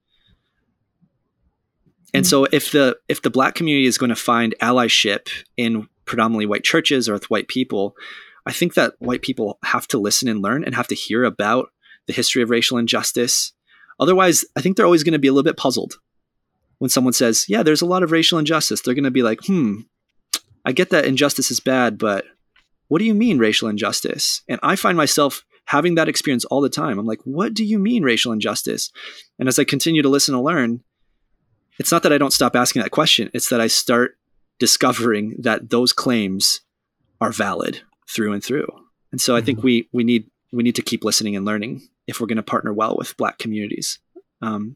And 2.13 2.27
so 2.27 2.45
if 2.51 2.71
the 2.71 2.97
if 3.07 3.21
the 3.21 3.29
black 3.29 3.55
community 3.55 3.85
is 3.85 3.97
going 3.97 4.09
to 4.09 4.15
find 4.15 4.55
allyship 4.61 5.29
in 5.55 5.87
predominantly 6.05 6.45
white 6.45 6.63
churches 6.63 7.07
or 7.07 7.13
with 7.13 7.29
white 7.29 7.47
people 7.47 7.95
i 8.45 8.51
think 8.51 8.73
that 8.73 8.95
white 8.99 9.21
people 9.21 9.59
have 9.63 9.87
to 9.87 9.97
listen 9.97 10.27
and 10.27 10.41
learn 10.41 10.63
and 10.63 10.75
have 10.75 10.87
to 10.87 10.95
hear 10.95 11.23
about 11.23 11.69
the 12.07 12.13
history 12.13 12.41
of 12.41 12.49
racial 12.49 12.77
injustice. 12.77 13.53
Otherwise 13.99 14.43
i 14.55 14.61
think 14.61 14.75
they're 14.75 14.85
always 14.85 15.03
going 15.03 15.13
to 15.13 15.19
be 15.19 15.27
a 15.27 15.31
little 15.31 15.49
bit 15.49 15.57
puzzled 15.57 15.99
when 16.79 16.89
someone 16.89 17.13
says 17.13 17.45
yeah 17.47 17.63
there's 17.63 17.81
a 17.81 17.85
lot 17.85 18.03
of 18.03 18.11
racial 18.11 18.39
injustice. 18.39 18.81
They're 18.81 18.95
going 18.95 19.03
to 19.05 19.11
be 19.11 19.23
like 19.23 19.39
hmm 19.45 19.81
i 20.65 20.71
get 20.71 20.89
that 20.89 21.05
injustice 21.05 21.49
is 21.49 21.59
bad 21.59 21.97
but 21.97 22.25
what 22.91 22.99
do 22.99 23.05
you 23.05 23.13
mean 23.13 23.39
racial 23.39 23.69
injustice? 23.69 24.41
And 24.49 24.59
I 24.61 24.75
find 24.75 24.97
myself 24.97 25.45
having 25.63 25.95
that 25.95 26.09
experience 26.09 26.43
all 26.43 26.59
the 26.59 26.67
time. 26.67 26.99
I'm 26.99 27.05
like, 27.05 27.21
what 27.23 27.53
do 27.53 27.63
you 27.63 27.79
mean 27.79 28.03
racial 28.03 28.33
injustice? 28.33 28.91
And 29.39 29.47
as 29.47 29.57
I 29.57 29.63
continue 29.63 30.01
to 30.01 30.09
listen 30.09 30.35
and 30.35 30.43
learn, 30.43 30.83
it's 31.79 31.89
not 31.89 32.03
that 32.03 32.11
I 32.11 32.17
don't 32.17 32.33
stop 32.33 32.53
asking 32.53 32.81
that 32.81 32.91
question, 32.91 33.31
it's 33.33 33.47
that 33.47 33.61
I 33.61 33.67
start 33.67 34.17
discovering 34.59 35.37
that 35.39 35.69
those 35.69 35.93
claims 35.93 36.59
are 37.21 37.31
valid 37.31 37.79
through 38.09 38.33
and 38.33 38.43
through. 38.43 38.67
And 39.13 39.21
so 39.21 39.37
I 39.37 39.41
think 39.41 39.59
mm-hmm. 39.59 39.67
we 39.67 39.89
we 39.93 40.03
need 40.03 40.29
we 40.51 40.61
need 40.61 40.75
to 40.75 40.81
keep 40.81 41.05
listening 41.05 41.37
and 41.37 41.45
learning 41.45 41.87
if 42.07 42.19
we're 42.19 42.27
going 42.27 42.35
to 42.35 42.43
partner 42.43 42.73
well 42.73 42.97
with 42.97 43.15
black 43.15 43.37
communities. 43.37 43.99
Um, 44.41 44.75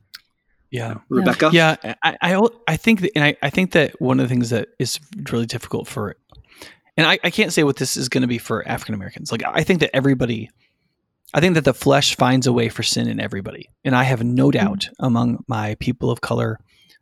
yeah, 0.71 0.95
Rebecca. 1.09 1.49
Yeah, 1.51 1.75
I, 2.01 2.17
I, 2.21 2.47
I 2.67 2.77
think 2.77 3.01
that, 3.01 3.11
and 3.15 3.25
I, 3.25 3.37
I 3.41 3.49
think 3.49 3.71
that 3.73 3.99
one 4.01 4.21
of 4.21 4.25
the 4.25 4.33
things 4.33 4.51
that 4.51 4.69
is 4.79 4.99
really 5.31 5.45
difficult 5.45 5.87
for 5.87 6.15
and 6.97 7.07
I, 7.07 7.19
I 7.23 7.29
can't 7.29 7.53
say 7.53 7.63
what 7.63 7.77
this 7.77 7.97
is 7.97 8.09
going 8.09 8.21
to 8.21 8.27
be 8.27 8.37
for 8.37 8.67
African 8.67 8.95
Americans. 8.95 9.31
Like 9.31 9.43
I 9.45 9.63
think 9.63 9.81
that 9.81 9.95
everybody, 9.95 10.49
I 11.33 11.39
think 11.39 11.55
that 11.55 11.65
the 11.65 11.73
flesh 11.73 12.15
finds 12.15 12.47
a 12.47 12.53
way 12.53 12.69
for 12.69 12.83
sin 12.83 13.07
in 13.07 13.19
everybody, 13.19 13.69
and 13.83 13.95
I 13.95 14.03
have 14.03 14.23
no 14.23 14.49
mm-hmm. 14.49 14.65
doubt 14.65 14.79
mm-hmm. 14.79 15.05
among 15.05 15.43
my 15.47 15.75
people 15.79 16.11
of 16.11 16.21
color, 16.21 16.59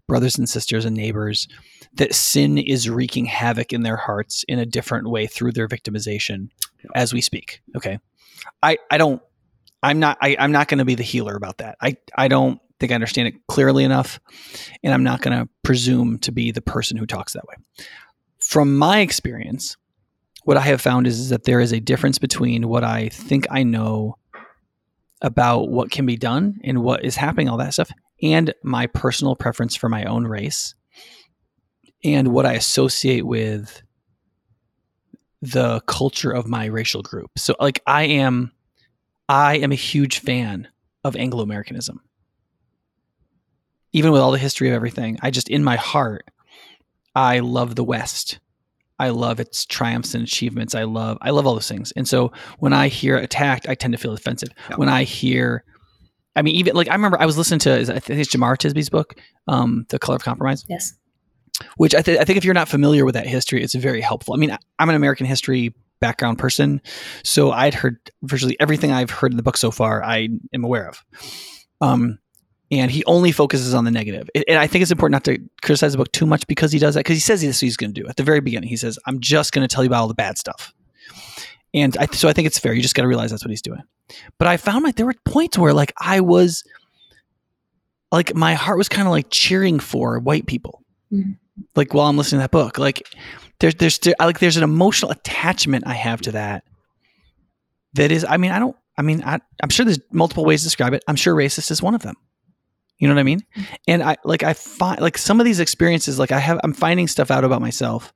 brothers 0.08 0.38
and 0.38 0.50
sisters 0.50 0.86
and 0.86 0.96
neighbors, 0.96 1.48
that 1.96 2.16
sin 2.16 2.58
is 2.58 2.90
wreaking 2.90 3.26
havoc 3.26 3.74
in 3.74 3.84
their 3.84 3.98
hearts 3.98 4.44
in 4.48 4.60
a 4.60 4.66
different 4.66 5.10
way 5.10 5.28
through 5.28 5.52
their 5.52 5.68
victimization 5.68 6.50
yeah. 6.84 6.90
as 6.96 7.14
we 7.14 7.22
speak. 7.22 7.62
Okay. 7.76 8.00
I 8.62 8.78
I 8.92 8.98
don't 8.98 9.22
I'm 9.82 10.00
not 10.00 10.18
I, 10.22 10.36
I'm 10.40 10.52
not 10.52 10.68
going 10.70 10.80
to 10.80 10.86
be 10.86 10.96
the 10.96 11.04
healer 11.04 11.36
about 11.36 11.58
that. 11.60 11.78
I 11.82 11.98
I 12.16 12.30
don't 12.30 12.60
think 12.80 12.92
I 12.92 12.96
understand 12.96 13.28
it 13.28 13.48
clearly 13.48 13.84
enough, 13.84 14.20
and 14.84 14.94
I'm 14.94 15.04
not 15.04 15.22
going 15.22 15.38
to 15.38 15.48
presume 15.64 16.20
to 16.20 16.32
be 16.32 16.52
the 16.52 16.62
person 16.62 16.98
who 16.98 17.06
talks 17.06 17.34
that 17.34 17.46
way. 17.48 17.56
From 18.40 18.78
my 18.78 19.00
experience, 19.00 19.78
what 20.44 20.58
I 20.58 20.62
have 20.62 20.82
found 20.82 21.08
is, 21.08 21.20
is 21.20 21.30
that 21.30 21.44
there 21.44 21.60
is 21.60 21.72
a 21.72 21.80
difference 21.80 22.18
between 22.18 22.68
what 22.68 22.84
I 22.84 23.10
think 23.10 23.48
I 23.50 23.64
know 23.64 24.18
about 25.22 25.70
what 25.70 25.90
can 25.90 26.06
be 26.06 26.18
done 26.18 26.60
and 26.64 26.84
what 26.84 27.06
is 27.06 27.16
happening, 27.16 27.48
all 27.48 27.58
that 27.58 27.74
stuff, 27.74 27.92
and 28.22 28.54
my 28.64 28.88
personal 28.88 29.36
preference 29.36 29.76
for 29.76 29.90
my 29.90 30.04
own 30.06 30.26
race 30.26 30.76
and 32.04 32.30
what 32.30 32.46
I 32.46 32.54
associate 32.54 33.26
with 33.26 33.82
the 35.42 35.82
culture 35.82 36.32
of 36.32 36.48
my 36.48 36.66
racial 36.66 37.02
group. 37.02 37.32
So 37.38 37.56
like 37.60 37.82
I 37.86 38.04
am 38.04 38.52
I 39.28 39.58
am 39.58 39.72
a 39.72 39.76
huge 39.76 40.20
fan 40.20 40.68
of 41.04 41.16
Anglo-Americanism. 41.16 42.02
Even 43.94 44.12
with 44.12 44.22
all 44.22 44.32
the 44.32 44.38
history 44.38 44.70
of 44.70 44.76
everything, 44.76 45.18
I 45.22 45.32
just 45.32 45.50
in 45.50 45.64
my 45.64 45.76
heart 45.76 46.26
I 47.16 47.40
love 47.40 47.76
the 47.76 47.84
West. 47.84 48.40
I 49.04 49.10
love 49.10 49.40
its 49.40 49.66
triumphs 49.66 50.16
and 50.16 50.24
achievements. 50.24 50.74
I 50.76 50.84
love 50.84 51.18
I 51.22 51.32
love 51.32 51.46
all 51.46 51.54
those 51.54 51.68
things. 51.68 51.92
And 51.94 52.08
so 52.08 52.32
when 52.60 52.74
I 52.74 52.88
hear 52.88 53.18
attacked, 53.18 53.68
I 53.68 53.76
tend 53.76 53.92
to 53.94 53.98
feel 53.98 54.16
defensive. 54.16 54.50
Yeah. 54.70 54.78
When 54.78 54.90
I 54.90 55.04
hear 55.04 55.64
I 56.36 56.42
mean, 56.42 56.56
even 56.56 56.76
like 56.76 56.88
I 56.88 56.94
remember 56.94 57.20
I 57.20 57.26
was 57.26 57.38
listening 57.38 57.60
to 57.62 57.82
I 57.82 58.00
think 58.00 58.20
it's 58.20 58.34
Jemar 58.34 58.58
Tisby's 58.58 58.90
book, 58.90 59.16
um, 59.48 59.86
The 59.90 60.00
Color 60.00 60.16
of 60.16 60.24
Compromise. 60.24 60.66
Yes. 60.70 60.94
Which 61.78 61.94
I, 61.94 62.02
th- 62.02 62.18
I 62.18 62.24
think 62.24 62.38
if 62.38 62.46
you're 62.46 62.56
not 62.56 62.68
familiar 62.68 63.06
with 63.06 63.14
that 63.14 63.28
history, 63.28 63.62
it's 63.62 63.76
very 63.76 64.02
helpful. 64.02 64.34
I 64.34 64.38
mean, 64.38 64.58
I'm 64.80 64.90
an 64.90 64.96
American 64.96 65.28
history 65.28 65.76
background 66.00 66.40
person, 66.40 66.82
so 67.24 67.52
I'd 67.52 67.76
heard 67.76 67.98
virtually 68.24 68.58
everything 68.60 68.92
I've 68.92 69.12
heard 69.12 69.32
in 69.32 69.38
the 69.38 69.44
book 69.44 69.58
so 69.58 69.70
far. 69.70 70.04
I 70.04 70.30
am 70.52 70.64
aware 70.64 70.90
of. 70.90 71.06
Um, 71.80 72.18
and 72.80 72.92
he 72.92 73.04
only 73.06 73.32
focuses 73.32 73.74
on 73.74 73.84
the 73.84 73.92
negative. 73.92 74.30
And 74.48 74.58
I 74.58 74.68
think 74.68 74.82
it's 74.82 74.92
important 74.92 75.14
not 75.14 75.24
to 75.26 75.40
criticize 75.62 75.94
the 75.94 75.98
book 75.98 76.12
too 76.12 76.26
much 76.26 76.48
because 76.48 76.72
he 76.72 76.80
does 76.80 76.96
that 76.96 77.02
because 77.02 77.16
he 77.16 77.22
says 77.22 77.42
this 77.42 77.60
he's 77.60 77.78
going 77.78 77.94
to 77.94 78.02
do 78.02 78.08
at 78.08 78.16
the 78.16 78.24
very 78.24 78.40
beginning. 78.40 78.70
He 78.70 78.78
says, 78.78 78.98
"I'm 79.06 79.20
just 79.20 79.52
going 79.52 79.68
to 79.68 79.74
tell 79.74 79.84
you 79.84 79.90
about 79.90 80.02
all 80.02 80.08
the 80.08 80.14
bad 80.14 80.38
stuff." 80.38 80.74
And 81.74 81.98
I, 81.98 82.06
so 82.08 82.30
I 82.30 82.34
think 82.34 82.46
it's 82.46 82.60
fair. 82.60 82.74
You 82.74 82.82
just 82.82 82.96
got 82.96 83.02
to 83.02 83.08
realize 83.08 83.32
that's 83.32 83.44
what 83.44 83.50
he's 83.50 83.62
doing. 83.62 83.82
But 84.38 84.48
I 84.48 84.58
found 84.58 84.84
like 84.84 84.96
there 84.96 85.06
were 85.06 85.16
points 85.26 85.58
where 85.58 85.74
like 85.74 85.94
I 85.98 86.22
was 86.22 86.64
like 88.12 88.36
my 88.36 88.54
heart 88.54 88.78
was 88.78 88.90
kind 88.90 89.08
of 89.08 89.12
like 89.12 89.28
cheering 89.30 89.80
for 89.80 90.20
white 90.20 90.46
people. 90.46 90.84
Mm-hmm. 91.12 91.32
Like 91.76 91.94
while 91.94 92.08
I'm 92.08 92.18
listening 92.18 92.40
to 92.40 92.44
that 92.44 92.52
book, 92.52 92.78
like 92.78 93.08
there's 93.60 93.76
there's 93.76 94.00
like 94.20 94.40
there's 94.40 94.58
an 94.58 94.64
emotional 94.64 95.12
attachment 95.12 95.86
I 95.88 95.94
have 95.94 96.22
to 96.22 96.32
that. 96.34 96.64
That 97.94 98.12
is, 98.12 98.26
I 98.28 98.38
mean, 98.38 98.52
I 98.52 98.60
don't. 98.60 98.76
I 98.98 99.02
mean, 99.02 99.24
I, 99.24 99.40
I'm 99.62 99.70
sure 99.70 99.86
there's 99.86 100.00
multiple 100.12 100.46
ways 100.46 100.62
to 100.62 100.66
describe 100.66 100.94
it. 100.94 101.04
I'm 101.08 101.16
sure 101.16 101.34
racist 101.34 101.72
is 101.72 101.82
one 101.82 101.96
of 101.96 102.02
them. 102.04 102.16
You 103.04 103.10
know 103.10 103.16
what 103.16 103.20
I 103.20 103.24
mean? 103.24 103.42
Mm-hmm. 103.42 103.74
And 103.90 104.02
I 104.02 104.16
like 104.24 104.44
I 104.44 104.54
find 104.54 105.02
like 105.02 105.18
some 105.18 105.42
of 105.42 105.46
these 105.46 105.60
experiences, 105.60 106.18
like 106.18 106.32
I 106.32 106.40
have, 106.40 106.58
I'm 106.64 106.72
finding 106.72 107.10
stuff 107.10 107.32
out 107.32 107.44
about 107.44 107.60
myself 107.60 108.14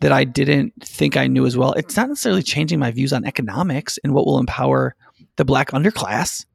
that 0.00 0.10
I 0.10 0.24
didn't 0.24 0.72
think 0.82 1.18
I 1.18 1.26
knew 1.26 1.44
as 1.44 1.54
well. 1.54 1.74
It's 1.74 1.98
not 1.98 2.08
necessarily 2.08 2.42
changing 2.42 2.78
my 2.78 2.90
views 2.90 3.12
on 3.12 3.26
economics 3.26 3.98
and 4.02 4.14
what 4.14 4.24
will 4.24 4.38
empower 4.38 4.96
the 5.36 5.44
black 5.44 5.72
underclass, 5.72 6.46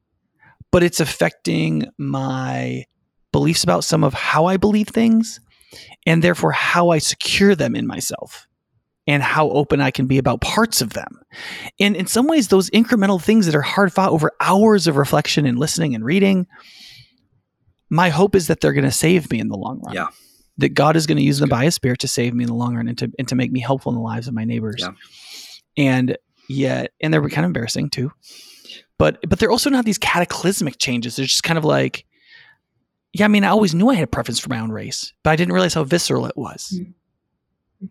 but 0.71 0.81
it's 0.81 0.99
affecting 0.99 1.85
my 1.99 2.85
beliefs 3.31 3.63
about 3.63 3.83
some 3.83 4.03
of 4.03 4.15
how 4.15 4.45
I 4.45 4.57
believe 4.57 4.87
things 4.87 5.39
and 6.07 6.23
therefore 6.23 6.53
how 6.53 6.89
I 6.89 6.97
secure 6.97 7.53
them 7.53 7.75
in 7.75 7.85
myself 7.85 8.47
and 9.05 9.21
how 9.21 9.51
open 9.51 9.81
I 9.81 9.91
can 9.91 10.07
be 10.07 10.17
about 10.17 10.41
parts 10.41 10.81
of 10.81 10.93
them. 10.93 11.19
And 11.79 11.95
in 11.95 12.07
some 12.07 12.25
ways, 12.25 12.47
those 12.47 12.71
incremental 12.71 13.21
things 13.21 13.45
that 13.45 13.53
are 13.53 13.61
hard 13.61 13.93
fought 13.93 14.09
over 14.09 14.31
hours 14.39 14.87
of 14.87 14.97
reflection 14.97 15.45
and 15.45 15.59
listening 15.59 15.93
and 15.93 16.03
reading, 16.03 16.47
my 17.91 18.09
hope 18.09 18.33
is 18.33 18.47
that 18.47 18.59
they're 18.61 18.73
going 18.73 18.85
to 18.85 18.91
save 18.91 19.29
me 19.29 19.39
in 19.39 19.49
the 19.49 19.57
long 19.57 19.79
run. 19.85 19.93
Yeah 19.93 20.07
that 20.57 20.69
God 20.69 20.95
is 20.95 21.07
going 21.07 21.17
to 21.17 21.23
use 21.23 21.39
them 21.39 21.49
by 21.49 21.65
His 21.65 21.75
Spirit 21.75 21.99
to 21.99 22.07
save 22.07 22.33
me 22.33 22.43
in 22.43 22.47
the 22.47 22.55
long 22.55 22.75
run 22.75 22.87
and 22.87 22.97
to 22.97 23.11
and 23.19 23.27
to 23.27 23.35
make 23.35 23.51
me 23.51 23.59
helpful 23.59 23.91
in 23.91 23.95
the 23.95 24.01
lives 24.01 24.27
of 24.27 24.33
my 24.33 24.45
neighbors. 24.45 24.79
Yeah. 24.79 24.91
And 25.77 26.17
yet, 26.47 26.91
and 27.01 27.13
they're 27.13 27.21
kind 27.21 27.45
of 27.45 27.49
embarrassing 27.49 27.89
too. 27.89 28.11
But 28.97 29.19
but 29.27 29.39
they're 29.39 29.51
also 29.51 29.69
not 29.69 29.85
these 29.85 29.97
cataclysmic 29.97 30.77
changes. 30.77 31.15
They're 31.15 31.25
just 31.25 31.43
kind 31.43 31.57
of 31.57 31.65
like, 31.65 32.05
yeah. 33.13 33.25
I 33.25 33.27
mean, 33.27 33.43
I 33.43 33.49
always 33.49 33.73
knew 33.73 33.89
I 33.89 33.95
had 33.95 34.03
a 34.03 34.07
preference 34.07 34.39
for 34.39 34.49
my 34.49 34.59
own 34.59 34.71
race, 34.71 35.13
but 35.23 35.31
I 35.31 35.35
didn't 35.35 35.53
realize 35.53 35.73
how 35.73 35.83
visceral 35.83 36.25
it 36.27 36.37
was. 36.37 36.73
Mm-hmm. 36.75 37.87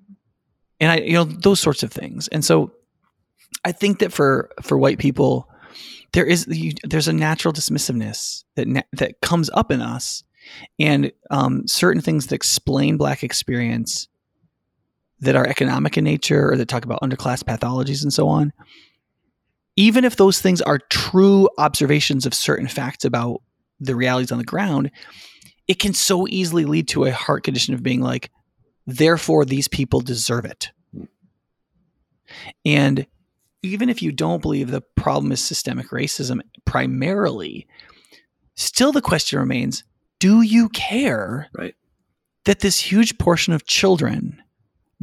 And 0.82 0.92
I, 0.92 0.96
you 0.98 1.12
know, 1.12 1.24
those 1.24 1.60
sorts 1.60 1.82
of 1.82 1.92
things. 1.92 2.28
And 2.28 2.42
so, 2.44 2.72
I 3.64 3.72
think 3.72 3.98
that 3.98 4.12
for 4.12 4.50
for 4.62 4.78
white 4.78 4.98
people, 4.98 5.49
there 6.12 6.24
is 6.24 6.46
you, 6.48 6.72
there's 6.84 7.08
a 7.08 7.12
natural 7.12 7.52
dismissiveness 7.52 8.44
that 8.56 8.86
that 8.92 9.20
comes 9.20 9.50
up 9.54 9.70
in 9.70 9.80
us 9.80 10.24
and 10.78 11.12
um, 11.30 11.66
certain 11.66 12.02
things 12.02 12.26
that 12.26 12.34
explain 12.34 12.96
black 12.96 13.22
experience 13.22 14.08
that 15.20 15.36
are 15.36 15.46
economic 15.46 15.98
in 15.98 16.04
nature 16.04 16.50
or 16.50 16.56
that 16.56 16.68
talk 16.68 16.84
about 16.84 17.00
underclass 17.02 17.42
pathologies 17.42 18.02
and 18.02 18.12
so 18.12 18.26
on. 18.26 18.52
Even 19.76 20.04
if 20.04 20.16
those 20.16 20.40
things 20.40 20.60
are 20.62 20.78
true 20.78 21.48
observations 21.58 22.26
of 22.26 22.34
certain 22.34 22.66
facts 22.66 23.04
about 23.04 23.42
the 23.78 23.94
realities 23.94 24.32
on 24.32 24.38
the 24.38 24.44
ground 24.44 24.90
it 25.70 25.78
can 25.78 25.94
so 25.94 26.26
easily 26.26 26.64
lead 26.64 26.88
to 26.88 27.04
a 27.04 27.12
heart 27.12 27.44
condition 27.44 27.74
of 27.74 27.82
being 27.84 28.00
like 28.00 28.28
therefore 28.88 29.44
these 29.44 29.68
people 29.68 30.00
deserve 30.00 30.44
it. 30.44 30.72
And 32.64 33.06
even 33.62 33.88
if 33.88 34.02
you 34.02 34.12
don't 34.12 34.42
believe 34.42 34.70
the 34.70 34.80
problem 34.80 35.32
is 35.32 35.40
systemic 35.40 35.88
racism 35.90 36.40
primarily 36.64 37.66
still 38.54 38.92
the 38.92 39.02
question 39.02 39.38
remains 39.38 39.84
do 40.20 40.42
you 40.42 40.68
care 40.68 41.48
right. 41.52 41.74
that 42.44 42.60
this 42.60 42.78
huge 42.78 43.18
portion 43.18 43.52
of 43.52 43.66
children 43.66 44.40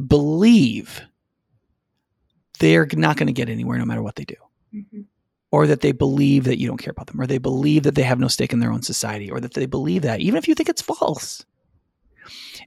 believe 0.04 1.02
they're 2.60 2.88
not 2.94 3.16
going 3.16 3.26
to 3.26 3.32
get 3.32 3.48
anywhere 3.48 3.78
no 3.78 3.84
matter 3.84 4.02
what 4.02 4.16
they 4.16 4.24
do? 4.24 4.36
Mm-hmm. 4.74 5.02
Or 5.50 5.66
that 5.66 5.80
they 5.80 5.92
believe 5.92 6.44
that 6.44 6.58
you 6.58 6.68
don't 6.68 6.78
care 6.78 6.90
about 6.90 7.06
them, 7.06 7.20
or 7.20 7.26
they 7.26 7.38
believe 7.38 7.82
that 7.84 7.94
they 7.94 8.02
have 8.02 8.20
no 8.20 8.28
stake 8.28 8.52
in 8.52 8.60
their 8.60 8.70
own 8.70 8.82
society, 8.82 9.30
or 9.30 9.40
that 9.40 9.54
they 9.54 9.66
believe 9.66 10.02
that, 10.02 10.20
even 10.20 10.36
if 10.36 10.46
you 10.46 10.54
think 10.54 10.68
it's 10.68 10.82
false. 10.82 11.44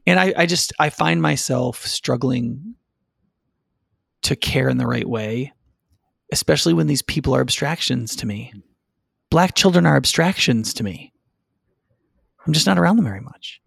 And 0.07 0.19
I, 0.19 0.33
I 0.35 0.45
just, 0.47 0.73
I 0.79 0.89
find 0.89 1.21
myself 1.21 1.85
struggling 1.85 2.73
to 4.23 4.35
care 4.35 4.67
in 4.67 4.77
the 4.77 4.87
right 4.87 5.07
way, 5.07 5.53
especially 6.31 6.73
when 6.73 6.87
these 6.87 7.01
people 7.01 7.35
are 7.35 7.41
abstractions 7.41 8.15
to 8.17 8.25
me. 8.25 8.53
Black 9.29 9.55
children 9.55 9.85
are 9.85 9.95
abstractions 9.95 10.73
to 10.73 10.83
me. 10.83 11.13
I'm 12.45 12.53
just 12.53 12.65
not 12.65 12.77
around 12.77 12.97
them 12.97 13.05
very 13.05 13.21
much. 13.21 13.61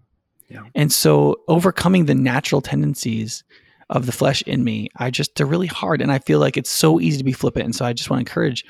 Yeah. 0.48 0.64
And 0.74 0.92
so 0.92 1.36
overcoming 1.48 2.06
the 2.06 2.14
natural 2.14 2.60
tendencies 2.60 3.44
of 3.90 4.06
the 4.06 4.12
flesh 4.12 4.42
in 4.42 4.64
me, 4.64 4.88
I 4.96 5.10
just 5.10 5.34
they're 5.36 5.46
really 5.46 5.66
hard 5.66 6.00
and 6.00 6.10
I 6.12 6.18
feel 6.18 6.38
like 6.38 6.56
it's 6.56 6.70
so 6.70 7.00
easy 7.00 7.18
to 7.18 7.24
be 7.24 7.32
flippant. 7.32 7.64
And 7.64 7.74
so 7.74 7.84
I 7.84 7.92
just 7.92 8.10
want 8.10 8.18
to 8.18 8.30
encourage 8.30 8.64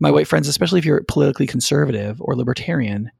my 0.00 0.10
white 0.10 0.26
friends, 0.26 0.48
especially 0.48 0.78
if 0.78 0.84
you're 0.84 1.02
politically 1.08 1.46
conservative 1.46 2.20
or 2.20 2.34
libertarian 2.34 3.10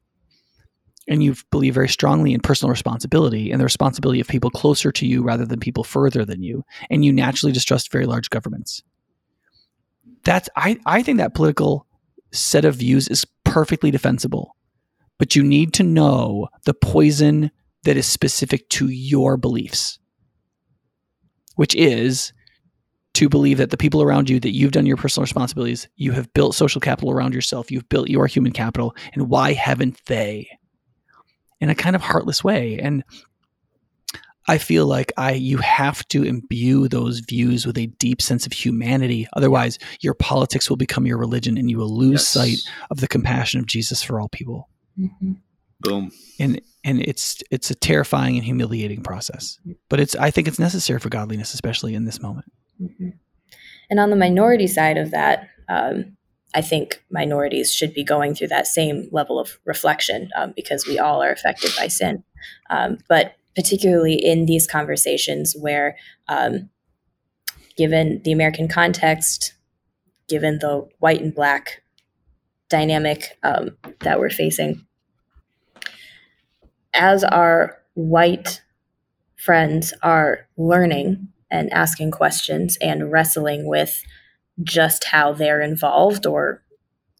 and 1.09 1.23
you 1.23 1.35
believe 1.51 1.75
very 1.75 1.89
strongly 1.89 2.33
in 2.33 2.41
personal 2.41 2.71
responsibility 2.71 3.51
and 3.51 3.61
the 3.61 3.65
responsibility 3.65 4.21
of 4.21 4.29
people 4.29 4.51
closer 4.51 4.93
to 4.93 5.07
you 5.07 5.23
rather 5.23 5.45
than 5.45 5.59
people 5.59 5.85
further 5.85 6.25
than 6.25 6.43
you, 6.43 6.65
and 6.91 7.05
you 7.05 7.13
naturally 7.13 7.53
distrust 7.53 7.91
very 7.91 8.07
large 8.07 8.31
governments. 8.31 8.83
That's 10.25 10.49
I, 10.57 10.79
I 10.87 11.03
think 11.03 11.18
that 11.18 11.35
political 11.35 11.87
set 12.33 12.64
of 12.64 12.77
views 12.77 13.09
is 13.09 13.27
perfectly 13.45 13.91
defensible 13.91 14.57
but 15.23 15.37
you 15.37 15.45
need 15.45 15.73
to 15.75 15.85
know 15.85 16.49
the 16.64 16.75
poison 16.75 17.53
that 17.85 17.97
is 17.97 18.09
specific 18.09 18.68
to 18.70 18.89
your 18.89 19.37
beliefs, 19.37 20.01
which 21.55 21.77
is 21.77 22.33
to 23.14 23.29
believe 23.29 23.59
that 23.59 23.70
the 23.70 23.77
people 23.77 24.03
around 24.03 24.29
you, 24.29 24.41
that 24.41 24.51
you've 24.51 24.73
done 24.73 24.85
your 24.85 24.97
personal 24.97 25.23
responsibilities, 25.23 25.89
you 25.95 26.11
have 26.11 26.35
built 26.35 26.57
social 26.57 26.81
capital 26.81 27.12
around 27.12 27.35
yourself, 27.35 27.70
you've 27.70 27.89
built 27.89 28.09
your 28.09 28.27
human 28.27 28.51
capital, 28.51 28.97
and 29.12 29.29
why 29.29 29.53
haven't 29.53 30.05
they? 30.07 30.49
In 31.61 31.68
a 31.68 31.75
kind 31.77 31.95
of 31.95 32.03
heartless 32.03 32.43
way. 32.43 32.81
And 32.81 33.05
I 34.49 34.59
feel 34.59 34.86
like 34.86 35.12
I 35.16 35.32
you 35.32 35.59
have 35.59 36.07
to 36.09 36.24
imbue 36.24 36.88
those 36.88 37.20
views 37.20 37.66
with 37.66 37.78
a 37.78 37.86
deep 37.86 38.20
sense 38.20 38.47
of 38.47 38.53
humanity. 38.53 39.28
Otherwise, 39.34 39.78
your 40.01 40.14
politics 40.14 40.68
will 40.68 40.76
become 40.76 41.07
your 41.07 41.18
religion 41.18 41.57
and 41.57 41.70
you 41.70 41.78
will 41.78 41.97
lose 41.97 42.12
yes. 42.20 42.28
sight 42.28 42.59
of 42.90 43.01
the 43.01 43.09
compassion 43.09 43.61
of 43.61 43.66
Jesus 43.66 44.03
for 44.03 44.20
all 44.20 44.28
people. 44.28 44.68
Mm-hmm. 44.99 45.32
Boom. 45.80 46.11
And 46.38 46.61
and 46.84 47.01
it's 47.01 47.43
it's 47.51 47.70
a 47.70 47.74
terrifying 47.74 48.36
and 48.36 48.45
humiliating 48.45 49.03
process, 49.03 49.59
but 49.88 50.01
it's 50.01 50.14
I 50.16 50.30
think 50.30 50.49
it's 50.49 50.59
necessary 50.59 50.99
for 50.99 51.09
godliness, 51.09 51.55
especially 51.55 51.95
in 51.95 52.05
this 52.05 52.20
moment. 52.20 52.47
Mm-hmm. 52.80 53.11
And 53.90 54.01
on 54.01 54.11
the 54.11 54.16
minority 54.16 54.66
side 54.66 54.97
of 54.97 55.11
that, 55.11 55.49
um, 55.68 56.16
I 56.55 56.61
think 56.61 57.03
minorities 57.11 57.72
should 57.72 57.95
be 57.95 58.05
going 58.05 58.34
through 58.34 58.49
that 58.49 58.66
same 58.66 59.09
level 59.12 59.38
of 59.38 59.59
reflection 59.64 60.30
um, 60.36 60.53
because 60.55 60.86
we 60.86 60.99
all 60.99 61.22
are 61.22 61.30
affected 61.30 61.72
by 61.76 61.88
sin. 61.88 62.24
Um, 62.70 62.99
but 63.09 63.34
particularly 63.55 64.15
in 64.15 64.47
these 64.47 64.67
conversations 64.67 65.55
where, 65.59 65.97
um, 66.29 66.71
given 67.77 68.21
the 68.25 68.33
American 68.33 68.69
context, 68.69 69.55
given 70.29 70.59
the 70.59 70.89
white 70.99 71.21
and 71.21 71.35
black 71.35 71.83
dynamic 72.69 73.39
um, 73.43 73.77
that 74.01 74.19
we're 74.19 74.31
facing. 74.31 74.87
As 76.95 77.25
our 77.25 77.79
white 77.95 78.63
friends 79.37 79.93
are 80.03 80.47
learning 80.57 81.29
and 81.51 81.71
asking 81.73 82.11
questions 82.11 82.79
and 82.81 83.13
wrestling 83.13 83.67
with 83.67 84.03
just 84.63 85.05
how 85.05 85.33
they're 85.33 85.61
involved 85.61 86.27
or 86.27 86.63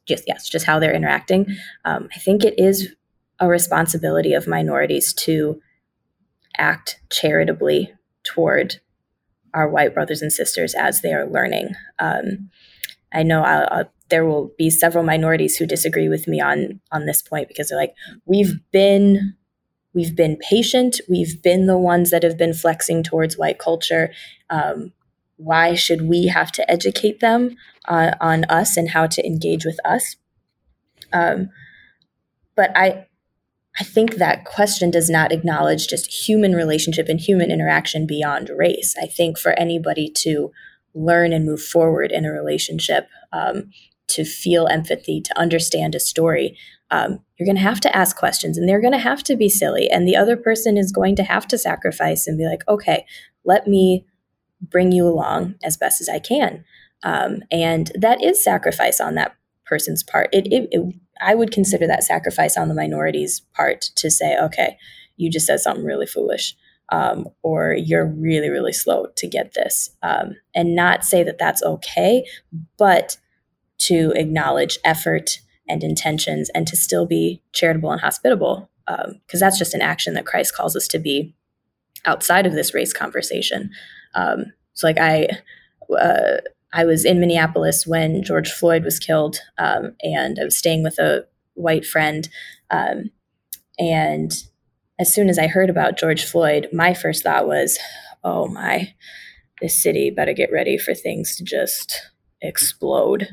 just 0.07 0.25
yes 0.27 0.49
just 0.49 0.67
how 0.67 0.79
they're 0.79 0.95
interacting 0.95 1.47
um, 1.85 2.09
i 2.15 2.19
think 2.19 2.45
it 2.45 2.55
is 2.59 2.95
a 3.41 3.49
responsibility 3.49 4.35
of 4.35 4.47
minorities 4.47 5.13
to 5.13 5.61
act 6.59 7.01
charitably 7.11 7.93
toward 8.25 8.81
our 9.55 9.69
white 9.69 9.95
brothers 9.95 10.23
and 10.23 10.33
sisters 10.33 10.75
as 10.75 11.01
they 11.01 11.13
are 11.13 11.27
learning. 11.27 11.75
Um, 11.99 12.51
I 13.13 13.23
know 13.23 13.43
I'll, 13.43 13.69
I'll, 13.71 13.93
there 14.09 14.25
will 14.25 14.53
be 14.59 14.71
several 14.71 15.05
minorities 15.05 15.57
who 15.57 15.67
disagree 15.67 16.09
with 16.09 16.29
me 16.29 16.41
on 16.41 16.81
on 16.91 17.07
this 17.07 17.23
point 17.23 17.49
because 17.49 17.69
they're 17.69 17.79
like, 17.79 17.95
we've 18.27 18.59
been 18.73 19.35
we've 19.95 20.17
been 20.17 20.37
patient, 20.37 21.01
we've 21.09 21.43
been 21.43 21.67
the 21.67 21.79
ones 21.79 22.11
that 22.11 22.23
have 22.23 22.39
been 22.39 22.55
flexing 22.55 23.03
towards 23.03 23.37
white 23.37 23.59
culture. 23.59 24.13
Um, 24.51 24.93
why 25.37 25.75
should 25.75 26.03
we 26.03 26.27
have 26.27 26.53
to 26.53 26.71
educate 26.71 27.21
them 27.21 27.57
uh, 27.89 28.13
on 28.21 28.45
us 28.45 28.77
and 28.77 28.91
how 28.91 29.07
to 29.09 29.27
engage 29.27 29.65
with 29.65 29.79
us? 29.85 30.17
Um, 31.13 31.51
but 32.55 32.71
I 32.77 33.07
I 33.81 33.85
think 33.85 34.17
that 34.17 34.45
question 34.45 34.91
does 34.91 35.09
not 35.09 35.33
acknowledge 35.33 35.89
just 35.89 36.29
human 36.29 36.53
relationship 36.53 37.09
and 37.09 37.19
human 37.19 37.51
interaction 37.51 38.07
beyond 38.07 38.51
race. 38.51 38.95
I 39.01 39.07
think 39.07 39.39
for 39.39 39.53
anybody 39.59 40.11
to 40.19 40.53
learn 40.95 41.33
and 41.33 41.47
move 41.47 41.63
forward 41.63 42.13
in 42.13 42.27
a 42.27 42.33
relationship, 42.33 43.09
um, 43.33 43.71
to 44.09 44.25
feel 44.25 44.67
empathy, 44.67 45.23
to 45.23 45.39
understand 45.39 45.95
a 45.95 46.01
story, 46.01 46.59
um, 46.91 47.21
you're 47.39 47.47
going 47.47 47.57
to 47.57 47.63
have 47.63 47.81
to 47.81 47.97
ask 47.97 48.17
questions 48.17 48.59
and 48.59 48.69
they're 48.69 48.81
going 48.81 48.93
to 48.93 48.99
have 48.99 49.23
to 49.25 49.37
be 49.37 49.49
silly. 49.49 49.89
And 49.91 50.07
the 50.07 50.17
other 50.17 50.37
person 50.37 50.77
is 50.77 50.93
going 50.93 51.17
to 51.17 51.25
have 51.25 51.49
to 51.49 51.57
sacrifice 51.57 52.27
and 52.27 52.37
be 52.37 52.45
like, 52.45 52.63
okay, 52.69 53.07
let 53.45 53.67
me 53.67 54.05
bring 54.61 54.93
you 54.93 55.09
along 55.09 55.55
as 55.65 55.79
best 55.79 56.03
as 56.03 56.11
I 56.11 56.19
can. 56.19 56.65
Um, 57.03 57.41
and 57.51 57.91
that 57.95 58.23
is 58.23 58.45
sacrifice 58.45 59.01
on 59.01 59.15
that 59.15 59.35
person's 59.65 60.03
part. 60.03 60.29
It, 60.33 60.47
it, 60.53 60.69
it 60.71 60.95
I 61.23 61.35
would 61.35 61.53
consider 61.53 61.87
that 61.87 62.05
sacrifice 62.05 62.57
on 62.57 62.69
the 62.69 62.75
minority's 62.75 63.41
part 63.55 63.83
to 63.97 64.11
say, 64.11 64.37
okay, 64.39 64.77
you 65.17 65.31
just 65.31 65.47
said 65.47 65.61
something 65.61 65.85
really 65.85 66.07
foolish. 66.07 66.57
Um, 66.91 67.29
or 67.43 67.73
you're 67.73 68.05
really, 68.05 68.51
really 68.51 68.73
slow 68.73 69.07
to 69.17 69.27
get 69.27 69.55
this. 69.55 69.91
Um, 70.03 70.37
and 70.55 70.75
not 70.75 71.05
say 71.05 71.23
that 71.23 71.39
that's 71.39 71.63
okay, 71.63 72.27
but 72.77 73.17
to 73.79 74.13
acknowledge 74.15 74.79
effort 74.85 75.39
and 75.69 75.83
intentions 75.83 76.51
and 76.55 76.67
to 76.67 76.77
still 76.77 77.07
be 77.07 77.41
charitable 77.53 77.93
and 77.93 78.01
hospitable. 78.01 78.69
Because 78.87 79.07
um, 79.07 79.41
that's 79.41 79.59
just 79.59 79.75
an 79.75 79.81
action 79.81 80.13
that 80.15 80.27
Christ 80.27 80.55
calls 80.55 80.77
us 80.77 80.87
to 80.89 80.99
be 80.99 81.35
outside 82.05 82.47
of 82.47 82.53
this 82.53 82.75
race 82.75 82.93
conversation. 82.93 83.71
Um, 84.15 84.53
so, 84.75 84.87
like, 84.87 84.99
I. 84.99 85.29
Uh, 85.91 86.41
I 86.73 86.85
was 86.85 87.05
in 87.05 87.21
Minneapolis 87.21 87.87
when 87.87 88.23
George 88.23 88.51
Floyd 88.51 88.85
was 88.85 88.99
killed, 88.99 89.39
um, 89.59 89.95
and 90.03 90.39
I 90.41 90.45
was 90.45 90.57
staying 90.57 90.83
with 90.83 90.99
a 90.99 91.27
white 91.55 91.85
friend. 91.85 92.29
Um, 92.71 93.11
and 93.79 94.33
as 94.99 95.13
soon 95.13 95.29
as 95.29 95.39
I 95.39 95.47
heard 95.47 95.71
about 95.71 95.99
George 95.99 96.25
Floyd, 96.25 96.69
my 96.73 96.95
first 96.95 97.23
thought 97.23 97.47
was, 97.47 97.79
oh 98.25 98.49
my, 98.49 98.95
this 99.61 99.83
city 99.83 100.11
better 100.11 100.33
get 100.33 100.53
ready 100.53 100.79
for 100.79 100.95
things 100.95 101.37
to 101.37 101.45
just 101.45 102.11
explode. 102.41 103.29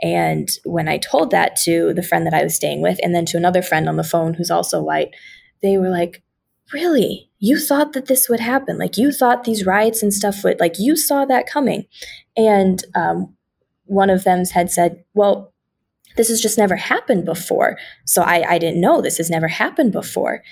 And 0.00 0.48
when 0.64 0.88
I 0.88 0.98
told 0.98 1.30
that 1.30 1.56
to 1.64 1.92
the 1.94 2.02
friend 2.02 2.26
that 2.26 2.34
I 2.34 2.42
was 2.42 2.56
staying 2.56 2.82
with, 2.82 2.98
and 3.02 3.14
then 3.14 3.26
to 3.26 3.36
another 3.36 3.62
friend 3.62 3.88
on 3.88 3.96
the 3.96 4.04
phone 4.04 4.34
who's 4.34 4.50
also 4.50 4.82
white, 4.82 5.10
they 5.62 5.78
were 5.78 5.90
like, 5.90 6.22
really? 6.72 7.30
You 7.38 7.58
thought 7.58 7.92
that 7.92 8.06
this 8.06 8.28
would 8.28 8.40
happen? 8.40 8.78
Like, 8.78 8.96
you 8.96 9.12
thought 9.12 9.44
these 9.44 9.66
riots 9.66 10.02
and 10.02 10.12
stuff 10.12 10.44
would, 10.44 10.60
like, 10.60 10.78
you 10.78 10.96
saw 10.96 11.24
that 11.24 11.48
coming. 11.48 11.86
And 12.36 12.84
um, 12.94 13.36
one 13.84 14.10
of 14.10 14.24
them 14.24 14.44
had 14.46 14.70
said, 14.70 15.04
Well, 15.14 15.52
this 16.16 16.28
has 16.28 16.40
just 16.40 16.58
never 16.58 16.76
happened 16.76 17.24
before. 17.24 17.78
So 18.04 18.22
I, 18.22 18.54
I 18.54 18.58
didn't 18.58 18.80
know 18.80 19.00
this 19.00 19.18
has 19.18 19.30
never 19.30 19.48
happened 19.48 19.92
before. 19.92 20.42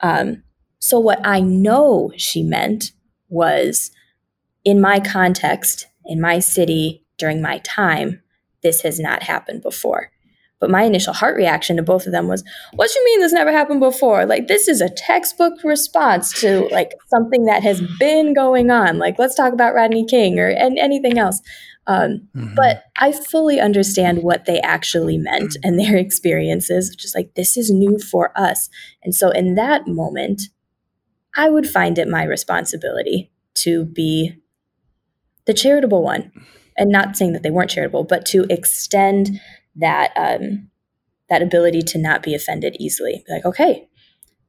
Um, 0.00 0.42
so 0.78 1.00
what 1.00 1.20
I 1.24 1.40
know 1.40 2.12
she 2.16 2.42
meant 2.42 2.92
was 3.28 3.90
in 4.64 4.80
my 4.80 5.00
context, 5.00 5.86
in 6.04 6.20
my 6.20 6.38
city, 6.38 7.04
during 7.18 7.40
my 7.40 7.58
time, 7.58 8.22
this 8.62 8.82
has 8.82 9.00
not 9.00 9.22
happened 9.22 9.62
before. 9.62 10.10
But 10.58 10.70
my 10.70 10.84
initial 10.84 11.12
heart 11.12 11.36
reaction 11.36 11.76
to 11.76 11.82
both 11.82 12.06
of 12.06 12.12
them 12.12 12.28
was, 12.28 12.42
"What 12.74 12.94
you 12.94 13.04
mean 13.04 13.20
this 13.20 13.32
never 13.32 13.52
happened 13.52 13.80
before? 13.80 14.24
Like 14.24 14.48
this 14.48 14.68
is 14.68 14.80
a 14.80 14.88
textbook 14.88 15.52
response 15.62 16.32
to 16.40 16.66
like 16.72 16.92
something 17.08 17.44
that 17.44 17.62
has 17.62 17.82
been 17.98 18.32
going 18.32 18.70
on. 18.70 18.98
Like 18.98 19.18
let's 19.18 19.34
talk 19.34 19.52
about 19.52 19.74
Rodney 19.74 20.06
King 20.06 20.38
or 20.38 20.48
and 20.48 20.78
anything 20.78 21.18
else." 21.18 21.40
Um, 21.88 22.28
mm-hmm. 22.34 22.54
But 22.54 22.84
I 22.98 23.12
fully 23.12 23.60
understand 23.60 24.22
what 24.22 24.46
they 24.46 24.60
actually 24.60 25.18
meant 25.18 25.56
and 25.62 25.78
their 25.78 25.96
experiences. 25.96 26.94
Just 26.96 27.14
like 27.14 27.34
this 27.34 27.56
is 27.56 27.70
new 27.70 27.98
for 27.98 28.32
us, 28.34 28.68
and 29.02 29.14
so 29.14 29.30
in 29.30 29.56
that 29.56 29.86
moment, 29.86 30.42
I 31.36 31.50
would 31.50 31.68
find 31.68 31.98
it 31.98 32.08
my 32.08 32.24
responsibility 32.24 33.30
to 33.56 33.84
be 33.84 34.32
the 35.44 35.54
charitable 35.54 36.02
one, 36.02 36.32
and 36.76 36.90
not 36.90 37.16
saying 37.16 37.34
that 37.34 37.42
they 37.42 37.50
weren't 37.50 37.70
charitable, 37.70 38.04
but 38.04 38.26
to 38.26 38.46
extend 38.50 39.40
that 39.76 40.12
um, 40.16 40.70
that 41.28 41.42
ability 41.42 41.82
to 41.82 41.98
not 41.98 42.22
be 42.22 42.34
offended 42.34 42.76
easily. 42.78 43.24
Like, 43.28 43.44
okay, 43.44 43.88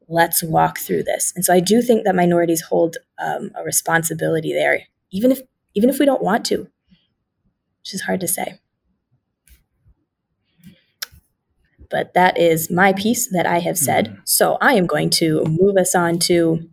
let's 0.08 0.44
walk 0.44 0.78
through 0.78 1.04
this. 1.04 1.34
And 1.36 1.44
so 1.44 1.54
I 1.54 1.60
do 1.60 1.82
think 1.82 2.04
that 2.06 2.16
minorities 2.16 2.62
hold 2.62 2.98
um, 3.20 3.52
a 3.56 3.64
responsibility 3.64 4.54
there, 4.54 4.82
even 5.12 5.32
if 5.32 5.42
even 5.76 5.90
if 5.90 6.00
we 6.00 6.06
don't 6.06 6.24
want 6.24 6.46
to, 6.48 6.68
which 7.80 7.94
is 7.94 8.02
hard 8.02 8.20
to 8.22 8.28
say. 8.28 8.60
But 11.90 12.14
that 12.16 12.38
is 12.38 12.70
my 12.70 12.92
piece 12.94 13.30
that 13.32 13.46
I 13.46 13.60
have 13.60 13.78
said. 13.78 14.08
Mm-hmm. 14.08 14.22
So 14.26 14.58
I 14.60 14.74
am 14.74 14.88
going 14.88 15.10
to 15.12 15.44
move 15.46 15.78
us 15.78 15.96
on 15.96 16.20
to 16.20 16.70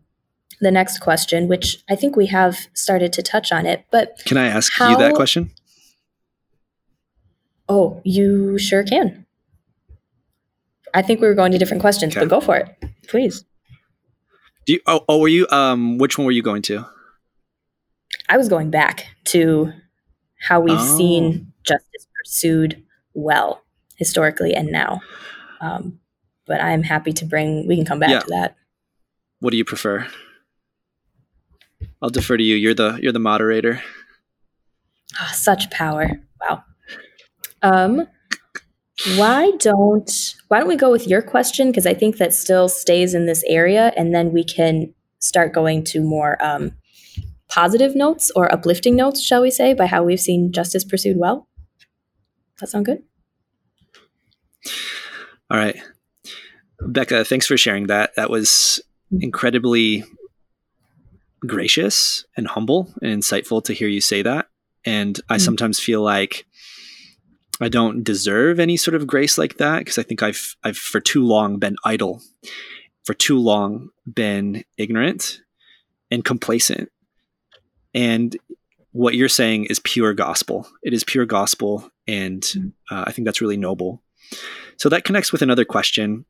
the 0.60 0.70
next 0.70 0.98
question, 0.98 1.46
which 1.46 1.84
I 1.88 1.94
think 1.94 2.16
we 2.16 2.26
have 2.26 2.66
started 2.72 3.12
to 3.12 3.22
touch 3.22 3.52
on 3.52 3.66
it. 3.66 3.84
But 3.90 4.18
can 4.24 4.38
I 4.38 4.46
ask 4.46 4.72
how, 4.72 4.90
you 4.90 4.96
that 4.96 5.14
question? 5.14 5.52
Oh, 7.68 8.00
you 8.04 8.58
sure 8.58 8.84
can. 8.84 9.26
I 10.92 11.02
think 11.02 11.20
we 11.20 11.26
were 11.26 11.34
going 11.34 11.52
to 11.52 11.58
different 11.58 11.80
questions, 11.80 12.16
okay. 12.16 12.24
but 12.24 12.30
go 12.30 12.40
for 12.40 12.56
it, 12.56 12.68
please. 13.08 13.44
Do 14.66 14.74
you, 14.74 14.80
oh, 14.86 15.04
oh, 15.08 15.18
were 15.18 15.28
you? 15.28 15.46
Um, 15.50 15.98
which 15.98 16.16
one 16.16 16.24
were 16.24 16.32
you 16.32 16.42
going 16.42 16.62
to? 16.62 16.86
I 18.28 18.36
was 18.36 18.48
going 18.48 18.70
back 18.70 19.06
to 19.24 19.72
how 20.40 20.60
we've 20.60 20.78
oh. 20.78 20.96
seen 20.96 21.52
justice 21.66 22.06
pursued 22.22 22.82
well 23.12 23.62
historically 23.96 24.54
and 24.54 24.70
now. 24.70 25.00
Um, 25.60 26.00
but 26.46 26.60
I'm 26.60 26.82
happy 26.82 27.12
to 27.14 27.24
bring. 27.24 27.66
We 27.66 27.76
can 27.76 27.84
come 27.84 27.98
back 27.98 28.10
yeah. 28.10 28.20
to 28.20 28.26
that. 28.30 28.56
What 29.40 29.50
do 29.50 29.56
you 29.56 29.64
prefer? 29.64 30.06
I'll 32.00 32.10
defer 32.10 32.36
to 32.36 32.42
you. 32.42 32.56
You're 32.56 32.74
the 32.74 32.98
you're 33.02 33.12
the 33.12 33.18
moderator. 33.18 33.82
Oh, 35.20 35.30
such 35.32 35.70
power! 35.70 36.10
Wow. 36.40 36.64
Um, 37.64 38.06
why 39.16 39.50
don't 39.58 40.36
why 40.48 40.60
don't 40.60 40.68
we 40.68 40.76
go 40.76 40.92
with 40.92 41.08
your 41.08 41.22
question 41.22 41.70
because 41.70 41.86
I 41.86 41.94
think 41.94 42.18
that 42.18 42.32
still 42.32 42.68
stays 42.68 43.14
in 43.14 43.26
this 43.26 43.42
area, 43.48 43.92
and 43.96 44.14
then 44.14 44.32
we 44.32 44.44
can 44.44 44.94
start 45.18 45.52
going 45.52 45.82
to 45.84 46.00
more 46.00 46.40
um, 46.44 46.72
positive 47.48 47.96
notes 47.96 48.30
or 48.36 48.52
uplifting 48.52 48.94
notes, 48.94 49.20
shall 49.20 49.42
we 49.42 49.50
say, 49.50 49.74
by 49.74 49.86
how 49.86 50.04
we've 50.04 50.20
seen 50.20 50.52
justice 50.52 50.84
pursued 50.84 51.16
well. 51.18 51.48
Does 52.54 52.60
that 52.60 52.68
sound 52.68 52.86
good? 52.86 53.02
All 55.50 55.58
right, 55.58 55.76
Becca. 56.80 57.24
Thanks 57.24 57.46
for 57.46 57.56
sharing 57.56 57.88
that. 57.88 58.14
That 58.14 58.30
was 58.30 58.80
incredibly 59.10 60.04
gracious 61.46 62.24
and 62.36 62.46
humble 62.46 62.92
and 63.02 63.22
insightful 63.22 63.62
to 63.64 63.72
hear 63.72 63.88
you 63.88 64.00
say 64.00 64.22
that. 64.22 64.46
And 64.84 65.20
I 65.28 65.36
mm. 65.36 65.40
sometimes 65.40 65.80
feel 65.80 66.02
like 66.02 66.46
I 67.60 67.68
don't 67.68 68.02
deserve 68.02 68.58
any 68.58 68.76
sort 68.76 68.94
of 68.94 69.06
grace 69.06 69.38
like 69.38 69.58
that 69.58 69.80
because 69.80 69.98
I 69.98 70.02
think 70.02 70.22
I've 70.22 70.56
I've 70.64 70.76
for 70.76 71.00
too 71.00 71.24
long 71.24 71.58
been 71.58 71.76
idle, 71.84 72.22
for 73.04 73.14
too 73.14 73.38
long 73.38 73.90
been 74.12 74.64
ignorant 74.76 75.40
and 76.10 76.24
complacent. 76.24 76.90
And 77.94 78.36
what 78.92 79.14
you're 79.14 79.28
saying 79.28 79.66
is 79.66 79.78
pure 79.80 80.14
gospel. 80.14 80.68
It 80.82 80.92
is 80.92 81.04
pure 81.04 81.26
gospel, 81.26 81.90
and 82.06 82.44
hmm. 82.44 82.68
uh, 82.90 83.04
I 83.06 83.12
think 83.12 83.26
that's 83.26 83.40
really 83.40 83.56
noble. 83.56 84.02
So 84.76 84.88
that 84.88 85.04
connects 85.04 85.32
with 85.32 85.42
another 85.42 85.64
question. 85.64 86.24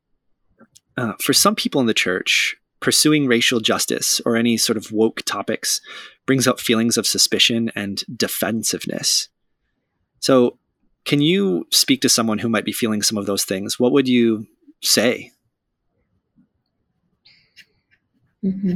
Uh, 0.96 1.14
for 1.20 1.32
some 1.32 1.56
people 1.56 1.80
in 1.80 1.86
the 1.86 1.94
church, 1.94 2.56
pursuing 2.80 3.26
racial 3.26 3.60
justice 3.60 4.20
or 4.26 4.36
any 4.36 4.56
sort 4.56 4.76
of 4.76 4.92
woke 4.92 5.22
topics 5.22 5.80
brings 6.26 6.46
up 6.46 6.60
feelings 6.60 6.96
of 6.96 7.06
suspicion 7.06 7.70
and 7.74 8.02
defensiveness. 8.14 9.28
So, 10.20 10.58
can 11.04 11.20
you 11.20 11.66
speak 11.70 12.00
to 12.02 12.08
someone 12.08 12.38
who 12.38 12.48
might 12.48 12.64
be 12.64 12.72
feeling 12.72 13.02
some 13.02 13.18
of 13.18 13.26
those 13.26 13.44
things? 13.44 13.78
What 13.78 13.92
would 13.92 14.08
you 14.08 14.46
say? 14.82 15.30
Mm-hmm. 18.44 18.74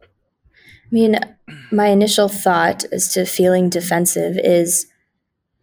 I 0.00 0.94
mean, 0.94 1.18
my 1.70 1.88
initial 1.88 2.28
thought 2.28 2.84
as 2.92 3.12
to 3.12 3.26
feeling 3.26 3.68
defensive 3.68 4.38
is 4.38 4.86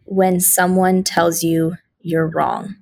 when 0.04 0.38
someone 0.38 1.02
tells 1.02 1.42
you 1.42 1.76
you're 2.00 2.28
wrong. 2.28 2.76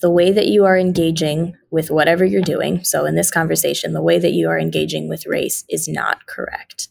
The 0.00 0.10
way 0.10 0.30
that 0.30 0.46
you 0.46 0.64
are 0.64 0.78
engaging 0.78 1.56
with 1.70 1.90
whatever 1.90 2.24
you're 2.24 2.42
doing, 2.42 2.84
so 2.84 3.06
in 3.06 3.16
this 3.16 3.30
conversation, 3.30 3.92
the 3.92 4.02
way 4.02 4.18
that 4.20 4.32
you 4.32 4.48
are 4.48 4.58
engaging 4.58 5.08
with 5.08 5.26
race 5.26 5.64
is 5.68 5.88
not 5.88 6.26
correct. 6.26 6.88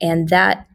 And 0.00 0.28
that 0.28 0.68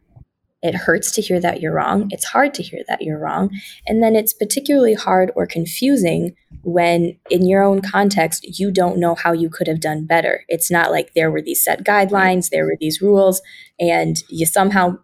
it 0.64 0.74
hurts 0.74 1.10
to 1.12 1.20
hear 1.20 1.38
that 1.38 1.60
you're 1.60 1.74
wrong. 1.74 2.08
It's 2.10 2.24
hard 2.24 2.54
to 2.54 2.62
hear 2.62 2.82
that 2.88 3.02
you're 3.02 3.18
wrong. 3.18 3.50
And 3.86 4.02
then 4.02 4.16
it's 4.16 4.32
particularly 4.32 4.94
hard 4.94 5.30
or 5.36 5.46
confusing 5.46 6.34
when, 6.62 7.18
in 7.28 7.46
your 7.46 7.62
own 7.62 7.82
context, 7.82 8.58
you 8.58 8.70
don't 8.70 8.96
know 8.96 9.14
how 9.14 9.32
you 9.32 9.50
could 9.50 9.66
have 9.66 9.80
done 9.80 10.06
better. 10.06 10.44
It's 10.48 10.70
not 10.70 10.90
like 10.90 11.12
there 11.12 11.30
were 11.30 11.42
these 11.42 11.62
set 11.62 11.84
guidelines, 11.84 12.48
there 12.48 12.64
were 12.64 12.78
these 12.80 13.02
rules, 13.02 13.42
and 13.78 14.16
you 14.30 14.46
somehow 14.46 14.96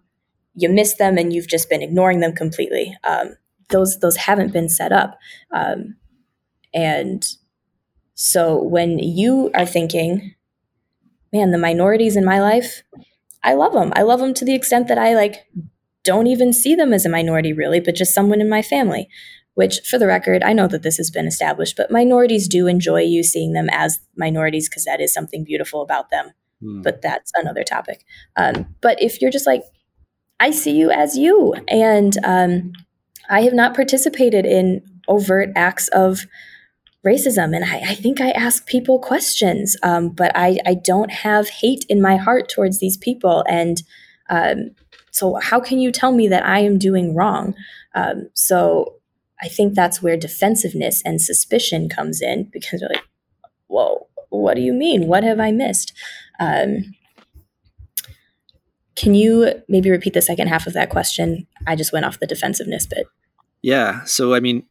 you 0.54 0.70
missed 0.70 0.96
them 0.96 1.18
and 1.18 1.30
you've 1.30 1.46
just 1.48 1.68
been 1.68 1.82
ignoring 1.82 2.20
them 2.20 2.34
completely. 2.34 2.96
Um, 3.04 3.36
those 3.68 3.98
those 4.00 4.16
haven't 4.16 4.54
been 4.54 4.70
set 4.70 4.92
up, 4.92 5.18
um, 5.52 5.96
and 6.72 7.22
so 8.14 8.62
when 8.62 8.98
you 8.98 9.50
are 9.54 9.66
thinking, 9.66 10.34
"Man, 11.34 11.50
the 11.50 11.58
minorities 11.58 12.16
in 12.16 12.24
my 12.24 12.40
life, 12.40 12.82
I 13.43 13.55
love 13.55 13.72
them. 13.72 13.93
I 13.97 14.03
love 14.03 14.20
them 14.20 14.34
to 14.34 14.45
the 14.45 14.55
extent 14.55 14.88
that 14.88 14.99
I 14.99 15.14
like 15.14 15.47
don't 16.05 16.26
even 16.26 16.53
see 16.53 16.74
them 16.74 16.93
as 16.93 17.05
a 17.05 17.11
minority 17.11 17.53
really, 17.53 17.80
but 17.80 17.95
just 17.95 18.14
someone 18.14 18.41
in 18.41 18.49
my 18.49 18.62
family. 18.62 19.09
Which, 19.55 19.80
for 19.80 19.99
the 19.99 20.07
record, 20.07 20.43
I 20.43 20.53
know 20.53 20.68
that 20.68 20.82
this 20.82 20.97
has 20.97 21.11
been 21.11 21.26
established, 21.26 21.76
but 21.76 21.91
minorities 21.91 22.49
do 22.49 22.66
enjoy 22.66 23.03
you 23.03 23.22
seeing 23.22 23.53
them 23.53 23.68
as 23.72 23.99
minorities 24.16 24.68
because 24.68 24.84
that 24.84 25.01
is 25.01 25.12
something 25.12 25.45
beautiful 25.45 25.82
about 25.82 26.09
them. 26.11 26.30
Hmm. 26.62 26.82
But 26.82 27.03
that's 27.03 27.32
another 27.34 27.64
topic. 27.64 28.05
Um, 28.36 28.74
but 28.80 29.03
if 29.03 29.20
you're 29.20 29.30
just 29.30 29.47
like, 29.47 29.62
I 30.38 30.53
see 30.53 30.70
you 30.70 30.91
as 30.91 31.18
you, 31.18 31.55
and 31.68 32.16
um, 32.24 32.72
I 33.28 33.43
have 33.43 33.53
not 33.53 33.74
participated 33.74 34.47
in 34.47 34.82
overt 35.09 35.51
acts 35.57 35.88
of 35.88 36.26
racism 37.07 37.57
and 37.57 37.64
I, 37.64 37.90
I, 37.90 37.94
think 37.94 38.20
i 38.20 38.30
ask 38.30 38.66
people 38.66 38.98
questions 38.98 39.76
um, 39.82 40.11
but 40.11 40.32
I, 40.34 40.59
I, 40.66 40.74
don't 40.74 41.11
have 41.11 41.48
hate 41.48 41.86
in 41.88 42.03
my 42.03 42.16
heart 42.16 42.51
towards 42.51 42.78
these 42.78 42.98
people 42.98 43.42
and 43.48 43.82
um, 44.28 44.70
so 45.11 45.36
how 45.36 45.61
can 45.61 45.78
you 45.78 45.92
tell 45.92 46.12
me 46.12 46.28
that 46.28 46.44
i 46.44 46.61
am 46.61 46.78
doing 46.78 47.14
wrong? 47.14 47.55
Um, 47.94 48.28
so 48.34 48.96
i 49.42 49.48
think 49.48 49.74
that's 49.74 50.03
where 50.03 50.16
defensiveness 50.16 51.03
and 51.05 51.22
suspicion 51.22 51.88
comes 51.88 52.20
in 52.20 52.51
because 52.53 52.82
you're 52.82 52.90
like 52.90 53.07
whoa 53.68 54.07
what 54.30 54.55
do 54.55 54.62
you 54.62 54.72
mean? 54.72 55.09
What 55.09 55.24
have 55.24 55.40
i 55.40 55.51
missed? 55.51 55.92
Um, 56.38 56.94
can 58.96 59.14
you 59.14 59.62
maybe 59.68 59.90
repeat 59.90 60.14
the 60.14 60.22
second 60.22 60.48
half 60.48 60.66
of 60.66 60.72
that 60.74 60.90
question? 60.90 61.46
I 61.66 61.74
just 61.74 61.92
went 61.92 62.05
off 62.05 62.20
the 62.20 62.26
defensiveness 62.26 62.86
bit. 62.86 63.07
Yeah 63.62 64.05
so 64.05 64.34
i 64.34 64.40
mean 64.40 64.64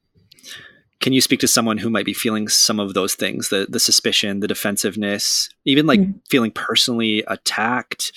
can 0.99 1.13
you 1.13 1.21
speak 1.21 1.39
to 1.39 1.47
someone 1.47 1.77
who 1.77 1.89
might 1.89 2.05
be 2.05 2.13
feeling 2.13 2.47
some 2.47 2.79
of 2.79 2.93
those 2.93 3.15
things 3.15 3.49
the 3.49 3.67
the 3.69 3.79
suspicion 3.79 4.39
the 4.39 4.47
defensiveness 4.47 5.49
even 5.65 5.85
like 5.85 5.99
mm. 5.99 6.19
feeling 6.29 6.51
personally 6.51 7.23
attacked 7.27 8.11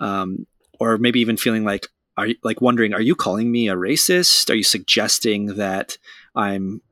um, 0.00 0.46
or 0.80 0.98
maybe 0.98 1.20
even 1.20 1.36
feeling 1.36 1.64
like 1.64 1.86
are 2.16 2.26
you 2.26 2.34
like 2.42 2.60
wondering 2.60 2.92
are 2.92 3.00
you 3.00 3.14
calling 3.14 3.50
me 3.50 3.68
a 3.68 3.74
racist? 3.74 4.50
Are 4.50 4.54
you 4.54 4.64
suggesting 4.64 5.56
that 5.56 5.96
i'm 6.34 6.82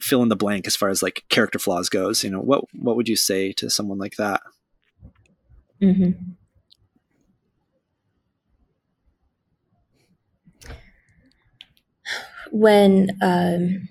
fill 0.00 0.22
in 0.22 0.28
the 0.28 0.36
blank 0.36 0.66
as 0.66 0.76
far 0.76 0.88
as 0.88 1.02
like 1.02 1.24
character 1.28 1.58
flaws 1.58 1.88
goes? 1.88 2.24
You 2.24 2.30
know 2.30 2.40
what 2.40 2.64
what 2.74 2.96
would 2.96 3.08
you 3.08 3.16
say 3.16 3.52
to 3.52 3.70
someone 3.70 3.98
like 3.98 4.16
that? 4.16 4.40
Mm-hmm. 5.80 6.12
when 12.50 13.10
um 13.20 13.88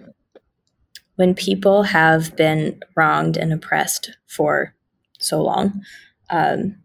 when 1.16 1.34
people 1.34 1.84
have 1.84 2.36
been 2.36 2.80
wronged 2.96 3.38
and 3.38 3.54
oppressed 3.54 4.18
for 4.28 4.74
so 5.20 5.42
long, 5.42 5.82
um, 6.30 6.76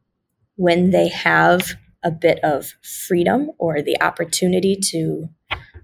when 0.56 0.90
they 0.90 1.08
have 1.08 1.74
a 2.02 2.10
bit 2.10 2.38
of 2.44 2.74
freedom 2.82 3.50
or 3.58 3.80
the 3.80 4.00
opportunity 4.02 4.76
to, 4.76 5.28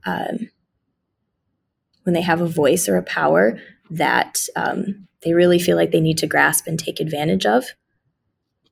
um, 0.05 0.51
when 2.03 2.13
they 2.13 2.21
have 2.21 2.41
a 2.41 2.47
voice 2.47 2.89
or 2.89 2.97
a 2.97 3.03
power 3.03 3.59
that 3.91 4.47
um, 4.57 5.09
they 5.23 5.33
really 5.33 5.59
feel 5.59 5.77
like 5.77 5.91
they 5.91 6.01
need 6.01 6.19
to 6.19 6.27
grasp 6.27 6.67
and 6.67 6.79
take 6.79 7.01
advantage 7.01 7.47
of, 7.47 7.65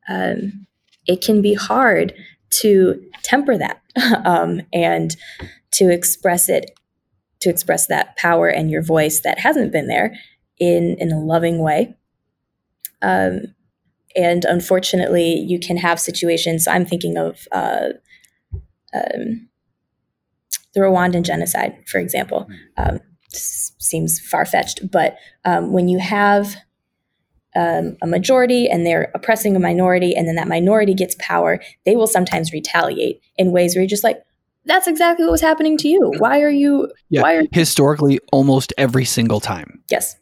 um, 0.08 0.66
it 1.06 1.22
can 1.22 1.40
be 1.40 1.54
hard 1.54 2.14
to 2.50 3.02
temper 3.22 3.56
that 3.56 3.80
um, 4.24 4.60
and 4.72 5.16
to 5.72 5.90
express 5.90 6.48
it 6.48 6.72
to 7.42 7.50
express 7.50 7.86
that 7.86 8.16
power 8.16 8.48
and 8.48 8.70
your 8.70 8.82
voice 8.82 9.20
that 9.22 9.38
hasn't 9.38 9.72
been 9.72 9.88
there 9.88 10.14
in 10.58 10.96
in 10.98 11.12
a 11.12 11.20
loving 11.20 11.58
way. 11.58 11.94
Um, 13.02 13.54
and 14.14 14.44
unfortunately, 14.44 15.34
you 15.34 15.58
can 15.58 15.76
have 15.76 15.98
situations. 15.98 16.68
I'm 16.68 16.86
thinking 16.86 17.16
of 17.16 17.46
uh, 17.50 17.90
um, 18.94 19.48
the 20.74 20.80
Rwandan 20.80 21.22
genocide, 21.22 21.82
for 21.86 21.98
example. 21.98 22.46
Um, 22.76 23.00
seems 23.28 24.20
far 24.20 24.44
fetched, 24.44 24.90
but 24.90 25.16
um, 25.44 25.72
when 25.72 25.88
you 25.88 25.98
have 25.98 26.56
um, 27.56 27.96
a 28.02 28.06
majority 28.06 28.68
and 28.68 28.86
they're 28.86 29.10
oppressing 29.14 29.56
a 29.56 29.58
minority, 29.58 30.14
and 30.14 30.28
then 30.28 30.36
that 30.36 30.48
minority 30.48 30.94
gets 30.94 31.16
power, 31.18 31.60
they 31.84 31.96
will 31.96 32.06
sometimes 32.06 32.52
retaliate 32.52 33.20
in 33.36 33.52
ways 33.52 33.74
where 33.74 33.82
you're 33.82 33.88
just 33.88 34.04
like, 34.04 34.22
that's 34.64 34.86
exactly 34.86 35.24
what 35.24 35.32
was 35.32 35.40
happening 35.40 35.76
to 35.78 35.88
you. 35.88 36.12
Why 36.18 36.40
are 36.40 36.50
you? 36.50 36.90
Yeah, 37.08 37.22
why 37.22 37.34
are 37.34 37.42
historically 37.52 38.20
almost 38.30 38.72
every 38.78 39.04
single 39.04 39.40
time. 39.40 39.82
Yes, 39.90 40.16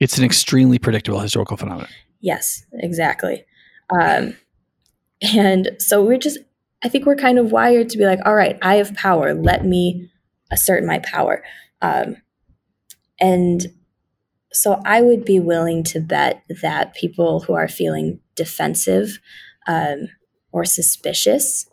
it's 0.00 0.18
an 0.18 0.24
extremely 0.24 0.78
predictable 0.78 1.20
historical 1.20 1.56
phenomenon. 1.56 1.90
Yes, 2.20 2.64
exactly. 2.72 3.44
Um, 3.90 4.36
and 5.34 5.70
so 5.78 6.04
we're 6.04 6.18
just, 6.18 6.38
I 6.84 6.88
think 6.88 7.06
we're 7.06 7.16
kind 7.16 7.38
of 7.38 7.52
wired 7.52 7.88
to 7.90 7.98
be 7.98 8.04
like, 8.04 8.20
all 8.24 8.34
right, 8.34 8.58
I 8.62 8.76
have 8.76 8.94
power. 8.94 9.34
Let 9.34 9.64
me 9.64 10.10
assert 10.50 10.84
my 10.84 10.98
power. 11.00 11.42
Um, 11.82 12.16
and 13.20 13.66
so 14.52 14.80
I 14.84 15.02
would 15.02 15.24
be 15.24 15.40
willing 15.40 15.82
to 15.84 16.00
bet 16.00 16.42
that 16.62 16.94
people 16.94 17.40
who 17.40 17.54
are 17.54 17.68
feeling 17.68 18.20
defensive 18.34 19.18
um, 19.66 20.08
or 20.52 20.64
suspicious 20.64 21.68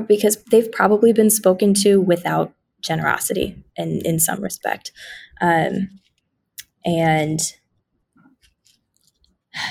because 0.00 0.42
they've 0.44 0.70
probably 0.70 1.12
been 1.12 1.30
spoken 1.30 1.74
to 1.74 2.00
without 2.00 2.52
generosity 2.80 3.56
in, 3.76 4.00
in 4.04 4.18
some 4.18 4.42
respect. 4.42 4.92
Um, 5.40 5.88
and 6.84 7.40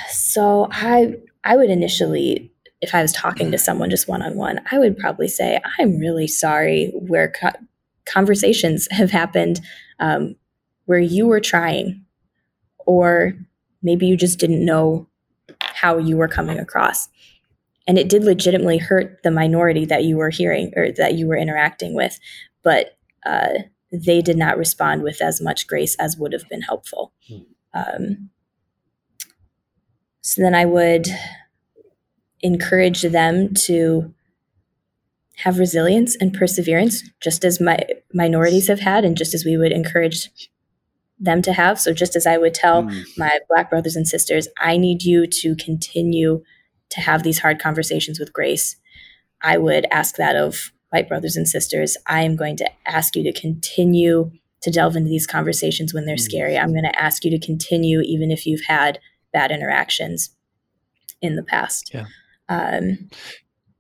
so 0.10 0.68
I 0.72 1.16
I 1.44 1.56
would 1.56 1.70
initially 1.70 2.52
if 2.82 2.94
I 2.94 3.02
was 3.02 3.14
talking 3.14 3.50
to 3.52 3.58
someone 3.58 3.90
just 3.90 4.10
one 4.10 4.22
on 4.22 4.36
one, 4.36 4.60
I 4.70 4.78
would 4.78 4.98
probably 4.98 5.30
say, 5.30 5.62
I'm 5.80 6.00
really 6.00 6.28
sorry 6.28 6.92
where 6.94 7.32
co- 7.32 7.58
conversations 8.06 8.90
have 8.92 9.10
happened 9.10 9.62
um, 10.02 10.36
where 10.84 11.00
you 11.00 11.26
were 11.26 11.40
trying, 11.40 12.04
or 12.80 13.36
maybe 13.82 14.06
you 14.06 14.18
just 14.18 14.38
didn't 14.38 14.66
know 14.66 15.08
how 15.62 15.98
you 15.98 16.18
were 16.18 16.28
coming 16.28 16.60
across 16.60 17.08
and 17.88 17.98
it 17.98 18.10
did 18.10 18.24
legitimately 18.24 18.78
hurt 18.78 19.22
the 19.24 19.32
minority 19.32 19.86
that 19.86 20.04
you 20.04 20.18
were 20.18 20.30
hearing 20.30 20.72
or 20.76 20.92
that 20.92 21.16
you 21.16 21.28
were 21.28 21.38
interacting 21.38 21.94
with 21.94 22.20
but 22.64 22.98
uh, 23.26 23.54
they 23.92 24.22
did 24.22 24.38
not 24.38 24.58
respond 24.58 25.04
with 25.04 25.22
as 25.22 25.42
much 25.42 25.68
grace 25.68 25.96
as 25.96 26.18
would 26.18 26.34
have 26.34 26.48
been 26.50 26.62
helpful 26.62 27.14
hmm. 27.28 27.40
um, 27.74 28.30
so 30.22 30.42
then 30.42 30.56
i 30.56 30.66
would 30.66 31.08
encourage 32.42 33.02
them 33.04 33.54
to 33.54 34.14
have 35.38 35.60
resilience 35.60 36.16
and 36.20 36.34
perseverance 36.34 37.10
just 37.20 37.44
as 37.44 37.60
my 37.60 37.80
minorities 38.14 38.68
have 38.68 38.82
had 38.82 39.04
and 39.04 39.18
just 39.18 39.34
as 39.34 39.44
we 39.44 39.58
would 39.58 39.72
encourage 39.72 40.30
them 41.20 41.42
to 41.42 41.54
have 41.54 41.80
so 41.80 41.94
just 41.94 42.16
as 42.16 42.28
i 42.28 42.38
would 42.38 42.54
tell 42.54 42.84
mm. 42.84 43.04
my 43.18 43.40
black 43.50 43.70
brothers 43.70 43.96
and 43.96 44.08
sisters 44.08 44.48
i 44.60 44.78
need 44.78 45.04
you 45.04 45.26
to 45.26 45.56
continue 45.56 46.44
to 46.94 47.02
have 47.02 47.24
these 47.24 47.40
hard 47.40 47.60
conversations 47.60 48.20
with 48.20 48.34
grace. 48.34 48.76
I 49.42 49.58
would 49.58 49.86
ask 49.92 50.16
that 50.16 50.36
of 50.36 50.72
white 50.90 51.10
brothers 51.10 51.36
and 51.36 51.48
sisters. 51.48 51.98
I 52.08 52.22
am 52.22 52.36
going 52.36 52.56
to 52.58 52.70
ask 52.88 53.16
you 53.16 53.24
to 53.24 53.40
continue 53.40 54.32
to 54.62 54.72
delve 54.72 54.96
into 54.96 55.10
these 55.10 55.28
conversations 55.28 55.94
when 55.94 56.06
they're 56.06 56.16
mm. 56.16 56.22
scary. 56.22 56.58
I'm 56.58 56.72
going 56.72 56.84
to 56.84 57.02
ask 57.02 57.26
you 57.26 57.32
to 57.32 57.46
continue 57.46 58.02
even 58.02 58.32
if 58.32 58.46
you've 58.46 58.66
had 58.66 59.00
bad 59.34 59.52
interactions 59.52 60.30
in 61.22 61.36
the 61.36 61.44
past. 61.44 61.92
Yeah. 61.94 62.06
Um, 62.48 63.10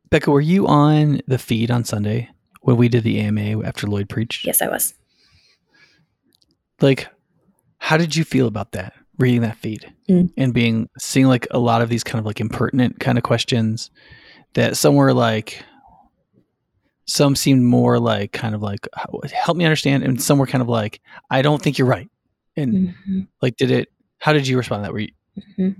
Becca, 0.09 0.31
were 0.31 0.41
you 0.41 0.67
on 0.67 1.21
the 1.27 1.37
feed 1.37 1.71
on 1.71 1.83
Sunday 1.83 2.29
when 2.61 2.77
we 2.77 2.89
did 2.89 3.03
the 3.03 3.19
AMA 3.19 3.63
after 3.63 3.87
Lloyd 3.87 4.09
preached? 4.09 4.45
Yes, 4.45 4.61
I 4.61 4.67
was. 4.67 4.93
Like, 6.81 7.07
how 7.77 7.97
did 7.97 8.15
you 8.15 8.23
feel 8.23 8.47
about 8.47 8.71
that? 8.71 8.93
Reading 9.23 9.41
that 9.41 9.57
feed 9.57 9.91
Mm. 10.09 10.31
and 10.37 10.53
being 10.53 10.89
seeing 10.99 11.27
like 11.27 11.47
a 11.51 11.59
lot 11.59 11.81
of 11.81 11.87
these 11.89 12.03
kind 12.03 12.19
of 12.19 12.25
like 12.25 12.41
impertinent 12.41 12.99
kind 12.99 13.17
of 13.17 13.23
questions 13.23 13.89
that 14.53 14.75
some 14.75 14.95
were 14.95 15.13
like 15.13 15.63
some 17.05 17.35
seemed 17.35 17.63
more 17.63 17.99
like 17.99 18.31
kind 18.33 18.53
of 18.55 18.61
like 18.61 18.87
help 19.33 19.55
me 19.57 19.63
understand 19.65 20.03
and 20.03 20.21
some 20.21 20.37
were 20.37 20.47
kind 20.47 20.61
of 20.61 20.67
like 20.69 20.99
I 21.29 21.41
don't 21.41 21.61
think 21.61 21.77
you're 21.77 21.87
right. 21.87 22.09
And 22.57 22.93
Mhm. 23.07 23.27
like 23.41 23.55
did 23.57 23.71
it 23.71 23.87
how 24.19 24.33
did 24.33 24.45
you 24.47 24.57
respond 24.57 24.81
to 24.83 24.87
that? 24.87 24.93
Were 24.93 24.99
you 24.99 25.75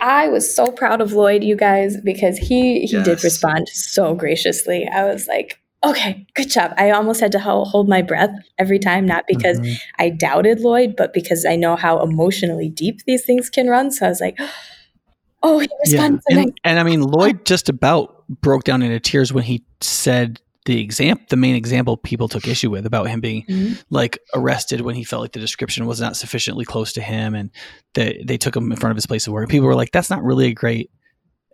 I 0.00 0.28
was 0.28 0.52
so 0.52 0.66
proud 0.72 1.00
of 1.00 1.12
Lloyd, 1.12 1.44
you 1.44 1.56
guys, 1.56 1.96
because 2.02 2.36
he 2.38 2.80
he 2.86 3.02
did 3.02 3.22
respond 3.22 3.68
so 3.68 4.14
graciously. 4.14 4.88
I 4.88 5.04
was 5.04 5.26
like, 5.28 5.59
okay, 5.84 6.26
good 6.34 6.50
job. 6.50 6.72
I 6.76 6.90
almost 6.90 7.20
had 7.20 7.32
to 7.32 7.38
hold 7.38 7.88
my 7.88 8.02
breath 8.02 8.30
every 8.58 8.78
time, 8.78 9.06
not 9.06 9.24
because 9.26 9.58
Mhm. 9.60 9.76
I 9.98 10.10
doubted 10.10 10.60
Lloyd, 10.60 10.94
but 10.96 11.12
because 11.14 11.46
I 11.46 11.56
know 11.56 11.76
how 11.76 12.02
emotionally 12.02 12.68
deep 12.68 13.00
these 13.06 13.24
things 13.24 13.48
can 13.48 13.68
run. 13.68 13.90
So 13.90 14.06
I 14.06 14.08
was 14.10 14.20
like, 14.20 14.38
oh, 15.42 15.58
he 15.58 15.68
responded 15.82 16.20
so 16.28 16.38
and, 16.38 16.60
and 16.64 16.78
I 16.78 16.82
mean, 16.82 17.02
Lloyd 17.02 17.46
just 17.46 17.68
about 17.68 18.24
broke 18.28 18.64
down 18.64 18.82
into 18.82 19.00
tears 19.00 19.32
when 19.32 19.44
he 19.44 19.64
said 19.80 20.40
the 20.66 20.78
example, 20.82 21.24
the 21.30 21.36
main 21.36 21.56
example 21.56 21.96
people 21.96 22.28
took 22.28 22.46
issue 22.46 22.70
with 22.70 22.84
about 22.84 23.08
him 23.08 23.20
being 23.20 23.44
Mhm. 23.48 23.82
like 23.88 24.18
arrested 24.34 24.82
when 24.82 24.94
he 24.94 25.02
felt 25.04 25.22
like 25.22 25.32
the 25.32 25.40
description 25.40 25.86
was 25.86 25.98
not 26.00 26.14
sufficiently 26.14 26.66
close 26.66 26.92
to 26.92 27.00
him, 27.00 27.34
and 27.34 27.50
that 27.94 28.16
they 28.26 28.36
took 28.36 28.54
him 28.54 28.70
in 28.70 28.76
front 28.76 28.90
of 28.90 28.96
his 28.96 29.06
place 29.06 29.26
of 29.26 29.32
work. 29.32 29.48
People 29.48 29.66
were 29.66 29.74
like, 29.74 29.90
"That's 29.92 30.10
not 30.10 30.22
really 30.22 30.48
a 30.48 30.52
great 30.52 30.90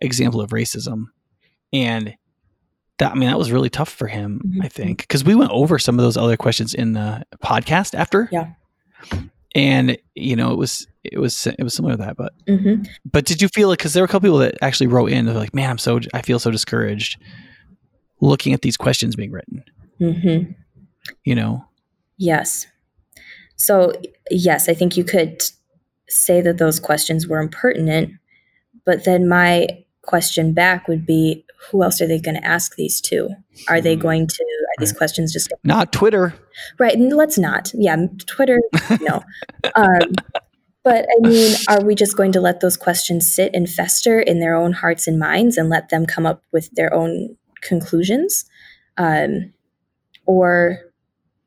example 0.01 0.41
of 0.41 0.49
racism," 0.49 1.05
and 1.71 2.15
that 2.99 3.11
I 3.11 3.15
mean, 3.15 3.29
that 3.29 3.37
was 3.37 3.51
really 3.51 3.69
tough 3.69 3.89
for 3.89 4.07
him. 4.07 4.41
Mhm. 4.45 4.63
I 4.65 4.67
think 4.69 4.99
because 4.99 5.23
we 5.23 5.35
went 5.35 5.51
over 5.51 5.77
some 5.79 5.97
of 5.99 6.03
those 6.03 6.17
other 6.17 6.37
questions 6.37 6.73
in 6.73 6.93
the 6.93 7.23
podcast 7.43 7.93
after, 7.93 8.27
Yeah. 8.31 8.51
and 9.55 9.97
you 10.15 10.35
know, 10.35 10.51
it 10.51 10.57
was 10.57 10.87
it 11.03 11.19
was 11.19 11.47
it 11.47 11.63
was 11.63 11.73
similar 11.73 11.93
to 11.95 12.03
that, 12.03 12.17
but. 12.17 12.33
Mhm. 12.47 12.87
But 13.11 13.25
did 13.25 13.41
you 13.41 13.47
feel 13.49 13.69
like 13.69 13.79
because 13.79 13.93
there 13.93 14.01
were 14.03 14.05
a 14.05 14.07
couple 14.09 14.27
people 14.27 14.39
that 14.39 14.57
actually 14.61 14.87
wrote 14.87 15.11
in, 15.11 15.25
they're 15.25 15.33
like, 15.35 15.53
"Man, 15.53 15.69
I'm 15.69 15.77
so 15.77 15.99
I 16.13 16.21
feel 16.21 16.39
so 16.39 16.51
discouraged 16.51 17.17
looking 18.19 18.53
at 18.53 18.61
these 18.61 18.77
questions 18.77 19.15
being 19.15 19.31
written." 19.31 19.63
Mhm. 20.01 20.55
You 21.23 21.35
know, 21.35 21.65
Yes. 22.17 22.65
So, 23.55 23.93
yes, 24.31 24.67
I 24.69 24.73
think 24.73 24.97
you 24.97 25.03
could 25.03 25.41
say 26.09 26.41
that 26.41 26.57
those 26.57 26.79
questions 26.79 27.27
were 27.27 27.39
impertinent, 27.39 28.11
but 28.85 29.03
then 29.05 29.27
my 29.29 29.67
question 30.07 30.53
back 30.53 30.87
would 30.87 31.05
be 31.05 31.45
who 31.69 31.83
else 31.83 32.01
are 32.01 32.07
they 32.07 32.19
going 32.19 32.35
to 32.41 32.43
ask 32.45 32.75
these 32.75 32.99
to? 33.01 33.29
Are 33.67 33.79
they 33.81 33.93
Hmm. 33.95 34.01
going 34.01 34.27
to, 34.27 34.43
are 34.43 34.79
these 34.79 34.93
questions 34.93 35.31
just, 35.33 35.51
not 35.63 35.91
Twitter. 35.93 36.33
right? 36.79 36.95
And 36.95 37.11
let's 37.15 37.37
not. 37.37 37.71
Yeah, 37.75 38.07
Twitter, 38.25 38.59
no. 39.01 39.21
Um, 39.75 40.15
but 40.83 41.05
I 41.05 41.27
mean, 41.27 41.53
are 41.67 41.83
we 41.83 41.93
just 41.95 42.15
going 42.15 42.31
to 42.31 42.39
let 42.41 42.61
those 42.61 42.77
questions 42.77 43.29
sit 43.31 43.51
and 43.53 43.69
fester 43.69 44.19
in 44.21 44.39
their 44.39 44.55
own 44.55 44.71
hearts 44.71 45.05
and 45.07 45.19
minds 45.19 45.57
and 45.57 45.67
let 45.69 45.89
them 45.89 46.05
come 46.05 46.25
up 46.25 46.41
with 46.53 46.69
their 46.71 46.93
own 46.93 47.35
conclusions? 47.61 48.45
Um, 48.97 49.53
or 50.25 50.79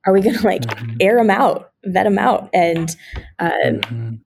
are 0.07 0.13
we 0.13 0.21
going 0.27 0.37
to 0.37 0.45
like 0.45 0.63
Mhm. 0.63 0.97
air 1.01 1.17
them 1.17 1.31
out, 1.31 1.73
vet 1.85 2.05
them 2.05 2.19
out. 2.19 2.51
And 2.53 2.95
um, 3.39 3.51
Mhm. 3.81 4.19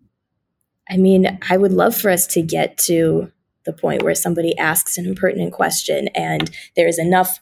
I 0.91 0.97
mean, 0.97 1.39
I 1.49 1.57
would 1.57 1.73
love 1.73 1.95
for 1.97 2.11
us 2.11 2.27
to 2.29 2.43
get 2.43 2.77
to 2.89 3.31
the 3.67 3.73
point 3.73 4.03
where 4.03 4.15
somebody 4.15 4.57
asks 4.59 4.99
an 4.99 5.07
impertinent 5.07 5.53
question 5.53 6.09
and 6.15 6.51
there 6.77 6.87
is 6.89 6.99
enough 6.99 7.41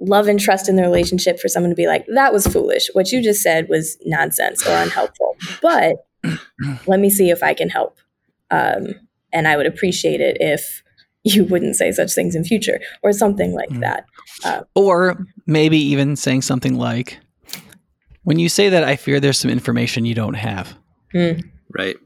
love 0.00 0.26
and 0.28 0.40
trust 0.40 0.68
in 0.68 0.76
the 0.76 0.82
relationship 0.82 1.38
for 1.38 1.48
someone 1.48 1.70
to 1.70 1.76
be 1.76 1.86
like, 1.86 2.04
that 2.14 2.32
was 2.32 2.46
foolish. 2.46 2.88
What 2.94 3.12
you 3.12 3.22
just 3.22 3.42
said 3.42 3.68
was 3.68 3.96
nonsense 4.04 4.66
or 4.66 4.72
unhelpful. 4.74 5.36
But 5.62 5.96
let 6.86 7.00
me 7.00 7.08
see 7.10 7.30
if 7.30 7.42
I 7.42 7.54
can 7.54 7.68
help. 7.70 7.98
Um, 8.50 8.94
and 9.32 9.48
I 9.48 9.56
would 9.56 9.66
appreciate 9.66 10.20
it 10.20 10.36
if 10.40 10.82
you 11.22 11.44
wouldn't 11.44 11.76
say 11.76 11.90
such 11.92 12.12
things 12.14 12.34
in 12.34 12.44
future 12.44 12.80
or 13.02 13.12
something 13.12 13.52
like 13.54 13.70
Mm. 13.70 13.80
that. 13.80 14.66
Or 14.74 15.26
maybe 15.46 15.78
even 15.78 16.16
saying 16.16 16.42
something 16.42 16.74
like, 16.76 17.18
"When 18.24 18.38
you 18.38 18.48
say 18.48 18.68
that, 18.68 18.84
I 18.84 18.96
fear 18.96 19.20
there's 19.20 19.38
some 19.38 19.50
information 19.50 20.04
you 20.04 20.14
don't 20.14 20.34
have." 20.34 20.76
Hmm. 21.12 21.32
Right. 21.70 21.96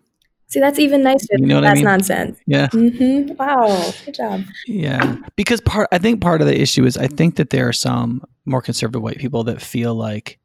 See, 0.50 0.60
that's 0.60 0.78
even 0.78 1.02
nicer. 1.02 1.26
You 1.36 1.46
know 1.46 1.56
what 1.56 1.64
I 1.64 1.68
that's 1.68 1.76
mean? 1.76 1.84
nonsense. 1.84 2.38
Yeah, 2.46 2.68
hmm 2.70 3.26
Wow. 3.38 3.92
Good 4.04 4.14
job. 4.14 4.42
yeah. 4.66 5.16
Because 5.36 5.60
part, 5.60 5.88
I 5.92 5.98
think 5.98 6.20
part 6.22 6.40
of 6.40 6.46
the 6.46 6.58
issue 6.58 6.84
is 6.86 6.96
I 6.96 7.06
think 7.06 7.36
that 7.36 7.50
there 7.50 7.68
are 7.68 7.72
some 7.72 8.22
more 8.46 8.62
conservative 8.62 9.02
white 9.02 9.18
people 9.18 9.44
that 9.44 9.60
feel 9.60 9.94
like 9.94 10.38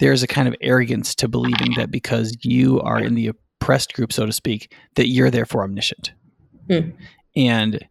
there's 0.00 0.24
a 0.24 0.26
kind 0.26 0.48
of 0.48 0.56
arrogance 0.60 1.14
to 1.16 1.28
believing 1.28 1.74
that 1.76 1.90
because 1.92 2.36
you 2.42 2.80
are 2.80 2.98
in 2.98 3.14
the 3.14 3.28
oppressed 3.28 3.92
group, 3.94 4.12
so 4.12 4.26
to 4.26 4.32
speak, 4.32 4.74
that 4.96 5.06
you're 5.06 5.30
therefore 5.30 5.62
omniscient. 5.62 6.12
Hmm. 6.68 6.90
And 7.36 7.86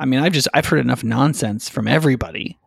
I 0.00 0.06
mean, 0.06 0.20
I've 0.20 0.32
just 0.32 0.48
I've 0.54 0.64
heard 0.66 0.80
enough 0.80 1.04
nonsense 1.04 1.68
from 1.68 1.86
everybody 1.86 2.58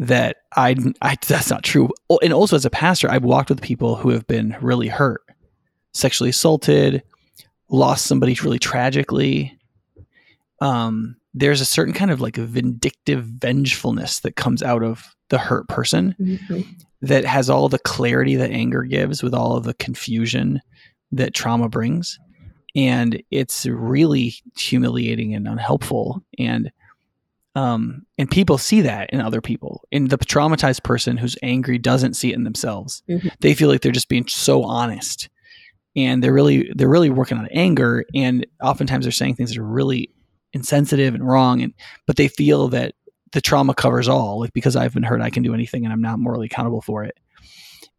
that 0.00 0.38
I, 0.56 0.74
I 1.00 1.16
that's 1.24 1.50
not 1.50 1.62
true. 1.62 1.88
Oh, 2.10 2.18
And 2.20 2.32
also 2.32 2.56
as 2.56 2.64
a 2.64 2.70
pastor, 2.70 3.08
I've 3.08 3.22
walked 3.24 3.48
with 3.48 3.60
people 3.62 3.94
who 3.94 4.08
have 4.10 4.26
been 4.26 4.56
really 4.60 4.88
hurt, 4.88 5.22
sexually 5.94 6.30
assaulted, 6.30 7.02
lost 7.70 8.06
somebody 8.06 8.36
really 8.42 8.58
tragically. 8.58 9.56
Um, 10.60 11.16
there's 11.32 11.60
a 11.60 11.64
certain 11.66 11.94
kind 11.94 12.10
of 12.10 12.20
like 12.20 12.36
vindictive 12.36 13.24
vengefulness 13.24 14.20
that 14.20 14.36
comes 14.36 14.62
out 14.62 14.82
of 14.82 15.14
the 15.30 15.38
hurt 15.38 15.68
person 15.68 16.14
Mhm. 16.20 16.64
that 17.02 17.24
has 17.24 17.50
all 17.50 17.68
the 17.68 17.78
clarity 17.78 18.36
that 18.36 18.50
anger 18.50 18.82
gives 18.84 19.22
with 19.22 19.34
all 19.34 19.56
of 19.56 19.64
the 19.64 19.74
confusion 19.74 20.60
that 21.12 21.34
trauma 21.34 21.68
brings 21.68 22.18
and 22.76 23.22
it's 23.30 23.66
really 23.66 24.34
humiliating 24.58 25.34
and 25.34 25.46
unhelpful 25.46 26.22
and 26.38 26.70
um 27.54 28.04
and 28.18 28.30
people 28.30 28.58
see 28.58 28.80
that 28.80 29.10
in 29.10 29.20
other 29.20 29.40
people 29.40 29.82
and 29.92 30.10
the 30.10 30.18
traumatized 30.18 30.82
person 30.82 31.16
who's 31.16 31.36
angry 31.42 31.78
doesn't 31.78 32.14
see 32.14 32.30
it 32.32 32.34
in 32.36 32.44
themselves 32.44 33.02
Mhm. 33.08 33.30
they 33.40 33.54
feel 33.54 33.68
like 33.68 33.80
they're 33.80 33.92
just 33.92 34.08
being 34.08 34.26
so 34.28 34.62
honest 34.64 35.28
and 35.96 36.22
they're 36.22 36.32
really 36.32 36.72
they're 36.74 36.88
really 36.88 37.10
working 37.10 37.38
on 37.38 37.46
anger 37.52 38.04
and 38.14 38.46
oftentimes 38.62 39.04
they're 39.04 39.12
saying 39.12 39.34
things 39.34 39.50
that 39.50 39.58
are 39.58 39.66
really 39.66 40.10
insensitive 40.52 41.14
and 41.14 41.26
wrong 41.26 41.62
and 41.62 41.74
but 42.06 42.16
they 42.16 42.28
feel 42.28 42.68
that 42.68 42.94
the 43.32 43.40
trauma 43.40 43.74
covers 43.74 44.08
all 44.08 44.40
like 44.40 44.52
because 44.52 44.76
i've 44.76 44.94
been 44.94 45.02
hurt 45.02 45.20
i 45.20 45.30
can 45.30 45.42
do 45.42 45.54
anything 45.54 45.84
and 45.84 45.92
i'm 45.92 46.02
not 46.02 46.18
morally 46.18 46.46
accountable 46.46 46.82
for 46.82 47.04
it. 47.04 47.16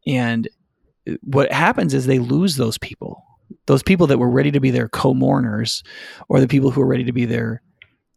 And 0.08 0.48
what 1.22 1.52
happens 1.52 1.94
is 1.94 2.06
they 2.06 2.20
lose 2.20 2.56
those 2.56 2.78
people 2.78 3.24
those 3.68 3.84
people 3.84 4.08
that 4.08 4.18
were 4.18 4.30
ready 4.30 4.52
to 4.52 4.60
be 4.60 4.72
their 4.72 4.90
co-mourners 4.90 5.84
or 6.30 6.40
the 6.40 6.48
people 6.48 6.72
who 6.72 6.82
are 6.82 6.88
ready 6.88 7.04
to 7.04 7.12
be 7.12 7.26
their 7.26 7.62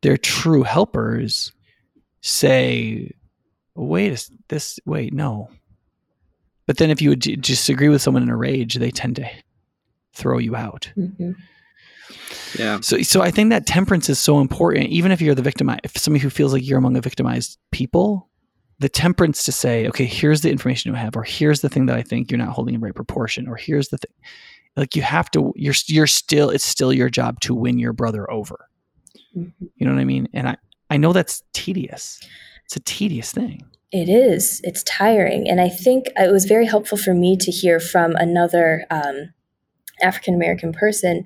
their 0.03 0.17
true 0.17 0.63
helpers 0.63 1.53
say 2.23 3.11
wait 3.75 4.29
this 4.49 4.79
wait 4.87 5.13
no. 5.13 5.51
But 6.67 6.77
then 6.77 6.91
if 6.91 7.01
you 7.01 7.11
would 7.11 7.21
disagree 7.21 7.89
with 7.89 8.03
someone 8.03 8.23
in 8.23 8.29
a 8.29 8.37
rage 8.37 8.75
they 8.75 8.91
tend 8.91 9.17
to 9.17 9.29
throw 10.19 10.39
you 10.39 10.55
out 10.57 10.91
Mhm. 10.97 11.35
Yeah. 12.59 12.81
so, 12.81 13.01
so 13.03 13.21
I 13.21 13.31
think 13.31 13.51
that 13.51 13.67
temperance 13.67 14.09
is 14.09 14.19
so 14.19 14.41
important. 14.41 14.87
Even 14.89 15.13
if 15.13 15.21
you're 15.21 15.35
the 15.35 15.43
victim, 15.43 15.71
if 15.85 15.97
somebody 15.99 16.23
who 16.23 16.31
feels 16.31 16.53
like 16.55 16.67
you're 16.67 16.79
among 16.79 16.95
the 16.95 17.01
victimized 17.03 17.59
people, 17.71 18.29
the 18.79 18.89
temperance 18.89 19.45
to 19.45 19.53
say, 19.53 19.87
okay, 19.89 20.07
here's 20.07 20.41
the 20.41 20.51
information 20.51 20.91
you 20.91 20.97
have, 20.97 21.17
or 21.17 21.23
here's 21.23 21.61
the 21.61 21.69
thing 21.69 21.87
that 21.87 21.97
I 21.97 22.03
think 22.03 22.31
you're 22.31 22.39
not 22.39 22.49
holding 22.57 22.75
in 22.75 22.81
right 22.81 22.95
proportion, 22.95 23.47
or 23.49 23.57
here's 23.57 23.89
the 23.89 23.99
thing. 23.99 24.15
Like 24.77 24.97
you 24.97 25.03
have 25.03 25.31
to, 25.33 25.53
you're 25.57 25.75
you're 25.87 26.07
still, 26.07 26.49
it's 26.51 26.65
still 26.65 26.93
your 26.93 27.11
job 27.11 27.41
to 27.41 27.55
win 27.55 27.79
your 27.79 27.93
brother 27.93 28.31
over. 28.31 28.69
Mhm. 29.37 29.53
You 29.77 29.87
know 29.87 29.93
what 29.93 30.01
I 30.01 30.05
mean? 30.05 30.29
And 30.33 30.49
I 30.49 30.57
I 30.91 30.97
know 30.97 31.13
that's 31.13 31.43
tedious. 31.53 32.21
It's 32.65 32.77
a 32.77 32.81
tedious 32.81 33.33
thing. 33.33 33.65
It 33.93 34.09
is. 34.09 34.61
It's 34.65 34.83
tiring. 34.85 35.49
And 35.51 35.61
I 35.61 35.69
think 35.69 36.07
it 36.17 36.33
was 36.33 36.45
very 36.47 36.67
helpful 36.67 36.97
for 36.99 37.13
me 37.15 37.37
to 37.39 37.51
hear 37.51 37.81
from 37.81 38.15
another 38.17 38.85
um, 38.91 39.33
African 40.03 40.35
American 40.35 40.73
person 40.73 41.25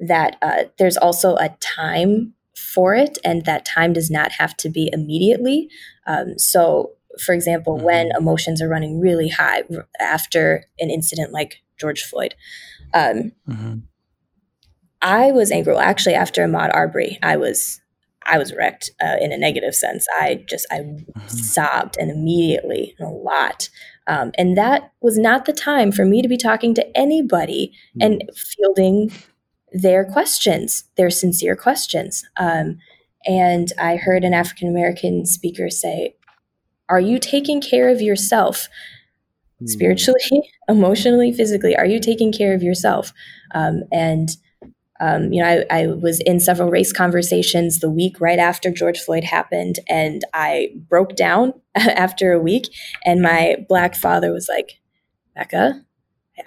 that 0.00 0.36
uh, 0.42 0.64
there's 0.78 0.96
also 0.96 1.36
a 1.36 1.56
time 1.60 2.34
for 2.56 2.94
it, 2.94 3.18
and 3.24 3.44
that 3.44 3.64
time 3.64 3.92
does 3.92 4.10
not 4.10 4.32
have 4.32 4.56
to 4.58 4.68
be 4.68 4.90
immediately. 4.92 5.68
Um, 6.06 6.38
so, 6.38 6.92
for 7.24 7.32
example, 7.34 7.78
when 7.78 8.10
emotions 8.18 8.60
are 8.60 8.68
running 8.68 9.00
really 9.00 9.28
high 9.28 9.62
after 10.00 10.64
an 10.78 10.90
incident 10.90 11.32
like 11.32 11.62
George 11.78 12.02
Floyd, 12.02 12.34
um, 12.92 13.32
Mhm. 13.48 13.82
I 15.02 15.32
was 15.32 15.50
angry. 15.50 15.74
Well, 15.74 15.82
actually, 15.82 16.14
after 16.14 16.42
Ahmaud 16.42 16.70
Arbery, 16.74 17.18
I 17.22 17.36
was 17.36 17.80
I 18.26 18.38
was 18.38 18.54
wrecked 18.54 18.90
uh, 19.02 19.16
in 19.20 19.32
a 19.32 19.36
negative 19.36 19.74
sense. 19.74 20.06
I 20.18 20.44
just 20.48 20.66
I 20.70 20.78
Mhm. 20.78 21.04
sobbed 21.30 21.96
and 21.98 22.10
immediately 22.10 22.96
a 22.98 23.04
lot. 23.04 23.68
Um, 24.06 24.32
and 24.36 24.56
that 24.56 24.92
was 25.00 25.16
not 25.16 25.46
the 25.46 25.52
time 25.52 25.90
for 25.90 26.04
me 26.04 26.20
to 26.22 26.28
be 26.28 26.36
talking 26.36 26.74
to 26.74 26.96
anybody 26.96 27.72
and 28.00 28.22
fielding 28.34 29.10
their 29.72 30.04
questions, 30.04 30.84
their 30.96 31.10
sincere 31.10 31.56
questions. 31.56 32.24
Um, 32.36 32.78
and 33.26 33.72
I 33.78 33.96
heard 33.96 34.24
an 34.24 34.34
African 34.34 34.68
American 34.68 35.26
speaker 35.26 35.70
say, 35.70 36.16
Are 36.88 37.00
you 37.00 37.18
taking 37.18 37.60
care 37.60 37.88
of 37.88 38.00
yourself? 38.00 38.68
Mm. 39.62 39.68
Spiritually, 39.68 40.50
emotionally, 40.68 41.32
physically, 41.32 41.76
are 41.76 41.86
you 41.86 41.98
taking 41.98 42.32
care 42.32 42.54
of 42.54 42.62
yourself? 42.62 43.12
Um, 43.54 43.82
and 43.90 44.30
um, 45.04 45.32
you 45.34 45.42
know, 45.42 45.64
I, 45.70 45.82
I, 45.82 45.86
was 45.88 46.20
in 46.20 46.40
several 46.40 46.70
race 46.70 46.90
conversations 46.90 47.80
the 47.80 47.90
week 47.90 48.20
right 48.22 48.38
after 48.38 48.70
George 48.70 48.98
Floyd 48.98 49.24
happened, 49.24 49.80
and 49.86 50.22
I 50.32 50.68
broke 50.88 51.14
down 51.14 51.52
after 51.74 52.32
a 52.32 52.40
week. 52.40 52.68
And 53.04 53.20
my 53.20 53.56
black 53.68 53.94
father 53.94 54.32
was 54.32 54.48
like, 54.48 54.80
Becca, 55.34 55.84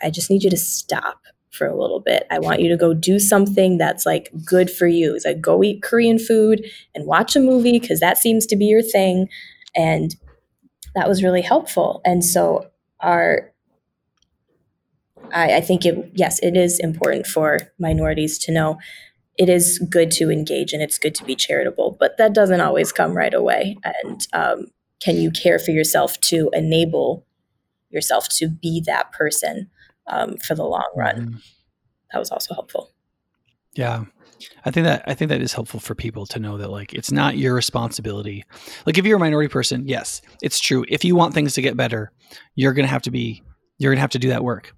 I 0.02 0.10
just 0.10 0.32
need 0.32 0.44
you 0.44 0.50
to 0.50 0.58
stop 0.58 1.22
for 1.52 1.68
a 1.68 1.80
little 1.80 2.00
bit. 2.00 2.26
I 2.32 2.40
want 2.40 2.62
you 2.62 2.70
to 2.70 2.78
go 2.78 2.96
do 2.96 3.20
something 3.20 3.78
that's 3.78 4.08
like 4.08 4.32
good 4.44 4.72
for 4.72 4.88
you. 4.88 5.14
It's 5.14 5.26
like 5.26 5.40
go 5.40 5.64
eat 5.64 5.84
Korean 5.84 6.18
food 6.18 6.66
and 6.96 7.06
watch 7.06 7.36
a 7.36 7.40
movie 7.40 7.80
because 7.80 8.00
that 8.00 8.18
seems 8.18 8.48
to 8.48 8.56
be 8.56 8.66
your 8.66 8.82
thing. 8.82 9.30
And 9.76 10.16
that 10.96 11.08
was 11.08 11.24
really 11.24 11.42
helpful. 11.42 12.02
And 12.06 12.26
so 12.26 12.72
our 13.02 13.52
I, 15.34 15.58
I 15.58 15.62
think 15.62 15.86
it 15.86 16.12
yes, 16.14 16.40
it 16.44 16.58
is 16.58 16.80
important 16.80 17.28
for 17.28 17.60
minorities 17.80 18.38
to 18.40 18.52
know 18.52 18.78
it 19.38 19.50
is 19.50 19.80
good 19.90 20.12
to 20.12 20.32
engage 20.32 20.74
and 20.74 20.82
it's 20.82 20.98
good 20.98 21.16
to 21.16 21.24
be 21.24 21.36
charitable, 21.36 21.96
but 22.00 22.18
that 22.18 22.34
doesn't 22.34 22.62
always 22.62 22.92
come 22.92 23.16
right 23.16 23.34
away. 23.34 23.78
And 23.84 24.28
um, 24.34 24.68
can 25.00 25.18
you 25.18 25.32
care 25.32 25.60
for 25.60 25.72
yourself 25.72 26.20
to 26.22 26.50
enable 26.54 27.26
yourself 27.90 28.28
to 28.30 28.50
be 28.50 28.82
that 28.88 29.12
person 29.12 29.70
um, 30.08 30.38
for 30.38 30.56
the 30.56 30.66
long 30.66 30.90
run? 30.96 31.16
Mm-hmm. 31.16 31.38
That 32.12 32.20
was 32.20 32.32
also 32.32 32.54
helpful. 32.56 32.92
Yeah. 33.76 34.06
I 34.66 34.72
think 34.72 34.86
that 34.86 35.04
I 35.08 35.14
think 35.14 35.30
that 35.30 35.42
is 35.42 35.54
helpful 35.54 35.80
for 35.80 35.96
people 35.96 36.26
to 36.28 36.40
know 36.40 36.58
that 36.58 36.70
like 36.70 36.94
it's 36.94 37.12
not 37.12 37.38
your 37.38 37.56
responsibility. 37.56 38.44
Like 38.86 38.98
if 38.98 39.06
you're 39.06 39.18
a 39.18 39.20
minority 39.20 39.52
person, 39.52 39.88
yes, 39.88 40.22
it's 40.44 40.60
true. 40.60 40.86
If 40.88 41.04
you 41.04 41.16
want 41.16 41.34
things 41.34 41.54
to 41.56 41.62
get 41.62 41.76
better, 41.76 42.12
you're 42.56 42.74
going 42.74 42.86
to 42.86 42.92
have 42.92 43.02
to 43.04 43.12
be 43.12 43.44
you're 43.80 43.92
going 43.92 43.98
to 43.98 44.02
have 44.02 44.12
to 44.12 44.20
do 44.20 44.30
that 44.30 44.44
work. 44.44 44.76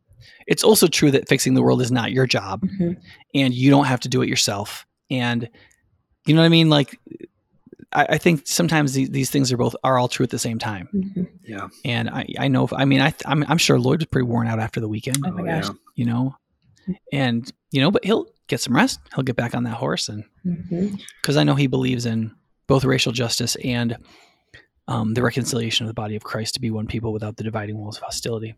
It's 0.48 0.64
also 0.64 0.88
true 0.88 1.12
that 1.12 1.28
fixing 1.28 1.54
the 1.54 1.62
world 1.62 1.82
is 1.82 1.92
not 1.92 2.12
your 2.12 2.28
job 2.28 2.62
mm-hmm. 2.62 2.94
and 3.34 3.54
you 3.54 3.70
don't 3.70 3.86
have 3.86 4.00
to 4.02 4.10
do 4.10 4.22
it 4.22 4.30
yourself. 4.30 4.86
And 5.10 5.50
you 6.26 6.34
know 6.34 6.42
what 6.42 6.46
I 6.46 6.50
mean? 6.50 6.70
Like, 6.70 7.00
I, 7.92 8.06
I 8.12 8.18
think 8.18 8.46
sometimes 8.46 8.94
these, 8.94 9.10
these, 9.10 9.30
things 9.30 9.52
are 9.52 9.58
both 9.58 9.76
are 9.84 9.98
all 9.98 10.08
true 10.08 10.24
at 10.24 10.30
the 10.30 10.40
same 10.40 10.60
time. 10.60 10.88
Mm-hmm. 10.94 11.24
Yeah. 11.44 11.68
And 11.84 12.10
I, 12.10 12.28
I 12.38 12.48
know, 12.48 12.68
I 12.72 12.86
mean, 12.86 13.02
I, 13.02 13.14
I'm, 13.26 13.44
I'm 13.48 13.58
sure 13.58 13.80
Lloyd 13.80 14.00
was 14.00 14.08
pretty 14.08 14.28
worn 14.28 14.48
out 14.48 14.60
after 14.60 14.80
the 14.80 14.88
weekend. 14.88 15.24
Oh 15.26 15.32
my 15.32 15.44
gosh. 15.44 15.70
You 15.96 16.06
know, 16.06 16.36
and 17.12 17.52
you 17.72 17.82
know, 17.82 17.92
but 17.92 18.06
he'll 18.06 18.28
get 18.48 18.62
some 18.62 18.76
rest. 18.76 19.00
He'll 19.14 19.24
get 19.24 19.36
back 19.36 19.56
on 19.56 19.64
that 19.64 19.76
horse. 19.76 20.10
And 20.10 20.24
because 20.44 21.36
mm-hmm. 21.36 21.40
I 21.40 21.44
know 21.44 21.56
he 21.56 21.68
believes 21.68 22.06
in 22.06 22.36
both 22.68 22.86
racial 22.86 23.12
justice 23.12 23.56
and 23.64 23.98
um, 24.88 25.14
the 25.14 25.24
reconciliation 25.24 25.86
of 25.86 25.90
the 25.90 25.94
body 25.94 26.16
of 26.16 26.24
Christ 26.24 26.56
to 26.56 26.62
be 26.62 26.72
one 26.72 26.88
people 26.88 27.14
without 27.14 27.38
the 27.38 27.44
dividing 27.44 27.78
walls 27.78 27.98
of 27.98 28.04
hostility. 28.04 28.56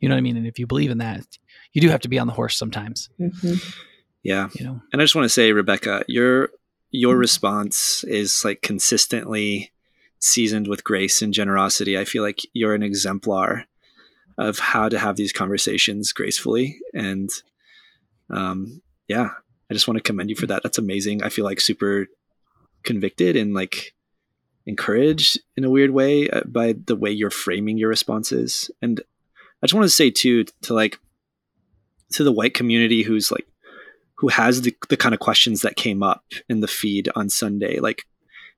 You 0.00 0.08
know 0.08 0.14
what 0.14 0.18
I 0.18 0.22
mean? 0.22 0.36
And 0.36 0.46
if 0.46 0.58
you 0.58 0.66
believe 0.66 0.90
in 0.90 0.98
that, 0.98 1.24
you 1.72 1.80
do 1.80 1.88
have 1.88 2.00
to 2.00 2.08
be 2.08 2.18
on 2.18 2.26
the 2.26 2.32
horse 2.32 2.56
sometimes. 2.56 3.08
Mm-hmm. 3.20 3.54
Yeah. 4.22 4.48
You 4.54 4.64
know. 4.64 4.80
And 4.92 5.00
I 5.00 5.04
just 5.04 5.14
want 5.14 5.24
to 5.24 5.30
say, 5.30 5.52
Rebecca, 5.52 6.04
your 6.08 6.50
your 6.90 7.14
mm-hmm. 7.14 7.20
response 7.20 8.04
is 8.04 8.44
like 8.44 8.62
consistently 8.62 9.72
seasoned 10.18 10.68
with 10.68 10.84
grace 10.84 11.22
and 11.22 11.32
generosity. 11.32 11.98
I 11.98 12.04
feel 12.04 12.22
like 12.22 12.40
you're 12.52 12.74
an 12.74 12.82
exemplar 12.82 13.64
of 14.38 14.58
how 14.58 14.88
to 14.88 14.98
have 14.98 15.16
these 15.16 15.32
conversations 15.32 16.12
gracefully. 16.12 16.78
And 16.92 17.30
um, 18.30 18.82
yeah, 19.08 19.30
I 19.70 19.74
just 19.74 19.88
want 19.88 19.96
to 19.96 20.02
commend 20.02 20.30
you 20.30 20.36
for 20.36 20.46
that. 20.46 20.62
That's 20.62 20.78
amazing. 20.78 21.22
I 21.22 21.28
feel 21.28 21.44
like 21.44 21.60
super 21.60 22.06
convicted 22.82 23.36
and 23.36 23.54
like 23.54 23.94
encouraged 24.66 25.40
in 25.56 25.64
a 25.64 25.70
weird 25.70 25.90
way 25.90 26.28
uh, 26.28 26.42
by 26.44 26.74
the 26.86 26.96
way 26.96 27.10
you're 27.10 27.30
framing 27.30 27.78
your 27.78 27.88
responses. 27.88 28.70
And 28.82 29.00
I 29.62 29.66
just 29.66 29.74
want 29.74 29.84
to 29.84 29.90
say 29.90 30.10
too 30.10 30.44
to 30.62 30.74
like 30.74 30.98
to 32.12 32.24
the 32.24 32.32
white 32.32 32.54
community 32.54 33.02
who's 33.02 33.32
like 33.32 33.46
who 34.16 34.28
has 34.28 34.62
the, 34.62 34.74
the 34.88 34.96
kind 34.96 35.14
of 35.14 35.20
questions 35.20 35.60
that 35.60 35.76
came 35.76 36.02
up 36.02 36.24
in 36.48 36.60
the 36.60 36.68
feed 36.68 37.08
on 37.14 37.28
Sunday, 37.28 37.78
like 37.78 38.04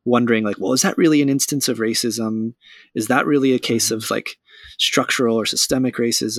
wondering 0.04 0.44
like, 0.44 0.56
well, 0.58 0.72
is 0.72 0.82
that 0.82 0.96
really 0.96 1.20
an 1.20 1.28
instance 1.28 1.68
of 1.68 1.78
racism? 1.78 2.54
Is 2.94 3.08
that 3.08 3.26
really 3.26 3.52
a 3.52 3.58
case 3.58 3.90
of 3.90 4.10
like 4.10 4.38
structural 4.78 5.36
or 5.36 5.46
systemic 5.46 5.96
racism? 5.96 6.38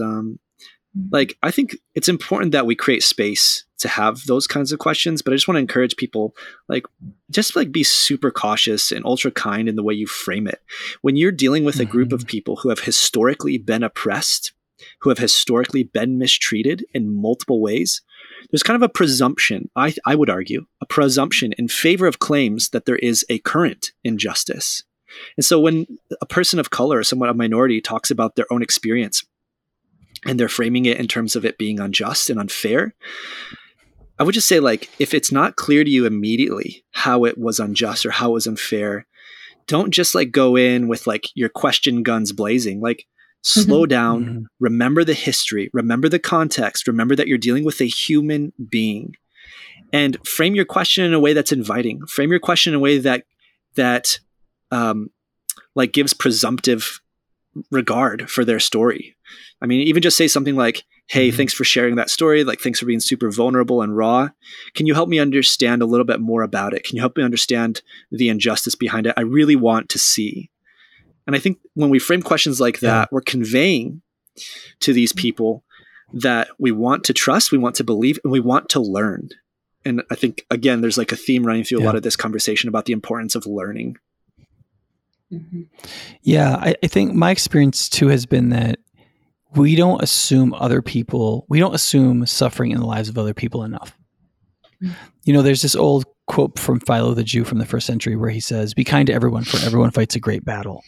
Mm-hmm. 0.97 1.07
Like, 1.11 1.37
I 1.43 1.51
think 1.51 1.75
it's 1.95 2.09
important 2.09 2.53
that 2.53 2.65
we 2.65 2.75
create 2.75 3.03
space 3.03 3.65
to 3.79 3.87
have 3.87 4.25
those 4.25 4.47
kinds 4.47 4.71
of 4.71 4.79
questions, 4.79 5.21
but 5.21 5.33
I 5.33 5.35
just 5.35 5.47
want 5.47 5.55
to 5.55 5.61
encourage 5.61 5.95
people 5.95 6.35
like 6.67 6.85
just 7.31 7.55
like 7.55 7.71
be 7.71 7.83
super 7.83 8.31
cautious 8.31 8.91
and 8.91 9.05
ultra 9.05 9.31
kind 9.31 9.67
in 9.67 9.75
the 9.75 9.83
way 9.83 9.93
you 9.93 10.07
frame 10.07 10.47
it. 10.47 10.61
When 11.01 11.15
you're 11.15 11.31
dealing 11.31 11.63
with 11.63 11.79
a 11.79 11.85
group 11.85 12.11
of 12.11 12.21
mm-hmm. 12.21 12.27
people 12.27 12.55
who 12.57 12.69
have 12.69 12.79
historically 12.79 13.57
been 13.57 13.83
oppressed, 13.83 14.53
who 15.01 15.09
have 15.09 15.17
historically 15.17 15.83
been 15.83 16.17
mistreated 16.17 16.85
in 16.93 17.13
multiple 17.13 17.61
ways, 17.61 18.01
there's 18.51 18.63
kind 18.63 18.75
of 18.75 18.87
a 18.87 18.91
presumption, 18.91 19.69
I, 19.75 19.93
I 20.05 20.15
would 20.15 20.29
argue, 20.29 20.65
a 20.81 20.85
presumption 20.85 21.53
in 21.57 21.67
favor 21.67 22.07
of 22.07 22.19
claims 22.19 22.69
that 22.69 22.85
there 22.85 22.97
is 22.97 23.25
a 23.29 23.39
current 23.39 23.91
injustice. 24.03 24.83
And 25.37 25.45
so 25.45 25.59
when 25.59 25.85
a 26.21 26.25
person 26.25 26.59
of 26.59 26.69
color, 26.69 26.99
or 26.99 27.03
someone 27.03 27.29
of 27.29 27.35
minority, 27.35 27.81
talks 27.81 28.11
about 28.11 28.35
their 28.35 28.51
own 28.51 28.61
experience 28.61 29.25
and 30.25 30.39
they're 30.39 30.49
framing 30.49 30.85
it 30.85 30.97
in 30.97 31.07
terms 31.07 31.35
of 31.35 31.45
it 31.45 31.57
being 31.57 31.79
unjust 31.79 32.29
and 32.29 32.39
unfair, 32.39 32.93
I 34.19 34.23
would 34.23 34.35
just 34.35 34.47
say, 34.47 34.59
like, 34.59 34.89
if 34.99 35.13
it's 35.13 35.31
not 35.31 35.55
clear 35.55 35.83
to 35.83 35.89
you 35.89 36.05
immediately 36.05 36.83
how 36.91 37.23
it 37.23 37.37
was 37.37 37.59
unjust 37.59 38.05
or 38.05 38.11
how 38.11 38.31
it 38.31 38.33
was 38.33 38.47
unfair, 38.47 39.07
don't 39.65 39.91
just 39.91 40.13
like 40.13 40.31
go 40.31 40.57
in 40.57 40.87
with 40.87 41.07
like 41.07 41.29
your 41.35 41.49
question 41.49 42.03
guns 42.03 42.33
blazing. 42.33 42.81
Like, 42.81 43.05
slow 43.41 43.83
mm-hmm. 43.83 43.89
down, 43.89 44.25
mm-hmm. 44.25 44.43
remember 44.59 45.03
the 45.03 45.13
history, 45.13 45.69
remember 45.73 46.09
the 46.09 46.19
context, 46.19 46.87
remember 46.87 47.15
that 47.15 47.27
you're 47.27 47.37
dealing 47.37 47.63
with 47.63 47.79
a 47.79 47.85
human 47.85 48.51
being, 48.69 49.15
and 49.93 50.17
frame 50.27 50.55
your 50.55 50.65
question 50.65 51.05
in 51.05 51.13
a 51.13 51.19
way 51.19 51.33
that's 51.33 51.53
inviting. 51.53 52.05
Frame 52.07 52.31
your 52.31 52.39
question 52.39 52.73
in 52.73 52.77
a 52.77 52.81
way 52.81 52.97
that 52.97 53.23
that 53.75 54.19
um, 54.71 55.09
like 55.75 55.93
gives 55.93 56.13
presumptive 56.13 56.99
regard 57.71 58.29
for 58.29 58.43
their 58.43 58.59
story. 58.59 59.15
I 59.61 59.65
mean, 59.65 59.87
even 59.87 60.01
just 60.01 60.17
say 60.17 60.27
something 60.27 60.55
like, 60.55 60.83
"Hey, 61.09 61.29
mm-hmm. 61.29 61.37
thanks 61.37 61.53
for 61.53 61.63
sharing 61.63 61.95
that 61.95 62.09
story. 62.09 62.43
Like, 62.43 62.61
thanks 62.61 62.79
for 62.79 62.85
being 62.85 62.99
super 63.01 63.29
vulnerable 63.29 63.81
and 63.81 63.95
raw. 63.95 64.29
Can 64.73 64.85
you 64.85 64.93
help 64.93 65.09
me 65.09 65.19
understand 65.19 65.81
a 65.81 65.85
little 65.85 66.05
bit 66.05 66.21
more 66.21 66.43
about 66.43 66.73
it? 66.73 66.83
Can 66.83 66.95
you 66.95 67.01
help 67.01 67.17
me 67.17 67.23
understand 67.23 67.81
the 68.11 68.29
injustice 68.29 68.75
behind 68.75 69.07
it? 69.07 69.13
I 69.17 69.21
really 69.21 69.55
want 69.55 69.89
to 69.89 69.99
see." 69.99 70.49
And 71.27 71.35
I 71.35 71.39
think 71.39 71.59
when 71.75 71.91
we 71.91 71.99
frame 71.99 72.23
questions 72.23 72.59
like 72.59 72.79
that, 72.79 73.01
yeah. 73.01 73.05
we're 73.11 73.21
conveying 73.21 74.01
to 74.79 74.93
these 74.93 75.13
people 75.13 75.63
that 76.13 76.47
we 76.57 76.71
want 76.71 77.03
to 77.03 77.13
trust, 77.13 77.51
we 77.51 77.57
want 77.57 77.75
to 77.75 77.83
believe, 77.83 78.19
and 78.23 78.31
we 78.31 78.39
want 78.39 78.69
to 78.69 78.79
learn. 78.79 79.29
And 79.85 80.03
I 80.09 80.15
think 80.15 80.45
again, 80.49 80.81
there's 80.81 80.97
like 80.97 81.11
a 81.11 81.15
theme 81.15 81.45
running 81.45 81.63
through 81.63 81.79
yeah. 81.79 81.85
a 81.85 81.87
lot 81.87 81.95
of 81.95 82.03
this 82.03 82.15
conversation 82.15 82.67
about 82.67 82.85
the 82.85 82.93
importance 82.93 83.35
of 83.35 83.45
learning. 83.45 83.97
Mm-hmm. 85.31 85.63
Yeah, 86.23 86.55
I, 86.55 86.75
I 86.83 86.87
think 86.87 87.13
my 87.13 87.31
experience 87.31 87.87
too 87.87 88.07
has 88.07 88.25
been 88.25 88.49
that 88.49 88.79
we 89.55 89.75
don't 89.75 90.01
assume 90.01 90.53
other 90.53 90.81
people, 90.81 91.45
we 91.49 91.59
don't 91.59 91.75
assume 91.75 92.25
suffering 92.25 92.71
in 92.71 92.79
the 92.79 92.85
lives 92.85 93.09
of 93.09 93.17
other 93.17 93.33
people 93.33 93.63
enough. 93.63 93.97
Mm-hmm. 94.81 94.93
You 95.25 95.33
know, 95.33 95.41
there's 95.41 95.61
this 95.61 95.75
old 95.75 96.05
quote 96.27 96.57
from 96.57 96.79
Philo 96.79 97.13
the 97.13 97.23
Jew 97.23 97.43
from 97.43 97.57
the 97.57 97.65
first 97.65 97.87
century 97.87 98.15
where 98.15 98.29
he 98.29 98.39
says, 98.39 98.73
Be 98.73 98.83
kind 98.83 99.07
to 99.07 99.13
everyone, 99.13 99.43
for 99.43 99.63
everyone 99.65 99.91
fights 99.91 100.15
a 100.15 100.19
great 100.19 100.45
battle. 100.45 100.83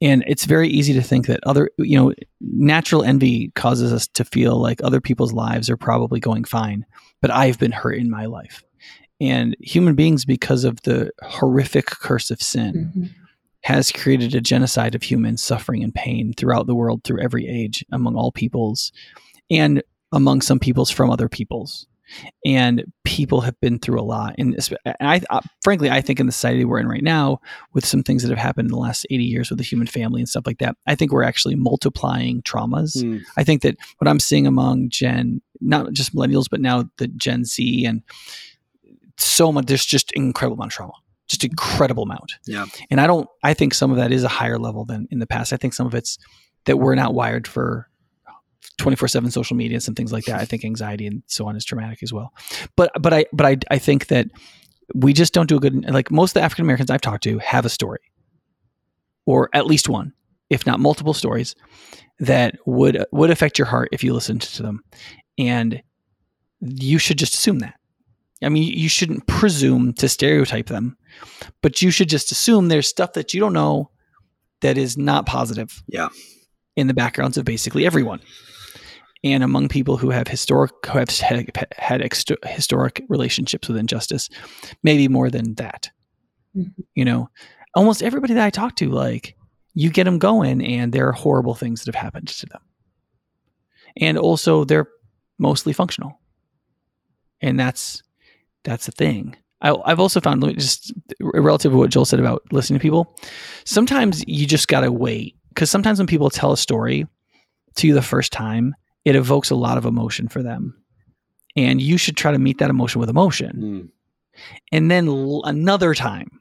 And 0.00 0.22
it's 0.26 0.44
very 0.44 0.68
easy 0.68 0.92
to 0.94 1.02
think 1.02 1.26
that 1.26 1.40
other, 1.44 1.68
you 1.78 1.98
know, 1.98 2.12
natural 2.40 3.02
envy 3.02 3.50
causes 3.56 3.92
us 3.92 4.06
to 4.08 4.24
feel 4.24 4.60
like 4.60 4.80
other 4.82 5.00
people's 5.00 5.32
lives 5.32 5.68
are 5.68 5.76
probably 5.76 6.20
going 6.20 6.44
fine, 6.44 6.86
but 7.20 7.32
I've 7.32 7.58
been 7.58 7.72
hurt 7.72 7.98
in 7.98 8.08
my 8.08 8.26
life. 8.26 8.62
And 9.20 9.56
human 9.60 9.94
beings, 9.94 10.24
because 10.24 10.64
of 10.64 10.80
the 10.82 11.10
horrific 11.22 11.86
curse 11.86 12.30
of 12.30 12.40
sin, 12.40 12.92
mm-hmm. 12.94 13.21
Has 13.62 13.92
created 13.92 14.34
a 14.34 14.40
genocide 14.40 14.94
of 14.94 15.02
humans 15.02 15.42
suffering 15.42 15.82
and 15.82 15.94
pain 15.94 16.32
throughout 16.36 16.66
the 16.66 16.74
world, 16.74 17.04
through 17.04 17.22
every 17.22 17.48
age, 17.48 17.84
among 17.92 18.16
all 18.16 18.32
peoples, 18.32 18.92
and 19.50 19.82
among 20.12 20.42
some 20.42 20.58
peoples 20.58 20.90
from 20.90 21.10
other 21.10 21.28
peoples 21.28 21.86
and 22.44 22.84
people 23.04 23.40
have 23.42 23.58
been 23.60 23.78
through 23.78 24.00
a 24.00 24.02
lot. 24.02 24.34
And 24.38 24.56
I, 24.86 25.20
I, 25.30 25.40
frankly, 25.62 25.90
I 25.90 26.00
think 26.00 26.20
in 26.20 26.26
the 26.26 26.32
society 26.32 26.64
we're 26.64 26.78
in 26.78 26.88
right 26.88 27.02
now, 27.02 27.40
with 27.72 27.84
some 27.84 28.02
things 28.02 28.22
that 28.22 28.30
have 28.30 28.38
happened 28.38 28.66
in 28.66 28.72
the 28.72 28.78
last 28.78 29.06
80 29.10 29.24
years 29.24 29.50
with 29.50 29.58
the 29.58 29.64
human 29.64 29.86
family 29.86 30.20
and 30.20 30.28
stuff 30.28 30.46
like 30.46 30.58
that, 30.58 30.76
I 30.86 30.94
think 30.94 31.12
we're 31.12 31.22
actually 31.22 31.54
multiplying 31.54 32.42
traumas. 32.42 33.02
Mm. 33.02 33.22
I 33.36 33.44
think 33.44 33.62
that 33.62 33.76
what 33.98 34.08
I'm 34.08 34.20
seeing 34.20 34.46
among 34.46 34.90
Gen, 34.90 35.40
not 35.60 35.92
just 35.92 36.14
millennials, 36.14 36.48
but 36.50 36.60
now 36.60 36.84
the 36.98 37.08
Gen 37.08 37.44
Z 37.44 37.84
and 37.84 38.02
so 39.18 39.52
much, 39.52 39.66
there's 39.66 39.86
just 39.86 40.12
incredible 40.12 40.56
amount 40.56 40.72
of 40.72 40.76
trauma 40.76 40.92
just 41.32 41.44
incredible 41.44 42.04
amount. 42.04 42.34
Yeah. 42.46 42.66
And 42.90 43.00
I 43.00 43.06
don't 43.06 43.28
I 43.42 43.54
think 43.54 43.74
some 43.74 43.90
of 43.90 43.96
that 43.96 44.12
is 44.12 44.22
a 44.22 44.28
higher 44.28 44.58
level 44.58 44.84
than 44.84 45.08
in 45.10 45.18
the 45.18 45.26
past. 45.26 45.52
I 45.52 45.56
think 45.56 45.74
some 45.74 45.86
of 45.86 45.94
it's 45.94 46.18
that 46.64 46.76
we're 46.76 46.94
not 46.94 47.14
wired 47.14 47.48
for 47.48 47.88
24 48.78 49.08
7 49.08 49.30
social 49.30 49.56
media 49.56 49.76
and 49.76 49.82
some 49.82 49.94
things 49.94 50.12
like 50.12 50.24
that. 50.24 50.40
I 50.40 50.44
think 50.44 50.64
anxiety 50.64 51.06
and 51.06 51.22
so 51.26 51.46
on 51.46 51.56
is 51.56 51.64
traumatic 51.64 52.02
as 52.02 52.12
well. 52.12 52.32
But, 52.76 52.92
but 53.00 53.12
I, 53.12 53.26
but 53.32 53.46
I, 53.46 53.56
I 53.70 53.78
think 53.78 54.06
that 54.06 54.28
we 54.94 55.12
just 55.12 55.32
don't 55.32 55.48
do 55.48 55.56
a 55.56 55.60
good 55.60 55.88
like 55.90 56.10
most 56.10 56.30
of 56.30 56.34
the 56.34 56.42
African 56.42 56.64
Americans 56.64 56.90
I've 56.90 57.00
talked 57.00 57.24
to 57.24 57.38
have 57.38 57.64
a 57.64 57.68
story 57.68 58.00
or 59.26 59.48
at 59.54 59.66
least 59.66 59.88
one, 59.88 60.12
if 60.50 60.66
not 60.66 60.80
multiple 60.80 61.14
stories 61.14 61.54
that 62.18 62.56
would 62.66 63.04
would 63.12 63.30
affect 63.30 63.58
your 63.58 63.66
heart 63.66 63.88
if 63.92 64.04
you 64.04 64.12
listened 64.12 64.42
to 64.42 64.62
them. 64.62 64.82
And 65.38 65.82
you 66.60 66.98
should 66.98 67.18
just 67.18 67.34
assume 67.34 67.60
that. 67.60 67.74
I 68.42 68.48
mean, 68.48 68.76
you 68.76 68.88
shouldn't 68.88 69.26
presume 69.26 69.92
to 69.94 70.08
stereotype 70.08 70.66
them, 70.66 70.96
but 71.62 71.82
you 71.82 71.90
should 71.90 72.08
just 72.08 72.32
assume 72.32 72.68
there's 72.68 72.88
stuff 72.88 73.12
that 73.12 73.32
you 73.32 73.40
don't 73.40 73.52
know 73.52 73.90
that 74.60 74.78
is 74.78 74.96
not 74.96 75.26
positive. 75.26 75.82
Yeah. 75.86 76.08
In 76.74 76.86
the 76.86 76.94
backgrounds 76.94 77.36
of 77.36 77.44
basically 77.44 77.84
everyone. 77.84 78.20
And 79.24 79.44
among 79.44 79.68
people 79.68 79.96
who 79.96 80.10
have 80.10 80.26
historic 80.26 80.72
who 80.86 80.98
have 80.98 81.10
had, 81.10 81.66
had 81.76 82.12
historic 82.44 83.04
relationships 83.08 83.68
with 83.68 83.76
injustice, 83.76 84.28
maybe 84.82 85.06
more 85.06 85.30
than 85.30 85.54
that. 85.54 85.90
Mm-hmm. 86.56 86.82
You 86.94 87.04
know, 87.04 87.28
almost 87.74 88.02
everybody 88.02 88.34
that 88.34 88.44
I 88.44 88.50
talk 88.50 88.76
to, 88.76 88.88
like 88.88 89.36
you 89.74 89.90
get 89.90 90.04
them 90.04 90.18
going, 90.18 90.64
and 90.64 90.92
there 90.92 91.06
are 91.08 91.12
horrible 91.12 91.54
things 91.54 91.84
that 91.84 91.94
have 91.94 92.02
happened 92.02 92.28
to 92.28 92.46
them. 92.46 92.62
And 93.96 94.18
also, 94.18 94.64
they're 94.64 94.88
mostly 95.38 95.72
functional, 95.72 96.18
and 97.40 97.60
that's 97.60 98.02
that's 98.64 98.86
the 98.86 98.92
thing. 98.92 99.36
I, 99.62 99.76
have 99.86 100.00
also 100.00 100.20
found 100.20 100.42
just 100.58 100.92
relative 101.20 101.72
to 101.72 101.78
what 101.78 101.90
Joel 101.90 102.04
said 102.04 102.18
about 102.18 102.42
listening 102.50 102.80
to 102.80 102.82
people. 102.82 103.16
Sometimes 103.64 104.24
you 104.26 104.46
just 104.46 104.68
gotta 104.68 104.90
wait 104.90 105.36
because 105.50 105.70
sometimes 105.70 105.98
when 105.98 106.06
people 106.06 106.30
tell 106.30 106.52
a 106.52 106.56
story 106.56 107.06
to 107.76 107.86
you 107.86 107.94
the 107.94 108.02
first 108.02 108.32
time, 108.32 108.74
it 109.04 109.16
evokes 109.16 109.50
a 109.50 109.54
lot 109.54 109.78
of 109.78 109.86
emotion 109.86 110.28
for 110.28 110.42
them, 110.42 110.82
and 111.56 111.80
you 111.80 111.96
should 111.96 112.16
try 112.16 112.32
to 112.32 112.38
meet 112.38 112.58
that 112.58 112.70
emotion 112.70 113.00
with 113.00 113.08
emotion. 113.08 113.56
Mm. 113.56 113.88
And 114.72 114.90
then 114.90 115.08
l- 115.08 115.42
another 115.44 115.94
time, 115.94 116.40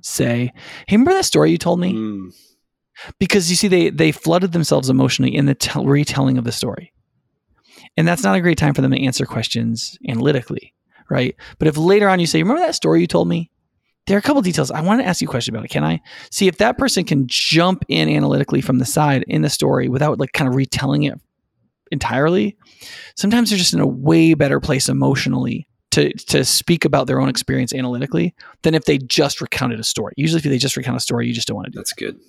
say, 0.00 0.52
"Hey, 0.86 0.96
remember 0.96 1.12
that 1.12 1.24
story 1.24 1.50
you 1.50 1.58
told 1.58 1.80
me?" 1.80 1.92
Mm. 1.92 2.34
Because 3.18 3.50
you 3.50 3.56
see, 3.56 3.68
they 3.68 3.90
they 3.90 4.12
flooded 4.12 4.52
themselves 4.52 4.88
emotionally 4.88 5.34
in 5.34 5.46
the 5.46 5.54
t- 5.54 5.84
retelling 5.84 6.38
of 6.38 6.44
the 6.44 6.52
story, 6.52 6.92
and 7.96 8.06
that's 8.06 8.22
not 8.22 8.36
a 8.36 8.40
great 8.40 8.58
time 8.58 8.72
for 8.72 8.82
them 8.82 8.92
to 8.92 9.04
answer 9.04 9.26
questions 9.26 9.98
analytically, 10.08 10.74
right? 11.14 11.36
But 11.58 11.68
if 11.68 11.76
later 11.76 12.08
on 12.08 12.20
you 12.20 12.26
say, 12.26 12.42
"Remember 12.42 12.60
that 12.60 12.74
story 12.74 13.00
you 13.00 13.06
told 13.06 13.28
me?" 13.28 13.50
There 14.06 14.16
are 14.16 14.18
a 14.18 14.22
couple 14.22 14.42
details. 14.42 14.70
I 14.70 14.82
want 14.82 15.00
to 15.00 15.06
ask 15.06 15.22
you 15.22 15.28
a 15.28 15.30
question 15.30 15.54
about 15.54 15.64
it. 15.64 15.70
Can 15.70 15.82
I 15.82 16.02
see 16.30 16.46
if 16.46 16.58
that 16.58 16.76
person 16.76 17.04
can 17.04 17.24
jump 17.26 17.86
in 17.88 18.10
analytically 18.10 18.60
from 18.60 18.78
the 18.78 18.84
side 18.84 19.24
in 19.28 19.40
the 19.40 19.48
story 19.48 19.88
without 19.88 20.18
like 20.18 20.32
kind 20.32 20.46
of 20.46 20.54
retelling 20.54 21.04
it 21.04 21.18
entirely? 21.90 22.58
Sometimes 23.16 23.48
they're 23.48 23.58
just 23.58 23.72
in 23.72 23.80
a 23.80 23.86
way 23.86 24.34
better 24.34 24.60
place 24.60 24.90
emotionally 24.90 25.66
to 25.92 26.12
to 26.12 26.44
speak 26.44 26.84
about 26.84 27.06
their 27.06 27.20
own 27.20 27.28
experience 27.28 27.72
analytically 27.72 28.34
than 28.62 28.74
if 28.74 28.84
they 28.84 28.98
just 28.98 29.40
recounted 29.40 29.78
a 29.78 29.84
story. 29.84 30.12
Usually, 30.16 30.38
if 30.38 30.44
they 30.44 30.58
just 30.58 30.76
recount 30.76 30.96
a 30.96 31.00
story, 31.00 31.28
you 31.28 31.32
just 31.32 31.46
don't 31.46 31.54
want 31.54 31.66
to 31.66 31.70
do. 31.70 31.78
That's 31.78 31.94
that. 31.94 32.04
good. 32.04 32.20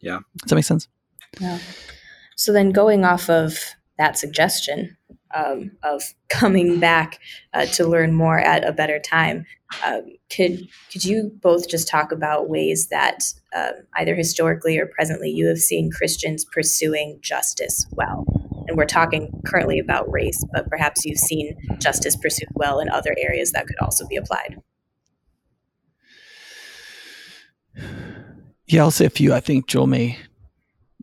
Yeah. 0.00 0.18
Does 0.42 0.50
that 0.50 0.54
make 0.54 0.66
sense? 0.66 0.88
Yeah. 1.40 1.58
So 2.36 2.52
then, 2.52 2.70
going 2.70 3.04
off 3.04 3.30
of 3.30 3.58
that 3.96 4.18
suggestion 4.18 4.97
um, 5.34 5.72
of 5.82 6.02
coming 6.28 6.80
back 6.80 7.20
uh, 7.54 7.66
to 7.66 7.86
learn 7.86 8.12
more 8.12 8.38
at 8.38 8.66
a 8.66 8.72
better 8.72 8.98
time, 8.98 9.44
um, 9.84 10.02
could 10.34 10.68
could 10.90 11.04
you 11.04 11.30
both 11.42 11.68
just 11.68 11.88
talk 11.88 12.12
about 12.12 12.48
ways 12.48 12.88
that 12.88 13.24
uh, 13.54 13.72
either 13.96 14.14
historically 14.14 14.78
or 14.78 14.86
presently 14.86 15.30
you 15.30 15.46
have 15.46 15.58
seen 15.58 15.90
Christians 15.90 16.44
pursuing 16.44 17.18
justice 17.22 17.86
well? 17.92 18.24
and 18.68 18.76
we're 18.76 18.84
talking 18.84 19.32
currently 19.46 19.78
about 19.78 20.12
race, 20.12 20.44
but 20.52 20.68
perhaps 20.68 21.04
you've 21.04 21.18
seen 21.18 21.56
justice 21.80 22.14
pursued 22.14 22.48
well 22.54 22.78
in 22.78 22.88
other 22.90 23.14
areas 23.18 23.52
that 23.52 23.66
could 23.66 23.78
also 23.80 24.06
be 24.06 24.16
applied. 24.16 24.58
Yeah, 28.66 28.82
I'll 28.82 28.90
say 28.90 29.06
a 29.06 29.10
few. 29.10 29.32
I 29.32 29.40
think 29.40 29.66
Joel 29.66 29.86
may 29.86 30.18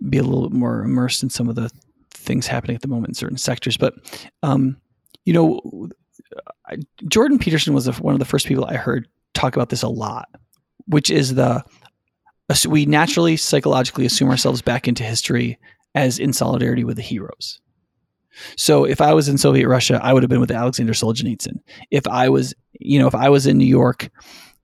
be 0.07 0.19
a 0.19 0.23
little 0.23 0.49
bit 0.49 0.57
more 0.57 0.83
immersed 0.83 1.23
in 1.23 1.31
some 1.31 1.49
of 1.49 1.55
the 1.55 1.71
things 2.25 2.47
happening 2.47 2.75
at 2.75 2.81
the 2.81 2.87
moment 2.87 3.09
in 3.09 3.13
certain 3.13 3.37
sectors, 3.37 3.77
but 3.77 3.93
um, 4.43 4.77
you 5.25 5.33
know, 5.33 5.89
I, 6.67 6.77
Jordan 7.07 7.39
Peterson 7.39 7.73
was 7.73 7.87
one 7.99 8.13
of 8.13 8.19
the 8.19 8.25
first 8.25 8.47
people 8.47 8.65
I 8.65 8.75
heard 8.75 9.07
talk 9.33 9.55
about 9.55 9.69
this 9.69 9.83
a 9.83 9.89
lot, 9.89 10.29
which 10.87 11.09
is 11.09 11.35
the 11.35 11.63
we 12.67 12.85
naturally 12.85 13.37
psychologically 13.37 14.05
assume 14.05 14.29
ourselves 14.29 14.61
back 14.61 14.87
into 14.87 15.03
history 15.03 15.57
as 15.95 16.19
in 16.19 16.33
solidarity 16.33 16.83
with 16.83 16.97
the 16.97 17.01
heroes. 17.01 17.59
So 18.57 18.83
if 18.85 19.01
I 19.01 19.13
was 19.13 19.29
in 19.29 19.37
Soviet 19.37 19.67
Russia, 19.67 19.99
I 20.03 20.13
would 20.13 20.21
have 20.21 20.29
been 20.29 20.41
with 20.41 20.51
Alexander 20.51 20.93
Solzhenitsyn. 20.93 21.59
If 21.89 22.07
I 22.07 22.29
was, 22.29 22.53
you 22.79 22.99
know, 22.99 23.07
if 23.07 23.15
I 23.15 23.29
was 23.29 23.47
in 23.47 23.57
New 23.57 23.65
York, 23.65 24.09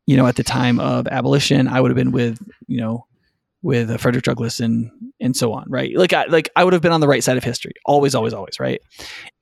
you 0.05 0.17
know, 0.17 0.27
at 0.27 0.35
the 0.35 0.43
time 0.43 0.79
of 0.79 1.07
abolition, 1.07 1.67
I 1.67 1.79
would 1.79 1.89
have 1.89 1.95
been 1.95 2.11
with, 2.11 2.39
you 2.67 2.81
know, 2.81 3.07
with 3.61 3.89
uh, 3.89 3.97
Frederick 3.97 4.23
Douglass 4.23 4.59
and 4.59 4.91
and 5.19 5.35
so 5.35 5.53
on, 5.53 5.65
right? 5.67 5.95
Like 5.95 6.13
I 6.13 6.25
like 6.25 6.49
I 6.55 6.63
would 6.63 6.73
have 6.73 6.81
been 6.81 6.91
on 6.91 7.01
the 7.01 7.07
right 7.07 7.23
side 7.23 7.37
of 7.37 7.43
history, 7.43 7.73
always, 7.85 8.15
always, 8.15 8.33
always, 8.33 8.59
right? 8.59 8.81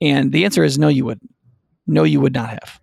And 0.02 0.32
the 0.32 0.46
answer 0.46 0.64
is 0.64 0.78
no, 0.78 0.88
you 0.88 1.06
would, 1.06 1.22
no, 1.88 2.04
you 2.04 2.20
would 2.20 2.34
not 2.34 2.50
have. 2.50 2.80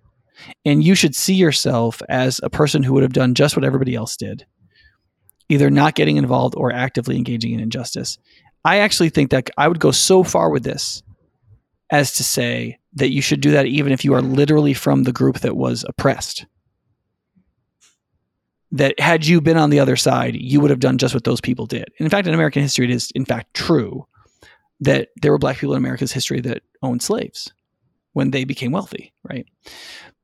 And 0.64 0.82
you 0.82 0.94
should 0.94 1.14
see 1.14 1.34
yourself 1.34 2.02
as 2.08 2.40
a 2.42 2.50
person 2.50 2.82
who 2.82 2.92
would 2.94 3.02
have 3.02 3.12
done 3.12 3.34
just 3.34 3.56
what 3.56 3.64
everybody 3.64 3.94
else 3.94 4.16
did, 4.16 4.46
either 5.48 5.70
not 5.70 5.94
getting 5.94 6.16
involved 6.16 6.54
or 6.56 6.72
actively 6.72 7.16
engaging 7.16 7.52
in 7.52 7.60
injustice. 7.60 8.18
I 8.64 8.78
actually 8.78 9.10
think 9.10 9.30
that 9.30 9.50
I 9.56 9.68
would 9.68 9.80
go 9.80 9.90
so 9.90 10.22
far 10.22 10.50
with 10.50 10.64
this 10.64 11.02
as 11.90 12.14
to 12.16 12.24
say 12.24 12.78
that 12.94 13.10
you 13.10 13.22
should 13.22 13.40
do 13.40 13.52
that 13.52 13.66
even 13.66 13.92
if 13.92 14.04
you 14.04 14.14
are 14.14 14.22
literally 14.22 14.74
from 14.74 15.04
the 15.04 15.12
group 15.12 15.40
that 15.40 15.56
was 15.56 15.84
oppressed. 15.88 16.46
That 18.72 18.98
had 18.98 19.24
you 19.24 19.40
been 19.40 19.56
on 19.56 19.70
the 19.70 19.78
other 19.78 19.96
side, 19.96 20.34
you 20.34 20.60
would 20.60 20.70
have 20.70 20.80
done 20.80 20.98
just 20.98 21.14
what 21.14 21.24
those 21.24 21.40
people 21.40 21.66
did. 21.66 21.84
And 21.98 22.06
in 22.06 22.10
fact, 22.10 22.26
in 22.26 22.34
American 22.34 22.62
history, 22.62 22.84
it 22.84 22.90
is 22.90 23.12
in 23.14 23.24
fact 23.24 23.54
true 23.54 24.06
that 24.80 25.08
there 25.22 25.30
were 25.30 25.38
black 25.38 25.56
people 25.56 25.74
in 25.74 25.78
America's 25.78 26.12
history 26.12 26.40
that 26.40 26.62
owned 26.82 27.02
slaves 27.02 27.52
when 28.12 28.32
they 28.32 28.44
became 28.44 28.72
wealthy, 28.72 29.12
right? 29.28 29.46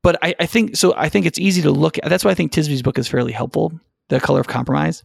But 0.02 0.18
I, 0.22 0.34
I 0.40 0.46
think 0.46 0.76
so. 0.76 0.92
I 0.96 1.08
think 1.08 1.24
it's 1.24 1.38
easy 1.38 1.62
to 1.62 1.70
look 1.70 1.98
at. 1.98 2.04
That's 2.08 2.24
why 2.24 2.32
I 2.32 2.34
think 2.34 2.52
Tisby's 2.52 2.82
book 2.82 2.98
is 2.98 3.06
fairly 3.06 3.32
helpful 3.32 3.72
the 4.08 4.20
color 4.20 4.40
of 4.40 4.46
compromise 4.46 5.04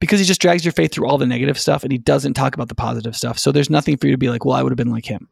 because 0.00 0.20
he 0.20 0.26
just 0.26 0.40
drags 0.40 0.64
your 0.64 0.72
faith 0.72 0.92
through 0.92 1.06
all 1.06 1.16
the 1.16 1.26
negative 1.26 1.58
stuff 1.58 1.82
and 1.82 1.92
he 1.92 1.98
doesn't 1.98 2.34
talk 2.34 2.54
about 2.54 2.68
the 2.68 2.74
positive 2.74 3.16
stuff. 3.16 3.38
So 3.38 3.52
there's 3.52 3.70
nothing 3.70 3.96
for 3.96 4.06
you 4.06 4.12
to 4.12 4.18
be 4.18 4.28
like, 4.28 4.44
well, 4.44 4.56
I 4.56 4.62
would 4.62 4.70
have 4.70 4.76
been 4.76 4.90
like 4.90 5.06
him. 5.06 5.28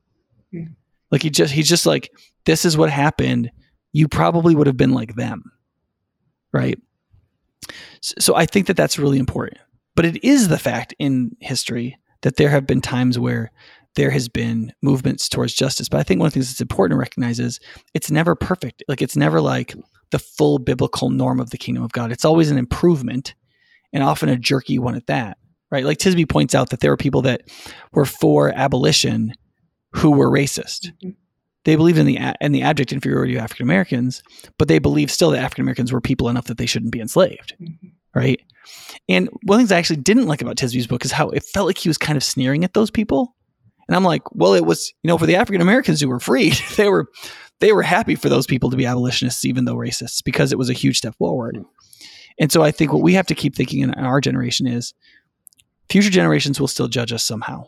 Like 1.10 1.22
he 1.22 1.30
just 1.30 1.52
he's 1.52 1.68
just 1.68 1.84
like, 1.84 2.10
this 2.46 2.64
is 2.64 2.76
what 2.76 2.90
happened. 2.90 3.50
You 3.92 4.08
probably 4.08 4.54
would 4.54 4.66
have 4.66 4.76
been 4.76 4.92
like 4.92 5.14
them. 5.14 5.52
Right. 6.52 6.78
So, 8.00 8.34
I 8.34 8.46
think 8.46 8.66
that 8.66 8.76
that's 8.76 8.98
really 8.98 9.18
important. 9.18 9.58
But 9.94 10.06
it 10.06 10.24
is 10.24 10.48
the 10.48 10.58
fact 10.58 10.94
in 10.98 11.36
history 11.40 11.98
that 12.22 12.36
there 12.36 12.48
have 12.48 12.66
been 12.66 12.80
times 12.80 13.18
where 13.18 13.52
there 13.94 14.10
has 14.10 14.28
been 14.28 14.72
movements 14.82 15.28
towards 15.28 15.54
justice. 15.54 15.88
But 15.88 16.00
I 16.00 16.02
think 16.02 16.18
one 16.18 16.26
of 16.26 16.32
the 16.32 16.36
things 16.36 16.48
that's 16.48 16.60
important 16.60 16.96
to 16.96 17.00
recognize 17.00 17.38
is 17.38 17.60
it's 17.94 18.10
never 18.10 18.34
perfect. 18.34 18.82
Like 18.88 19.02
it's 19.02 19.16
never 19.16 19.40
like 19.40 19.74
the 20.10 20.18
full 20.18 20.58
biblical 20.58 21.10
norm 21.10 21.40
of 21.40 21.50
the 21.50 21.58
kingdom 21.58 21.82
of 21.82 21.92
God. 21.92 22.12
It's 22.12 22.24
always 22.24 22.50
an 22.50 22.58
improvement 22.58 23.34
and 23.92 24.02
often 24.02 24.28
a 24.28 24.36
jerky 24.36 24.78
one 24.78 24.94
at 24.94 25.06
that, 25.08 25.36
right? 25.70 25.84
Like 25.84 25.98
Tisby 25.98 26.28
points 26.28 26.54
out 26.54 26.70
that 26.70 26.80
there 26.80 26.90
were 26.90 26.96
people 26.96 27.22
that 27.22 27.42
were 27.92 28.06
for 28.06 28.52
abolition 28.54 29.34
who 29.92 30.12
were 30.12 30.30
racist. 30.30 30.92
Mm-hmm. 31.04 31.10
They 31.64 31.76
believed 31.76 31.98
in 31.98 32.06
the 32.06 32.18
in 32.40 32.52
the 32.52 32.62
abject 32.62 32.92
inferiority 32.92 33.36
of 33.36 33.42
African 33.42 33.64
Americans, 33.64 34.22
but 34.58 34.68
they 34.68 34.78
believed 34.78 35.10
still 35.10 35.30
that 35.30 35.42
African 35.42 35.62
Americans 35.62 35.92
were 35.92 36.00
people 36.00 36.28
enough 36.28 36.46
that 36.46 36.58
they 36.58 36.66
shouldn't 36.66 36.92
be 36.92 37.00
enslaved, 37.00 37.54
mm-hmm. 37.60 37.88
right? 38.14 38.40
And 39.08 39.28
one 39.44 39.56
of 39.56 39.58
the 39.58 39.62
things 39.62 39.72
I 39.72 39.78
actually 39.78 39.96
didn't 39.96 40.26
like 40.26 40.42
about 40.42 40.56
Tisby's 40.56 40.86
book 40.86 41.04
is 41.04 41.12
how 41.12 41.28
it 41.30 41.44
felt 41.44 41.66
like 41.66 41.78
he 41.78 41.88
was 41.88 41.98
kind 41.98 42.16
of 42.16 42.24
sneering 42.24 42.64
at 42.64 42.74
those 42.74 42.90
people. 42.90 43.34
And 43.88 43.96
I'm 43.96 44.04
like, 44.04 44.22
well, 44.34 44.54
it 44.54 44.64
was, 44.64 44.92
you 45.02 45.08
know, 45.08 45.18
for 45.18 45.26
the 45.26 45.36
African 45.36 45.60
Americans 45.60 46.00
who 46.00 46.08
were 46.08 46.20
freed, 46.20 46.54
they 46.76 46.88
were 46.88 47.06
they 47.60 47.72
were 47.72 47.82
happy 47.82 48.16
for 48.16 48.28
those 48.28 48.46
people 48.46 48.70
to 48.70 48.76
be 48.76 48.86
abolitionists, 48.86 49.44
even 49.44 49.64
though 49.64 49.76
racists, 49.76 50.22
because 50.24 50.50
it 50.50 50.58
was 50.58 50.68
a 50.68 50.74
huge 50.74 50.98
step 50.98 51.14
forward. 51.16 51.58
And 52.40 52.50
so 52.50 52.62
I 52.62 52.72
think 52.72 52.92
what 52.92 53.02
we 53.02 53.14
have 53.14 53.26
to 53.26 53.36
keep 53.36 53.54
thinking 53.54 53.80
in 53.80 53.94
our 53.94 54.20
generation 54.20 54.66
is 54.66 54.94
future 55.88 56.10
generations 56.10 56.58
will 56.58 56.68
still 56.68 56.88
judge 56.88 57.12
us 57.12 57.22
somehow. 57.22 57.66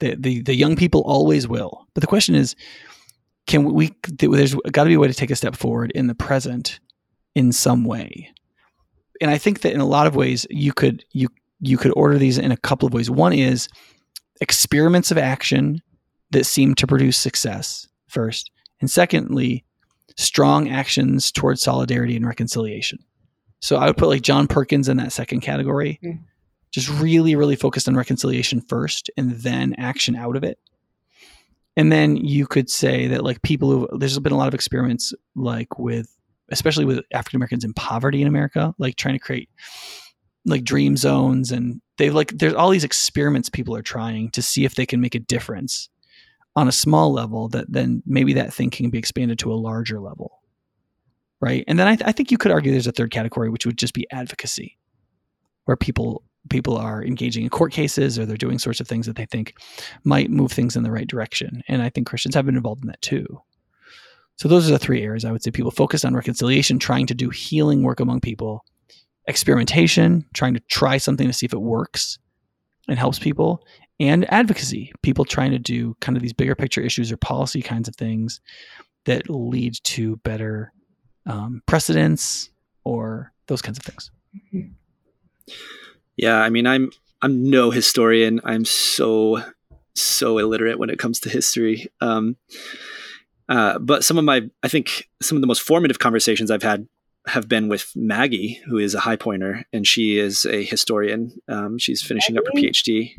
The, 0.00 0.16
the, 0.18 0.42
the 0.42 0.54
young 0.54 0.76
people 0.76 1.02
always 1.02 1.46
will. 1.46 1.86
But 1.94 2.00
the 2.00 2.06
question 2.06 2.34
is, 2.34 2.56
can 3.46 3.64
we, 3.72 3.94
there's 4.18 4.54
got 4.54 4.84
to 4.84 4.88
be 4.88 4.94
a 4.94 4.98
way 4.98 5.08
to 5.08 5.14
take 5.14 5.30
a 5.30 5.36
step 5.36 5.54
forward 5.54 5.92
in 5.92 6.06
the 6.06 6.14
present 6.14 6.80
in 7.34 7.52
some 7.52 7.84
way. 7.84 8.32
And 9.20 9.30
I 9.30 9.38
think 9.38 9.60
that 9.60 9.72
in 9.72 9.80
a 9.80 9.86
lot 9.86 10.06
of 10.06 10.16
ways 10.16 10.46
you 10.50 10.72
could, 10.72 11.04
you, 11.12 11.28
you 11.60 11.76
could 11.76 11.92
order 11.96 12.18
these 12.18 12.38
in 12.38 12.52
a 12.52 12.56
couple 12.56 12.86
of 12.86 12.94
ways. 12.94 13.10
One 13.10 13.32
is 13.32 13.68
experiments 14.40 15.10
of 15.10 15.18
action 15.18 15.82
that 16.30 16.44
seem 16.44 16.74
to 16.76 16.86
produce 16.86 17.16
success 17.16 17.86
first. 18.08 18.50
And 18.80 18.90
secondly, 18.90 19.64
strong 20.16 20.68
actions 20.68 21.30
towards 21.30 21.62
solidarity 21.62 22.16
and 22.16 22.26
reconciliation. 22.26 22.98
So 23.60 23.76
I 23.76 23.86
would 23.86 23.96
put 23.96 24.08
like 24.08 24.22
John 24.22 24.46
Perkins 24.46 24.88
in 24.88 24.96
that 24.98 25.12
second 25.12 25.40
category. 25.40 25.98
Mm. 26.04 26.20
Just 26.74 26.88
really, 26.88 27.36
really 27.36 27.54
focused 27.54 27.86
on 27.86 27.94
reconciliation 27.94 28.60
first 28.60 29.08
and 29.16 29.30
then 29.30 29.76
action 29.78 30.16
out 30.16 30.34
of 30.34 30.42
it. 30.42 30.58
And 31.76 31.92
then 31.92 32.16
you 32.16 32.48
could 32.48 32.68
say 32.68 33.06
that 33.06 33.22
like 33.22 33.42
people 33.42 33.70
who 33.70 33.98
there's 33.98 34.18
been 34.18 34.32
a 34.32 34.36
lot 34.36 34.48
of 34.48 34.54
experiments 34.54 35.14
like 35.36 35.78
with 35.78 36.12
especially 36.48 36.84
with 36.84 37.04
African 37.12 37.36
Americans 37.36 37.62
in 37.62 37.72
poverty 37.74 38.20
in 38.20 38.26
America, 38.26 38.74
like 38.76 38.96
trying 38.96 39.14
to 39.14 39.20
create 39.20 39.48
like 40.44 40.64
dream 40.64 40.96
zones 40.96 41.52
and 41.52 41.80
they 41.96 42.10
like 42.10 42.32
there's 42.32 42.54
all 42.54 42.70
these 42.70 42.82
experiments 42.82 43.48
people 43.48 43.76
are 43.76 43.82
trying 43.82 44.30
to 44.30 44.42
see 44.42 44.64
if 44.64 44.74
they 44.74 44.84
can 44.84 45.00
make 45.00 45.14
a 45.14 45.20
difference 45.20 45.88
on 46.56 46.66
a 46.66 46.72
small 46.72 47.12
level 47.12 47.48
that 47.48 47.70
then 47.72 48.02
maybe 48.04 48.32
that 48.32 48.52
thing 48.52 48.68
can 48.68 48.90
be 48.90 48.98
expanded 48.98 49.38
to 49.38 49.52
a 49.52 49.54
larger 49.54 50.00
level 50.00 50.42
right 51.40 51.64
and 51.66 51.78
then 51.78 51.86
I, 51.86 51.96
th- 51.96 52.06
I 52.06 52.12
think 52.12 52.30
you 52.30 52.36
could 52.36 52.52
argue 52.52 52.72
there's 52.72 52.86
a 52.86 52.92
third 52.92 53.10
category 53.10 53.48
which 53.48 53.64
would 53.64 53.78
just 53.78 53.94
be 53.94 54.06
advocacy 54.10 54.76
where 55.64 55.76
people 55.76 56.22
people 56.50 56.76
are 56.76 57.02
engaging 57.02 57.44
in 57.44 57.50
court 57.50 57.72
cases 57.72 58.18
or 58.18 58.26
they're 58.26 58.36
doing 58.36 58.58
sorts 58.58 58.80
of 58.80 58.88
things 58.88 59.06
that 59.06 59.16
they 59.16 59.26
think 59.26 59.54
might 60.04 60.30
move 60.30 60.52
things 60.52 60.76
in 60.76 60.82
the 60.82 60.90
right 60.90 61.06
direction. 61.06 61.62
And 61.68 61.82
i 61.82 61.88
think 61.88 62.06
christians 62.06 62.34
have 62.34 62.46
been 62.46 62.56
involved 62.56 62.82
in 62.82 62.88
that 62.88 63.02
too. 63.02 63.40
So 64.36 64.48
those 64.48 64.68
are 64.68 64.72
the 64.72 64.78
three 64.78 65.02
areas 65.02 65.24
i 65.24 65.32
would 65.32 65.42
say 65.42 65.50
people 65.50 65.70
focused 65.70 66.04
on 66.04 66.14
reconciliation 66.14 66.78
trying 66.78 67.06
to 67.06 67.14
do 67.14 67.30
healing 67.30 67.82
work 67.82 68.00
among 68.00 68.20
people 68.20 68.64
experimentation 69.26 70.26
trying 70.34 70.54
to 70.54 70.60
try 70.68 70.98
something 70.98 71.26
to 71.26 71.32
see 71.32 71.46
if 71.46 71.52
it 71.52 71.62
works 71.62 72.18
and 72.88 72.98
helps 72.98 73.18
people 73.18 73.64
and 74.00 74.30
advocacy 74.32 74.92
people 75.02 75.24
trying 75.24 75.50
to 75.50 75.58
do 75.58 75.96
kind 76.00 76.16
of 76.16 76.22
these 76.22 76.32
bigger 76.32 76.54
picture 76.54 76.80
issues 76.80 77.10
or 77.10 77.16
policy 77.16 77.62
kinds 77.62 77.88
of 77.88 77.96
things 77.96 78.40
that 79.04 79.30
lead 79.30 79.74
to 79.84 80.16
better 80.18 80.72
um, 81.26 81.62
precedents 81.66 82.50
or 82.84 83.32
those 83.46 83.62
kinds 83.62 83.78
of 83.78 83.84
things 83.84 84.10
yeah 86.16 86.40
i 86.40 86.50
mean 86.50 86.66
i'm 86.66 86.90
i'm 87.22 87.48
no 87.48 87.70
historian 87.70 88.40
i'm 88.44 88.64
so 88.64 89.42
so 89.94 90.38
illiterate 90.38 90.78
when 90.78 90.90
it 90.90 90.98
comes 90.98 91.20
to 91.20 91.28
history 91.28 91.86
um, 92.00 92.36
uh, 93.48 93.78
but 93.78 94.02
some 94.04 94.18
of 94.18 94.24
my 94.24 94.42
i 94.62 94.68
think 94.68 95.08
some 95.22 95.36
of 95.36 95.40
the 95.40 95.46
most 95.46 95.62
formative 95.62 95.98
conversations 95.98 96.50
i've 96.50 96.62
had 96.62 96.86
have 97.26 97.48
been 97.48 97.68
with 97.68 97.90
Maggie, 97.96 98.60
who 98.66 98.78
is 98.78 98.94
a 98.94 99.00
high 99.00 99.16
pointer, 99.16 99.64
and 99.72 99.86
she 99.86 100.18
is 100.18 100.44
a 100.44 100.62
historian. 100.62 101.32
Um, 101.48 101.78
she's 101.78 102.02
finishing 102.02 102.34
Maggie? 102.34 102.46
up 102.46 102.54
her 102.54 102.60
PhD 102.60 103.10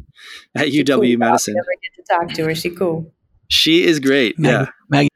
at 0.56 0.72
she 0.72 0.84
UW 0.84 1.12
cool. 1.12 1.18
Madison. 1.18 1.56
Never 1.56 1.66
get 1.82 1.96
to 1.96 2.14
talk 2.14 2.36
to 2.36 2.46
her. 2.46 2.56
She 2.56 2.70
cool. 2.70 3.12
She 3.48 3.84
is 3.84 4.00
great. 4.00 4.38
Maggie, 4.38 4.54
yeah, 4.54 4.66
Maggie. 4.90 5.10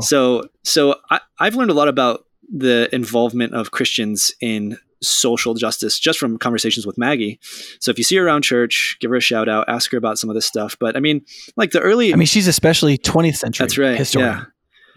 So, 0.00 0.48
so 0.64 0.96
I, 1.10 1.20
I've 1.38 1.54
learned 1.54 1.70
a 1.70 1.74
lot 1.74 1.88
about 1.88 2.26
the 2.50 2.92
involvement 2.94 3.54
of 3.54 3.70
Christians 3.70 4.32
in 4.40 4.78
social 5.02 5.54
justice 5.54 5.98
just 5.98 6.18
from 6.18 6.38
conversations 6.38 6.86
with 6.86 6.98
Maggie. 6.98 7.38
So 7.80 7.90
if 7.90 7.98
you 7.98 8.04
see 8.04 8.16
her 8.16 8.26
around 8.26 8.42
church, 8.42 8.96
give 9.00 9.10
her 9.10 9.16
a 9.16 9.20
shout 9.20 9.48
out, 9.48 9.68
ask 9.68 9.90
her 9.92 9.98
about 9.98 10.18
some 10.18 10.30
of 10.30 10.34
this 10.34 10.46
stuff. 10.46 10.76
But 10.78 10.96
I 10.96 11.00
mean, 11.00 11.24
like 11.56 11.70
the 11.70 11.80
early 11.80 12.12
I 12.12 12.16
mean, 12.16 12.26
she's 12.26 12.48
especially 12.48 12.98
20th 12.98 13.36
century. 13.36 13.64
That's 13.64 13.78
right. 13.78 13.96
Historian. 13.96 14.34
Yeah. 14.34 14.44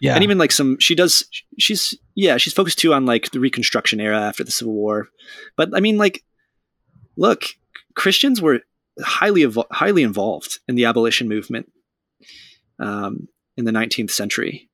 Yeah. 0.02 0.16
And 0.16 0.24
even 0.24 0.40
like 0.40 0.52
some, 0.52 0.80
she 0.80 0.96
does, 0.96 1.26
she's, 1.60 1.94
yeah, 2.16 2.38
she's 2.38 2.54
focused 2.54 2.80
too 2.80 2.92
on 2.92 3.06
like 3.06 3.30
the 3.32 3.40
Reconstruction 3.40 4.00
era 4.00 4.20
after 4.20 4.44
the 4.44 4.50
Civil 4.50 4.74
War. 4.74 5.10
But 5.56 5.76
I 5.76 5.80
mean, 5.80 6.00
like, 6.00 6.24
look, 7.18 7.44
Christians 7.94 8.42
were 8.42 8.62
highly, 9.00 9.46
highly 9.72 10.02
involved 10.02 10.60
in 10.68 10.74
the 10.74 10.86
abolition 10.86 11.30
movement 11.30 11.72
um, 12.80 13.28
in 13.56 13.66
the 13.66 13.72
19th 13.72 14.10
century. 14.10 14.71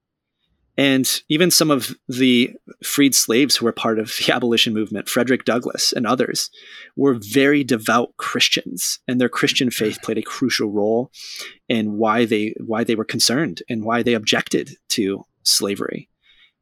And 0.77 1.21
even 1.27 1.49
some 1.49 1.71
of 1.71 1.95
the 2.07 2.55
freed 2.83 3.15
slaves 3.15 3.55
who 3.55 3.65
were 3.65 3.71
part 3.71 3.97
of 3.97 4.15
the 4.19 4.31
abolition 4.33 4.73
movement, 4.73 5.09
Frederick 5.09 5.43
Douglass 5.43 5.91
and 5.91 6.05
others, 6.05 6.51
were 6.95 7.15
very 7.19 7.63
devout 7.63 8.15
Christians, 8.17 8.99
and 9.07 9.19
their 9.19 9.29
Christian 9.29 9.71
faith 9.71 9.99
played 10.03 10.19
a 10.19 10.23
crucial 10.23 10.71
role 10.71 11.11
in 11.67 11.97
why 11.97 12.25
they 12.25 12.53
why 12.63 12.83
they 12.83 12.95
were 12.95 13.03
concerned 13.03 13.63
and 13.67 13.83
why 13.83 14.03
they 14.03 14.13
objected 14.13 14.77
to 14.89 15.25
slavery. 15.41 16.09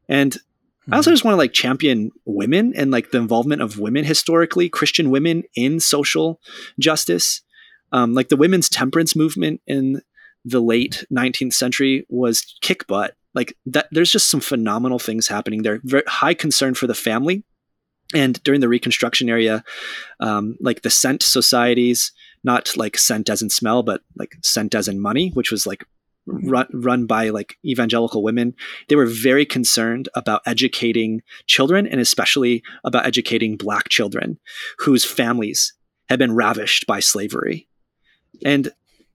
And 0.08 0.32
mm-hmm. 0.32 0.94
I 0.94 0.96
also 0.96 1.10
just 1.10 1.24
want 1.24 1.34
to 1.34 1.38
like 1.38 1.52
champion 1.52 2.10
women 2.24 2.72
and 2.74 2.90
like 2.90 3.10
the 3.10 3.18
involvement 3.18 3.60
of 3.60 3.78
women 3.78 4.04
historically, 4.04 4.70
Christian 4.70 5.10
women 5.10 5.44
in 5.54 5.78
social 5.78 6.40
justice. 6.78 7.42
Um, 7.92 8.14
like 8.14 8.30
the 8.30 8.36
women's 8.36 8.68
temperance 8.68 9.14
movement 9.14 9.60
in 9.66 10.02
the 10.44 10.60
late 10.60 11.04
19th 11.12 11.52
century 11.52 12.04
was 12.08 12.56
kick 12.60 12.86
butt 12.88 13.14
like 13.36 13.56
that 13.66 13.86
there's 13.92 14.10
just 14.10 14.30
some 14.30 14.40
phenomenal 14.40 14.98
things 14.98 15.28
happening 15.28 15.62
there. 15.62 15.80
Very 15.84 16.02
high 16.08 16.34
concern 16.34 16.74
for 16.74 16.88
the 16.88 16.94
family. 16.94 17.44
And 18.14 18.42
during 18.42 18.60
the 18.60 18.68
reconstruction 18.68 19.28
area 19.28 19.62
um, 20.20 20.56
like 20.60 20.82
the 20.82 20.90
cent 20.90 21.22
societies 21.22 22.12
not 22.44 22.76
like 22.76 22.98
scent 22.98 23.28
as 23.28 23.42
in 23.42 23.50
smell 23.50 23.82
but 23.82 24.00
like 24.16 24.36
cent 24.42 24.74
as 24.74 24.86
in 24.88 25.00
money 25.00 25.30
which 25.34 25.50
was 25.50 25.66
like 25.66 25.84
run, 26.26 26.68
run 26.72 27.06
by 27.06 27.30
like 27.30 27.58
evangelical 27.64 28.22
women 28.22 28.54
they 28.88 28.94
were 28.94 29.06
very 29.06 29.44
concerned 29.44 30.08
about 30.14 30.42
educating 30.46 31.20
children 31.46 31.84
and 31.84 32.00
especially 32.00 32.62
about 32.84 33.06
educating 33.06 33.56
black 33.56 33.88
children 33.88 34.38
whose 34.78 35.04
families 35.04 35.72
had 36.08 36.18
been 36.18 36.34
ravished 36.34 36.86
by 36.86 37.00
slavery. 37.00 37.68
And 38.44 38.72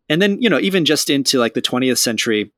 and 0.09 0.21
then 0.21 0.41
you 0.41 0.49
know 0.49 0.59
even 0.59 0.85
just 0.85 1.09
into 1.09 1.39
like 1.39 1.53
the 1.53 1.61
20th 1.61 1.97
century 1.97 2.51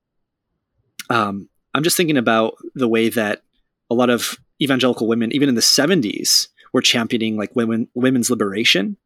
um, 1.10 1.50
I'm 1.74 1.84
just 1.84 1.98
thinking 1.98 2.18
about 2.18 2.56
the 2.76 2.88
way 2.88 3.10
that 3.10 3.44
a 3.90 3.96
lot 3.96 4.10
of 4.10 4.38
evangelical 4.62 5.08
women, 5.08 5.32
even 5.32 5.50
in 5.50 5.56
the 5.56 5.62
70s, 5.62 6.48
were 6.74 6.82
championing 6.82 7.38
like 7.38 7.56
women 7.56 7.88
women's 7.94 8.30
liberation. 8.30 8.98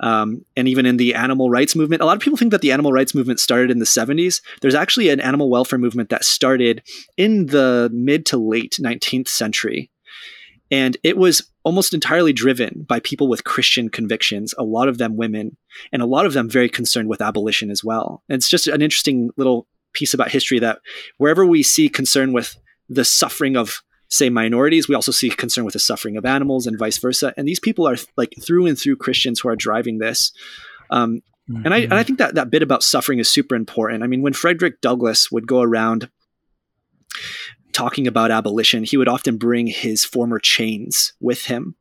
Um, 0.00 0.44
and 0.56 0.66
even 0.66 0.86
in 0.86 0.96
the 0.96 1.14
animal 1.14 1.50
rights 1.50 1.76
movement, 1.76 2.02
a 2.02 2.04
lot 2.04 2.16
of 2.16 2.22
people 2.22 2.36
think 2.36 2.50
that 2.50 2.62
the 2.62 2.72
animal 2.72 2.92
rights 2.92 3.14
movement 3.14 3.38
started 3.38 3.70
in 3.70 3.78
the 3.78 3.84
70s. 3.84 4.42
There's 4.60 4.74
actually 4.74 5.08
an 5.08 5.20
animal 5.20 5.48
welfare 5.48 5.78
movement 5.78 6.08
that 6.10 6.24
started 6.24 6.82
in 7.16 7.46
the 7.46 7.90
mid 7.92 8.26
to 8.26 8.36
late 8.36 8.78
19th 8.80 9.28
century. 9.28 9.90
And 10.70 10.96
it 11.04 11.16
was 11.16 11.48
almost 11.62 11.94
entirely 11.94 12.32
driven 12.32 12.84
by 12.88 12.98
people 13.00 13.28
with 13.28 13.44
Christian 13.44 13.88
convictions, 13.88 14.54
a 14.58 14.64
lot 14.64 14.88
of 14.88 14.98
them 14.98 15.16
women, 15.16 15.56
and 15.92 16.02
a 16.02 16.06
lot 16.06 16.26
of 16.26 16.32
them 16.32 16.48
very 16.48 16.68
concerned 16.68 17.08
with 17.08 17.22
abolition 17.22 17.70
as 17.70 17.84
well. 17.84 18.22
And 18.28 18.36
it's 18.36 18.50
just 18.50 18.66
an 18.66 18.82
interesting 18.82 19.30
little 19.36 19.68
piece 19.94 20.12
about 20.12 20.30
history 20.30 20.58
that 20.58 20.80
wherever 21.16 21.46
we 21.46 21.62
see 21.62 21.88
concern 21.88 22.32
with 22.32 22.56
the 22.88 23.04
suffering 23.04 23.56
of 23.56 23.82
say 24.08 24.30
minorities 24.30 24.88
we 24.88 24.94
also 24.94 25.12
see 25.12 25.30
concern 25.30 25.64
with 25.64 25.72
the 25.72 25.80
suffering 25.80 26.16
of 26.16 26.24
animals 26.24 26.66
and 26.66 26.78
vice 26.78 26.98
versa. 26.98 27.34
And 27.36 27.48
these 27.48 27.60
people 27.60 27.86
are 27.88 27.96
like 28.16 28.34
through 28.40 28.66
and 28.66 28.78
through 28.78 28.96
christians 28.96 29.40
who 29.40 29.48
are 29.48 29.56
driving 29.56 29.98
this. 29.98 30.32
Um, 30.90 31.22
mm-hmm. 31.50 31.64
and 31.64 31.74
i 31.74 31.78
and 31.78 31.94
i 31.94 32.02
think 32.02 32.18
that 32.18 32.34
that 32.34 32.50
bit 32.50 32.62
about 32.62 32.82
suffering 32.82 33.18
is 33.18 33.28
super 33.28 33.54
important. 33.54 34.02
I 34.02 34.06
mean 34.06 34.22
when 34.22 34.32
frederick 34.32 34.80
douglass 34.80 35.30
would 35.30 35.46
go 35.46 35.62
around 35.62 36.10
talking 37.72 38.06
about 38.06 38.30
abolition 38.30 38.84
he 38.84 38.96
would 38.96 39.08
often 39.08 39.36
bring 39.36 39.66
his 39.66 40.04
former 40.04 40.38
chains 40.38 41.12
with 41.20 41.46
him. 41.46 41.76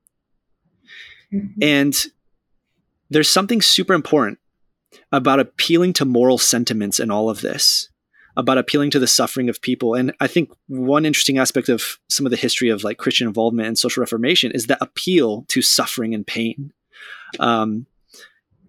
Mm-hmm. 1.31 1.64
and 1.64 2.06
there's 3.10 3.30
something 3.30 3.60
super 3.60 3.94
important 3.94 4.38
about 5.11 5.40
appealing 5.40 5.94
to 5.94 6.06
moral 6.06 6.38
sentiments 6.38 6.99
in 6.99 7.10
all 7.10 7.27
of 7.27 7.41
this 7.41 7.90
about 8.35 8.57
appealing 8.57 8.91
to 8.91 8.99
the 8.99 9.07
suffering 9.07 9.49
of 9.49 9.61
people. 9.61 9.93
And 9.93 10.14
I 10.19 10.27
think 10.27 10.51
one 10.68 11.05
interesting 11.05 11.38
aspect 11.38 11.69
of 11.69 11.99
some 12.10 12.26
of 12.26 12.31
the 12.31 12.38
history 12.38 12.69
of 12.69 12.84
like 12.84 12.97
Christian 12.97 13.27
involvement 13.27 13.68
and 13.68 13.77
social 13.77 14.01
reformation 14.01 14.51
is 14.51 14.68
that 14.68 14.80
appeal 14.81 15.45
to 15.49 15.61
suffering 15.61 16.14
and 16.14 16.26
pain. 16.26 16.73
Um, 17.39 17.85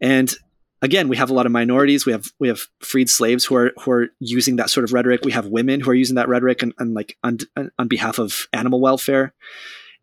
and 0.01 0.35
again, 0.83 1.09
we 1.09 1.17
have 1.17 1.31
a 1.31 1.35
lot 1.35 1.47
of 1.47 1.53
minorities. 1.53 2.05
We 2.05 2.13
have 2.13 2.27
we 2.39 2.49
have 2.49 2.67
freed 2.81 3.09
slaves 3.09 3.45
who 3.45 3.57
are 3.57 3.73
who 3.81 3.91
are 3.91 4.09
using 4.21 4.57
that 4.57 4.71
sort 4.71 4.85
of 4.85 4.93
rhetoric. 4.93 5.23
We 5.25 5.33
have 5.33 5.47
women 5.47 5.81
who 5.81 5.91
are 5.91 5.95
using 5.95 6.17
that 6.17 6.29
rhetoric 6.29 6.63
and, 6.63 6.75
and 6.79 6.95
like 6.95 7.17
on, 7.25 7.39
on 7.79 7.89
behalf 7.89 8.19
of 8.19 8.47
animal 8.53 8.81
welfare. 8.81 9.33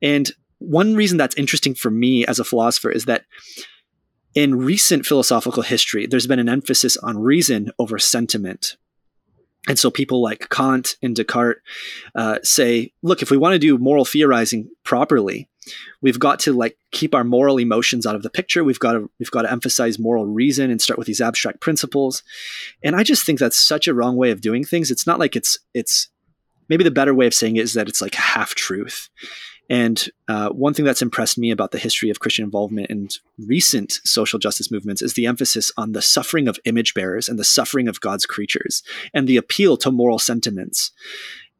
And 0.01 0.31
one 0.57 0.95
reason 0.95 1.17
that's 1.17 1.35
interesting 1.35 1.75
for 1.75 1.91
me 1.91 2.25
as 2.25 2.39
a 2.39 2.43
philosopher 2.43 2.91
is 2.91 3.05
that 3.05 3.25
in 4.33 4.55
recent 4.55 5.05
philosophical 5.05 5.63
history, 5.63 6.07
there's 6.07 6.27
been 6.27 6.39
an 6.39 6.49
emphasis 6.49 6.97
on 6.97 7.17
reason 7.19 7.71
over 7.77 7.99
sentiment 7.99 8.77
and 9.67 9.77
so 9.77 9.91
people 9.91 10.21
like 10.21 10.49
Kant 10.49 10.95
and 11.03 11.15
Descartes 11.15 11.61
uh, 12.15 12.39
say, 12.41 12.93
look, 13.03 13.21
if 13.21 13.29
we 13.29 13.37
want 13.37 13.53
to 13.53 13.59
do 13.59 13.77
moral 13.77 14.05
theorizing 14.05 14.69
properly, 14.83 15.49
we've 16.01 16.19
got 16.19 16.39
to 16.39 16.53
like 16.53 16.77
keep 16.91 17.13
our 17.13 17.23
moral 17.23 17.57
emotions 17.57 18.07
out 18.07 18.15
of 18.15 18.23
the 18.23 18.29
picture. 18.29 18.63
We've 18.63 18.79
got 18.79 18.93
to 18.93 19.09
we've 19.19 19.31
got 19.31 19.43
to 19.43 19.51
emphasize 19.51 19.99
moral 19.99 20.25
reason 20.25 20.71
and 20.71 20.81
start 20.81 20.97
with 20.97 21.07
these 21.07 21.21
abstract 21.21 21.61
principles. 21.61 22.23
And 22.83 22.95
I 22.95 23.03
just 23.03 23.25
think 23.25 23.39
that's 23.39 23.57
such 23.57 23.87
a 23.87 23.93
wrong 23.93 24.15
way 24.15 24.31
of 24.31 24.41
doing 24.41 24.63
things. 24.63 24.89
It's 24.89 25.05
not 25.05 25.19
like 25.19 25.35
it's 25.35 25.59
it's 25.73 26.09
maybe 26.67 26.83
the 26.83 26.91
better 26.91 27.13
way 27.13 27.27
of 27.27 27.33
saying 27.33 27.57
it 27.57 27.63
is 27.63 27.73
that 27.73 27.87
it's 27.87 28.01
like 28.01 28.15
half 28.15 28.55
truth. 28.55 29.09
And 29.71 30.05
uh, 30.27 30.49
one 30.49 30.73
thing 30.73 30.83
that's 30.83 31.01
impressed 31.01 31.37
me 31.37 31.49
about 31.49 31.71
the 31.71 31.79
history 31.79 32.09
of 32.09 32.19
Christian 32.19 32.43
involvement 32.43 32.89
in 32.89 33.07
recent 33.39 34.01
social 34.03 34.37
justice 34.37 34.69
movements 34.69 35.01
is 35.01 35.13
the 35.13 35.25
emphasis 35.25 35.71
on 35.77 35.93
the 35.93 36.01
suffering 36.01 36.49
of 36.49 36.59
image 36.65 36.93
bearers 36.93 37.29
and 37.29 37.39
the 37.39 37.45
suffering 37.45 37.87
of 37.87 38.01
God's 38.01 38.25
creatures 38.25 38.83
and 39.13 39.29
the 39.29 39.37
appeal 39.37 39.77
to 39.77 39.89
moral 39.89 40.19
sentiments. 40.19 40.91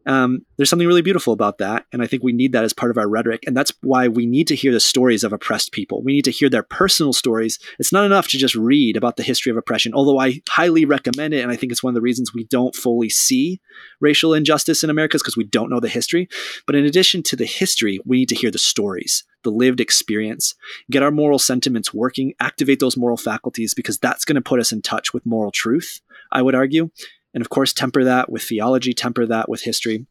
Um, 0.06 0.45
there's 0.57 0.69
something 0.69 0.88
really 0.88 1.02
beautiful 1.02 1.34
about 1.34 1.60
that. 1.60 1.86
And 1.94 2.02
I 2.02 2.07
think 2.07 2.23
we 2.23 2.34
need 2.34 2.53
that 2.53 2.64
as 2.64 2.73
part 2.73 2.91
of 2.91 2.98
our 2.98 3.07
rhetoric. 3.07 3.44
And 3.45 3.56
that's 3.56 3.72
why 3.82 4.07
we 4.07 4.26
need 4.26 4.48
to 4.48 4.56
hear 4.56 4.72
the 4.72 4.80
stories 4.80 5.23
of 5.23 5.34
oppressed 5.34 5.72
people. 5.72 6.02
We 6.02 6.14
need 6.14 6.26
to 6.26 6.32
hear 6.32 6.49
their 6.49 6.64
personal 6.64 7.14
stories. 7.14 7.60
It's 7.80 7.94
not 7.94 8.06
enough 8.06 8.28
to 8.30 8.38
just 8.38 8.56
read 8.56 8.98
about 8.98 9.18
the 9.18 9.23
history 9.23 9.52
of 9.52 9.57
oppression, 9.57 9.94
although 9.94 10.19
I 10.19 10.41
highly 10.49 10.86
recommend 10.86 11.34
it. 11.34 11.41
And 11.41 11.52
I 11.52 11.56
think 11.56 11.72
it's 11.72 11.84
one 11.84 11.91
of 11.91 11.95
the 11.95 12.02
reasons 12.02 12.34
we 12.34 12.45
don't 12.45 12.76
fully 12.76 13.10
see 13.10 13.61
racial 13.99 14.34
injustice 14.34 14.84
in 14.84 14.90
America 14.90 15.15
is 15.15 15.22
because 15.22 15.38
we 15.38 15.44
don't 15.44 15.69
know 15.69 15.80
the 15.80 15.90
history. 15.90 16.28
But 16.65 16.76
in 16.76 16.86
addition 16.86 17.23
to 17.23 17.36
the 17.36 17.45
history, 17.45 17.99
we 18.06 18.18
need 18.18 18.30
to 18.30 18.36
hear 18.36 18.52
the 18.52 18.57
stories, 18.57 19.23
the 19.44 19.52
lived 19.52 19.80
experience, 19.80 20.56
get 20.90 21.03
our 21.03 21.11
moral 21.11 21.40
sentiments 21.40 21.94
working, 21.94 22.34
activate 22.40 22.80
those 22.80 22.98
moral 22.98 23.18
faculties, 23.18 23.73
because 23.73 23.98
that's 23.98 24.26
going 24.26 24.36
to 24.36 24.41
put 24.41 24.60
us 24.60 24.72
in 24.72 24.82
touch 24.82 25.14
with 25.14 25.26
moral 25.26 25.52
truth, 25.52 26.02
I 26.32 26.41
would 26.41 26.56
argue 26.56 26.90
and 27.34 27.41
of 27.41 27.49
course 27.49 27.74
temper 27.74 28.03
that 28.03 28.32
with 28.32 28.44
theology 28.44 28.94
temper 28.94 29.26
that 29.26 29.49
with 29.49 29.62
history. 29.64 30.06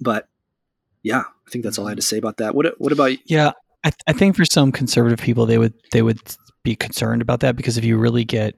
But 0.00 0.28
yeah 1.04 1.22
i 1.46 1.50
think 1.50 1.62
that's 1.62 1.78
all 1.78 1.86
i 1.86 1.90
had 1.90 1.98
to 1.98 2.02
say 2.02 2.18
about 2.18 2.38
that. 2.38 2.56
What, 2.56 2.74
what 2.78 2.90
about 2.90 3.12
yeah 3.26 3.52
I, 3.84 3.90
th- 3.90 4.00
I 4.08 4.12
think 4.12 4.34
for 4.34 4.44
some 4.44 4.72
conservative 4.72 5.20
people 5.20 5.46
they 5.46 5.58
would 5.58 5.74
they 5.92 6.02
would 6.02 6.18
be 6.64 6.74
concerned 6.74 7.22
about 7.22 7.40
that 7.40 7.54
because 7.54 7.78
if 7.78 7.84
you 7.84 7.96
really 7.96 8.24
get 8.24 8.56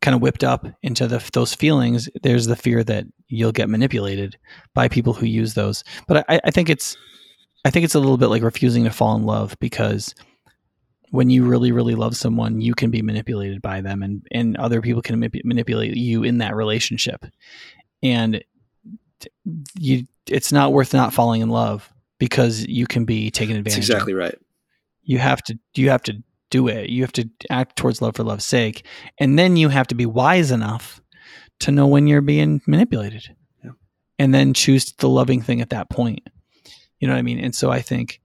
kind 0.00 0.16
of 0.16 0.22
whipped 0.22 0.42
up 0.42 0.66
into 0.82 1.06
the, 1.06 1.22
those 1.32 1.54
feelings 1.54 2.08
there's 2.22 2.46
the 2.46 2.56
fear 2.56 2.82
that 2.82 3.04
you'll 3.28 3.52
get 3.52 3.68
manipulated 3.68 4.36
by 4.74 4.88
people 4.88 5.12
who 5.12 5.26
use 5.26 5.54
those. 5.54 5.84
But 6.08 6.24
I, 6.28 6.40
I 6.44 6.50
think 6.50 6.68
it's 6.68 6.96
i 7.64 7.70
think 7.70 7.84
it's 7.84 7.94
a 7.94 8.00
little 8.00 8.16
bit 8.16 8.26
like 8.26 8.42
refusing 8.42 8.84
to 8.84 8.90
fall 8.90 9.14
in 9.14 9.24
love 9.24 9.56
because 9.60 10.14
when 11.12 11.28
you 11.28 11.44
really 11.44 11.72
really 11.72 11.94
love 11.94 12.16
someone 12.16 12.62
you 12.62 12.74
can 12.74 12.90
be 12.90 13.02
manipulated 13.02 13.60
by 13.60 13.82
them 13.82 14.02
and 14.02 14.26
and 14.32 14.56
other 14.56 14.80
people 14.80 15.02
can 15.02 15.20
manip- 15.20 15.44
manipulate 15.44 15.94
you 15.94 16.24
in 16.24 16.38
that 16.38 16.56
relationship. 16.56 17.24
And 18.02 18.42
you 19.78 20.04
it's 20.26 20.52
not 20.52 20.72
worth 20.72 20.94
not 20.94 21.12
falling 21.12 21.42
in 21.42 21.50
love 21.50 21.92
because 22.18 22.64
you 22.66 22.86
can 22.86 23.04
be 23.04 23.30
taken 23.30 23.56
advantage 23.56 23.86
That's 23.86 23.88
exactly 23.90 24.12
of. 24.14 24.18
right. 24.20 24.38
You 25.02 25.18
have 25.18 25.42
to 25.44 25.58
you 25.74 25.90
have 25.90 26.02
to 26.04 26.22
do 26.50 26.66
it. 26.68 26.88
You 26.88 27.02
have 27.02 27.12
to 27.12 27.28
act 27.50 27.76
towards 27.76 28.00
love 28.00 28.16
for 28.16 28.24
love's 28.24 28.44
sake. 28.44 28.86
And 29.18 29.38
then 29.38 29.56
you 29.56 29.68
have 29.68 29.86
to 29.88 29.94
be 29.94 30.06
wise 30.06 30.50
enough 30.50 31.00
to 31.60 31.70
know 31.70 31.86
when 31.86 32.06
you're 32.06 32.20
being 32.22 32.60
manipulated. 32.66 33.36
Yeah. 33.62 33.72
and 34.18 34.34
then 34.34 34.54
choose 34.54 34.92
the 34.92 35.08
loving 35.08 35.42
thing 35.42 35.60
at 35.60 35.70
that 35.70 35.90
point. 35.90 36.26
You 37.00 37.06
know 37.08 37.14
what 37.14 37.18
i 37.18 37.22
mean? 37.22 37.38
And 37.38 37.54
so 37.54 37.70
i 37.70 37.82
think 37.82 38.21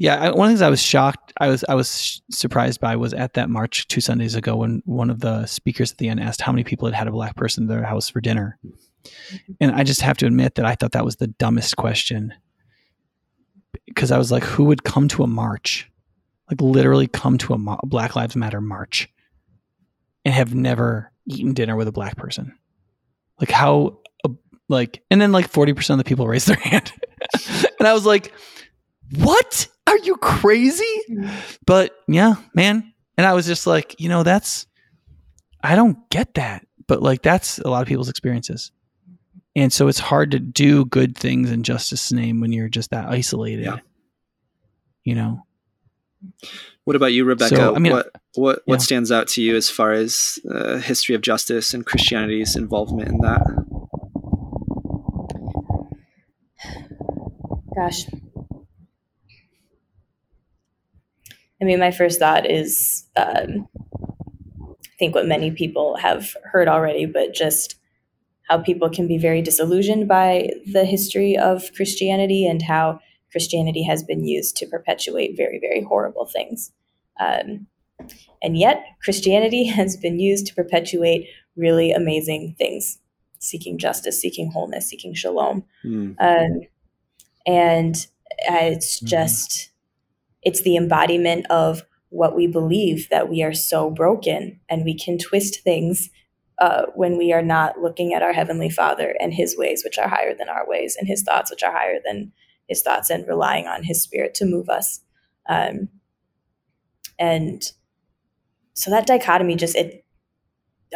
yeah, 0.00 0.14
I, 0.14 0.30
one 0.30 0.46
of 0.46 0.48
the 0.48 0.48
things 0.48 0.62
I 0.62 0.70
was 0.70 0.82
shocked, 0.82 1.34
I 1.38 1.48
was 1.48 1.62
I 1.68 1.74
was 1.74 2.22
surprised 2.30 2.80
by 2.80 2.96
was 2.96 3.12
at 3.12 3.34
that 3.34 3.50
march 3.50 3.86
two 3.86 4.00
Sundays 4.00 4.34
ago 4.34 4.56
when 4.56 4.82
one 4.86 5.10
of 5.10 5.20
the 5.20 5.44
speakers 5.44 5.92
at 5.92 5.98
the 5.98 6.08
end 6.08 6.20
asked 6.20 6.40
how 6.40 6.52
many 6.52 6.64
people 6.64 6.88
had 6.88 6.94
had 6.94 7.06
a 7.06 7.10
black 7.10 7.36
person 7.36 7.64
in 7.64 7.68
their 7.68 7.84
house 7.84 8.08
for 8.08 8.22
dinner, 8.22 8.58
and 9.60 9.72
I 9.72 9.84
just 9.84 10.00
have 10.00 10.16
to 10.16 10.26
admit 10.26 10.54
that 10.54 10.64
I 10.64 10.74
thought 10.74 10.92
that 10.92 11.04
was 11.04 11.16
the 11.16 11.26
dumbest 11.26 11.76
question 11.76 12.32
because 13.84 14.10
I 14.10 14.16
was 14.16 14.32
like, 14.32 14.42
who 14.42 14.64
would 14.64 14.84
come 14.84 15.06
to 15.08 15.22
a 15.22 15.26
march, 15.26 15.90
like 16.50 16.62
literally 16.62 17.06
come 17.06 17.36
to 17.36 17.52
a 17.52 17.86
Black 17.86 18.16
Lives 18.16 18.34
Matter 18.34 18.62
march, 18.62 19.06
and 20.24 20.32
have 20.32 20.54
never 20.54 21.12
eaten 21.26 21.52
dinner 21.52 21.76
with 21.76 21.88
a 21.88 21.92
black 21.92 22.16
person, 22.16 22.56
like 23.38 23.50
how, 23.50 23.98
uh, 24.24 24.30
like, 24.70 25.02
and 25.10 25.20
then 25.20 25.30
like 25.30 25.50
forty 25.50 25.74
percent 25.74 26.00
of 26.00 26.06
the 26.06 26.08
people 26.08 26.26
raised 26.26 26.48
their 26.48 26.56
hand, 26.56 26.90
and 27.78 27.86
I 27.86 27.92
was 27.92 28.06
like 28.06 28.32
what? 29.16 29.68
Are 29.86 29.98
you 29.98 30.16
crazy? 30.16 31.00
But 31.66 31.94
yeah, 32.06 32.34
man. 32.54 32.92
And 33.16 33.26
I 33.26 33.34
was 33.34 33.46
just 33.46 33.66
like, 33.66 34.00
you 34.00 34.08
know, 34.08 34.22
that's, 34.22 34.66
I 35.62 35.74
don't 35.74 36.08
get 36.10 36.34
that. 36.34 36.66
But 36.86 37.02
like, 37.02 37.22
that's 37.22 37.58
a 37.58 37.68
lot 37.68 37.82
of 37.82 37.88
people's 37.88 38.08
experiences. 38.08 38.72
And 39.56 39.72
so 39.72 39.88
it's 39.88 39.98
hard 39.98 40.30
to 40.30 40.38
do 40.38 40.84
good 40.84 41.16
things 41.16 41.50
in 41.50 41.62
justice 41.62 42.12
name 42.12 42.40
when 42.40 42.52
you're 42.52 42.68
just 42.68 42.90
that 42.90 43.08
isolated. 43.08 43.64
Yeah. 43.64 43.78
You 45.04 45.16
know? 45.16 45.46
What 46.84 46.96
about 46.96 47.12
you, 47.12 47.24
Rebecca? 47.24 47.56
So, 47.56 47.74
I 47.74 47.78
mean, 47.78 47.92
what 47.92 48.10
what 48.34 48.62
what 48.66 48.82
stands 48.82 49.10
out 49.10 49.26
to 49.28 49.42
you 49.42 49.56
as 49.56 49.70
far 49.70 49.92
as 49.92 50.38
uh, 50.50 50.76
history 50.76 51.14
of 51.14 51.22
justice 51.22 51.72
and 51.72 51.86
Christianity's 51.86 52.56
involvement 52.56 53.08
in 53.08 53.18
that? 53.18 53.40
Gosh, 57.74 58.04
I 61.60 61.64
mean, 61.64 61.78
my 61.78 61.90
first 61.90 62.18
thought 62.18 62.50
is 62.50 63.04
um, 63.16 63.68
I 64.68 64.96
think 64.98 65.14
what 65.14 65.26
many 65.26 65.50
people 65.50 65.96
have 65.96 66.34
heard 66.44 66.68
already, 66.68 67.06
but 67.06 67.34
just 67.34 67.76
how 68.48 68.58
people 68.58 68.90
can 68.90 69.06
be 69.06 69.18
very 69.18 69.42
disillusioned 69.42 70.08
by 70.08 70.50
the 70.72 70.84
history 70.84 71.36
of 71.36 71.70
Christianity 71.76 72.46
and 72.46 72.62
how 72.62 73.00
Christianity 73.30 73.84
has 73.84 74.02
been 74.02 74.26
used 74.26 74.56
to 74.56 74.66
perpetuate 74.66 75.36
very, 75.36 75.60
very 75.60 75.82
horrible 75.82 76.26
things. 76.26 76.72
Um, 77.20 77.66
and 78.42 78.58
yet, 78.58 78.84
Christianity 79.02 79.64
has 79.66 79.96
been 79.96 80.18
used 80.18 80.46
to 80.46 80.54
perpetuate 80.54 81.28
really 81.56 81.92
amazing 81.92 82.54
things 82.58 82.98
seeking 83.42 83.78
justice, 83.78 84.20
seeking 84.20 84.50
wholeness, 84.50 84.86
seeking 84.86 85.14
shalom. 85.14 85.64
Mm. 85.84 86.14
Um, 86.20 86.60
and 87.46 88.06
uh, 88.50 88.58
it's 88.60 88.98
mm-hmm. 88.98 89.06
just 89.06 89.69
it's 90.42 90.62
the 90.62 90.76
embodiment 90.76 91.46
of 91.50 91.82
what 92.10 92.34
we 92.34 92.46
believe 92.46 93.08
that 93.08 93.28
we 93.28 93.42
are 93.42 93.54
so 93.54 93.90
broken 93.90 94.60
and 94.68 94.84
we 94.84 94.96
can 94.96 95.16
twist 95.16 95.62
things 95.62 96.10
uh, 96.58 96.86
when 96.94 97.16
we 97.16 97.32
are 97.32 97.42
not 97.42 97.80
looking 97.80 98.12
at 98.12 98.22
our 98.22 98.32
heavenly 98.32 98.68
father 98.68 99.14
and 99.20 99.32
his 99.32 99.56
ways 99.56 99.82
which 99.84 99.96
are 99.96 100.08
higher 100.08 100.34
than 100.34 100.48
our 100.48 100.66
ways 100.66 100.96
and 100.98 101.08
his 101.08 101.22
thoughts 101.22 101.50
which 101.50 101.62
are 101.62 101.72
higher 101.72 101.98
than 102.04 102.32
his 102.68 102.82
thoughts 102.82 103.10
and 103.10 103.26
relying 103.26 103.66
on 103.66 103.82
his 103.82 104.02
spirit 104.02 104.34
to 104.34 104.44
move 104.44 104.68
us. 104.68 105.00
Um, 105.48 105.88
and 107.18 107.62
so 108.74 108.90
that 108.90 109.06
dichotomy 109.06 109.56
just 109.56 109.76
it 109.76 110.04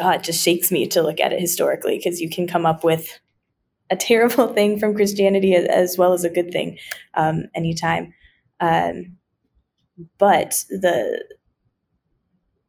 uh, 0.03 0.11
it 0.11 0.23
just 0.23 0.43
shakes 0.43 0.73
me 0.73 0.87
to 0.89 1.03
look 1.03 1.21
at 1.21 1.33
it 1.33 1.41
historically 1.41 1.97
because 1.97 2.21
you 2.21 2.29
can 2.29 2.49
come 2.49 2.67
up 2.67 2.83
with 2.83 3.21
a 3.91 3.97
terrible 4.11 4.49
thing 4.53 4.79
from 4.79 4.95
christianity 4.95 5.55
as, 5.55 5.97
well 5.97 6.13
as 6.13 6.25
a 6.25 6.31
good 6.31 6.51
thing 6.51 6.79
um, 7.15 7.45
anytime. 7.55 8.13
Um, 8.61 9.17
but 10.19 10.65
the 10.71 11.25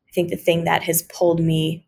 I 0.08 0.12
think 0.14 0.30
the 0.30 0.38
thing 0.38 0.64
that 0.64 0.84
has 0.84 1.04
pulled 1.04 1.42
me 1.42 1.88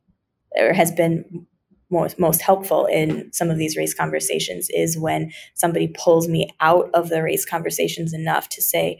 or 0.58 0.74
has 0.74 0.92
been 0.92 1.48
most 1.90 2.20
most 2.20 2.42
helpful 2.42 2.86
in 2.86 3.32
some 3.32 3.50
of 3.50 3.58
these 3.58 3.78
race 3.78 3.94
conversations 3.94 4.70
is 4.72 4.98
when 4.98 5.32
somebody 5.54 5.88
pulls 5.88 6.28
me 6.28 6.50
out 6.60 6.90
of 6.94 7.10
the 7.10 7.24
race 7.24 7.46
conversations 7.46 8.14
enough 8.14 8.50
to 8.50 8.62
say 8.62 9.00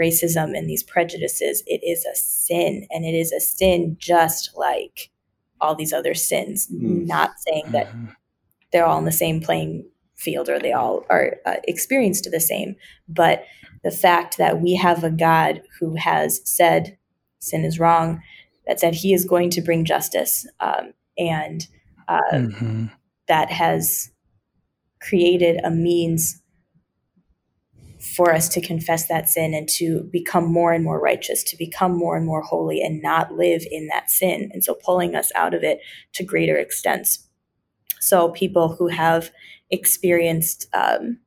racism 0.00 0.56
and 0.56 0.68
these 0.68 0.84
prejudices 0.84 1.62
it 1.66 1.80
is 1.84 2.04
a 2.04 2.16
sin 2.16 2.86
and 2.90 3.04
it 3.04 3.14
is 3.14 3.32
a 3.32 3.40
sin 3.40 3.96
just 3.98 4.56
like 4.56 5.10
all 5.60 5.74
these 5.74 5.92
other 5.92 6.14
sins 6.14 6.68
mm. 6.68 7.06
not 7.06 7.32
saying 7.38 7.64
that 7.72 7.88
mm-hmm. 7.88 8.06
they're 8.70 8.86
all 8.86 8.98
in 8.98 9.04
the 9.04 9.12
same 9.12 9.40
playing 9.40 9.84
field 10.14 10.48
or 10.48 10.58
they 10.60 10.72
all 10.72 11.04
are 11.10 11.36
uh, 11.46 11.56
experienced 11.64 12.28
the 12.30 12.40
same 12.40 12.76
but 13.08 13.44
the 13.82 13.90
fact 13.90 14.38
that 14.38 14.60
we 14.60 14.74
have 14.74 15.04
a 15.04 15.10
God 15.10 15.62
who 15.78 15.94
has 15.96 16.40
said 16.44 16.98
sin 17.38 17.64
is 17.64 17.78
wrong, 17.78 18.22
that 18.66 18.80
said 18.80 18.94
he 18.94 19.14
is 19.14 19.24
going 19.24 19.50
to 19.50 19.62
bring 19.62 19.84
justice, 19.84 20.46
um, 20.60 20.92
and 21.16 21.66
uh, 22.08 22.20
mm-hmm. 22.32 22.86
that 23.26 23.50
has 23.50 24.10
created 25.00 25.60
a 25.64 25.70
means 25.70 26.42
for 28.16 28.32
us 28.32 28.48
to 28.48 28.60
confess 28.60 29.08
that 29.08 29.28
sin 29.28 29.54
and 29.54 29.68
to 29.68 30.08
become 30.12 30.44
more 30.44 30.72
and 30.72 30.84
more 30.84 31.00
righteous, 31.00 31.42
to 31.42 31.56
become 31.56 31.96
more 31.96 32.16
and 32.16 32.26
more 32.26 32.42
holy 32.42 32.80
and 32.80 33.02
not 33.02 33.32
live 33.32 33.62
in 33.70 33.88
that 33.88 34.10
sin. 34.10 34.50
And 34.52 34.62
so 34.62 34.74
pulling 34.74 35.14
us 35.14 35.32
out 35.34 35.54
of 35.54 35.62
it 35.62 35.80
to 36.14 36.24
greater 36.24 36.56
extents. 36.56 37.26
So 38.00 38.30
people 38.30 38.74
who 38.76 38.88
have 38.88 39.30
experienced 39.70 40.68
um, 40.72 41.18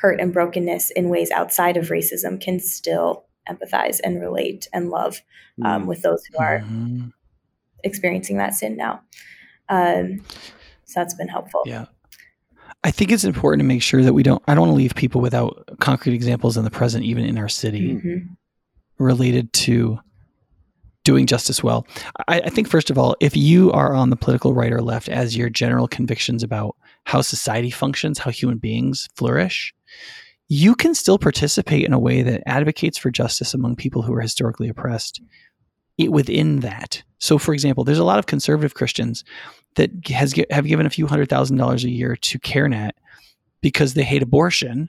hurt 0.00 0.20
and 0.20 0.32
brokenness 0.32 0.90
in 0.90 1.08
ways 1.08 1.30
outside 1.30 1.76
of 1.76 1.88
racism 1.88 2.40
can 2.40 2.58
still 2.58 3.26
empathize 3.48 4.00
and 4.02 4.20
relate 4.20 4.68
and 4.72 4.90
love 4.90 5.20
um, 5.64 5.84
mm. 5.84 5.86
with 5.86 6.02
those 6.02 6.24
who 6.26 6.38
are 6.38 6.60
mm-hmm. 6.60 7.08
experiencing 7.84 8.38
that 8.38 8.54
sin 8.54 8.76
now. 8.76 9.02
Um, 9.68 10.24
so 10.84 11.00
that's 11.00 11.14
been 11.14 11.28
helpful. 11.28 11.62
Yeah. 11.66 11.86
I 12.82 12.90
think 12.90 13.12
it's 13.12 13.24
important 13.24 13.60
to 13.60 13.66
make 13.66 13.82
sure 13.82 14.02
that 14.02 14.14
we 14.14 14.22
don't, 14.22 14.42
I 14.48 14.54
don't 14.54 14.62
want 14.62 14.70
to 14.70 14.76
leave 14.76 14.94
people 14.94 15.20
without 15.20 15.68
concrete 15.80 16.14
examples 16.14 16.56
in 16.56 16.64
the 16.64 16.70
present, 16.70 17.04
even 17.04 17.24
in 17.24 17.36
our 17.36 17.48
city, 17.48 17.94
mm-hmm. 17.94 18.32
related 18.98 19.52
to 19.52 19.98
doing 21.04 21.26
justice 21.26 21.62
well. 21.62 21.86
I, 22.26 22.40
I, 22.40 22.48
think, 22.48 22.68
first 22.68 22.90
of 22.90 22.96
all, 22.96 23.16
if 23.20 23.36
you 23.36 23.70
are 23.72 23.94
on 23.94 24.08
the 24.10 24.16
political 24.16 24.54
right 24.54 24.72
or 24.72 24.80
left 24.80 25.08
as 25.08 25.36
your 25.36 25.50
general 25.50 25.88
convictions 25.88 26.42
about 26.42 26.76
how 27.04 27.20
society 27.20 27.70
functions, 27.70 28.18
how 28.18 28.30
human 28.30 28.58
beings 28.58 29.08
flourish, 29.14 29.74
you 30.48 30.74
can 30.74 30.94
still 30.94 31.18
participate 31.18 31.84
in 31.84 31.92
a 31.92 31.98
way 31.98 32.22
that 32.22 32.42
advocates 32.46 32.98
for 32.98 33.10
justice 33.10 33.54
among 33.54 33.76
people 33.76 34.02
who 34.02 34.12
are 34.12 34.20
historically 34.20 34.68
oppressed, 34.68 35.20
it 35.96 36.10
within 36.10 36.60
that. 36.60 37.02
So, 37.18 37.38
for 37.38 37.54
example, 37.54 37.84
there's 37.84 37.98
a 37.98 38.04
lot 38.04 38.18
of 38.18 38.26
conservative 38.26 38.74
Christians 38.74 39.22
that 39.76 39.90
has 40.08 40.34
have 40.50 40.66
given 40.66 40.86
a 40.86 40.90
few 40.90 41.06
hundred 41.06 41.28
thousand 41.28 41.56
dollars 41.56 41.84
a 41.84 41.90
year 41.90 42.16
to 42.16 42.38
CareNet 42.38 42.92
because 43.60 43.94
they 43.94 44.02
hate 44.02 44.22
abortion, 44.22 44.88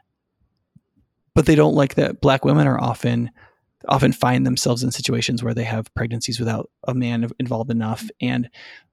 but 1.35 1.45
they 1.45 1.55
don't 1.55 1.75
like 1.75 1.95
that 1.95 2.21
black 2.21 2.43
women 2.43 2.67
are 2.67 2.81
often 2.81 3.29
often 3.87 4.11
find 4.11 4.45
themselves 4.45 4.83
in 4.83 4.91
situations 4.91 5.43
where 5.43 5.53
they 5.53 5.63
have 5.63 5.93
pregnancies 5.95 6.39
without 6.39 6.69
a 6.87 6.93
man 6.93 7.29
involved 7.39 7.71
enough 7.71 8.09
and 8.19 8.49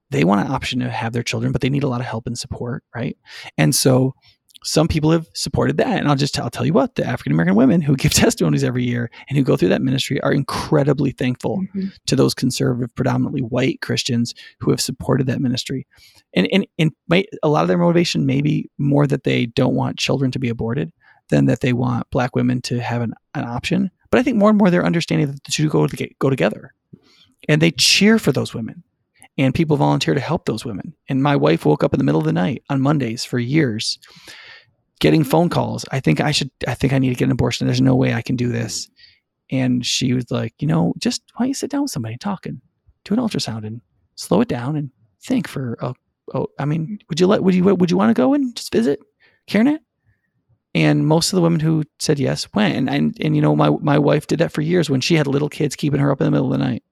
they 0.09 0.23
want 0.23 0.41
an 0.41 0.51
option 0.51 0.79
to 0.79 0.89
have 0.89 1.13
their 1.13 1.21
children 1.21 1.51
but 1.51 1.61
they 1.61 1.69
need 1.69 1.83
a 1.83 1.87
lot 1.87 2.01
of 2.01 2.07
help 2.07 2.25
and 2.25 2.39
support 2.39 2.83
right 2.95 3.15
and 3.55 3.75
so 3.75 4.15
some 4.63 4.87
people 4.87 5.11
have 5.11 5.27
supported 5.33 5.77
that 5.77 5.99
and 5.99 6.07
i'll 6.07 6.15
just 6.15 6.37
I'll 6.39 6.49
tell 6.49 6.65
you 6.65 6.73
what 6.73 6.95
the 6.95 7.05
african 7.05 7.31
american 7.31 7.55
women 7.55 7.81
who 7.81 7.95
give 7.95 8.13
testimonies 8.13 8.63
every 8.63 8.83
year 8.83 9.09
and 9.27 9.37
who 9.37 9.43
go 9.43 9.55
through 9.55 9.69
that 9.69 9.81
ministry 9.81 10.19
are 10.21 10.33
incredibly 10.33 11.11
thankful 11.11 11.59
mm-hmm. 11.59 11.87
to 12.07 12.15
those 12.15 12.33
conservative 12.33 12.93
predominantly 12.95 13.41
white 13.41 13.81
christians 13.81 14.33
who 14.59 14.71
have 14.71 14.81
supported 14.81 15.27
that 15.27 15.41
ministry. 15.41 15.87
And 16.33 16.47
and, 16.51 16.67
and 16.77 16.91
might, 17.07 17.27
a 17.43 17.49
lot 17.49 17.63
of 17.63 17.67
their 17.67 17.77
motivation 17.77 18.25
may 18.25 18.41
be 18.41 18.69
more 18.77 19.07
that 19.07 19.23
they 19.23 19.47
don't 19.47 19.75
want 19.75 19.97
children 19.97 20.31
to 20.31 20.39
be 20.39 20.49
aborted 20.49 20.91
than 21.29 21.45
that 21.45 21.61
they 21.61 21.73
want 21.73 22.09
black 22.11 22.35
women 22.35 22.61
to 22.63 22.79
have 22.79 23.01
an, 23.01 23.13
an 23.35 23.45
option. 23.45 23.91
But 24.11 24.19
i 24.19 24.23
think 24.23 24.37
more 24.37 24.49
and 24.49 24.57
more 24.57 24.69
they're 24.69 24.85
understanding 24.85 25.27
that 25.27 25.43
the 25.43 25.51
two 25.51 25.69
go, 25.69 25.87
to, 25.87 26.09
go 26.19 26.29
together. 26.29 26.73
And 27.47 27.61
they 27.61 27.71
cheer 27.71 28.19
for 28.19 28.31
those 28.31 28.53
women. 28.53 28.83
And 29.37 29.55
people 29.55 29.77
volunteer 29.77 30.13
to 30.13 30.19
help 30.19 30.45
those 30.45 30.65
women. 30.65 30.93
And 31.07 31.23
my 31.23 31.37
wife 31.37 31.65
woke 31.65 31.83
up 31.83 31.93
in 31.93 31.97
the 31.97 32.03
middle 32.03 32.19
of 32.19 32.25
the 32.25 32.33
night 32.33 32.61
on 32.69 32.81
mondays 32.81 33.23
for 33.23 33.39
years 33.39 33.97
getting 34.99 35.23
phone 35.23 35.49
calls. 35.49 35.85
I 35.91 35.99
think 35.99 36.21
I 36.21 36.31
should, 36.31 36.51
I 36.67 36.75
think 36.75 36.93
I 36.93 36.99
need 36.99 37.09
to 37.09 37.15
get 37.15 37.25
an 37.25 37.31
abortion. 37.31 37.67
There's 37.67 37.81
no 37.81 37.95
way 37.95 38.13
I 38.13 38.21
can 38.21 38.35
do 38.35 38.49
this. 38.49 38.89
And 39.49 39.85
she 39.85 40.13
was 40.13 40.29
like, 40.29 40.53
you 40.59 40.67
know, 40.67 40.93
just 40.97 41.23
why 41.35 41.45
don't 41.45 41.49
you 41.49 41.53
sit 41.53 41.71
down 41.71 41.83
with 41.83 41.91
somebody 41.91 42.17
talking, 42.17 42.61
do 43.05 43.13
an 43.13 43.19
ultrasound 43.19 43.65
and 43.65 43.81
slow 44.15 44.41
it 44.41 44.47
down 44.47 44.75
and 44.75 44.91
think 45.23 45.47
for, 45.47 45.77
oh, 45.81 45.95
oh 46.33 46.47
I 46.59 46.65
mean, 46.65 46.99
would 47.09 47.19
you 47.19 47.27
let, 47.27 47.43
would 47.43 47.55
you, 47.55 47.63
would 47.63 47.89
you 47.89 47.97
want 47.97 48.09
to 48.15 48.21
go 48.21 48.33
and 48.33 48.55
just 48.55 48.71
visit 48.71 48.99
CareNet? 49.47 49.79
And 50.75 51.07
most 51.07 51.33
of 51.33 51.37
the 51.37 51.41
women 51.41 51.59
who 51.59 51.83
said 51.97 52.19
yes 52.19 52.47
went. 52.53 52.75
And, 52.75 52.89
and, 52.89 53.17
and, 53.21 53.35
you 53.35 53.41
know, 53.41 53.55
my, 53.55 53.71
my 53.81 53.97
wife 53.97 54.27
did 54.27 54.39
that 54.39 54.51
for 54.51 54.61
years 54.61 54.89
when 54.89 55.01
she 55.01 55.15
had 55.15 55.25
little 55.25 55.49
kids 55.49 55.75
keeping 55.75 55.99
her 55.99 56.11
up 56.11 56.21
in 56.21 56.25
the 56.25 56.31
middle 56.31 56.53
of 56.53 56.59
the 56.59 56.63
night. 56.63 56.83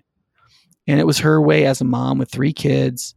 And 0.87 0.99
it 0.99 1.05
was 1.05 1.19
her 1.19 1.39
way 1.39 1.65
as 1.65 1.81
a 1.81 1.85
mom 1.85 2.17
with 2.17 2.31
three 2.31 2.53
kids 2.53 3.13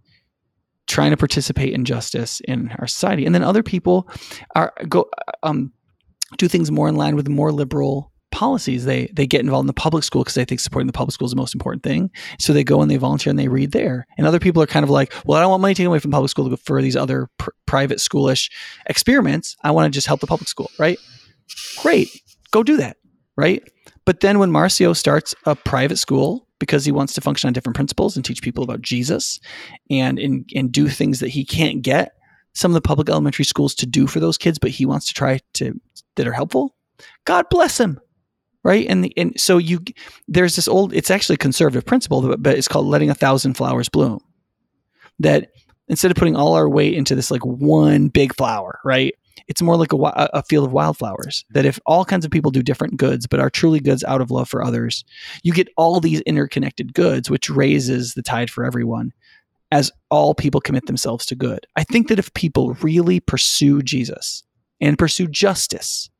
trying 0.90 1.10
to 1.10 1.16
participate 1.16 1.72
in 1.72 1.84
justice 1.84 2.40
in 2.40 2.72
our 2.78 2.86
society. 2.86 3.24
And 3.24 3.34
then 3.34 3.44
other 3.44 3.62
people 3.62 4.08
are 4.56 4.72
go 4.88 5.08
um, 5.42 5.72
do 6.36 6.48
things 6.48 6.70
more 6.70 6.88
in 6.88 6.96
line 6.96 7.16
with 7.16 7.28
more 7.28 7.52
liberal 7.52 8.12
policies. 8.32 8.84
They 8.84 9.06
they 9.14 9.26
get 9.26 9.40
involved 9.40 9.64
in 9.64 9.68
the 9.68 9.72
public 9.72 10.02
school 10.02 10.22
because 10.22 10.34
they 10.34 10.44
think 10.44 10.60
supporting 10.60 10.88
the 10.88 10.92
public 10.92 11.14
school 11.14 11.26
is 11.26 11.32
the 11.32 11.36
most 11.36 11.54
important 11.54 11.84
thing. 11.84 12.10
So 12.38 12.52
they 12.52 12.64
go 12.64 12.82
and 12.82 12.90
they 12.90 12.96
volunteer 12.96 13.30
and 13.30 13.38
they 13.38 13.48
read 13.48 13.70
there. 13.70 14.06
And 14.18 14.26
other 14.26 14.40
people 14.40 14.62
are 14.62 14.66
kind 14.66 14.84
of 14.84 14.90
like, 14.90 15.14
well, 15.24 15.38
I 15.38 15.42
don't 15.42 15.50
want 15.50 15.62
money 15.62 15.74
taken 15.74 15.86
away 15.86 16.00
from 16.00 16.10
public 16.10 16.30
school 16.30 16.54
for 16.56 16.82
these 16.82 16.96
other 16.96 17.28
pr- 17.38 17.50
private 17.66 17.98
schoolish 17.98 18.50
experiments. 18.86 19.56
I 19.62 19.70
want 19.70 19.92
to 19.92 19.96
just 19.96 20.08
help 20.08 20.20
the 20.20 20.26
public 20.26 20.48
school, 20.48 20.70
right? 20.78 20.98
Great, 21.78 22.08
go 22.50 22.62
do 22.62 22.76
that, 22.78 22.96
right? 23.36 23.62
But 24.04 24.20
then 24.20 24.38
when 24.40 24.50
Marcio 24.50 24.96
starts 24.96 25.34
a 25.44 25.54
private 25.54 25.98
school 25.98 26.48
because 26.60 26.84
he 26.84 26.92
wants 26.92 27.14
to 27.14 27.20
function 27.20 27.48
on 27.48 27.52
different 27.52 27.74
principles 27.74 28.14
and 28.14 28.24
teach 28.24 28.42
people 28.42 28.62
about 28.62 28.82
Jesus 28.82 29.40
and, 29.90 30.20
and, 30.20 30.48
and 30.54 30.70
do 30.70 30.88
things 30.88 31.18
that 31.18 31.30
he 31.30 31.44
can't 31.44 31.82
get 31.82 32.12
some 32.52 32.70
of 32.70 32.74
the 32.74 32.80
public 32.80 33.08
elementary 33.08 33.44
schools 33.44 33.74
to 33.76 33.86
do 33.86 34.06
for 34.06 34.20
those 34.20 34.38
kids, 34.38 34.58
but 34.58 34.70
he 34.70 34.86
wants 34.86 35.06
to 35.06 35.14
try 35.14 35.40
to 35.54 35.80
that 36.16 36.28
are 36.28 36.32
helpful. 36.32 36.76
God 37.24 37.48
bless 37.50 37.78
him. 37.78 37.98
Right. 38.62 38.86
And, 38.88 39.04
the, 39.04 39.12
and 39.16 39.40
so 39.40 39.56
you, 39.56 39.80
there's 40.28 40.54
this 40.54 40.68
old, 40.68 40.92
it's 40.92 41.10
actually 41.10 41.34
a 41.34 41.38
conservative 41.38 41.86
principle, 41.86 42.36
but 42.36 42.58
it's 42.58 42.68
called 42.68 42.86
letting 42.86 43.08
a 43.08 43.14
thousand 43.14 43.54
flowers 43.54 43.88
bloom. 43.88 44.20
That 45.18 45.48
instead 45.88 46.10
of 46.10 46.16
putting 46.18 46.36
all 46.36 46.52
our 46.52 46.68
weight 46.68 46.92
into 46.92 47.14
this 47.14 47.30
like 47.30 47.44
one 47.44 48.08
big 48.08 48.34
flower, 48.36 48.78
right? 48.84 49.14
It's 49.48 49.62
more 49.62 49.76
like 49.76 49.92
a, 49.92 49.96
a 50.32 50.42
field 50.44 50.66
of 50.66 50.72
wildflowers 50.72 51.44
that 51.50 51.66
if 51.66 51.78
all 51.86 52.04
kinds 52.04 52.24
of 52.24 52.30
people 52.30 52.50
do 52.50 52.62
different 52.62 52.96
goods 52.96 53.26
but 53.26 53.40
are 53.40 53.50
truly 53.50 53.80
goods 53.80 54.04
out 54.04 54.20
of 54.20 54.30
love 54.30 54.48
for 54.48 54.62
others 54.62 55.04
you 55.42 55.52
get 55.52 55.68
all 55.76 56.00
these 56.00 56.20
interconnected 56.22 56.94
goods 56.94 57.30
which 57.30 57.50
raises 57.50 58.14
the 58.14 58.22
tide 58.22 58.50
for 58.50 58.64
everyone 58.64 59.12
as 59.72 59.90
all 60.10 60.34
people 60.34 60.60
commit 60.60 60.86
themselves 60.86 61.24
to 61.26 61.36
good. 61.36 61.64
I 61.76 61.84
think 61.84 62.08
that 62.08 62.18
if 62.18 62.32
people 62.34 62.74
really 62.82 63.20
pursue 63.20 63.82
jesus 63.82 64.42
and 64.80 64.98
pursue 64.98 65.26
justice 65.26 66.10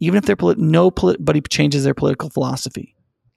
even 0.00 0.18
if 0.18 0.24
their 0.24 0.36
polit- 0.36 0.58
nobody 0.58 1.40
changes 1.42 1.84
their 1.84 1.94
political 1.94 2.30
philosophy 2.30 2.94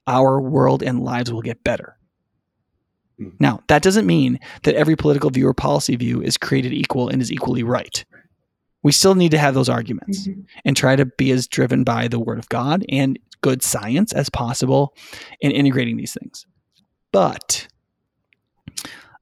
our 0.08 0.40
world 0.40 0.82
and 0.82 1.04
lives 1.04 1.30
will 1.30 1.42
get 1.42 1.62
better. 1.62 1.96
Hmm. 3.18 3.28
now, 3.38 3.60
that 3.68 3.82
doesn't 3.82 4.06
mean 4.06 4.40
that 4.62 4.74
every 4.74 4.96
political 4.96 5.28
view 5.28 5.46
or 5.46 5.54
policy 5.54 5.96
view 5.96 6.22
is 6.22 6.36
created 6.36 6.72
equal 6.72 7.08
and 7.08 7.20
is 7.20 7.30
equally 7.30 7.62
right 7.62 8.04
we 8.82 8.92
still 8.92 9.14
need 9.14 9.30
to 9.32 9.38
have 9.38 9.54
those 9.54 9.68
arguments 9.68 10.28
mm-hmm. 10.28 10.42
and 10.64 10.76
try 10.76 10.96
to 10.96 11.06
be 11.06 11.30
as 11.30 11.46
driven 11.46 11.84
by 11.84 12.08
the 12.08 12.18
word 12.18 12.38
of 12.38 12.48
God 12.48 12.84
and 12.88 13.18
good 13.40 13.62
science 13.62 14.12
as 14.12 14.28
possible 14.28 14.94
in 15.40 15.50
integrating 15.50 15.96
these 15.96 16.14
things. 16.14 16.46
But 17.12 17.68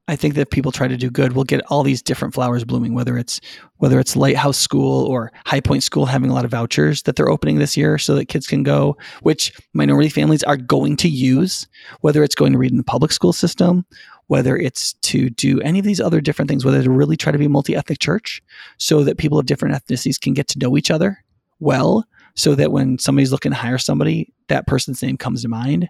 I 0.09 0.15
think 0.15 0.35
that 0.35 0.41
if 0.41 0.49
people 0.49 0.71
try 0.71 0.87
to 0.87 0.95
do 0.95 1.09
good, 1.09 1.33
we'll 1.33 1.43
get 1.43 1.65
all 1.67 1.83
these 1.83 2.01
different 2.01 2.33
flowers 2.33 2.63
blooming, 2.63 2.93
whether 2.93 3.17
it's 3.17 3.41
whether 3.77 3.99
it's 3.99 4.15
Lighthouse 4.15 4.57
School 4.57 5.05
or 5.05 5.31
High 5.45 5.59
Point 5.59 5.83
School 5.83 6.05
having 6.05 6.29
a 6.29 6.33
lot 6.33 6.45
of 6.45 6.51
vouchers 6.51 7.03
that 7.03 7.15
they're 7.15 7.29
opening 7.29 7.57
this 7.57 7.75
year 7.75 7.97
so 7.97 8.15
that 8.15 8.25
kids 8.25 8.47
can 8.47 8.63
go, 8.63 8.97
which 9.21 9.51
minority 9.73 10.09
families 10.09 10.43
are 10.43 10.57
going 10.57 10.95
to 10.97 11.09
use, 11.09 11.67
whether 12.01 12.23
it's 12.23 12.35
going 12.35 12.53
to 12.53 12.57
read 12.57 12.71
in 12.71 12.77
the 12.77 12.83
public 12.83 13.11
school 13.11 13.33
system 13.33 13.85
whether 14.27 14.57
it's 14.57 14.93
to 14.93 15.29
do 15.29 15.59
any 15.61 15.79
of 15.79 15.85
these 15.85 16.01
other 16.01 16.21
different 16.21 16.49
things, 16.49 16.63
whether 16.63 16.83
to 16.83 16.91
really 16.91 17.17
try 17.17 17.31
to 17.31 17.37
be 17.37 17.45
a 17.45 17.49
multi 17.49 17.75
ethnic 17.75 17.99
church 17.99 18.41
so 18.77 19.03
that 19.03 19.17
people 19.17 19.39
of 19.39 19.45
different 19.45 19.75
ethnicities 19.75 20.19
can 20.19 20.33
get 20.33 20.47
to 20.49 20.59
know 20.59 20.77
each 20.77 20.91
other 20.91 21.23
well, 21.59 22.05
so 22.35 22.53
that 22.55 22.71
when 22.71 22.99
somebody's 22.99 23.31
looking 23.31 23.51
to 23.51 23.57
hire 23.57 23.79
somebody, 23.79 24.31
that 24.47 24.67
person's 24.67 25.01
name 25.01 25.17
comes 25.17 25.41
to 25.41 25.47
mind. 25.47 25.89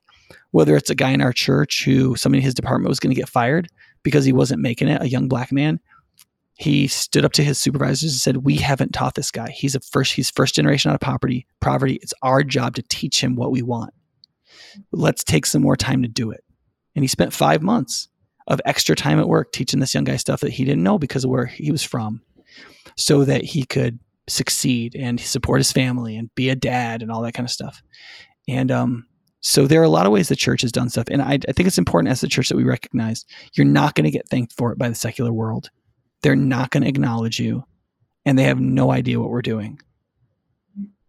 Whether 0.52 0.76
it's 0.76 0.90
a 0.90 0.96
guy 0.96 1.12
in 1.12 1.22
our 1.22 1.34
church 1.34 1.84
who 1.84 2.16
somebody 2.16 2.40
in 2.40 2.46
his 2.46 2.54
department 2.54 2.90
was 2.90 3.00
going 3.00 3.14
to 3.14 3.20
get 3.20 3.30
fired 3.30 3.68
because 4.04 4.24
he 4.24 4.32
wasn't 4.32 4.62
making 4.62 4.88
it, 4.88 5.02
a 5.02 5.10
young 5.10 5.28
black 5.28 5.52
man, 5.52 5.80
he 6.56 6.88
stood 6.88 7.26
up 7.26 7.34
to 7.34 7.44
his 7.44 7.60
supervisors 7.60 8.12
and 8.12 8.20
said, 8.20 8.38
"We 8.38 8.56
haven't 8.56 8.94
taught 8.94 9.16
this 9.16 9.32
guy. 9.32 9.50
He's 9.50 9.76
a 9.76 9.80
first. 9.80 10.14
He's 10.14 10.30
first 10.30 10.56
generation 10.56 10.90
out 10.90 10.96
of 10.96 11.02
poverty. 11.02 11.46
Poverty. 11.60 12.00
It's 12.02 12.14
our 12.22 12.44
job 12.44 12.76
to 12.76 12.84
teach 12.84 13.22
him 13.22 13.36
what 13.36 13.52
we 13.52 13.62
want. 13.62 13.94
Let's 14.92 15.24
take 15.24 15.46
some 15.46 15.62
more 15.62 15.76
time 15.76 16.02
to 16.02 16.08
do 16.08 16.32
it." 16.32 16.44
And 16.96 17.04
he 17.04 17.08
spent 17.08 17.34
five 17.34 17.62
months 17.62 18.08
of 18.48 18.62
extra 18.66 18.96
time 18.96 19.20
at 19.20 19.28
work 19.28 19.52
teaching 19.52 19.80
this 19.80 19.94
young 19.94 20.04
guy 20.04 20.16
stuff 20.16 20.40
that 20.42 20.52
he 20.54 20.66
didn't 20.66 20.84
know 20.84 20.98
because 20.98 21.24
of 21.24 21.30
where 21.30 21.46
he 21.46 21.72
was 21.72 21.84
from 21.84 22.22
so 22.96 23.26
that 23.26 23.44
he 23.44 23.64
could 23.66 24.00
succeed 24.28 24.96
and 24.96 25.20
support 25.20 25.60
his 25.60 25.72
family 25.72 26.16
and 26.16 26.34
be 26.36 26.50
a 26.50 26.56
dad 26.56 27.02
and 27.02 27.12
all 27.12 27.22
that 27.22 27.34
kind 27.34 27.46
of 27.46 27.52
stuff. 27.52 27.82
And 28.48 28.72
um, 28.72 29.06
so 29.42 29.68
there 29.68 29.82
are 29.82 29.86
a 29.86 29.90
lot 29.90 30.06
of 30.06 30.12
ways 30.12 30.30
the 30.30 30.36
church 30.36 30.62
has 30.62 30.72
done 30.72 30.90
stuff. 30.90 31.08
And 31.10 31.22
I, 31.22 31.40
I 31.48 31.52
think 31.52 31.68
it's 31.68 31.78
important 31.78 32.12
as 32.12 32.22
the 32.22 32.28
church 32.28 32.50
that 32.50 32.58
we 32.58 32.64
recognize 32.64 33.26
you're 33.54 33.66
not 33.66 33.96
going 33.96 34.06
to 34.06 34.12
get 34.12 34.28
thanked 34.30 34.54
for 34.54 34.72
it 34.72 34.78
by 34.78 34.90
the 34.90 34.96
secular 34.96 35.32
world. 35.32 35.70
They're 36.24 36.36
not 36.36 36.72
going 36.72 36.84
to 36.84 36.90
acknowledge 36.90 37.40
you 37.40 37.64
and 38.26 38.38
they 38.38 38.44
have 38.44 38.60
no 38.60 38.92
idea 38.92 39.20
what 39.20 39.30
we're 39.30 39.42
doing. 39.42 39.80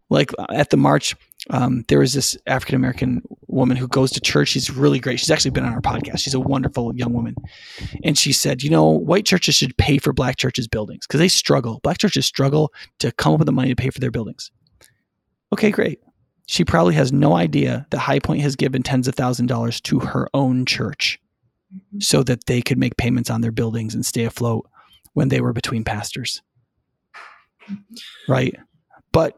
Like 0.09 0.31
uh, 0.39 0.47
at 0.49 0.69
the 0.71 0.77
march, 0.77 1.15
um, 1.51 1.85
there 1.87 1.99
was 1.99 2.13
this 2.13 2.37
African 2.47 2.75
American 2.75 3.21
woman 3.47 3.77
who 3.77 3.87
goes 3.87 4.11
to 4.11 4.19
church. 4.19 4.49
She's 4.49 4.69
really 4.69 4.99
great. 4.99 5.19
She's 5.19 5.31
actually 5.31 5.51
been 5.51 5.65
on 5.65 5.73
our 5.73 5.81
podcast. 5.81 6.19
She's 6.19 6.33
a 6.33 6.39
wonderful 6.39 6.95
young 6.95 7.13
woman. 7.13 7.35
And 8.03 8.17
she 8.17 8.33
said, 8.33 8.63
you 8.63 8.69
know, 8.69 8.89
white 8.89 9.25
churches 9.25 9.55
should 9.55 9.77
pay 9.77 9.97
for 9.97 10.13
black 10.13 10.37
churches' 10.37 10.67
buildings 10.67 11.05
because 11.07 11.19
they 11.19 11.27
struggle. 11.27 11.79
Black 11.83 11.97
churches 11.97 12.25
struggle 12.25 12.73
to 12.99 13.11
come 13.13 13.33
up 13.33 13.39
with 13.39 13.45
the 13.45 13.51
money 13.51 13.69
to 13.69 13.75
pay 13.75 13.89
for 13.89 13.99
their 13.99 14.11
buildings. 14.11 14.51
Okay, 15.53 15.71
great. 15.71 15.99
She 16.47 16.65
probably 16.65 16.95
has 16.95 17.13
no 17.13 17.35
idea 17.35 17.85
that 17.91 17.99
High 17.99 18.19
Point 18.19 18.41
has 18.41 18.55
given 18.55 18.81
tens 18.81 19.07
of 19.07 19.15
thousands 19.15 19.51
of 19.51 19.55
dollars 19.55 19.79
to 19.81 19.99
her 19.99 20.27
own 20.33 20.65
church 20.65 21.19
mm-hmm. 21.73 21.99
so 21.99 22.23
that 22.23 22.45
they 22.47 22.61
could 22.61 22.77
make 22.77 22.97
payments 22.97 23.29
on 23.29 23.41
their 23.41 23.51
buildings 23.51 23.93
and 23.93 24.05
stay 24.05 24.23
afloat 24.23 24.67
when 25.13 25.29
they 25.29 25.41
were 25.41 25.53
between 25.53 25.83
pastors. 25.83 26.41
Mm-hmm. 27.69 28.31
Right. 28.31 28.55
But 29.11 29.37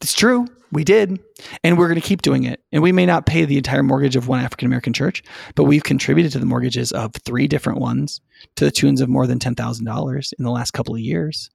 it's 0.00 0.12
true. 0.12 0.46
We 0.72 0.84
did. 0.84 1.18
And 1.64 1.76
we're 1.76 1.88
going 1.88 2.00
to 2.00 2.06
keep 2.06 2.22
doing 2.22 2.44
it. 2.44 2.62
And 2.70 2.82
we 2.82 2.92
may 2.92 3.06
not 3.06 3.26
pay 3.26 3.44
the 3.44 3.56
entire 3.56 3.82
mortgage 3.82 4.16
of 4.16 4.28
one 4.28 4.40
African 4.40 4.66
American 4.66 4.92
church, 4.92 5.22
but 5.54 5.64
we've 5.64 5.82
contributed 5.82 6.32
to 6.32 6.38
the 6.38 6.46
mortgages 6.46 6.92
of 6.92 7.12
three 7.24 7.48
different 7.48 7.80
ones 7.80 8.20
to 8.56 8.64
the 8.64 8.70
tunes 8.70 9.00
of 9.00 9.08
more 9.08 9.26
than 9.26 9.38
$10,000 9.38 10.32
in 10.38 10.44
the 10.44 10.50
last 10.50 10.70
couple 10.72 10.94
of 10.94 11.00
years. 11.00 11.50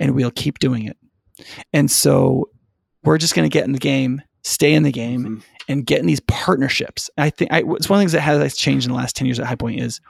And 0.00 0.14
we'll 0.14 0.30
keep 0.30 0.58
doing 0.58 0.84
it. 0.84 0.96
And 1.72 1.90
so 1.90 2.50
we're 3.02 3.18
just 3.18 3.34
going 3.34 3.48
to 3.48 3.52
get 3.52 3.64
in 3.64 3.72
the 3.72 3.78
game, 3.78 4.22
stay 4.42 4.74
in 4.74 4.82
the 4.82 4.92
game, 4.92 5.24
mm-hmm. 5.24 5.38
and 5.68 5.86
get 5.86 6.00
in 6.00 6.06
these 6.06 6.20
partnerships. 6.20 7.10
I 7.18 7.30
think 7.30 7.52
I, 7.52 7.62
it's 7.66 7.88
one 7.88 7.98
of 7.98 8.00
the 8.00 8.02
things 8.02 8.12
that 8.12 8.20
has 8.20 8.56
changed 8.56 8.86
in 8.86 8.92
the 8.92 8.98
last 8.98 9.16
10 9.16 9.26
years 9.26 9.40
at 9.40 9.46
High 9.46 9.56
Point 9.56 9.80
is 9.80 10.00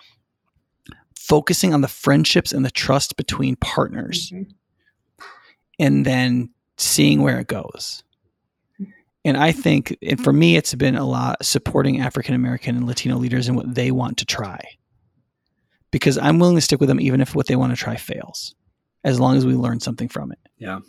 focusing 1.16 1.74
on 1.74 1.80
the 1.80 1.88
friendships 1.88 2.52
and 2.52 2.64
the 2.64 2.70
trust 2.70 3.16
between 3.16 3.56
partners. 3.56 4.30
Mm-hmm. 4.30 4.52
And 5.78 6.06
then 6.06 6.50
seeing 6.76 7.22
where 7.22 7.38
it 7.38 7.46
goes 7.46 8.02
mm-hmm. 8.80 8.90
And 9.24 9.36
I 9.36 9.52
think, 9.52 9.96
and 10.02 10.22
for 10.22 10.32
me, 10.32 10.56
it's 10.56 10.74
been 10.74 10.96
a 10.96 11.04
lot 11.04 11.44
supporting 11.44 12.00
African 12.00 12.34
American 12.34 12.76
and 12.76 12.86
Latino 12.86 13.16
leaders 13.16 13.48
in 13.48 13.54
what 13.54 13.74
they 13.74 13.90
want 13.90 14.18
to 14.18 14.24
try. 14.24 14.60
Because 15.90 16.18
I'm 16.18 16.38
willing 16.38 16.56
to 16.56 16.60
stick 16.60 16.80
with 16.80 16.88
them 16.88 17.00
even 17.00 17.20
if 17.20 17.34
what 17.34 17.46
they 17.46 17.56
want 17.56 17.72
to 17.72 17.76
try 17.76 17.96
fails, 17.96 18.54
as 19.04 19.18
long 19.18 19.36
as 19.36 19.46
we 19.46 19.54
learn 19.54 19.80
something 19.80 20.08
from 20.08 20.32
it. 20.32 20.38
Yeah. 20.58 20.80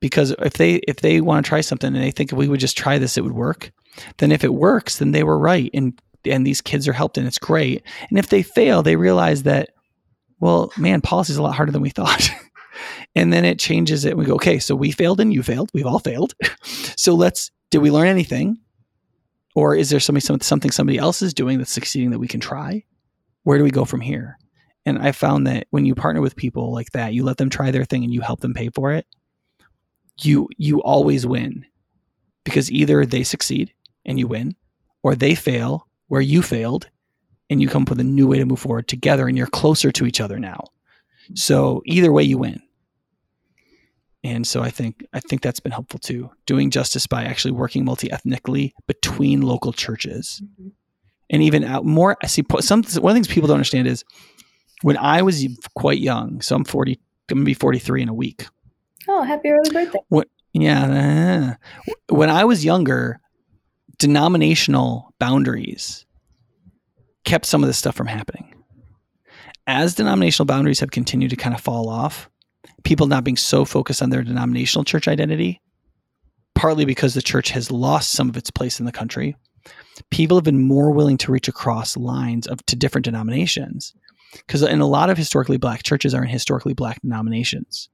Because 0.00 0.32
if 0.38 0.54
they 0.54 0.74
if 0.88 0.96
they 0.96 1.20
want 1.20 1.44
to 1.44 1.48
try 1.48 1.60
something 1.60 1.94
and 1.94 2.02
they 2.02 2.10
think 2.10 2.32
if 2.32 2.38
we 2.38 2.48
would 2.48 2.60
just 2.60 2.76
try 2.76 2.98
this, 2.98 3.16
it 3.16 3.24
would 3.24 3.32
work, 3.32 3.72
then 4.18 4.32
if 4.32 4.44
it 4.44 4.54
works, 4.54 4.98
then 4.98 5.12
they 5.12 5.22
were 5.22 5.38
right, 5.38 5.70
and 5.72 5.98
and 6.24 6.46
these 6.46 6.60
kids 6.60 6.88
are 6.88 6.92
helped, 6.92 7.18
and 7.18 7.26
it's 7.26 7.38
great. 7.38 7.82
And 8.08 8.18
if 8.18 8.28
they 8.28 8.42
fail, 8.42 8.82
they 8.82 8.96
realize 8.96 9.44
that, 9.44 9.70
well, 10.40 10.72
man, 10.76 11.00
policy 11.00 11.32
is 11.32 11.36
a 11.36 11.42
lot 11.42 11.54
harder 11.54 11.72
than 11.72 11.82
we 11.82 11.90
thought. 11.90 12.30
and 13.14 13.32
then 13.32 13.44
it 13.44 13.58
changes 13.58 14.04
it. 14.04 14.16
We 14.16 14.24
go, 14.24 14.34
okay, 14.34 14.58
so 14.58 14.74
we 14.74 14.90
failed 14.90 15.20
and 15.20 15.32
you 15.32 15.42
failed. 15.42 15.70
We've 15.74 15.86
all 15.86 15.98
failed. 15.98 16.34
so 16.96 17.14
let's, 17.14 17.50
did 17.70 17.78
we 17.78 17.90
learn 17.90 18.08
anything? 18.08 18.58
Or 19.54 19.74
is 19.74 19.90
there 19.90 20.00
somebody, 20.00 20.24
something 20.42 20.70
somebody 20.70 20.98
else 20.98 21.22
is 21.22 21.32
doing 21.32 21.58
that's 21.58 21.70
succeeding 21.70 22.10
that 22.10 22.18
we 22.18 22.28
can 22.28 22.40
try? 22.40 22.84
Where 23.44 23.58
do 23.58 23.64
we 23.64 23.70
go 23.70 23.84
from 23.84 24.00
here? 24.00 24.38
And 24.86 24.98
I 24.98 25.12
found 25.12 25.46
that 25.46 25.66
when 25.70 25.86
you 25.86 25.94
partner 25.94 26.20
with 26.20 26.36
people 26.36 26.72
like 26.72 26.90
that, 26.92 27.14
you 27.14 27.24
let 27.24 27.38
them 27.38 27.50
try 27.50 27.70
their 27.70 27.84
thing 27.84 28.04
and 28.04 28.12
you 28.12 28.20
help 28.20 28.40
them 28.40 28.54
pay 28.54 28.68
for 28.70 28.92
it, 28.92 29.06
you 30.20 30.48
you 30.58 30.82
always 30.82 31.26
win. 31.26 31.64
Because 32.44 32.70
either 32.70 33.06
they 33.06 33.22
succeed 33.22 33.72
and 34.04 34.18
you 34.18 34.26
win, 34.26 34.54
or 35.02 35.14
they 35.14 35.34
fail 35.34 35.88
where 36.08 36.20
you 36.20 36.42
failed 36.42 36.90
and 37.48 37.62
you 37.62 37.68
come 37.68 37.82
up 37.82 37.90
with 37.90 38.00
a 38.00 38.04
new 38.04 38.26
way 38.26 38.38
to 38.38 38.44
move 38.44 38.60
forward 38.60 38.88
together 38.88 39.26
and 39.26 39.38
you're 39.38 39.46
closer 39.46 39.90
to 39.92 40.06
each 40.06 40.20
other 40.20 40.38
now. 40.38 40.64
So 41.34 41.82
either 41.86 42.12
way 42.12 42.22
you 42.22 42.38
win 42.38 42.60
and 44.24 44.46
so 44.46 44.62
I 44.62 44.70
think 44.70 45.06
I 45.12 45.20
think 45.20 45.42
that's 45.42 45.60
been 45.60 45.70
helpful 45.70 46.00
too. 46.00 46.30
Doing 46.46 46.70
justice 46.70 47.06
by 47.06 47.24
actually 47.24 47.52
working 47.52 47.84
multi 47.84 48.10
ethnically 48.10 48.74
between 48.86 49.42
local 49.42 49.72
churches, 49.72 50.42
mm-hmm. 50.42 50.68
and 51.28 51.42
even 51.42 51.62
out 51.62 51.84
more. 51.84 52.16
I 52.22 52.26
see 52.26 52.42
some 52.60 52.82
one 52.82 52.86
of 52.86 53.02
the 53.02 53.12
things 53.12 53.28
people 53.28 53.48
don't 53.48 53.56
understand 53.56 53.86
is 53.86 54.02
when 54.80 54.96
I 54.96 55.20
was 55.20 55.46
quite 55.76 55.98
young. 55.98 56.40
So 56.40 56.56
I'm 56.56 56.64
forty. 56.64 56.98
I'm 57.30 57.36
gonna 57.36 57.44
be 57.44 57.54
forty 57.54 57.78
three 57.78 58.02
in 58.02 58.08
a 58.08 58.14
week. 58.14 58.46
Oh, 59.06 59.22
happy 59.22 59.50
early 59.50 59.70
birthday! 59.70 59.98
What, 60.08 60.28
yeah, 60.54 61.56
when 62.08 62.30
I 62.30 62.44
was 62.44 62.64
younger, 62.64 63.20
denominational 63.98 65.12
boundaries 65.18 66.06
kept 67.24 67.44
some 67.44 67.62
of 67.62 67.66
this 67.66 67.76
stuff 67.76 67.94
from 67.94 68.06
happening. 68.06 68.53
As 69.66 69.94
denominational 69.94 70.46
boundaries 70.46 70.80
have 70.80 70.90
continued 70.90 71.30
to 71.30 71.36
kind 71.36 71.54
of 71.54 71.60
fall 71.60 71.88
off, 71.88 72.28
people 72.84 73.06
not 73.06 73.24
being 73.24 73.36
so 73.36 73.64
focused 73.64 74.02
on 74.02 74.10
their 74.10 74.22
denominational 74.22 74.84
church 74.84 75.08
identity, 75.08 75.60
partly 76.54 76.84
because 76.84 77.14
the 77.14 77.22
church 77.22 77.50
has 77.50 77.70
lost 77.70 78.12
some 78.12 78.28
of 78.28 78.36
its 78.36 78.50
place 78.50 78.78
in 78.78 78.86
the 78.86 78.92
country. 78.92 79.36
People 80.10 80.36
have 80.36 80.44
been 80.44 80.62
more 80.62 80.90
willing 80.90 81.16
to 81.18 81.32
reach 81.32 81.48
across 81.48 81.96
lines 81.96 82.46
of 82.46 82.64
to 82.66 82.76
different 82.76 83.06
denominations 83.06 83.94
because 84.46 84.62
in 84.62 84.80
a 84.80 84.86
lot 84.86 85.10
of 85.10 85.16
historically 85.16 85.56
black 85.56 85.82
churches 85.82 86.14
are 86.14 86.22
in 86.22 86.28
historically 86.28 86.74
black 86.74 87.00
denominations. 87.02 87.88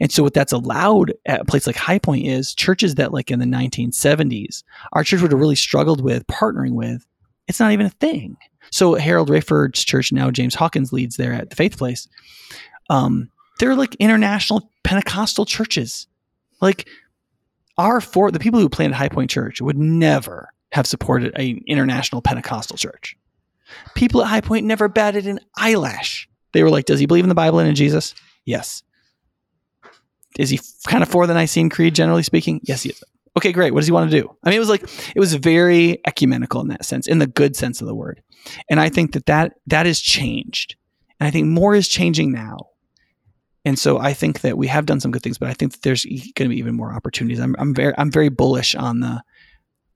And 0.00 0.10
so 0.10 0.22
what 0.22 0.34
that's 0.34 0.52
allowed 0.52 1.12
at 1.26 1.40
a 1.40 1.44
place 1.44 1.66
like 1.66 1.76
High 1.76 1.98
Point 1.98 2.26
is 2.26 2.54
churches 2.54 2.94
that 2.94 3.12
like 3.12 3.30
in 3.30 3.38
the 3.38 3.44
1970s, 3.44 4.62
our 4.92 5.04
church 5.04 5.20
would 5.20 5.32
have 5.32 5.40
really 5.40 5.56
struggled 5.56 6.02
with 6.02 6.26
partnering 6.26 6.72
with, 6.72 7.06
it's 7.48 7.60
not 7.60 7.72
even 7.72 7.86
a 7.86 7.90
thing. 7.90 8.36
So 8.70 8.94
Harold 8.94 9.28
Rayford's 9.28 9.84
church, 9.84 10.12
now 10.12 10.30
James 10.30 10.54
Hawkins 10.54 10.92
leads 10.92 11.16
there 11.16 11.32
at 11.32 11.50
the 11.50 11.56
Faith 11.56 11.78
Place. 11.78 12.08
Um, 12.90 13.30
they're 13.58 13.74
like 13.74 13.94
international 13.96 14.70
Pentecostal 14.84 15.44
churches. 15.44 16.06
Like 16.60 16.88
our 17.76 18.00
four, 18.00 18.30
the 18.30 18.38
people 18.38 18.60
who 18.60 18.68
planted 18.68 18.96
High 18.96 19.08
Point 19.08 19.30
Church 19.30 19.60
would 19.60 19.78
never 19.78 20.52
have 20.72 20.86
supported 20.86 21.36
an 21.38 21.62
international 21.66 22.22
Pentecostal 22.22 22.76
church. 22.76 23.16
People 23.94 24.22
at 24.22 24.28
High 24.28 24.40
Point 24.40 24.66
never 24.66 24.88
batted 24.88 25.26
an 25.26 25.40
eyelash. 25.56 26.28
They 26.52 26.62
were 26.62 26.70
like, 26.70 26.86
"Does 26.86 27.00
he 27.00 27.06
believe 27.06 27.24
in 27.24 27.28
the 27.28 27.34
Bible 27.34 27.58
and 27.58 27.68
in 27.68 27.74
Jesus?" 27.74 28.14
Yes. 28.44 28.82
Is 30.38 30.50
he 30.50 30.60
kind 30.86 31.02
of 31.02 31.08
for 31.08 31.26
the 31.26 31.34
Nicene 31.34 31.68
Creed, 31.68 31.94
generally 31.94 32.22
speaking? 32.22 32.60
Yes, 32.62 32.82
he 32.82 32.90
is. 32.90 33.02
Okay, 33.38 33.52
great. 33.52 33.72
What 33.72 33.80
does 33.80 33.86
he 33.86 33.92
want 33.92 34.10
to 34.10 34.20
do? 34.20 34.28
I 34.42 34.50
mean, 34.50 34.56
it 34.56 34.58
was 34.58 34.68
like 34.68 34.82
it 35.14 35.20
was 35.20 35.32
very 35.34 36.00
ecumenical 36.04 36.60
in 36.60 36.66
that 36.68 36.84
sense, 36.84 37.06
in 37.06 37.20
the 37.20 37.26
good 37.28 37.54
sense 37.54 37.80
of 37.80 37.86
the 37.86 37.94
word. 37.94 38.20
And 38.68 38.80
I 38.80 38.88
think 38.88 39.12
that 39.12 39.26
that 39.26 39.52
that 39.68 39.86
has 39.86 40.00
changed, 40.00 40.74
and 41.20 41.28
I 41.28 41.30
think 41.30 41.46
more 41.46 41.76
is 41.76 41.86
changing 41.86 42.32
now. 42.32 42.56
And 43.64 43.78
so 43.78 43.98
I 43.98 44.12
think 44.12 44.40
that 44.40 44.58
we 44.58 44.66
have 44.66 44.86
done 44.86 44.98
some 44.98 45.12
good 45.12 45.22
things, 45.22 45.38
but 45.38 45.48
I 45.48 45.52
think 45.52 45.70
that 45.70 45.82
there's 45.82 46.04
going 46.04 46.32
to 46.34 46.48
be 46.48 46.58
even 46.58 46.74
more 46.74 46.92
opportunities. 46.92 47.38
I'm, 47.38 47.54
I'm 47.60 47.74
very 47.74 47.94
I'm 47.96 48.10
very 48.10 48.28
bullish 48.28 48.74
on 48.74 48.98
the 48.98 49.22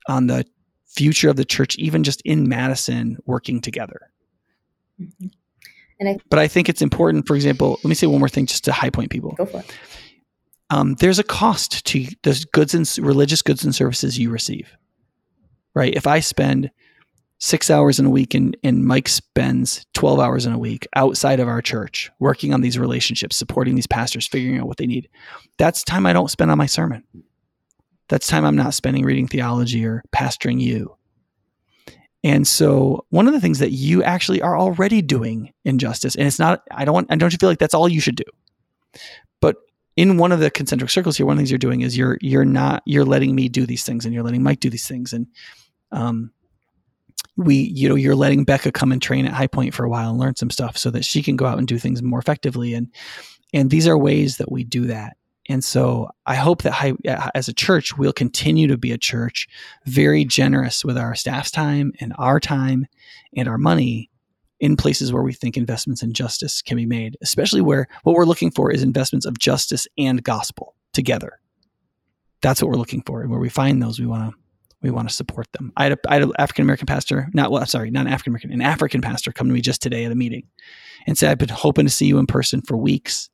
on 0.06 0.28
the 0.28 0.47
future 0.86 1.28
of 1.28 1.35
the 1.35 1.44
church, 1.44 1.74
even 1.78 2.05
just 2.05 2.23
in 2.23 2.48
Madison, 2.48 3.16
working 3.27 3.60
together. 3.60 4.12
Mm-hmm. 5.01 5.27
And 5.98 6.09
I, 6.10 6.19
but 6.31 6.39
I 6.39 6.47
think 6.47 6.69
it's 6.69 6.82
important. 6.82 7.27
For 7.27 7.35
example, 7.35 7.70
let 7.70 7.86
me 7.86 7.97
say 7.97 8.06
one 8.06 8.20
more 8.20 8.28
thing, 8.28 8.47
just 8.47 8.62
to 8.64 8.73
high 8.73 8.90
point 8.90 9.10
people. 9.10 9.32
Go 9.32 9.47
for 9.47 9.59
it. 9.60 9.77
Um, 10.72 10.94
there's 10.94 11.18
a 11.18 11.24
cost 11.24 11.84
to 11.84 12.06
the 12.22 12.46
goods 12.52 12.72
and 12.72 12.90
religious 12.98 13.42
goods 13.42 13.62
and 13.62 13.74
services 13.74 14.18
you 14.18 14.30
receive, 14.30 14.74
right? 15.74 15.94
If 15.94 16.06
I 16.06 16.20
spend 16.20 16.70
six 17.38 17.70
hours 17.70 17.98
in 17.98 18.06
a 18.06 18.10
week 18.10 18.32
and, 18.32 18.56
and 18.64 18.82
Mike 18.82 19.08
spends 19.08 19.84
12 19.92 20.18
hours 20.18 20.46
in 20.46 20.52
a 20.54 20.58
week 20.58 20.88
outside 20.96 21.40
of 21.40 21.48
our 21.48 21.60
church 21.60 22.10
working 22.20 22.54
on 22.54 22.62
these 22.62 22.78
relationships, 22.78 23.36
supporting 23.36 23.74
these 23.74 23.86
pastors, 23.86 24.26
figuring 24.26 24.60
out 24.60 24.66
what 24.66 24.78
they 24.78 24.86
need. 24.86 25.10
That's 25.58 25.84
time 25.84 26.06
I 26.06 26.14
don't 26.14 26.30
spend 26.30 26.50
on 26.50 26.56
my 26.56 26.64
sermon. 26.64 27.04
That's 28.08 28.26
time 28.26 28.46
I'm 28.46 28.56
not 28.56 28.72
spending 28.72 29.04
reading 29.04 29.28
theology 29.28 29.84
or 29.84 30.02
pastoring 30.10 30.58
you. 30.58 30.96
And 32.24 32.48
so 32.48 33.04
one 33.10 33.26
of 33.26 33.34
the 33.34 33.40
things 33.40 33.58
that 33.58 33.72
you 33.72 34.02
actually 34.04 34.40
are 34.40 34.56
already 34.56 35.02
doing 35.02 35.52
injustice, 35.66 36.14
and 36.14 36.26
it's 36.26 36.38
not, 36.38 36.62
I 36.70 36.86
don't 36.86 36.94
want, 36.94 37.12
I 37.12 37.16
don't 37.16 37.30
you 37.30 37.38
feel 37.38 37.50
like 37.50 37.58
that's 37.58 37.74
all 37.74 37.90
you 37.90 38.00
should 38.00 38.16
do. 38.16 38.24
In 39.97 40.16
one 40.16 40.32
of 40.32 40.40
the 40.40 40.51
concentric 40.51 40.90
circles 40.90 41.16
here, 41.16 41.27
one 41.27 41.35
of 41.35 41.36
the 41.36 41.40
things 41.43 41.51
you're 41.51 41.59
doing 41.59 41.82
is 41.82 41.97
you're, 41.97 42.19
you're 42.20 42.44
not, 42.44 42.82
you're 42.86 43.05
letting 43.05 43.35
me 43.35 43.48
do 43.48 43.66
these 43.66 43.85
things 43.85 44.05
and 44.05 44.14
you're 44.14 44.23
letting 44.23 44.43
Mike 44.43 44.60
do 44.60 44.70
these 44.70 44.89
things. 44.89 45.12
And, 45.12 45.27
um, 45.90 46.32
we 47.36 47.56
you 47.56 47.89
know 47.89 47.94
you're 47.94 48.16
letting 48.16 48.44
becca 48.44 48.70
come 48.73 48.93
and 48.93 49.01
train 49.01 49.27
at 49.27 49.32
high 49.32 49.47
point 49.47 49.74
for 49.74 49.85
a 49.85 49.89
while 49.89 50.10
and 50.10 50.19
learn 50.19 50.36
some 50.36 50.51
stuff 50.51 50.77
so 50.77 50.90
that 50.90 51.05
she 51.05 51.23
can 51.23 51.36
go 51.36 51.47
out 51.47 51.59
and 51.59 51.66
do 51.66 51.78
things 51.78 52.02
more 52.02 52.19
effectively 52.19 52.74
and 52.74 52.89
and 53.55 53.70
these 53.70 53.86
are 53.86 53.98
ways 53.98 54.36
that 54.36 54.52
we 54.52 54.64
do 54.64 54.86
that 54.86 55.16
and 55.48 55.64
so 55.64 56.09
i 56.27 56.35
hope 56.35 56.62
that 56.62 56.73
high, 56.73 56.93
as 57.35 57.48
a 57.48 57.55
church 57.55 57.97
we'll 57.97 58.12
continue 58.12 58.66
to 58.66 58.77
be 58.77 58.93
a 58.93 58.98
church 58.98 59.48
very 59.86 60.24
generous 60.24 60.85
with 60.85 60.98
our 60.98 61.14
staff's 61.14 61.51
time 61.51 61.93
and 62.01 62.12
our 62.19 62.39
time 62.39 62.86
and 63.36 63.48
our 63.48 63.59
money 63.59 64.10
in 64.62 64.76
places 64.76 65.12
where 65.12 65.22
we 65.22 65.34
think 65.34 65.59
investments 65.59 66.02
in 66.02 66.14
justice 66.14 66.62
can 66.62 66.78
be 66.78 66.86
made 66.86 67.18
especially 67.20 67.60
where 67.60 67.86
what 68.05 68.14
we're 68.14 68.24
looking 68.24 68.51
for 68.51 68.70
is 68.70 68.82
investments 68.82 69.26
of 69.26 69.39
justice 69.39 69.86
and 69.98 70.24
gospel 70.24 70.74
together 70.94 71.39
that's 72.40 72.62
what 72.62 72.70
we're 72.70 72.78
looking 72.78 73.02
for 73.02 73.20
and 73.20 73.30
where 73.30 73.40
we 73.40 73.51
find 73.51 73.82
those 73.82 74.01
we 74.01 74.06
want 74.06 74.30
to 74.30 74.43
we 74.82 74.90
want 74.90 75.09
to 75.09 75.14
support 75.14 75.51
them. 75.52 75.72
I 75.76 75.84
had, 75.84 75.98
an 76.09 76.32
African 76.39 76.62
American 76.62 76.86
pastor, 76.86 77.28
not 77.32 77.51
well, 77.51 77.64
sorry, 77.66 77.90
not 77.90 78.06
an 78.06 78.12
African 78.12 78.32
American, 78.32 78.52
an 78.52 78.62
African 78.62 79.01
pastor 79.01 79.32
come 79.32 79.47
to 79.47 79.55
me 79.55 79.60
just 79.60 79.80
today 79.80 80.05
at 80.05 80.12
a 80.12 80.16
meeting 80.16 80.48
and 81.06 81.16
say, 81.16 81.28
I've 81.28 81.39
been 81.39 81.48
hoping 81.48 81.86
to 81.86 81.90
see 81.90 82.06
you 82.06 82.18
in 82.18 82.26
person 82.26 82.60
for 82.62 82.76
weeks. 82.76 83.30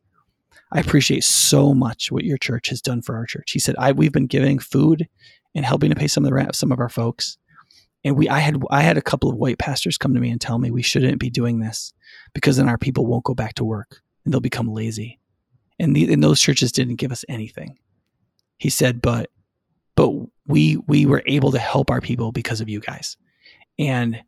I 0.72 0.80
appreciate 0.80 1.24
so 1.24 1.72
much 1.72 2.12
what 2.12 2.24
your 2.24 2.36
church 2.36 2.68
has 2.68 2.82
done 2.82 3.00
for 3.00 3.16
our 3.16 3.24
church. 3.24 3.52
He 3.52 3.58
said, 3.58 3.74
I, 3.78 3.92
we've 3.92 4.12
been 4.12 4.26
giving 4.26 4.58
food 4.58 5.08
and 5.54 5.64
helping 5.64 5.88
to 5.88 5.96
pay 5.96 6.08
some 6.08 6.24
of 6.24 6.28
the 6.28 6.34
rent 6.34 6.50
of 6.50 6.56
some 6.56 6.70
of 6.70 6.78
our 6.78 6.90
folks. 6.90 7.38
And 8.08 8.16
we, 8.16 8.28
I 8.28 8.38
had, 8.38 8.60
I 8.70 8.82
had 8.82 8.98
a 8.98 9.02
couple 9.02 9.30
of 9.30 9.36
white 9.36 9.58
pastors 9.58 9.98
come 9.98 10.14
to 10.14 10.20
me 10.20 10.30
and 10.30 10.40
tell 10.40 10.58
me 10.58 10.70
we 10.70 10.82
shouldn't 10.82 11.20
be 11.20 11.30
doing 11.30 11.60
this 11.60 11.92
because 12.34 12.56
then 12.56 12.68
our 12.68 12.78
people 12.78 13.06
won't 13.06 13.24
go 13.24 13.34
back 13.34 13.54
to 13.54 13.64
work 13.64 14.00
and 14.24 14.32
they'll 14.32 14.40
become 14.40 14.68
lazy. 14.68 15.20
And, 15.78 15.94
the, 15.94 16.12
and 16.12 16.24
those 16.24 16.40
churches 16.40 16.72
didn't 16.72 16.96
give 16.96 17.12
us 17.12 17.24
anything. 17.28 17.78
He 18.58 18.70
said, 18.70 19.00
but 19.00 19.30
but 19.98 20.12
we 20.46 20.76
we 20.86 21.06
were 21.06 21.24
able 21.26 21.50
to 21.50 21.58
help 21.58 21.90
our 21.90 22.00
people 22.00 22.30
because 22.30 22.60
of 22.60 22.68
you 22.68 22.78
guys 22.78 23.16
and 23.80 24.22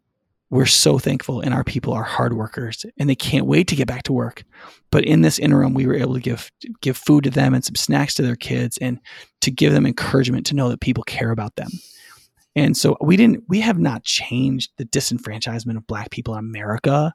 we're 0.51 0.67
so 0.67 0.99
thankful 0.99 1.41
and 1.41 1.55
our 1.55 1.63
people 1.63 1.93
are 1.93 2.03
hard 2.03 2.33
workers 2.33 2.85
and 2.99 3.09
they 3.09 3.15
can't 3.15 3.47
wait 3.47 3.69
to 3.69 3.77
get 3.77 3.87
back 3.87 4.03
to 4.03 4.13
work 4.13 4.43
but 4.91 5.05
in 5.05 5.21
this 5.23 5.39
interim 5.39 5.73
we 5.73 5.87
were 5.87 5.95
able 5.95 6.15
to 6.15 6.21
give 6.21 6.51
give 6.81 6.97
food 6.97 7.23
to 7.23 7.31
them 7.31 7.55
and 7.55 7.65
some 7.65 7.77
snacks 7.77 8.15
to 8.15 8.23
their 8.23 8.35
kids 8.35 8.79
and 8.79 8.99
to 9.41 9.53
give 9.53 9.73
them 9.73 9.87
encouragement 9.87 10.45
to 10.45 10.57
know 10.57 10.69
that 10.69 10.81
people 10.81 11.05
care 11.05 11.31
about 11.31 11.55
them 11.55 11.71
and 12.61 12.77
so 12.77 12.97
we 13.01 13.17
didn't 13.17 13.45
we 13.49 13.61
have 13.61 13.79
not 13.79 14.03
changed 14.05 14.71
the 14.77 14.85
disenfranchisement 14.85 15.77
of 15.77 15.87
black 15.87 16.11
people 16.11 16.35
in 16.35 16.41
america 16.41 17.15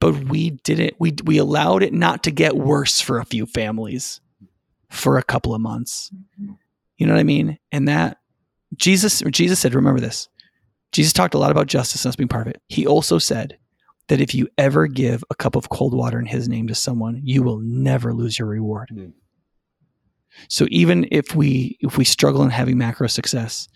but 0.00 0.14
we 0.24 0.50
didn't 0.50 0.94
we 0.98 1.14
we 1.24 1.38
allowed 1.38 1.82
it 1.82 1.92
not 1.92 2.22
to 2.22 2.30
get 2.30 2.56
worse 2.56 3.00
for 3.00 3.18
a 3.18 3.24
few 3.24 3.46
families 3.46 4.20
for 4.90 5.18
a 5.18 5.22
couple 5.22 5.54
of 5.54 5.60
months 5.60 6.10
mm-hmm. 6.40 6.54
You 6.96 7.06
know 7.06 7.14
what 7.14 7.20
I 7.20 7.24
mean? 7.24 7.58
And 7.72 7.88
that 7.88 8.18
Jesus, 8.76 9.22
Jesus 9.30 9.60
said, 9.60 9.74
remember 9.74 10.00
this. 10.00 10.28
Jesus 10.92 11.12
talked 11.12 11.34
a 11.34 11.38
lot 11.38 11.50
about 11.50 11.66
justice 11.66 12.04
and 12.04 12.10
us 12.10 12.16
being 12.16 12.28
part 12.28 12.46
of 12.46 12.54
it. 12.54 12.62
He 12.68 12.86
also 12.86 13.18
said 13.18 13.58
that 14.08 14.20
if 14.20 14.34
you 14.34 14.48
ever 14.58 14.86
give 14.86 15.24
a 15.30 15.34
cup 15.34 15.56
of 15.56 15.68
cold 15.68 15.94
water 15.94 16.20
in 16.20 16.26
his 16.26 16.48
name 16.48 16.68
to 16.68 16.74
someone, 16.74 17.20
you 17.24 17.42
will 17.42 17.58
never 17.58 18.14
lose 18.14 18.38
your 18.38 18.46
reward. 18.46 18.90
Mm. 18.92 19.12
So 20.48 20.66
even 20.70 21.06
if 21.10 21.34
we 21.34 21.78
if 21.80 21.96
we 21.96 22.04
struggle 22.04 22.42
in 22.42 22.50
having 22.50 22.78
macro 22.78 23.06
success, 23.06 23.68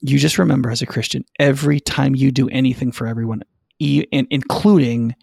you 0.00 0.18
just 0.18 0.38
remember 0.38 0.70
as 0.70 0.82
a 0.82 0.86
Christian, 0.86 1.24
every 1.38 1.80
time 1.80 2.14
you 2.14 2.30
do 2.30 2.48
anything 2.48 2.92
for 2.92 3.06
everyone, 3.06 3.42
including 3.80 5.14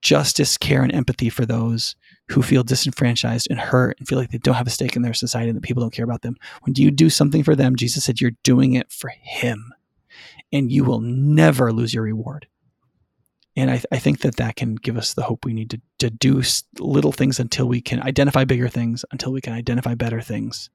justice, 0.00 0.56
care, 0.56 0.82
and 0.82 0.94
empathy 0.94 1.28
for 1.28 1.44
those 1.44 1.96
who 2.28 2.42
feel 2.42 2.62
disenfranchised 2.62 3.48
and 3.50 3.58
hurt 3.58 3.98
and 3.98 4.06
feel 4.06 4.18
like 4.18 4.30
they 4.30 4.38
don't 4.38 4.54
have 4.54 4.66
a 4.66 4.70
stake 4.70 4.94
in 4.94 5.02
their 5.02 5.14
society 5.14 5.48
and 5.48 5.56
that 5.56 5.62
people 5.62 5.82
don't 5.82 5.92
care 5.92 6.04
about 6.04 6.22
them. 6.22 6.36
When 6.62 6.74
you 6.76 6.90
do 6.90 7.10
something 7.10 7.42
for 7.42 7.56
them, 7.56 7.74
Jesus 7.74 8.04
said 8.04 8.20
you're 8.20 8.32
doing 8.42 8.74
it 8.74 8.92
for 8.92 9.10
Him, 9.20 9.72
and 10.52 10.70
you 10.70 10.84
will 10.84 11.00
never 11.00 11.72
lose 11.72 11.92
your 11.92 12.04
reward. 12.04 12.46
And 13.56 13.70
I, 13.70 13.74
th- 13.74 13.86
I 13.90 13.98
think 13.98 14.20
that 14.20 14.36
that 14.36 14.54
can 14.54 14.76
give 14.76 14.96
us 14.96 15.14
the 15.14 15.24
hope 15.24 15.44
we 15.44 15.52
need 15.52 15.70
to, 15.70 15.80
to 15.98 16.10
do 16.10 16.42
little 16.78 17.10
things 17.10 17.40
until 17.40 17.66
we 17.66 17.80
can 17.80 18.00
identify 18.00 18.44
bigger 18.44 18.68
things, 18.68 19.04
until 19.10 19.32
we 19.32 19.40
can 19.40 19.52
identify 19.52 19.94
better 19.96 20.20
things, 20.20 20.70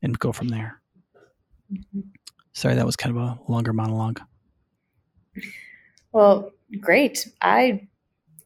and 0.00 0.16
go 0.16 0.30
from 0.30 0.48
there. 0.48 0.80
Mm-hmm. 1.72 2.00
Sorry, 2.58 2.74
that 2.74 2.86
was 2.86 2.96
kind 2.96 3.16
of 3.16 3.22
a 3.22 3.38
longer 3.46 3.72
monologue. 3.72 4.20
Well, 6.10 6.50
great. 6.80 7.28
I 7.40 7.86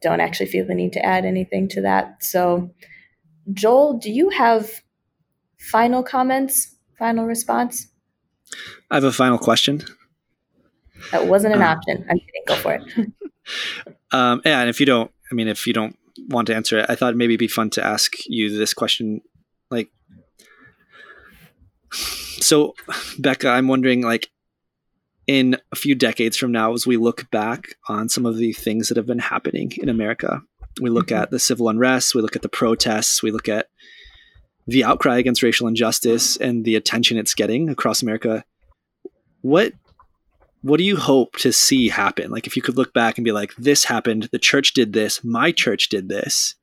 don't 0.03 0.19
actually 0.19 0.45
feel 0.45 0.67
the 0.67 0.75
need 0.75 0.93
to 0.93 1.03
add 1.03 1.25
anything 1.25 1.67
to 1.69 1.81
that. 1.81 2.23
So, 2.23 2.69
Joel, 3.51 3.97
do 3.97 4.11
you 4.11 4.29
have 4.29 4.69
final 5.57 6.03
comments, 6.03 6.75
final 6.99 7.25
response? 7.25 7.87
I 8.91 8.97
have 8.97 9.03
a 9.03 9.11
final 9.11 9.39
question. 9.39 9.81
That 11.11 11.25
wasn't 11.25 11.55
an 11.55 11.63
uh, 11.63 11.69
option. 11.69 12.05
I'm 12.07 12.19
kidding. 12.19 12.43
Go 12.45 12.55
for 12.57 12.73
it. 12.75 12.83
um, 14.11 14.43
yeah, 14.45 14.59
and 14.59 14.69
if 14.69 14.79
you 14.79 14.85
don't, 14.85 15.09
I 15.31 15.33
mean, 15.33 15.47
if 15.47 15.65
you 15.65 15.73
don't 15.73 15.97
want 16.29 16.45
to 16.49 16.55
answer 16.55 16.77
it, 16.77 16.85
I 16.87 16.93
thought 16.93 17.15
maybe 17.15 17.33
it'd 17.33 17.39
be 17.39 17.47
fun 17.47 17.71
to 17.71 17.83
ask 17.83 18.13
you 18.27 18.55
this 18.55 18.75
question. 18.75 19.21
So, 21.93 22.75
Becca, 23.19 23.49
I'm 23.49 23.67
wondering, 23.67 24.01
like, 24.01 24.29
in 25.27 25.57
a 25.71 25.75
few 25.75 25.95
decades 25.95 26.35
from 26.35 26.51
now, 26.51 26.73
as 26.73 26.85
we 26.85 26.97
look 26.97 27.29
back 27.31 27.75
on 27.87 28.09
some 28.09 28.25
of 28.25 28.37
the 28.37 28.53
things 28.53 28.89
that 28.89 28.97
have 28.97 29.05
been 29.05 29.19
happening 29.19 29.71
in 29.77 29.89
America, 29.89 30.41
we 30.81 30.89
look 30.89 31.07
mm-hmm. 31.07 31.23
at 31.23 31.31
the 31.31 31.39
civil 31.39 31.69
unrest, 31.69 32.15
we 32.15 32.21
look 32.21 32.35
at 32.35 32.41
the 32.41 32.49
protests, 32.49 33.23
we 33.23 33.31
look 33.31 33.47
at 33.47 33.67
the 34.67 34.83
outcry 34.83 35.17
against 35.17 35.43
racial 35.43 35.67
injustice 35.67 36.37
and 36.37 36.65
the 36.65 36.75
attention 36.75 37.17
it's 37.17 37.33
getting 37.33 37.69
across 37.69 38.01
America. 38.01 38.43
What 39.41 39.73
what 40.61 40.77
do 40.77 40.85
you 40.85 40.95
hope 40.95 41.35
to 41.39 41.51
see 41.51 41.89
happen? 41.89 42.31
Like 42.31 42.47
if 42.47 42.55
you 42.55 42.61
could 42.61 42.77
look 42.77 42.93
back 42.93 43.17
and 43.17 43.25
be 43.25 43.33
like, 43.33 43.53
this 43.57 43.83
happened, 43.83 44.29
the 44.31 44.39
church 44.39 44.71
did 44.71 44.93
this, 44.93 45.21
my 45.21 45.51
church 45.51 45.89
did 45.89 46.07
this. 46.07 46.55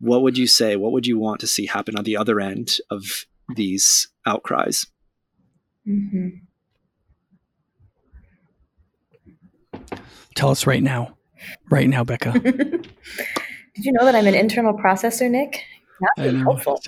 What 0.00 0.22
would 0.22 0.36
you 0.36 0.48
say? 0.48 0.74
What 0.74 0.90
would 0.90 1.06
you 1.06 1.16
want 1.16 1.40
to 1.40 1.46
see 1.46 1.66
happen 1.66 1.96
on 1.96 2.02
the 2.02 2.16
other 2.16 2.40
end 2.40 2.78
of 2.90 3.26
these 3.54 4.08
outcries. 4.28 4.86
Mm-hmm. 5.86 6.28
Tell 10.34 10.50
us 10.50 10.66
right 10.66 10.82
now. 10.82 11.16
Right 11.70 11.88
now, 11.88 12.04
Becca. 12.04 12.32
Did 12.40 12.88
you 13.76 13.92
know 13.92 14.04
that 14.04 14.14
I'm 14.14 14.26
an 14.26 14.34
internal 14.34 14.74
processor, 14.74 15.30
Nick? 15.30 15.64
Not 16.16 16.34
helpful. 16.34 16.80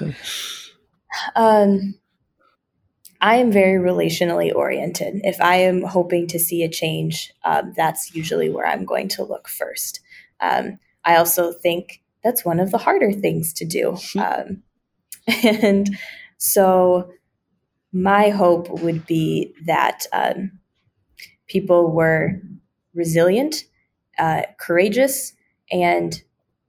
Um, 1.37 1.95
I 3.21 3.37
am 3.37 3.53
very 3.53 3.79
relationally 3.79 4.55
oriented. 4.55 5.21
If 5.25 5.41
I 5.41 5.57
am 5.57 5.83
hoping 5.83 6.27
to 6.29 6.39
see 6.39 6.63
a 6.63 6.69
change, 6.69 7.33
um, 7.45 7.73
that's 7.77 8.15
usually 8.15 8.49
where 8.49 8.67
I'm 8.67 8.85
going 8.85 9.09
to 9.09 9.25
look 9.25 9.49
first. 9.49 10.01
Um, 10.41 10.79
I 11.05 11.17
also 11.17 11.53
think 11.53 12.03
that's 12.25 12.45
one 12.45 12.61
of 12.61 12.71
the 12.71 12.79
harder 12.79 13.13
things 13.13 13.53
to 13.55 13.65
do. 13.65 13.97
Um, 14.19 14.63
and 15.45 15.97
so, 16.39 17.13
my 17.93 18.31
hope 18.31 18.69
would 18.71 19.07
be 19.07 19.55
that 19.67 20.07
um, 20.13 20.53
people 21.49 21.91
were 21.91 22.41
resilient, 22.95 23.65
uh, 24.19 24.43
courageous, 24.59 25.33
and 25.71 26.23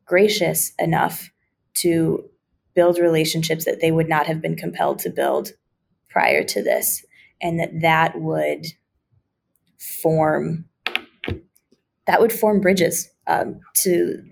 gracious 0.06 0.73
enough 0.80 1.30
to 1.73 2.23
build 2.73 2.98
relationships 2.98 3.65
that 3.65 3.81
they 3.81 3.91
would 3.91 4.10
not 4.10 4.27
have 4.27 4.41
been 4.41 4.56
compelled 4.56 4.99
to 4.99 5.10
build 5.10 5.52
prior 6.10 6.43
to 6.43 6.64
this, 6.64 7.06
and 7.41 7.60
that 7.60 7.81
that 7.81 8.19
would 8.19 8.65
form 9.77 10.65
that 12.07 12.19
would 12.19 12.34
form 12.34 12.60
bridges 12.60 13.10
um, 13.27 13.60
to 13.76 14.23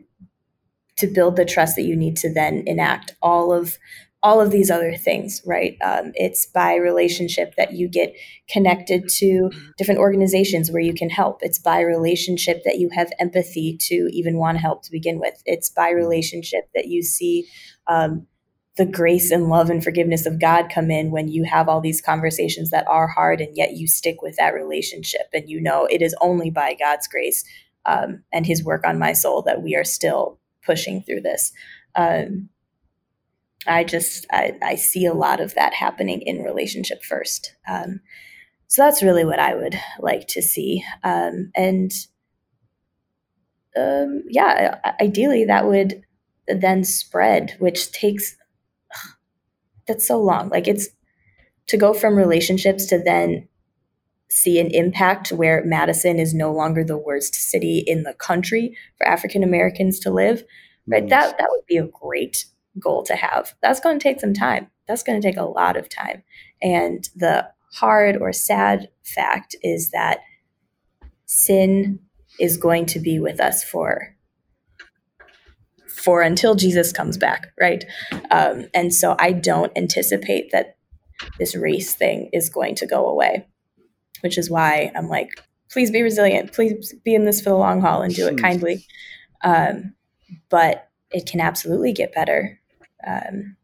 to 0.97 1.07
build 1.07 1.37
the 1.37 1.45
trust 1.45 1.75
that 1.77 1.83
you 1.83 1.95
need 1.95 2.17
to 2.17 2.31
then 2.33 2.63
enact 2.67 3.15
all 3.21 3.53
of 3.53 3.77
all 4.21 4.41
of 4.41 4.51
these 4.51 4.69
other 4.69 4.95
things, 4.95 5.41
right? 5.45 5.77
Um, 5.81 6.11
it's 6.15 6.45
by 6.45 6.75
relationship 6.75 7.55
that 7.55 7.73
you 7.73 7.87
get 7.87 8.13
connected 8.49 9.07
to 9.07 9.49
different 9.77 10.01
organizations 10.01 10.69
where 10.69 10.81
you 10.81 10.93
can 10.93 11.09
help. 11.09 11.39
It's 11.41 11.59
by 11.59 11.79
relationship 11.79 12.63
that 12.65 12.79
you 12.79 12.89
have 12.93 13.11
empathy 13.19 13.77
to 13.81 14.09
even 14.11 14.37
want 14.37 14.57
to 14.57 14.61
help 14.61 14.83
to 14.83 14.91
begin 14.91 15.19
with. 15.19 15.41
It's 15.45 15.69
by 15.69 15.91
relationship 15.91 16.69
that 16.75 16.87
you 16.87 17.01
see 17.01 17.47
um, 17.87 18.27
the 18.75 18.85
grace 18.85 19.31
and 19.31 19.47
love 19.47 19.69
and 19.69 19.83
forgiveness 19.83 20.25
of 20.25 20.39
God 20.39 20.69
come 20.73 20.91
in 20.91 21.11
when 21.11 21.29
you 21.29 21.45
have 21.45 21.69
all 21.69 21.81
these 21.81 22.01
conversations 22.01 22.71
that 22.71 22.87
are 22.87 23.07
hard 23.07 23.39
and 23.41 23.55
yet 23.55 23.73
you 23.73 23.87
stick 23.87 24.21
with 24.21 24.35
that 24.37 24.53
relationship 24.53 25.27
and 25.33 25.49
you 25.49 25.61
know 25.61 25.85
it 25.85 26.01
is 26.01 26.15
only 26.21 26.49
by 26.49 26.75
God's 26.79 27.07
grace 27.07 27.43
um, 27.85 28.23
and 28.33 28.45
His 28.45 28.63
work 28.63 28.85
on 28.85 28.99
my 28.99 29.13
soul 29.13 29.41
that 29.43 29.61
we 29.61 29.75
are 29.75 29.83
still 29.83 30.39
pushing 30.65 31.01
through 31.01 31.21
this. 31.21 31.51
Um, 31.95 32.49
I 33.67 33.83
just 33.83 34.25
I, 34.31 34.57
I, 34.61 34.75
see 34.75 35.05
a 35.05 35.13
lot 35.13 35.41
of 35.41 35.53
that 35.55 35.73
happening 35.73 36.21
in 36.21 36.43
relationship 36.43 37.03
first. 37.03 37.55
Um, 37.67 37.99
so 38.67 38.83
that's 38.83 39.03
really 39.03 39.25
what 39.25 39.39
I 39.39 39.55
would 39.55 39.79
like 39.99 40.27
to 40.29 40.41
see. 40.41 40.83
Um, 41.03 41.51
and 41.55 41.91
um, 43.75 44.23
yeah, 44.29 44.79
ideally 45.01 45.45
that 45.45 45.67
would 45.67 46.03
then 46.47 46.83
spread, 46.83 47.55
which 47.59 47.91
takes 47.91 48.35
ugh, 48.95 49.13
that's 49.87 50.07
so 50.07 50.19
long. 50.19 50.49
Like 50.49 50.67
it's 50.67 50.89
to 51.67 51.77
go 51.77 51.93
from 51.93 52.15
relationships 52.15 52.85
to 52.87 52.97
then 52.97 53.47
see 54.29 54.59
an 54.59 54.67
impact 54.67 55.31
where 55.31 55.63
Madison 55.65 56.19
is 56.19 56.33
no 56.33 56.53
longer 56.53 56.83
the 56.83 56.97
worst 56.97 57.33
city 57.35 57.83
in 57.85 58.03
the 58.03 58.13
country 58.13 58.75
for 58.97 59.07
African 59.07 59.43
Americans 59.43 59.99
to 59.99 60.11
live. 60.11 60.43
Right? 60.87 61.03
Nice. 61.03 61.09
That 61.09 61.37
that 61.39 61.47
would 61.49 61.65
be 61.67 61.77
a 61.77 61.87
great 61.87 62.45
goal 62.79 63.03
to 63.03 63.15
have. 63.15 63.55
That's 63.61 63.79
going 63.79 63.99
to 63.99 64.03
take 64.03 64.19
some 64.19 64.33
time. 64.33 64.69
That's 64.87 65.03
going 65.03 65.19
to 65.21 65.27
take 65.27 65.37
a 65.37 65.43
lot 65.43 65.77
of 65.77 65.89
time. 65.89 66.23
And 66.61 67.07
the 67.15 67.49
hard 67.73 68.17
or 68.17 68.33
sad 68.33 68.89
fact 69.03 69.55
is 69.61 69.91
that 69.91 70.19
sin 71.25 71.99
is 72.39 72.57
going 72.57 72.85
to 72.87 72.99
be 72.99 73.19
with 73.19 73.39
us 73.39 73.63
for 73.63 74.15
for 75.87 76.21
until 76.21 76.55
Jesus 76.55 76.93
comes 76.93 77.17
back, 77.17 77.47
right? 77.59 77.83
Um, 78.31 78.67
and 78.73 78.93
so 78.93 79.17
I 79.19 79.33
don't 79.33 79.71
anticipate 79.75 80.51
that 80.51 80.77
this 81.37 81.55
race 81.55 81.93
thing 81.93 82.29
is 82.31 82.49
going 82.49 82.75
to 82.75 82.87
go 82.87 83.05
away, 83.05 83.45
which 84.21 84.37
is 84.37 84.49
why 84.49 84.93
I'm 84.95 85.09
like, 85.09 85.29
please 85.69 85.91
be 85.91 86.01
resilient, 86.01 86.53
please 86.53 86.93
be 87.03 87.13
in 87.13 87.25
this 87.25 87.41
for 87.41 87.49
the 87.49 87.55
long 87.55 87.81
haul 87.81 88.01
and 88.01 88.15
do 88.15 88.27
it 88.27 88.31
hmm. 88.31 88.37
kindly. 88.37 88.85
Um, 89.43 89.93
but 90.49 90.89
it 91.11 91.25
can 91.25 91.41
absolutely 91.41 91.91
get 91.93 92.13
better. 92.13 92.58
Um, 93.05 93.55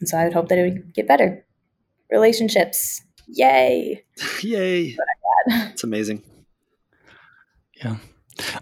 and 0.00 0.08
so 0.08 0.18
I 0.18 0.24
would 0.24 0.32
hope 0.32 0.48
that 0.48 0.58
it 0.58 0.62
would 0.62 0.94
get 0.94 1.08
better. 1.08 1.44
Relationships, 2.10 3.02
yay! 3.26 4.04
yay! 4.42 4.96
It's 5.46 5.84
amazing. 5.84 6.22
Yeah. 7.76 7.96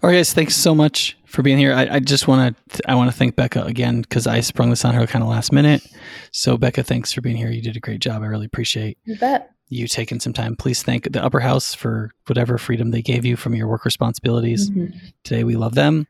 All 0.01 0.09
right, 0.09 0.17
guys. 0.17 0.33
Thanks 0.33 0.55
so 0.55 0.75
much 0.75 1.17
for 1.25 1.41
being 1.41 1.57
here. 1.57 1.73
I, 1.73 1.95
I 1.95 1.99
just 1.99 2.27
want 2.27 2.57
to 2.69 2.89
I 2.89 2.95
want 2.95 3.09
to 3.09 3.15
thank 3.15 3.37
Becca 3.37 3.63
again 3.63 4.01
because 4.01 4.27
I 4.27 4.41
sprung 4.41 4.69
this 4.69 4.83
on 4.83 4.93
her 4.93 5.07
kind 5.07 5.23
of 5.23 5.29
last 5.29 5.53
minute. 5.53 5.81
So 6.33 6.57
Becca, 6.57 6.83
thanks 6.83 7.13
for 7.13 7.21
being 7.21 7.37
here. 7.37 7.49
You 7.49 7.61
did 7.61 7.77
a 7.77 7.79
great 7.79 8.01
job. 8.01 8.21
I 8.21 8.25
really 8.25 8.45
appreciate. 8.47 8.97
You 9.05 9.17
bet 9.17 9.52
you 9.73 9.87
taking 9.87 10.19
some 10.19 10.33
time. 10.33 10.55
Please 10.55 10.83
thank 10.83 11.11
the 11.11 11.23
upper 11.23 11.39
house 11.39 11.73
for 11.73 12.11
whatever 12.27 12.57
freedom 12.57 12.91
they 12.91 13.01
gave 13.01 13.25
you 13.25 13.35
from 13.35 13.55
your 13.55 13.67
work 13.67 13.85
responsibilities. 13.85 14.69
Mm-hmm. 14.69 14.97
Today, 15.23 15.43
we 15.43 15.55
love 15.55 15.75
them. 15.75 16.07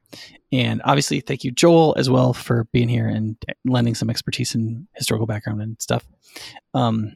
And 0.52 0.82
obviously, 0.86 1.20
thank 1.20 1.44
you, 1.44 1.52
Joel, 1.52 1.96
as 1.98 2.10
well, 2.10 2.34
for 2.34 2.66
being 2.66 2.90
here 2.90 3.08
and 3.08 3.36
lending 3.66 3.96
some 3.96 4.10
expertise 4.10 4.54
and 4.54 4.88
historical 4.94 5.26
background 5.26 5.62
and 5.62 5.82
stuff. 5.82 6.06
Um, 6.74 7.16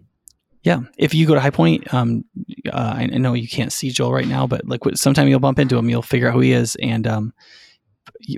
yeah, 0.64 0.82
if 0.98 1.14
you 1.14 1.26
go 1.28 1.34
to 1.34 1.40
High 1.40 1.52
Point, 1.52 1.94
um, 1.94 2.26
uh, 2.72 2.94
I, 2.98 3.06
know 3.06 3.34
you 3.34 3.48
can't 3.48 3.72
see 3.72 3.90
Joel 3.90 4.12
right 4.12 4.28
now, 4.28 4.48
but 4.48 4.68
like 4.68 4.82
sometime 4.96 5.28
you'll 5.28 5.40
bump 5.40 5.60
into 5.60 5.78
him, 5.78 5.90
you'll 5.90 6.02
figure 6.02 6.28
out 6.28 6.34
who 6.34 6.40
he 6.42 6.52
is. 6.52 6.76
And 6.82 7.08
um, 7.08 7.34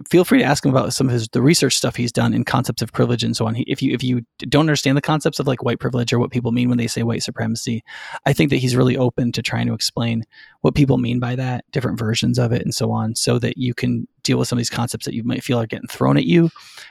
feel 0.10 0.24
free 0.24 0.40
to 0.40 0.44
ask 0.44 0.64
him 0.64 0.72
about 0.72 0.94
some 0.94 1.08
of 1.08 1.14
his 1.14 1.28
the 1.30 1.42
research 1.42 1.76
stuff 1.76 1.96
he's 1.96 2.12
done 2.12 2.34
in 2.34 2.44
concepts 2.44 2.82
of 2.82 2.92
privilege 2.92 3.24
and 3.24 3.36
so 3.36 3.48
on. 3.48 3.56
He, 3.56 3.64
if 3.64 3.82
you 3.82 3.94
if 3.94 4.04
you 4.04 4.22
don't 4.40 4.62
understand 4.62 4.98
the 4.98 5.02
concepts 5.02 5.40
of 5.40 5.48
like 5.48 5.64
white 5.64 5.80
privilege 5.80 6.14
or 6.14 6.20
what 6.20 6.32
people 6.32 6.52
mean 6.52 6.70
when 6.70 6.78
they 6.78 6.88
say 6.88 7.04
white 7.04 7.24
supremacy, 7.24 7.84
I 8.26 8.34
think 8.34 8.50
that 8.52 8.58
he's 8.58 8.76
really 8.76 8.98
open 8.98 9.32
to 9.34 9.42
trying 9.42 9.68
to 9.68 9.74
explain 9.74 10.24
what 10.62 10.76
people 10.76 10.98
mean 10.98 11.20
by 11.20 11.36
that, 11.36 11.66
different 11.72 11.98
versions 11.98 12.38
of 12.38 12.52
it, 12.52 12.62
and 12.62 12.74
so 12.74 12.92
on, 12.92 13.16
so 13.16 13.40
that 13.40 13.58
you 13.58 13.74
can 13.74 14.08
deal 14.24 14.38
with 14.38 14.48
some 14.48 14.58
of 14.58 14.60
these 14.60 14.70
concepts 14.70 15.06
that 15.06 15.16
you 15.16 15.24
might 15.24 15.44
feel 15.44 15.60
are 15.60 15.66
getting 15.66 15.88
thrown 15.88 16.18
at 16.18 16.26
you, 16.26 16.50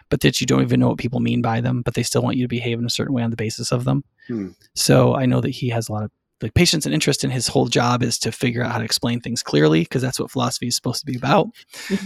but 0.08 0.20
that 0.20 0.40
you 0.40 0.46
don't 0.46 0.62
even 0.62 0.80
know 0.80 0.88
what 0.88 0.98
people 0.98 1.20
mean 1.20 1.42
by 1.42 1.60
them, 1.60 1.82
but 1.82 1.94
they 1.94 2.02
still 2.02 2.22
want 2.22 2.36
you 2.36 2.44
to 2.44 2.48
behave 2.48 2.78
in 2.78 2.86
a 2.86 2.90
certain 2.90 3.14
way 3.14 3.22
on 3.22 3.30
the 3.30 3.36
basis 3.36 3.70
of 3.70 3.84
them. 3.84 4.02
Hmm. 4.26 4.48
So 4.74 5.14
I 5.14 5.26
know 5.26 5.40
that 5.40 5.50
he 5.50 5.68
has 5.68 5.88
a 5.88 5.92
lot 5.92 6.04
of 6.04 6.10
like 6.42 6.54
patience 6.54 6.84
and 6.86 6.94
interest 6.94 7.24
in 7.24 7.30
his 7.30 7.48
whole 7.48 7.66
job 7.66 8.02
is 8.02 8.18
to 8.20 8.32
figure 8.32 8.62
out 8.62 8.72
how 8.72 8.78
to 8.78 8.84
explain 8.84 9.20
things 9.20 9.42
clearly 9.42 9.80
because 9.80 10.02
that's 10.02 10.20
what 10.20 10.30
philosophy 10.30 10.68
is 10.68 10.76
supposed 10.76 11.00
to 11.00 11.06
be 11.06 11.16
about. 11.16 11.48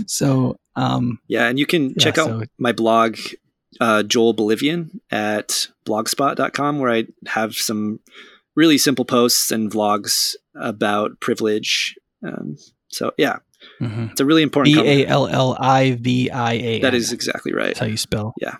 so 0.07 0.57
um, 0.77 1.19
yeah, 1.29 1.49
and 1.49 1.59
you 1.59 1.67
can 1.67 1.95
check 1.99 2.17
yeah, 2.17 2.23
out 2.23 2.29
so, 2.29 2.43
my 2.59 2.73
blog, 2.73 3.19
uh, 3.81 4.03
Joel 4.03 4.35
Ballivian 4.35 5.01
at 5.11 5.69
blogspot.com 5.85 6.79
where 6.79 6.91
I 6.91 7.05
have 7.27 7.55
some 7.55 8.01
really 8.55 8.79
simple 8.79 9.05
posts 9.05 9.51
and 9.51 9.71
vlogs 9.71 10.35
about 10.55 11.21
privilege. 11.21 11.95
Um, 12.27 12.57
so 12.89 13.13
yeah, 13.19 13.39
mm-hmm. 13.81 14.09
it's 14.13 14.21
a 14.21 14.25
really 14.25 14.43
important. 14.43 14.77
B 14.77 15.03
a 15.03 15.07
l 15.07 15.27
l 15.27 15.57
i 15.61 15.93
v 15.93 16.31
i 16.31 16.53
a. 16.55 16.81
That 16.81 16.95
is 16.95 17.13
exactly 17.13 17.53
right. 17.53 17.69
That's 17.69 17.81
how 17.81 17.87
you 17.87 17.97
spell. 17.97 18.35
Yeah. 18.41 18.57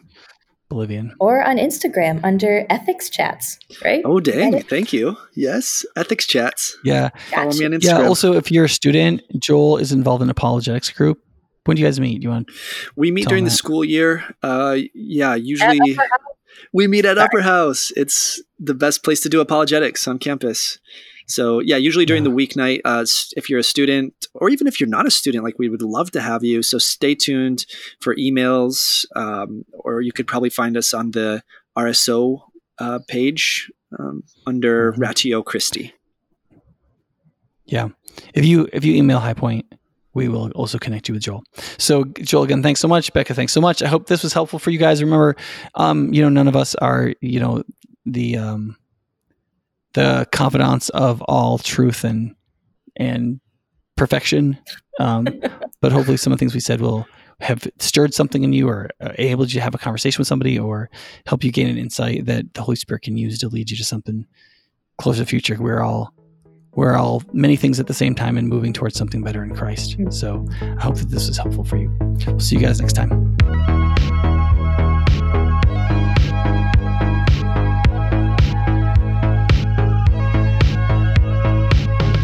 Ballivian. 0.73 1.11
Or 1.21 1.43
on 1.43 1.57
Instagram 1.57 2.21
under 2.25 2.67
Ethics 2.71 3.11
Chats, 3.11 3.59
right? 3.85 4.03
Oh, 4.05 4.21
dang. 4.21 4.63
Thank 4.63 4.93
you. 4.93 5.17
Yes. 5.35 5.85
Ethics 5.97 6.27
Chats. 6.27 6.77
Yeah. 6.85 7.11
Follow 7.31 7.53
me 7.53 7.65
on 7.65 7.73
Instagram. 7.73 7.83
Yeah. 7.83 8.09
Also, 8.09 8.35
if 8.35 8.51
you're 8.51 8.65
a 8.65 8.69
student, 8.69 9.23
Joel 9.39 9.79
is 9.79 9.93
involved 9.93 10.23
in 10.23 10.31
apologetics 10.31 10.91
group. 10.91 11.19
When 11.65 11.77
do 11.77 11.83
you 11.83 11.87
guys 11.87 12.01
meet? 12.01 12.19
Do 12.21 12.25
you 12.25 12.31
want? 12.31 12.51
We 12.97 13.11
meet 13.13 13.29
during 13.29 13.45
the 13.45 13.51
school 13.51 13.85
year. 13.85 14.25
Uh, 14.43 14.79
yeah, 14.95 15.37
usually 15.37 15.97
we 16.73 16.89
meet 16.89 17.05
at 17.05 17.17
Sorry. 17.17 17.25
Upper 17.25 17.43
House. 17.43 17.93
It's 17.95 18.43
the 18.59 18.75
best 18.75 19.05
place 19.05 19.21
to 19.21 19.29
do 19.29 19.41
apologetics 19.41 20.09
on 20.09 20.19
campus. 20.19 20.79
So 21.27 21.61
yeah, 21.61 21.77
usually 21.77 22.05
during 22.05 22.25
yeah. 22.25 22.31
the 22.31 22.37
weeknight, 22.37 22.81
uh, 22.85 23.05
if 23.37 23.49
you're 23.49 23.59
a 23.59 23.65
student 23.65 24.27
or 24.35 24.51
even 24.51 24.67
if 24.67 24.81
you're 24.81 24.89
not 24.89 25.07
a 25.07 25.11
student, 25.11 25.45
like 25.45 25.59
we 25.59 25.69
would 25.69 25.83
love 25.83 26.11
to 26.13 26.21
have 26.21 26.45
you. 26.45 26.63
So 26.63 26.79
stay 26.79 27.15
tuned 27.15 27.67
for 28.01 28.15
emails, 28.17 29.07
um, 29.17 29.65
or 29.73 30.01
you 30.01 30.13
could 30.13 30.27
probably 30.27 30.51
find 30.51 30.77
us 30.77 30.93
on 30.93 31.13
the 31.13 31.43
RSO 31.77 32.41
uh, 32.79 32.99
page 33.09 33.71
um, 33.99 34.25
under 34.47 34.93
mm-hmm. 34.93 35.01
Ratio 35.01 35.43
Christi. 35.43 35.95
Yeah, 37.65 37.89
if 38.35 38.45
you 38.45 38.69
if 38.73 38.85
you 38.85 38.95
email 38.95 39.19
High 39.19 39.35
Point, 39.35 39.67
we 40.15 40.29
will 40.29 40.51
also 40.53 40.79
connect 40.79 41.09
you 41.09 41.15
with 41.15 41.23
Joel. 41.23 41.45
So 41.79 42.05
Joel, 42.05 42.43
again, 42.43 42.63
thanks 42.63 42.81
so 42.81 42.89
much. 42.89 43.13
Becca, 43.13 43.35
thanks 43.35 43.53
so 43.53 43.61
much. 43.61 43.83
I 43.83 43.89
hope 43.89 44.07
this 44.07 44.23
was 44.23 44.33
helpful 44.33 44.59
for 44.59 44.71
you 44.71 44.79
guys. 44.79 45.03
Remember, 45.03 45.37
um, 45.75 46.13
you 46.13 46.23
know, 46.23 46.29
none 46.29 46.49
of 46.49 46.57
us 46.57 46.75
are, 46.77 47.15
you 47.21 47.41
know, 47.41 47.63
the 48.05 48.37
um, 48.37 48.77
the 49.95 50.27
confidants 50.33 50.89
of 50.91 51.23
all 51.23 51.59
truth 51.59 52.05
and 52.05 52.35
and 52.97 53.41
perfection. 53.97 54.59
Um, 54.99 55.29
but 55.81 55.93
hopefully, 55.93 56.17
some 56.17 56.33
of 56.33 56.39
the 56.39 56.43
things 56.43 56.55
we 56.55 56.61
said 56.61 56.81
will 56.81 57.07
have 57.41 57.67
stirred 57.79 58.15
something 58.15 58.45
in 58.45 58.53
you, 58.53 58.69
or 58.69 58.89
uh, 59.01 59.13
able 59.19 59.47
to 59.47 59.61
have 59.61 59.75
a 59.75 59.79
conversation 59.79 60.21
with 60.21 60.29
somebody, 60.29 60.59
or 60.59 60.91
help 61.27 61.45
you 61.45 61.51
gain 61.51 61.69
an 61.69 61.79
insight 61.79 62.27
that 62.27 62.55
the 62.55 62.63
Holy 62.63 62.77
Spirit 62.77 63.03
can 63.03 63.17
use 63.17 63.39
to 63.39 63.49
lead 63.49 63.71
you 63.71 63.77
to 63.77 63.85
something 63.85 64.27
closer 64.99 65.19
to 65.19 65.25
the 65.25 65.29
future. 65.29 65.57
We're 65.61 65.83
all 65.83 66.13
we're 66.75 66.97
all 66.97 67.23
many 67.33 67.57
things 67.57 67.79
at 67.81 67.87
the 67.87 67.95
same 67.95 68.15
time 68.15 68.39
and 68.39 68.49
moving 68.49 68.73
towards 68.73 68.97
something 68.97 69.23
better 69.23 69.45
in 69.45 69.55
Christ. 69.55 69.97
So 70.11 70.47
I 70.61 70.83
hope 70.83 70.97
that 70.97 71.11
this 71.11 71.29
was 71.29 71.37
helpful 71.37 71.65
for 71.65 71.77
you. 71.77 71.95
We'll 72.27 72.41
see 72.41 72.57
you 72.57 72.63
guys 72.63 72.81
next 72.81 72.95
time. 72.95 73.72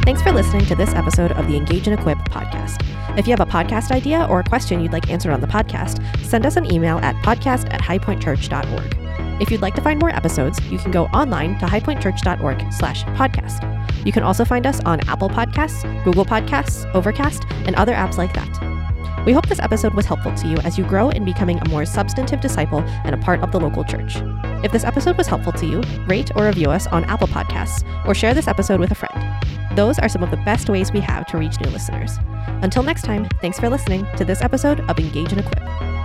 Thanks 0.09 0.22
for 0.22 0.32
listening 0.32 0.64
to 0.64 0.74
this 0.74 0.94
episode 0.94 1.32
of 1.32 1.48
the 1.48 1.55
Engage 1.55 1.86
and 1.86 2.01
Equip 2.01 2.16
podcast. 2.30 2.82
If 3.18 3.26
you 3.26 3.32
have 3.32 3.47
a 3.47 3.51
podcast 3.51 3.90
idea 3.90 4.26
or 4.30 4.40
a 4.40 4.43
question 4.43 4.80
you'd 4.80 4.90
like 4.90 5.10
answered 5.10 5.32
on 5.32 5.43
the 5.43 5.47
podcast, 5.47 6.02
send 6.24 6.47
us 6.47 6.56
an 6.56 6.72
email 6.72 6.97
at 7.01 7.14
podcast 7.16 7.70
at 7.74 7.82
highpointchurch.org. 7.82 9.43
If 9.43 9.51
you'd 9.51 9.60
like 9.60 9.74
to 9.74 9.82
find 9.82 10.01
more 10.01 10.09
episodes, 10.09 10.64
you 10.70 10.78
can 10.78 10.93
go 10.93 11.09
online 11.09 11.59
to 11.59 11.66
highpointchurch.org 11.66 12.72
slash 12.72 13.05
podcast. 13.05 14.06
You 14.06 14.12
can 14.12 14.22
also 14.22 14.47
find 14.47 14.66
us 14.66 14.80
on 14.86 15.06
Apple 15.10 15.28
Podcasts, 15.28 15.82
Google 16.05 16.24
Podcasts, 16.24 16.90
Overcast, 16.94 17.44
and 17.66 17.76
other 17.76 17.93
apps 17.93 18.16
like 18.16 18.32
that. 18.32 18.48
We 19.24 19.32
hope 19.32 19.48
this 19.48 19.58
episode 19.60 19.94
was 19.94 20.06
helpful 20.06 20.34
to 20.34 20.48
you 20.48 20.56
as 20.58 20.78
you 20.78 20.84
grow 20.84 21.10
in 21.10 21.24
becoming 21.24 21.58
a 21.58 21.68
more 21.68 21.84
substantive 21.84 22.40
disciple 22.40 22.80
and 23.04 23.14
a 23.14 23.18
part 23.18 23.40
of 23.40 23.52
the 23.52 23.60
local 23.60 23.84
church. 23.84 24.16
If 24.64 24.72
this 24.72 24.84
episode 24.84 25.16
was 25.16 25.26
helpful 25.26 25.52
to 25.52 25.66
you, 25.66 25.80
rate 26.06 26.30
or 26.34 26.46
review 26.46 26.70
us 26.70 26.86
on 26.86 27.04
Apple 27.04 27.28
Podcasts 27.28 27.84
or 28.06 28.14
share 28.14 28.34
this 28.34 28.48
episode 28.48 28.80
with 28.80 28.90
a 28.90 28.94
friend. 28.94 29.46
Those 29.76 29.98
are 29.98 30.08
some 30.08 30.22
of 30.22 30.30
the 30.30 30.36
best 30.38 30.68
ways 30.68 30.92
we 30.92 31.00
have 31.00 31.26
to 31.26 31.38
reach 31.38 31.60
new 31.60 31.70
listeners. 31.70 32.18
Until 32.62 32.82
next 32.82 33.02
time, 33.02 33.28
thanks 33.40 33.60
for 33.60 33.68
listening 33.68 34.06
to 34.16 34.24
this 34.24 34.42
episode 34.42 34.80
of 34.88 34.98
Engage 34.98 35.32
and 35.32 35.40
Equip. 35.40 35.97